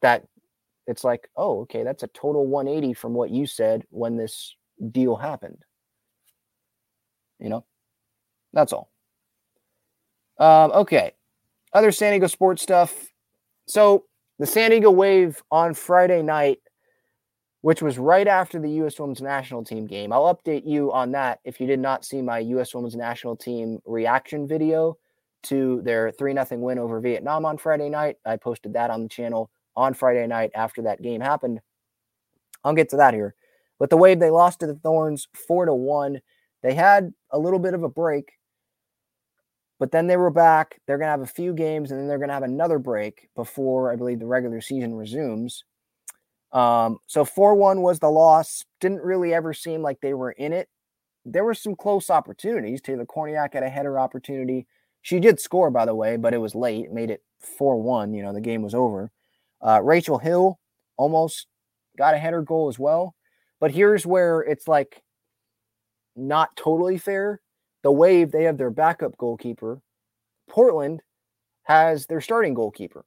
that 0.00 0.24
it's 0.86 1.04
like, 1.04 1.28
oh, 1.36 1.62
okay, 1.62 1.82
that's 1.82 2.02
a 2.02 2.08
total 2.08 2.46
180 2.46 2.94
from 2.94 3.14
what 3.14 3.30
you 3.30 3.46
said 3.46 3.84
when 3.90 4.16
this 4.16 4.54
deal 4.90 5.16
happened. 5.16 5.64
You 7.38 7.48
know, 7.48 7.64
that's 8.52 8.72
all. 8.72 8.91
Um, 10.38 10.72
okay. 10.72 11.12
Other 11.72 11.92
San 11.92 12.12
Diego 12.12 12.26
sports 12.26 12.62
stuff. 12.62 13.08
So 13.66 14.04
the 14.38 14.46
San 14.46 14.70
Diego 14.70 14.90
Wave 14.90 15.42
on 15.50 15.74
Friday 15.74 16.22
night, 16.22 16.58
which 17.62 17.80
was 17.80 17.98
right 17.98 18.26
after 18.26 18.58
the 18.58 18.70
U.S. 18.70 18.98
Women's 18.98 19.22
National 19.22 19.64
Team 19.64 19.86
game. 19.86 20.12
I'll 20.12 20.34
update 20.34 20.66
you 20.66 20.92
on 20.92 21.12
that 21.12 21.40
if 21.44 21.60
you 21.60 21.66
did 21.66 21.78
not 21.78 22.04
see 22.04 22.20
my 22.20 22.40
U.S. 22.40 22.74
Women's 22.74 22.96
National 22.96 23.36
Team 23.36 23.78
reaction 23.86 24.46
video 24.46 24.98
to 25.44 25.80
their 25.82 26.10
3 26.10 26.34
0 26.34 26.46
win 26.60 26.78
over 26.78 27.00
Vietnam 27.00 27.44
on 27.44 27.56
Friday 27.58 27.88
night. 27.88 28.16
I 28.26 28.36
posted 28.36 28.72
that 28.74 28.90
on 28.90 29.02
the 29.02 29.08
channel 29.08 29.50
on 29.76 29.94
Friday 29.94 30.26
night 30.26 30.50
after 30.54 30.82
that 30.82 31.02
game 31.02 31.20
happened. 31.20 31.60
I'll 32.64 32.74
get 32.74 32.90
to 32.90 32.96
that 32.96 33.14
here. 33.14 33.34
But 33.78 33.90
the 33.90 33.96
Wave, 33.96 34.20
they 34.20 34.30
lost 34.30 34.60
to 34.60 34.66
the 34.66 34.74
Thorns 34.74 35.28
4 35.46 35.66
to 35.66 35.74
1. 35.74 36.20
They 36.62 36.74
had 36.74 37.12
a 37.30 37.38
little 37.38 37.58
bit 37.58 37.74
of 37.74 37.82
a 37.82 37.88
break 37.88 38.32
but 39.82 39.90
then 39.90 40.06
they 40.06 40.16
were 40.16 40.30
back. 40.30 40.80
They're 40.86 40.96
going 40.96 41.08
to 41.08 41.10
have 41.10 41.22
a 41.22 41.26
few 41.26 41.52
games 41.52 41.90
and 41.90 41.98
then 41.98 42.06
they're 42.06 42.18
going 42.18 42.28
to 42.28 42.34
have 42.34 42.44
another 42.44 42.78
break 42.78 43.28
before 43.34 43.90
I 43.90 43.96
believe 43.96 44.20
the 44.20 44.26
regular 44.26 44.60
season 44.60 44.94
resumes. 44.94 45.64
Um, 46.52 46.98
so 47.08 47.24
4 47.24 47.56
1 47.56 47.82
was 47.82 47.98
the 47.98 48.08
loss. 48.08 48.64
Didn't 48.80 49.02
really 49.02 49.34
ever 49.34 49.52
seem 49.52 49.82
like 49.82 50.00
they 50.00 50.14
were 50.14 50.30
in 50.30 50.52
it. 50.52 50.68
There 51.24 51.42
were 51.42 51.52
some 51.52 51.74
close 51.74 52.10
opportunities. 52.10 52.80
Taylor 52.80 53.04
Kornieck 53.04 53.54
had 53.54 53.64
a 53.64 53.68
header 53.68 53.98
opportunity. 53.98 54.68
She 55.00 55.18
did 55.18 55.40
score, 55.40 55.72
by 55.72 55.84
the 55.84 55.96
way, 55.96 56.16
but 56.16 56.32
it 56.32 56.38
was 56.38 56.54
late. 56.54 56.92
Made 56.92 57.10
it 57.10 57.24
4 57.40 57.82
1. 57.82 58.14
You 58.14 58.22
know, 58.22 58.32
the 58.32 58.40
game 58.40 58.62
was 58.62 58.76
over. 58.76 59.10
Uh, 59.60 59.80
Rachel 59.82 60.18
Hill 60.18 60.60
almost 60.96 61.48
got 61.98 62.14
a 62.14 62.18
header 62.18 62.42
goal 62.42 62.68
as 62.68 62.78
well. 62.78 63.16
But 63.58 63.72
here's 63.72 64.06
where 64.06 64.42
it's 64.42 64.68
like 64.68 65.02
not 66.14 66.54
totally 66.54 66.98
fair 66.98 67.40
the 67.82 67.92
Wave, 67.92 68.30
they 68.30 68.44
have 68.44 68.58
their 68.58 68.70
backup 68.70 69.16
goalkeeper. 69.18 69.80
Portland 70.48 71.02
has 71.64 72.06
their 72.06 72.20
starting 72.20 72.54
goalkeeper 72.54 73.04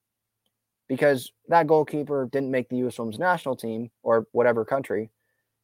because 0.87 1.31
that 1.47 1.67
goalkeeper 1.67 2.29
didn't 2.31 2.51
make 2.51 2.69
the 2.69 2.77
U.S. 2.77 2.99
Women's 2.99 3.19
national 3.19 3.55
team 3.55 3.89
or 4.03 4.27
whatever 4.31 4.65
country. 4.65 5.09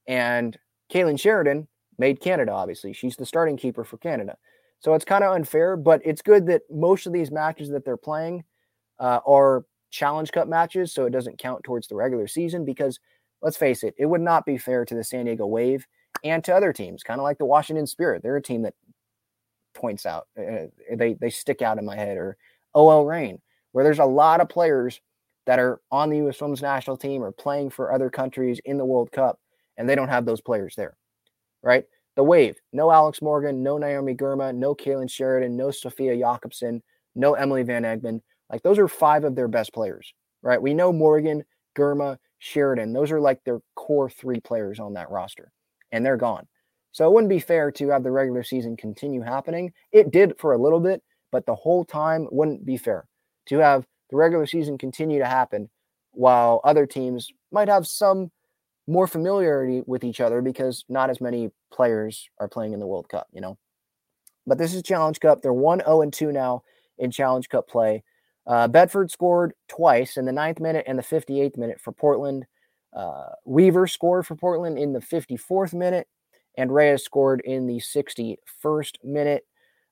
And 0.08 0.58
Kailen 0.92 1.20
Sheridan 1.20 1.68
made 1.98 2.20
Canada, 2.20 2.52
obviously. 2.52 2.94
She's 2.94 3.16
the 3.16 3.26
starting 3.26 3.58
keeper 3.58 3.84
for 3.84 3.98
Canada. 3.98 4.38
So 4.80 4.94
it's 4.96 5.06
kind 5.06 5.24
of 5.24 5.34
unfair, 5.36 5.78
but 5.78 6.02
it's 6.04 6.22
good 6.22 6.48
that 6.48 6.64
most 6.72 7.06
of 7.06 7.14
these 7.14 7.32
matches 7.32 7.70
that 7.70 7.86
they're 7.86 7.98
playing 7.98 8.44
uh, 9.00 9.20
are 9.28 9.66
Challenge 9.92 10.32
Cup 10.32 10.48
matches. 10.48 10.92
So 10.92 11.06
it 11.06 11.12
doesn't 11.12 11.38
count 11.38 11.64
towards 11.64 11.88
the 11.88 11.96
regular 11.96 12.28
season 12.28 12.66
because 12.66 13.00
let's 13.42 13.58
face 13.58 13.84
it, 13.84 13.94
it 13.98 14.08
would 14.08 14.22
not 14.22 14.46
be 14.46 14.58
fair 14.58 14.84
to 14.86 14.96
the 14.96 15.04
San 15.04 15.26
Diego 15.26 15.46
Wave 15.46 15.86
and 16.24 16.44
to 16.44 16.56
other 16.56 16.74
teams, 16.74 17.04
kind 17.04 17.20
of 17.20 17.24
like 17.24 17.38
the 17.38 17.46
Washington 17.46 17.86
Spirit. 17.86 18.24
They're 18.24 18.38
a 18.38 18.42
team 18.42 18.64
that 18.64 18.74
points 19.74 20.06
out. 20.06 20.28
Uh, 20.38 20.68
they 20.96 21.14
they 21.14 21.30
stick 21.30 21.62
out 21.62 21.78
in 21.78 21.86
my 21.86 21.96
head. 21.96 22.18
Or 22.18 22.38
OL 22.74 23.06
Reign, 23.06 23.40
where 23.72 23.84
there's 23.84 24.00
a 24.00 24.06
lot 24.06 24.42
of 24.42 24.50
players 24.50 25.02
that 25.46 25.60
are 25.60 25.82
on 25.92 26.10
the 26.10 26.18
U.S. 26.18 26.42
Women's 26.42 26.62
National 26.62 26.98
Team 26.98 27.24
or 27.24 27.32
playing 27.32 27.70
for 27.70 27.92
other 27.92 28.10
countries 28.10 28.60
in 28.66 28.78
the 28.78 28.86
World 28.86 29.12
Cup, 29.12 29.40
and 29.78 29.88
they 29.90 29.96
don't 29.96 30.10
have 30.10 30.26
those 30.26 30.42
players 30.42 30.76
there, 30.76 30.96
right? 31.64 31.86
The 32.16 32.24
Wave, 32.24 32.58
no 32.74 32.92
Alex 32.92 33.22
Morgan, 33.22 33.64
no 33.64 33.78
Naomi 33.78 34.16
Girma, 34.16 34.54
no 34.54 34.76
Kailen 34.76 35.10
Sheridan, 35.10 35.56
no 35.56 35.72
Sofia 35.72 36.16
Jakobsson, 36.16 36.82
no 37.16 37.34
Emily 37.34 37.64
Van 37.64 37.84
Egmond. 37.84 38.22
Like 38.52 38.64
those 38.64 38.78
are 38.80 38.88
five 38.88 39.24
of 39.24 39.36
their 39.36 39.48
best 39.48 39.74
players, 39.74 40.14
right? 40.42 40.62
We 40.62 40.74
know 40.74 40.92
Morgan, 40.92 41.44
Girma, 41.76 42.18
Sheridan. 42.40 42.94
Those 42.94 43.12
are 43.12 43.22
like 43.22 43.44
their 43.44 43.62
core 43.76 44.10
three 44.10 44.42
players 44.42 44.80
on 44.80 44.94
that 44.94 45.10
roster, 45.10 45.52
and 45.92 46.06
they're 46.06 46.18
gone. 46.18 46.48
So 46.92 47.06
it 47.06 47.14
wouldn't 47.14 47.30
be 47.30 47.40
fair 47.40 47.72
to 47.72 47.90
have 47.90 48.04
the 48.04 48.12
regular 48.12 48.44
season 48.44 48.76
continue 48.76 49.22
happening. 49.22 49.74
It 49.92 50.12
did 50.12 50.38
for 50.38 50.54
a 50.54 50.58
little 50.58 50.80
bit, 50.80 51.02
but 51.32 51.46
the 51.46 51.56
whole 51.56 51.86
time 51.86 52.28
wouldn't 52.32 52.66
be 52.66 52.78
fair 52.78 53.06
to 53.48 53.58
have 53.60 53.86
the 54.10 54.18
regular 54.18 54.46
season 54.46 54.78
continue 54.78 55.20
to 55.20 55.26
happen 55.26 55.70
while 56.12 56.60
other 56.64 56.86
teams 56.86 57.32
might 57.52 57.70
have 57.70 57.88
some 57.88 58.32
more 58.88 59.08
familiarity 59.08 59.82
with 59.86 60.04
each 60.04 60.20
other 60.20 60.42
because 60.42 60.84
not 60.90 61.10
as 61.10 61.22
many 61.22 61.52
players 61.72 62.30
are 62.40 62.50
playing 62.50 62.74
in 62.74 62.80
the 62.80 62.88
World 62.88 63.08
Cup, 63.08 63.28
you 63.32 63.40
know. 63.40 63.58
But 64.46 64.58
this 64.58 64.74
is 64.74 64.84
Challenge 64.84 65.20
Cup. 65.20 65.42
They're 65.42 65.54
1 65.54 65.80
0 65.80 66.02
and 66.02 66.12
2 66.12 66.32
now 66.32 66.64
in 66.98 67.12
Challenge 67.12 67.48
Cup 67.48 67.70
play. 67.70 68.04
Uh, 68.46 68.68
Betfort 68.68 69.12
scored 69.12 69.54
twice 69.70 70.18
in 70.18 70.26
the 70.26 70.32
ninth 70.32 70.60
minute 70.60 70.86
and 70.88 70.98
the 70.98 71.04
58th 71.04 71.58
minute 71.58 71.80
for 71.80 71.92
Portland. 71.92 72.46
Uh, 72.94 73.30
Weaver 73.46 73.88
scored 73.88 74.26
for 74.26 74.36
Portland 74.36 74.78
in 74.78 74.94
the 74.94 75.00
54th 75.00 75.74
minute 75.74 76.08
and 76.58 76.74
Reyes 76.74 77.04
scored 77.04 77.42
in 77.42 77.68
the 77.68 77.80
61st 77.80 79.04
minute. 79.04 79.46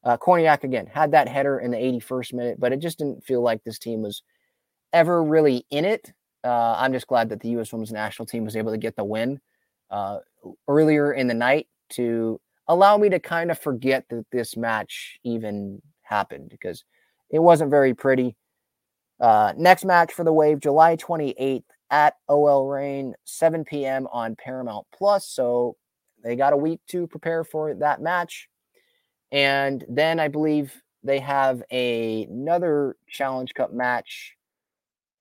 Uh, 0.04 0.18
Kornieck 0.18 0.64
again 0.64 0.88
had 0.88 1.12
that 1.12 1.28
header 1.28 1.60
in 1.60 1.72
the 1.72 1.78
81st 1.78 2.34
minute, 2.34 2.60
but 2.60 2.72
it 2.72 2.80
just 2.80 3.00
didn't 3.00 3.24
feel 3.24 3.42
like 3.42 3.64
this 3.64 3.80
team 3.80 4.02
was 4.02 4.24
ever 4.94 5.24
really 5.24 5.66
in 5.70 5.86
it. 5.86 6.14
Uh, 6.44 6.76
I'm 6.78 6.94
just 6.94 7.08
glad 7.08 7.30
that 7.30 7.42
the 7.42 7.50
U.S. 7.50 7.74
Women's 7.74 7.92
National 7.92 8.26
Team 8.26 8.46
was 8.46 8.56
able 8.56 8.72
to 8.72 8.78
get 8.78 8.96
the 8.96 9.04
win 9.04 9.42
uh, 9.92 10.20
earlier 10.68 11.12
in 11.12 11.28
the 11.28 11.34
night 11.34 11.68
to 11.92 12.40
allow 12.68 12.98
me 12.98 13.10
to 13.10 13.20
kind 13.20 13.52
of 13.52 13.60
forget 13.60 14.06
that 14.10 14.26
this 14.32 14.56
match 14.56 15.20
even 15.24 15.82
happened 16.04 16.50
because 16.50 16.86
it 17.30 17.40
wasn't 17.40 17.70
very 17.70 17.94
pretty. 17.94 18.36
Uh, 19.20 19.54
next 19.58 19.84
match 19.84 20.14
for 20.14 20.24
the 20.24 20.32
Wave, 20.32 20.62
July 20.62 20.96
28th 20.96 21.64
at 21.92 22.16
OL 22.30 22.68
Reign, 22.68 23.16
7 23.26 23.66
p.m. 23.66 24.08
on 24.12 24.36
Paramount 24.36 24.88
Plus. 24.94 25.26
So 25.28 25.76
they 26.24 26.36
got 26.36 26.54
a 26.54 26.58
week 26.58 26.82
to 26.88 27.08
prepare 27.08 27.44
for 27.44 27.74
that 27.74 28.02
match. 28.02 28.50
And 29.32 29.84
then 29.88 30.20
I 30.20 30.28
believe 30.28 30.74
they 31.04 31.20
have 31.20 31.64
a, 31.72 32.24
another 32.26 32.96
Challenge 33.08 33.54
Cup 33.54 33.74
match 33.74 34.36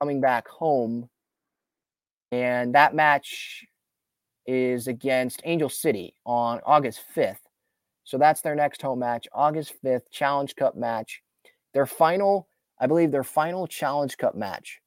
coming 0.01 0.21
back 0.21 0.49
home. 0.49 1.09
And 2.33 2.75
that 2.75 2.95
match 2.95 3.65
is 4.47 4.87
against 4.87 5.43
Angel 5.45 5.69
City 5.69 6.15
on 6.25 6.61
August 6.65 7.03
5th. 7.15 7.37
So 8.05 8.17
that's 8.17 8.41
their 8.41 8.55
next 8.55 8.81
home 8.81 9.01
match, 9.01 9.29
August 9.33 9.75
5th, 9.85 10.11
Challenge 10.11 10.55
Cup 10.57 10.77
match. 10.77 11.23
Their 11.75 11.87
final, 11.87 12.49
I 12.81 12.87
believe, 12.87 13.11
their 13.11 13.25
final 13.25 13.67
Challenge 13.67 14.17
Cup 14.17 14.35
match 14.35 14.81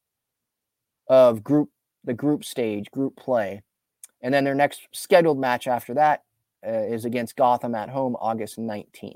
of 1.07 1.43
group 1.43 1.69
the 2.03 2.13
group 2.13 2.43
stage, 2.43 2.89
group 2.89 3.15
play 3.15 3.61
and 4.21 4.33
then 4.33 4.43
their 4.43 4.55
next 4.55 4.87
scheduled 4.91 5.39
match 5.39 5.67
after 5.67 5.93
that 5.95 6.23
uh, 6.65 6.71
is 6.71 7.05
against 7.05 7.35
Gotham 7.35 7.75
at 7.75 7.89
home 7.89 8.15
August 8.19 8.57
19th. 8.59 9.15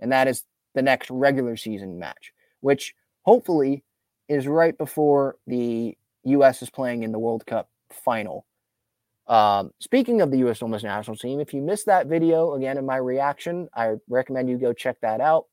And 0.00 0.12
that 0.12 0.28
is 0.28 0.44
the 0.74 0.82
next 0.82 1.10
regular 1.10 1.56
season 1.56 1.98
match, 1.98 2.32
which 2.60 2.94
hopefully 3.22 3.84
is 4.28 4.46
right 4.46 4.76
before 4.76 5.36
the 5.46 5.96
U.S. 6.24 6.62
is 6.62 6.70
playing 6.70 7.02
in 7.02 7.12
the 7.12 7.18
World 7.18 7.46
Cup 7.46 7.68
final. 7.90 8.46
Um, 9.26 9.72
speaking 9.78 10.20
of 10.20 10.30
the 10.30 10.38
U.S. 10.38 10.60
Women's 10.60 10.84
National 10.84 11.16
Team, 11.16 11.40
if 11.40 11.54
you 11.54 11.62
missed 11.62 11.86
that 11.86 12.06
video 12.06 12.54
again 12.54 12.76
in 12.76 12.84
my 12.84 12.96
reaction, 12.96 13.68
I 13.74 13.94
recommend 14.08 14.50
you 14.50 14.58
go 14.58 14.72
check 14.72 15.00
that 15.00 15.20
out. 15.20 15.46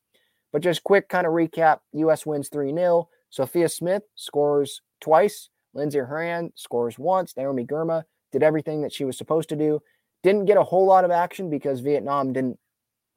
But 0.52 0.62
just 0.62 0.84
quick 0.84 1.08
kind 1.08 1.26
of 1.26 1.34
recap 1.34 1.80
U.S. 1.94 2.26
wins 2.26 2.50
3 2.50 2.74
0. 2.74 3.08
Sophia 3.30 3.70
Smith 3.70 4.04
scores 4.16 4.82
twice. 5.00 5.50
Lindsey 5.74 6.00
Horan 6.00 6.52
scores 6.56 7.00
once. 7.00 7.36
Naomi 7.38 7.66
Girma 7.66 8.04
did 8.32 8.44
everything 8.44 8.82
that 8.82 8.94
she 8.94 9.06
was 9.06 9.18
supposed 9.18 9.50
to 9.50 9.56
do. 9.56 9.82
Didn't 10.24 10.46
get 10.46 10.58
a 10.58 10.64
whole 10.64 10.86
lot 10.86 11.06
of 11.06 11.12
action 11.12 11.50
because 11.50 11.80
Vietnam 11.80 12.34
didn't 12.34 12.60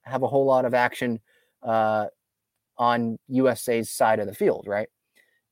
have 0.03 0.23
a 0.23 0.29
whole 0.29 0.45
lot 0.45 0.65
of 0.65 0.75
action 0.75 1.21
uh, 1.63 2.07
on 2.79 3.19
USA's 3.29 3.91
side 3.91 4.21
of 4.21 4.27
the 4.27 4.35
field, 4.35 4.67
right? 4.67 4.89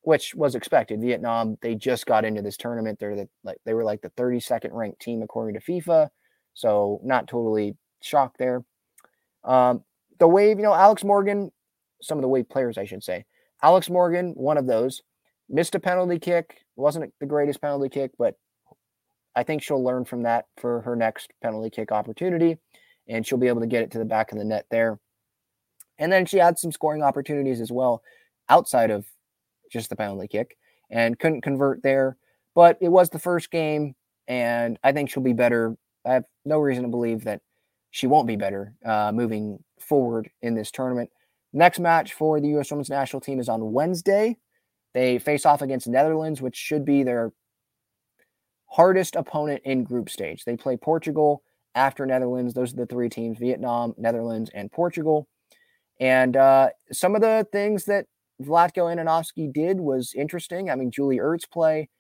Which 0.02 0.34
was 0.34 0.54
expected. 0.54 1.00
Vietnam, 1.00 1.56
they 1.62 1.74
just 1.74 2.06
got 2.06 2.24
into 2.24 2.42
this 2.42 2.56
tournament. 2.56 2.98
They're 2.98 3.16
the, 3.16 3.28
like 3.44 3.58
they 3.64 3.74
were 3.74 3.84
like 3.84 4.02
the 4.02 4.10
32nd 4.10 4.72
ranked 4.72 5.00
team 5.00 5.22
according 5.22 5.58
to 5.58 5.60
FIFA, 5.60 6.08
so 6.54 7.00
not 7.04 7.28
totally 7.28 7.76
shocked 8.02 8.38
there. 8.38 8.64
Um, 9.44 9.84
the 10.18 10.28
wave, 10.28 10.58
you 10.58 10.64
know, 10.64 10.74
Alex 10.74 11.04
Morgan, 11.04 11.50
some 12.00 12.18
of 12.18 12.22
the 12.22 12.28
wave 12.28 12.48
players, 12.48 12.78
I 12.78 12.84
should 12.84 13.02
say. 13.02 13.24
Alex 13.62 13.88
Morgan, 13.88 14.32
one 14.32 14.56
of 14.56 14.66
those, 14.66 15.02
missed 15.48 15.74
a 15.74 15.80
penalty 15.80 16.18
kick. 16.18 16.64
wasn't 16.76 17.12
the 17.20 17.26
greatest 17.26 17.60
penalty 17.60 17.88
kick, 17.88 18.12
but 18.18 18.34
I 19.34 19.42
think 19.42 19.62
she'll 19.62 19.82
learn 19.82 20.04
from 20.04 20.22
that 20.22 20.46
for 20.58 20.82
her 20.82 20.96
next 20.96 21.32
penalty 21.42 21.70
kick 21.70 21.92
opportunity, 21.92 22.58
and 23.08 23.26
she'll 23.26 23.38
be 23.38 23.48
able 23.48 23.60
to 23.60 23.66
get 23.66 23.82
it 23.82 23.90
to 23.92 23.98
the 23.98 24.04
back 24.04 24.32
of 24.32 24.38
the 24.38 24.44
net 24.44 24.66
there. 24.70 24.98
And 25.98 26.12
then 26.12 26.26
she 26.26 26.38
had 26.38 26.58
some 26.58 26.72
scoring 26.72 27.02
opportunities 27.02 27.60
as 27.60 27.70
well 27.70 28.02
outside 28.48 28.90
of 28.90 29.06
just 29.70 29.88
the 29.88 29.96
penalty 29.96 30.28
kick 30.28 30.56
and 30.90 31.18
couldn't 31.18 31.42
convert 31.42 31.82
there. 31.82 32.16
But 32.54 32.76
it 32.80 32.88
was 32.88 33.08
the 33.08 33.18
first 33.18 33.50
game, 33.50 33.94
and 34.28 34.78
I 34.84 34.92
think 34.92 35.10
she'll 35.10 35.22
be 35.22 35.32
better. 35.32 35.76
I 36.04 36.14
have 36.14 36.24
no 36.44 36.58
reason 36.58 36.82
to 36.82 36.90
believe 36.90 37.24
that 37.24 37.40
she 37.90 38.06
won't 38.06 38.26
be 38.26 38.36
better 38.36 38.74
uh, 38.84 39.12
moving 39.12 39.62
forward 39.80 40.30
in 40.42 40.54
this 40.54 40.70
tournament. 40.70 41.10
Next 41.52 41.78
match 41.78 42.14
for 42.14 42.40
the 42.40 42.48
U.S. 42.48 42.70
Women's 42.70 42.90
National 42.90 43.20
Team 43.20 43.38
is 43.38 43.48
on 43.48 43.72
Wednesday. 43.72 44.36
They 44.94 45.18
face 45.18 45.46
off 45.46 45.62
against 45.62 45.86
Netherlands, 45.86 46.42
which 46.42 46.56
should 46.56 46.84
be 46.84 47.02
their 47.02 47.32
hardest 48.72 49.16
opponent 49.16 49.60
in 49.64 49.84
group 49.84 50.08
stage. 50.08 50.44
They 50.44 50.56
play 50.56 50.78
Portugal 50.78 51.42
after 51.74 52.06
Netherlands. 52.06 52.54
Those 52.54 52.72
are 52.72 52.76
the 52.76 52.86
three 52.86 53.10
teams 53.10 53.38
Vietnam, 53.38 53.94
Netherlands, 53.98 54.50
and 54.54 54.72
Portugal. 54.72 55.28
And 56.00 56.36
uh, 56.36 56.70
some 56.90 57.14
of 57.14 57.20
the 57.20 57.46
things 57.52 57.84
that 57.84 58.06
Vlatko 58.42 58.94
Andonovski 58.94 59.52
did 59.52 59.78
was 59.78 60.14
interesting. 60.14 60.70
I 60.70 60.74
mean, 60.74 60.90
Julie 60.90 61.18
Ertz 61.18 61.48
play, 61.48 61.90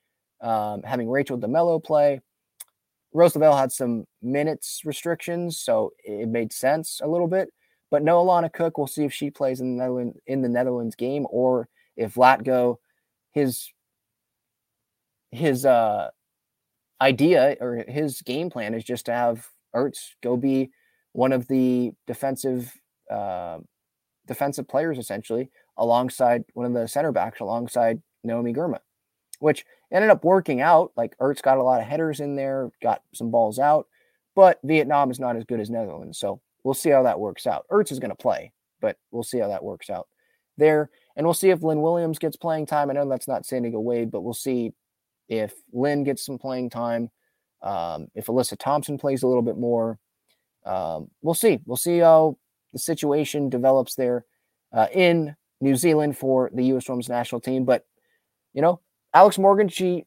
um, 0.40 0.82
having 0.82 1.10
Rachel 1.10 1.38
DeMelo 1.38 1.82
play. 1.82 2.20
Rose 3.12 3.36
Lavelle 3.36 3.56
had 3.56 3.70
some 3.70 4.06
minutes 4.22 4.80
restrictions, 4.86 5.58
so 5.58 5.92
it 6.02 6.28
made 6.28 6.54
sense 6.54 7.02
a 7.04 7.06
little 7.06 7.28
bit. 7.28 7.50
But 7.90 8.02
no 8.02 8.24
Alana 8.24 8.50
Cook. 8.50 8.78
We'll 8.78 8.86
see 8.86 9.04
if 9.04 9.12
she 9.12 9.30
plays 9.30 9.60
in 9.60 9.76
the 9.76 9.82
Netherlands, 9.82 10.18
in 10.26 10.40
the 10.40 10.48
Netherlands 10.48 10.96
game 10.96 11.26
or 11.28 11.68
if 11.96 12.14
Vlatko, 12.14 12.78
his 13.32 13.70
his 15.30 15.66
uh, 15.66 16.08
idea 17.02 17.56
or 17.60 17.84
his 17.88 18.22
game 18.22 18.48
plan 18.48 18.74
is 18.74 18.84
just 18.84 19.06
to 19.06 19.12
have 19.12 19.48
Ertz 19.74 20.10
go 20.22 20.36
be 20.36 20.70
one 21.12 21.32
of 21.32 21.48
the 21.48 21.92
defensive 22.06 22.72
uh, 23.10 23.58
defensive 24.26 24.68
players 24.68 24.98
essentially 24.98 25.50
alongside 25.76 26.44
one 26.54 26.64
of 26.64 26.72
the 26.72 26.86
center 26.86 27.10
backs 27.10 27.40
alongside 27.40 28.00
Naomi 28.22 28.54
Girma, 28.54 28.78
which 29.40 29.64
ended 29.90 30.10
up 30.10 30.24
working 30.24 30.60
out. 30.60 30.92
Like 30.96 31.18
Ertz 31.18 31.42
got 31.42 31.58
a 31.58 31.62
lot 31.62 31.80
of 31.80 31.86
headers 31.86 32.20
in 32.20 32.36
there, 32.36 32.70
got 32.80 33.02
some 33.12 33.30
balls 33.30 33.58
out, 33.58 33.88
but 34.36 34.60
Vietnam 34.62 35.10
is 35.10 35.18
not 35.18 35.36
as 35.36 35.44
good 35.44 35.60
as 35.60 35.70
Netherlands. 35.70 36.18
So 36.18 36.40
we'll 36.62 36.74
see 36.74 36.90
how 36.90 37.02
that 37.02 37.18
works 37.18 37.46
out. 37.46 37.66
Ertz 37.70 37.90
is 37.90 37.98
going 37.98 38.10
to 38.10 38.16
play, 38.16 38.52
but 38.80 38.96
we'll 39.10 39.24
see 39.24 39.38
how 39.38 39.48
that 39.48 39.64
works 39.64 39.90
out 39.90 40.06
there. 40.56 40.90
And 41.16 41.26
we'll 41.26 41.34
see 41.34 41.50
if 41.50 41.62
Lynn 41.62 41.82
Williams 41.82 42.20
gets 42.20 42.36
playing 42.36 42.66
time. 42.66 42.90
I 42.90 42.92
know 42.94 43.08
that's 43.08 43.28
not 43.28 43.44
San 43.44 43.62
Diego 43.62 43.80
Wave, 43.80 44.10
but 44.10 44.22
we'll 44.22 44.34
see 44.34 44.72
if 45.28 45.54
Lynn 45.72 46.04
gets 46.04 46.24
some 46.24 46.38
playing 46.38 46.70
time. 46.70 47.10
Um, 47.62 48.08
if 48.14 48.26
Alyssa 48.26 48.58
Thompson 48.58 48.98
plays 48.98 49.22
a 49.22 49.26
little 49.28 49.42
bit 49.42 49.56
more, 49.56 49.98
um, 50.66 51.10
we'll 51.22 51.34
see. 51.34 51.60
We'll 51.64 51.76
see 51.76 51.98
how 51.98 52.36
the 52.72 52.78
situation 52.78 53.48
develops 53.48 53.94
there 53.94 54.24
uh, 54.72 54.88
in 54.92 55.36
New 55.60 55.76
Zealand 55.76 56.18
for 56.18 56.50
the 56.52 56.64
U.S. 56.66 56.88
Women's 56.88 57.08
National 57.08 57.40
Team. 57.40 57.64
But 57.64 57.84
you 58.52 58.62
know, 58.62 58.80
Alex 59.14 59.38
Morgan, 59.38 59.68
she 59.68 60.04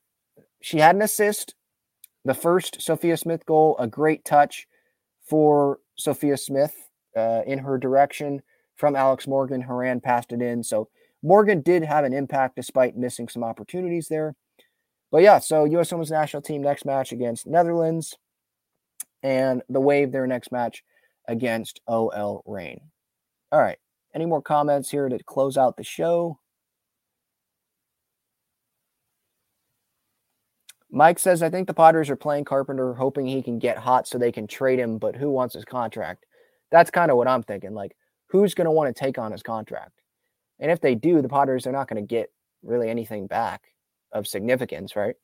she 0.62 0.80
had 0.80 0.96
an 0.96 1.02
assist, 1.02 1.56
the 2.24 2.34
first 2.34 2.82
Sophia 2.82 3.18
Smith 3.18 3.46
goal, 3.46 3.76
a 3.80 3.88
great 3.88 4.26
touch 4.26 4.68
for 5.28 5.80
Sophia 5.98 6.38
Smith 6.38 6.74
uh, 7.16 7.42
in 7.46 7.60
her 7.60 7.78
direction 7.78 8.42
from 8.76 8.96
Alex 8.96 9.28
Morgan. 9.28 9.62
Horan 9.62 10.02
passed 10.02 10.32
it 10.32 10.42
in. 10.42 10.64
So 10.64 10.90
Morgan 11.24 11.62
did 11.62 11.84
have 11.84 12.04
an 12.04 12.14
impact 12.14 12.56
despite 12.56 12.98
missing 12.98 13.28
some 13.28 13.44
opportunities 13.44 14.08
there. 14.10 14.36
But 15.16 15.24
yeah, 15.24 15.40
so 15.40 15.64
U.S. 15.64 15.94
Women's 15.94 16.12
National 16.12 16.42
Team 16.42 16.62
next 16.62 16.84
match 16.84 17.14
against 17.14 17.48
Netherlands, 17.48 18.18
and 19.24 19.62
the 19.70 19.80
Wave 19.80 20.12
their 20.12 20.28
next 20.28 20.52
match 20.52 20.84
against 21.26 21.80
OL 21.88 22.44
Reign. 22.46 22.82
All 23.50 23.62
right. 23.62 23.78
Any 24.14 24.26
more 24.26 24.42
comments 24.42 24.90
here 24.90 25.08
to 25.08 25.18
close 25.24 25.56
out 25.56 25.78
the 25.78 25.86
show? 25.86 26.38
Mike 30.92 31.18
says, 31.18 31.42
I 31.42 31.50
think 31.50 31.68
the 31.68 31.74
Padres 31.74 32.10
are 32.10 32.18
playing 32.18 32.44
Carpenter, 32.44 32.94
hoping 32.94 33.26
he 33.26 33.42
can 33.42 33.58
get 33.58 33.78
hot 33.78 34.10
so 34.10 34.18
they 34.18 34.34
can 34.34 34.48
trade 34.48 34.80
him, 34.80 34.98
but 34.98 35.16
who 35.16 35.32
wants 35.32 35.56
his 35.56 35.64
contract? 35.64 36.26
That's 36.72 36.92
kind 36.92 37.10
of 37.10 37.16
what 37.16 37.30
I'm 37.30 37.44
thinking. 37.44 37.74
Like, 37.74 37.96
who's 38.28 38.54
going 38.54 38.66
to 38.66 38.72
want 38.72 38.94
to 38.94 39.00
take 39.00 39.18
on 39.18 39.32
his 39.32 39.44
contract? 39.44 40.02
And 40.60 40.70
if 40.70 40.82
they 40.82 40.94
do, 40.94 41.22
the 41.22 41.30
Padres 41.30 41.66
are 41.66 41.72
not 41.72 41.88
going 41.88 42.06
to 42.06 42.06
get 42.06 42.34
really 42.64 42.90
anything 42.90 43.28
back 43.28 43.62
of 44.16 44.26
significance, 44.26 44.96
right? 44.96 45.16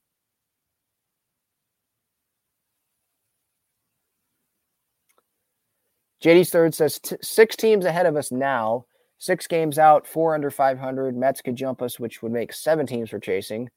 JD's 6.24 6.52
third 6.52 6.76
says 6.76 7.00
six 7.24 7.56
teams 7.56 7.86
ahead 7.86 8.06
of 8.06 8.16
us 8.16 8.32
now, 8.32 8.86
six 9.18 9.48
games 9.48 9.80
out, 9.80 10.06
four 10.06 10.36
under 10.36 10.52
500. 10.52 11.18
Mets 11.18 11.42
could 11.42 11.56
jump 11.56 11.82
us, 11.82 12.00
which 12.00 12.22
would 12.22 12.32
make 12.32 12.54
seven 12.54 12.86
teams 12.86 13.10
for 13.10 13.20
chasing. 13.20 13.70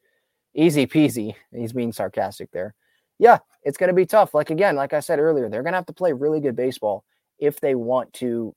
Easy 0.55 0.87
peasy. 0.87 1.35
He's 1.53 1.73
being 1.73 1.93
sarcastic 1.93 2.51
there. 2.51 2.75
Yeah, 3.19 3.39
it's 3.63 3.79
going 3.79 3.89
to 3.89 3.95
be 3.95 4.05
tough. 4.05 4.35
Like, 4.35 4.51
again, 4.51 4.77
like 4.77 4.93
I 4.93 5.01
said 5.01 5.19
earlier, 5.19 5.49
they're 5.49 5.63
going 5.63 5.73
to 5.73 5.79
have 5.79 5.87
to 5.87 5.95
play 5.95 6.13
really 6.13 6.41
good 6.41 6.57
baseball 6.57 7.05
if 7.39 7.61
they 7.61 7.75
want 7.75 8.13
to 8.15 8.55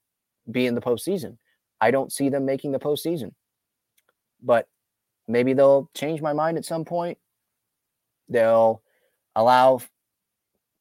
be 0.52 0.66
in 0.66 0.76
the 0.76 0.82
postseason. 0.82 1.38
I 1.80 1.92
don't 1.92 2.12
see 2.12 2.30
them 2.30 2.46
making 2.46 2.72
the 2.72 2.80
postseason, 2.80 3.34
but 4.42 4.68
maybe 5.28 5.54
they'll 5.54 5.90
change 5.94 6.22
my 6.22 6.34
mind 6.34 6.58
at 6.58 6.66
some 6.66 6.86
point. 6.86 7.18
They'll 8.30 8.82
allow 9.36 9.82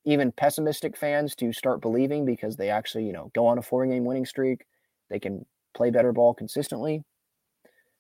even 0.05 0.33
pessimistic 0.33 0.97
fans 0.97 1.35
to 1.37 1.53
start 1.53 1.81
believing 1.81 2.25
because 2.25 2.57
they 2.57 2.71
actually, 2.71 3.05
you 3.07 3.13
know, 3.13 3.31
go 3.35 3.47
on 3.47 3.59
a 3.59 3.63
four 3.63 3.87
game 3.87 4.05
winning 4.05 4.27
streak. 4.27 4.65
They 5.11 5.19
can 5.19 5.45
play 5.75 5.91
better 5.91 6.13
ball 6.13 6.33
consistently. 6.33 7.05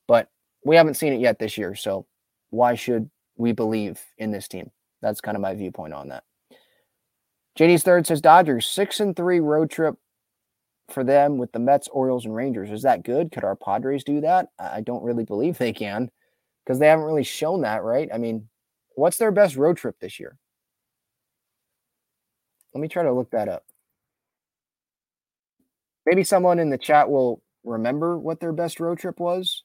But 0.06 0.28
we 0.64 0.76
haven't 0.76 0.94
seen 0.94 1.12
it 1.12 1.20
yet 1.20 1.38
this 1.38 1.58
year. 1.58 1.74
So 1.74 2.06
why 2.50 2.74
should 2.74 3.10
we 3.36 3.52
believe 3.52 4.00
in 4.18 4.30
this 4.30 4.48
team? 4.48 4.70
That's 5.02 5.20
kind 5.20 5.36
of 5.36 5.42
my 5.42 5.54
viewpoint 5.54 5.94
on 5.94 6.08
that. 6.08 6.24
JD's 7.58 7.82
third 7.82 8.06
says 8.06 8.20
Dodgers 8.20 8.66
six 8.66 9.00
and 9.00 9.16
three 9.16 9.40
road 9.40 9.70
trip 9.70 9.96
for 10.88 11.02
them 11.02 11.38
with 11.38 11.52
the 11.52 11.58
Mets, 11.58 11.88
Orioles, 11.88 12.24
and 12.24 12.34
Rangers. 12.34 12.70
Is 12.70 12.82
that 12.82 13.02
good? 13.02 13.32
Could 13.32 13.44
our 13.44 13.56
Padres 13.56 14.04
do 14.04 14.20
that? 14.20 14.48
I 14.58 14.80
don't 14.80 15.02
really 15.02 15.24
believe 15.24 15.58
they 15.58 15.72
can 15.72 16.10
because 16.66 16.78
they 16.80 16.88
haven't 16.88 17.04
really 17.04 17.22
shown 17.22 17.60
that, 17.62 17.84
right? 17.84 18.08
I 18.12 18.18
mean, 18.18 18.48
what's 18.96 19.18
their 19.18 19.30
best 19.30 19.56
road 19.56 19.76
trip 19.76 19.96
this 20.00 20.18
year? 20.18 20.36
Let 22.74 22.80
me 22.80 22.88
try 22.88 23.04
to 23.04 23.12
look 23.12 23.30
that 23.30 23.48
up. 23.48 23.64
Maybe 26.04 26.24
someone 26.24 26.58
in 26.58 26.70
the 26.70 26.78
chat 26.78 27.08
will 27.08 27.40
remember 27.64 28.18
what 28.18 28.40
their 28.40 28.52
best 28.52 28.80
road 28.80 28.98
trip 28.98 29.18
was. 29.18 29.62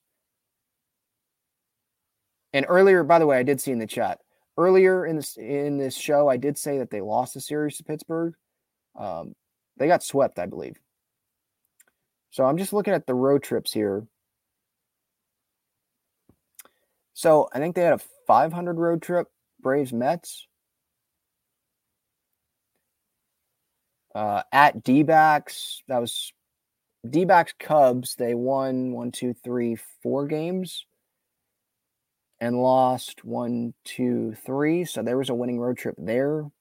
And 2.54 2.66
earlier, 2.70 3.04
by 3.04 3.20
the 3.20 3.26
way, 3.26 3.38
I 3.38 3.44
did 3.44 3.60
see 3.60 3.72
in 3.72 3.80
the 3.80 3.88
chat 3.88 4.20
earlier 4.58 5.06
in 5.06 5.16
this 5.16 5.38
in 5.38 5.78
this 5.78 5.96
show, 5.96 6.28
I 6.28 6.38
did 6.38 6.58
say 6.58 6.78
that 6.78 6.90
they 6.90 7.02
lost 7.02 7.34
the 7.34 7.42
series 7.42 7.78
to 7.78 7.84
Pittsburgh. 7.84 8.34
Um, 8.98 9.34
they 9.78 9.88
got 9.88 10.04
swept, 10.04 10.40
I 10.40 10.46
believe. 10.46 10.78
So 12.30 12.46
I'm 12.46 12.58
just 12.58 12.74
looking 12.74 12.94
at 12.94 13.08
the 13.08 13.14
road 13.14 13.44
trips 13.44 13.74
here. 13.74 14.06
So 17.22 17.48
I 17.54 17.60
think 17.60 17.76
they 17.76 17.84
had 17.84 17.94
a 17.94 18.02
500 18.26 18.80
road 18.80 19.04
trip, 19.04 19.28
Braves 19.60 19.94
Mets. 19.94 20.48
Uh, 24.16 24.42
at 24.52 24.82
D 24.82 25.04
backs, 25.04 25.84
that 25.88 26.00
was 26.00 26.34
D 27.08 27.26
backs 27.26 27.54
Cubs. 27.60 28.16
They 28.16 28.34
won 28.34 28.92
one, 28.92 29.12
two, 29.12 29.36
three, 29.36 29.78
four 30.02 30.26
games 30.26 30.88
and 32.40 32.60
lost 32.60 33.24
one, 33.24 33.76
two, 33.86 34.34
three. 34.44 34.84
So 34.84 35.04
there 35.04 35.20
was 35.20 35.30
a 35.30 35.36
winning 35.36 35.60
road 35.60 35.78
trip 35.78 35.94
there. 36.00 36.42
All 36.42 36.52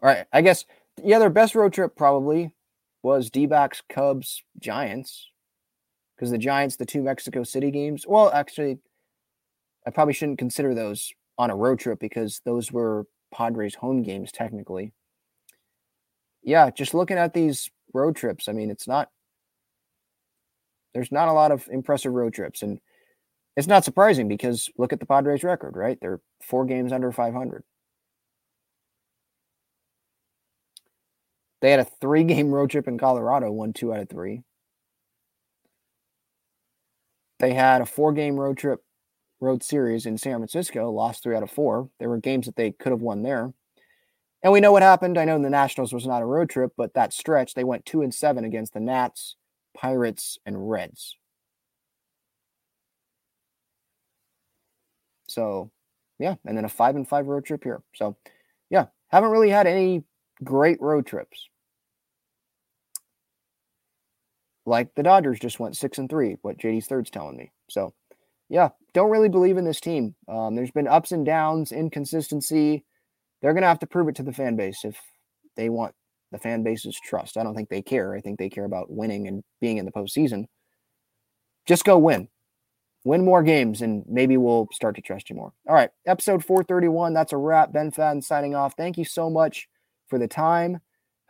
right. 0.00 0.24
I 0.32 0.40
guess, 0.40 0.64
yeah, 1.04 1.18
their 1.18 1.28
best 1.28 1.54
road 1.54 1.74
trip 1.74 1.94
probably 1.94 2.52
was 3.02 3.28
D 3.28 3.44
backs, 3.44 3.82
Cubs, 3.86 4.42
Giants 4.58 5.29
because 6.20 6.30
the 6.30 6.36
Giants, 6.36 6.76
the 6.76 6.84
two 6.84 7.02
Mexico 7.02 7.42
City 7.42 7.70
games, 7.70 8.04
well, 8.06 8.30
actually, 8.30 8.78
I 9.86 9.90
probably 9.90 10.12
shouldn't 10.12 10.38
consider 10.38 10.74
those 10.74 11.14
on 11.38 11.48
a 11.48 11.56
road 11.56 11.78
trip 11.78 11.98
because 11.98 12.42
those 12.44 12.70
were 12.70 13.06
Padres 13.32 13.74
home 13.74 14.02
games 14.02 14.30
technically. 14.30 14.92
Yeah, 16.42 16.68
just 16.68 16.92
looking 16.92 17.16
at 17.16 17.32
these 17.32 17.70
road 17.94 18.16
trips, 18.16 18.48
I 18.48 18.52
mean, 18.52 18.70
it's 18.70 18.86
not 18.86 19.08
there's 20.92 21.10
not 21.10 21.28
a 21.28 21.32
lot 21.32 21.52
of 21.52 21.66
impressive 21.72 22.12
road 22.12 22.34
trips 22.34 22.60
and 22.60 22.80
it's 23.56 23.68
not 23.68 23.84
surprising 23.84 24.28
because 24.28 24.68
look 24.76 24.92
at 24.92 25.00
the 25.00 25.06
Padres 25.06 25.42
record, 25.42 25.74
right? 25.74 25.96
They're 26.02 26.20
4 26.42 26.66
games 26.66 26.92
under 26.92 27.12
500. 27.12 27.64
They 31.62 31.70
had 31.70 31.80
a 31.80 31.86
3-game 32.02 32.50
road 32.50 32.68
trip 32.70 32.88
in 32.88 32.98
Colorado, 32.98 33.50
won 33.50 33.72
2 33.72 33.94
out 33.94 34.00
of 34.00 34.08
3. 34.10 34.42
They 37.40 37.54
had 37.54 37.80
a 37.80 37.86
4-game 37.86 38.38
road 38.38 38.58
trip 38.58 38.80
road 39.40 39.62
series 39.62 40.04
in 40.04 40.18
San 40.18 40.36
Francisco, 40.36 40.90
lost 40.90 41.22
three 41.22 41.34
out 41.34 41.42
of 41.42 41.50
four. 41.50 41.88
There 41.98 42.10
were 42.10 42.18
games 42.18 42.46
that 42.46 42.56
they 42.56 42.72
could 42.72 42.92
have 42.92 43.00
won 43.00 43.22
there. 43.22 43.52
And 44.42 44.52
we 44.52 44.60
know 44.60 44.72
what 44.72 44.82
happened. 44.82 45.18
I 45.18 45.24
know 45.24 45.38
the 45.38 45.50
Nationals 45.50 45.92
was 45.92 46.06
not 46.06 46.22
a 46.22 46.26
road 46.26 46.50
trip, 46.50 46.72
but 46.76 46.94
that 46.94 47.12
stretch, 47.12 47.54
they 47.54 47.64
went 47.64 47.84
two 47.86 48.02
and 48.02 48.14
seven 48.14 48.44
against 48.44 48.74
the 48.74 48.80
Nats, 48.80 49.36
Pirates, 49.74 50.38
and 50.46 50.70
Reds. 50.70 51.16
So, 55.28 55.70
yeah, 56.18 56.34
and 56.44 56.56
then 56.56 56.64
a 56.64 56.68
five 56.68 56.96
and 56.96 57.08
five 57.08 57.26
road 57.26 57.44
trip 57.44 57.64
here. 57.64 57.82
So, 57.94 58.16
yeah, 58.68 58.86
haven't 59.08 59.30
really 59.30 59.50
had 59.50 59.66
any 59.66 60.02
great 60.42 60.80
road 60.80 61.06
trips. 61.06 61.49
Like 64.66 64.94
the 64.94 65.02
Dodgers 65.02 65.40
just 65.40 65.58
went 65.58 65.76
six 65.76 65.98
and 65.98 66.08
three, 66.08 66.36
what 66.42 66.58
JD's 66.58 66.86
third's 66.86 67.10
telling 67.10 67.36
me. 67.36 67.52
So, 67.68 67.94
yeah, 68.48 68.70
don't 68.92 69.10
really 69.10 69.28
believe 69.28 69.56
in 69.56 69.64
this 69.64 69.80
team. 69.80 70.14
Um, 70.28 70.54
there's 70.54 70.70
been 70.70 70.88
ups 70.88 71.12
and 71.12 71.24
downs, 71.24 71.72
inconsistency. 71.72 72.84
They're 73.40 73.54
going 73.54 73.62
to 73.62 73.68
have 73.68 73.78
to 73.80 73.86
prove 73.86 74.08
it 74.08 74.16
to 74.16 74.22
the 74.22 74.32
fan 74.32 74.56
base 74.56 74.84
if 74.84 75.00
they 75.56 75.68
want 75.68 75.94
the 76.32 76.38
fan 76.38 76.62
base's 76.62 76.98
trust. 77.02 77.36
I 77.36 77.42
don't 77.42 77.54
think 77.54 77.68
they 77.68 77.82
care. 77.82 78.14
I 78.14 78.20
think 78.20 78.38
they 78.38 78.48
care 78.48 78.64
about 78.64 78.90
winning 78.90 79.26
and 79.26 79.42
being 79.60 79.78
in 79.78 79.84
the 79.84 79.92
postseason. 79.92 80.46
Just 81.66 81.84
go 81.84 81.98
win. 81.98 82.28
Win 83.04 83.24
more 83.24 83.42
games, 83.42 83.80
and 83.80 84.04
maybe 84.06 84.36
we'll 84.36 84.68
start 84.72 84.94
to 84.96 85.02
trust 85.02 85.30
you 85.30 85.36
more. 85.36 85.52
All 85.66 85.74
right, 85.74 85.90
episode 86.06 86.44
431. 86.44 87.14
That's 87.14 87.32
a 87.32 87.36
wrap. 87.38 87.72
Ben 87.72 87.90
Fadden 87.90 88.22
signing 88.22 88.54
off. 88.54 88.74
Thank 88.76 88.98
you 88.98 89.04
so 89.04 89.30
much 89.30 89.68
for 90.08 90.18
the 90.18 90.28
time. 90.28 90.80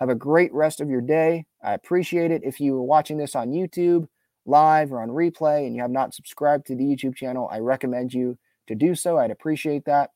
Have 0.00 0.08
a 0.08 0.14
great 0.14 0.52
rest 0.52 0.80
of 0.80 0.88
your 0.88 1.02
day. 1.02 1.44
I 1.62 1.74
appreciate 1.74 2.30
it. 2.30 2.42
If 2.42 2.58
you 2.58 2.74
are 2.76 2.82
watching 2.82 3.18
this 3.18 3.36
on 3.36 3.50
YouTube, 3.50 4.08
live 4.46 4.92
or 4.92 5.02
on 5.02 5.10
replay 5.10 5.66
and 5.66 5.76
you 5.76 5.82
have 5.82 5.90
not 5.90 6.14
subscribed 6.14 6.66
to 6.66 6.74
the 6.74 6.84
YouTube 6.84 7.14
channel, 7.14 7.48
I 7.52 7.58
recommend 7.58 8.14
you 8.14 8.38
to 8.66 8.74
do 8.74 8.94
so. 8.94 9.18
I'd 9.18 9.30
appreciate 9.30 9.84
that. 9.84 10.10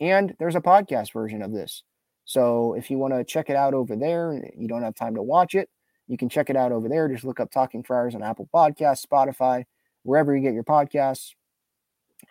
And 0.00 0.34
there's 0.38 0.54
a 0.54 0.60
podcast 0.60 1.12
version 1.12 1.42
of 1.42 1.52
this. 1.52 1.82
So 2.24 2.74
if 2.74 2.90
you 2.90 2.98
want 2.98 3.14
to 3.14 3.24
check 3.24 3.50
it 3.50 3.56
out 3.56 3.74
over 3.74 3.94
there, 3.94 4.42
you 4.56 4.66
don't 4.68 4.82
have 4.82 4.94
time 4.94 5.14
to 5.14 5.22
watch 5.22 5.54
it, 5.54 5.68
you 6.08 6.16
can 6.16 6.28
check 6.28 6.50
it 6.50 6.56
out 6.56 6.72
over 6.72 6.88
there. 6.88 7.08
Just 7.08 7.24
look 7.24 7.40
up 7.40 7.50
Talking 7.50 7.82
Friars 7.82 8.14
on 8.14 8.22
Apple 8.22 8.48
Podcasts, 8.52 9.04
Spotify, 9.06 9.64
wherever 10.02 10.34
you 10.34 10.42
get 10.42 10.54
your 10.54 10.64
podcasts. 10.64 11.34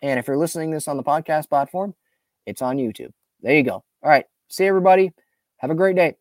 And 0.02 0.18
if 0.18 0.26
you're 0.26 0.36
listening 0.36 0.70
this 0.70 0.88
on 0.88 0.96
the 0.96 1.02
podcast 1.02 1.48
platform, 1.48 1.94
it's 2.46 2.62
on 2.62 2.76
YouTube. 2.76 3.12
There 3.42 3.54
you 3.54 3.62
go. 3.62 3.84
All 4.02 4.10
right. 4.10 4.26
See 4.48 4.64
everybody. 4.64 5.12
Have 5.58 5.70
a 5.70 5.74
great 5.74 5.96
day. 5.96 6.16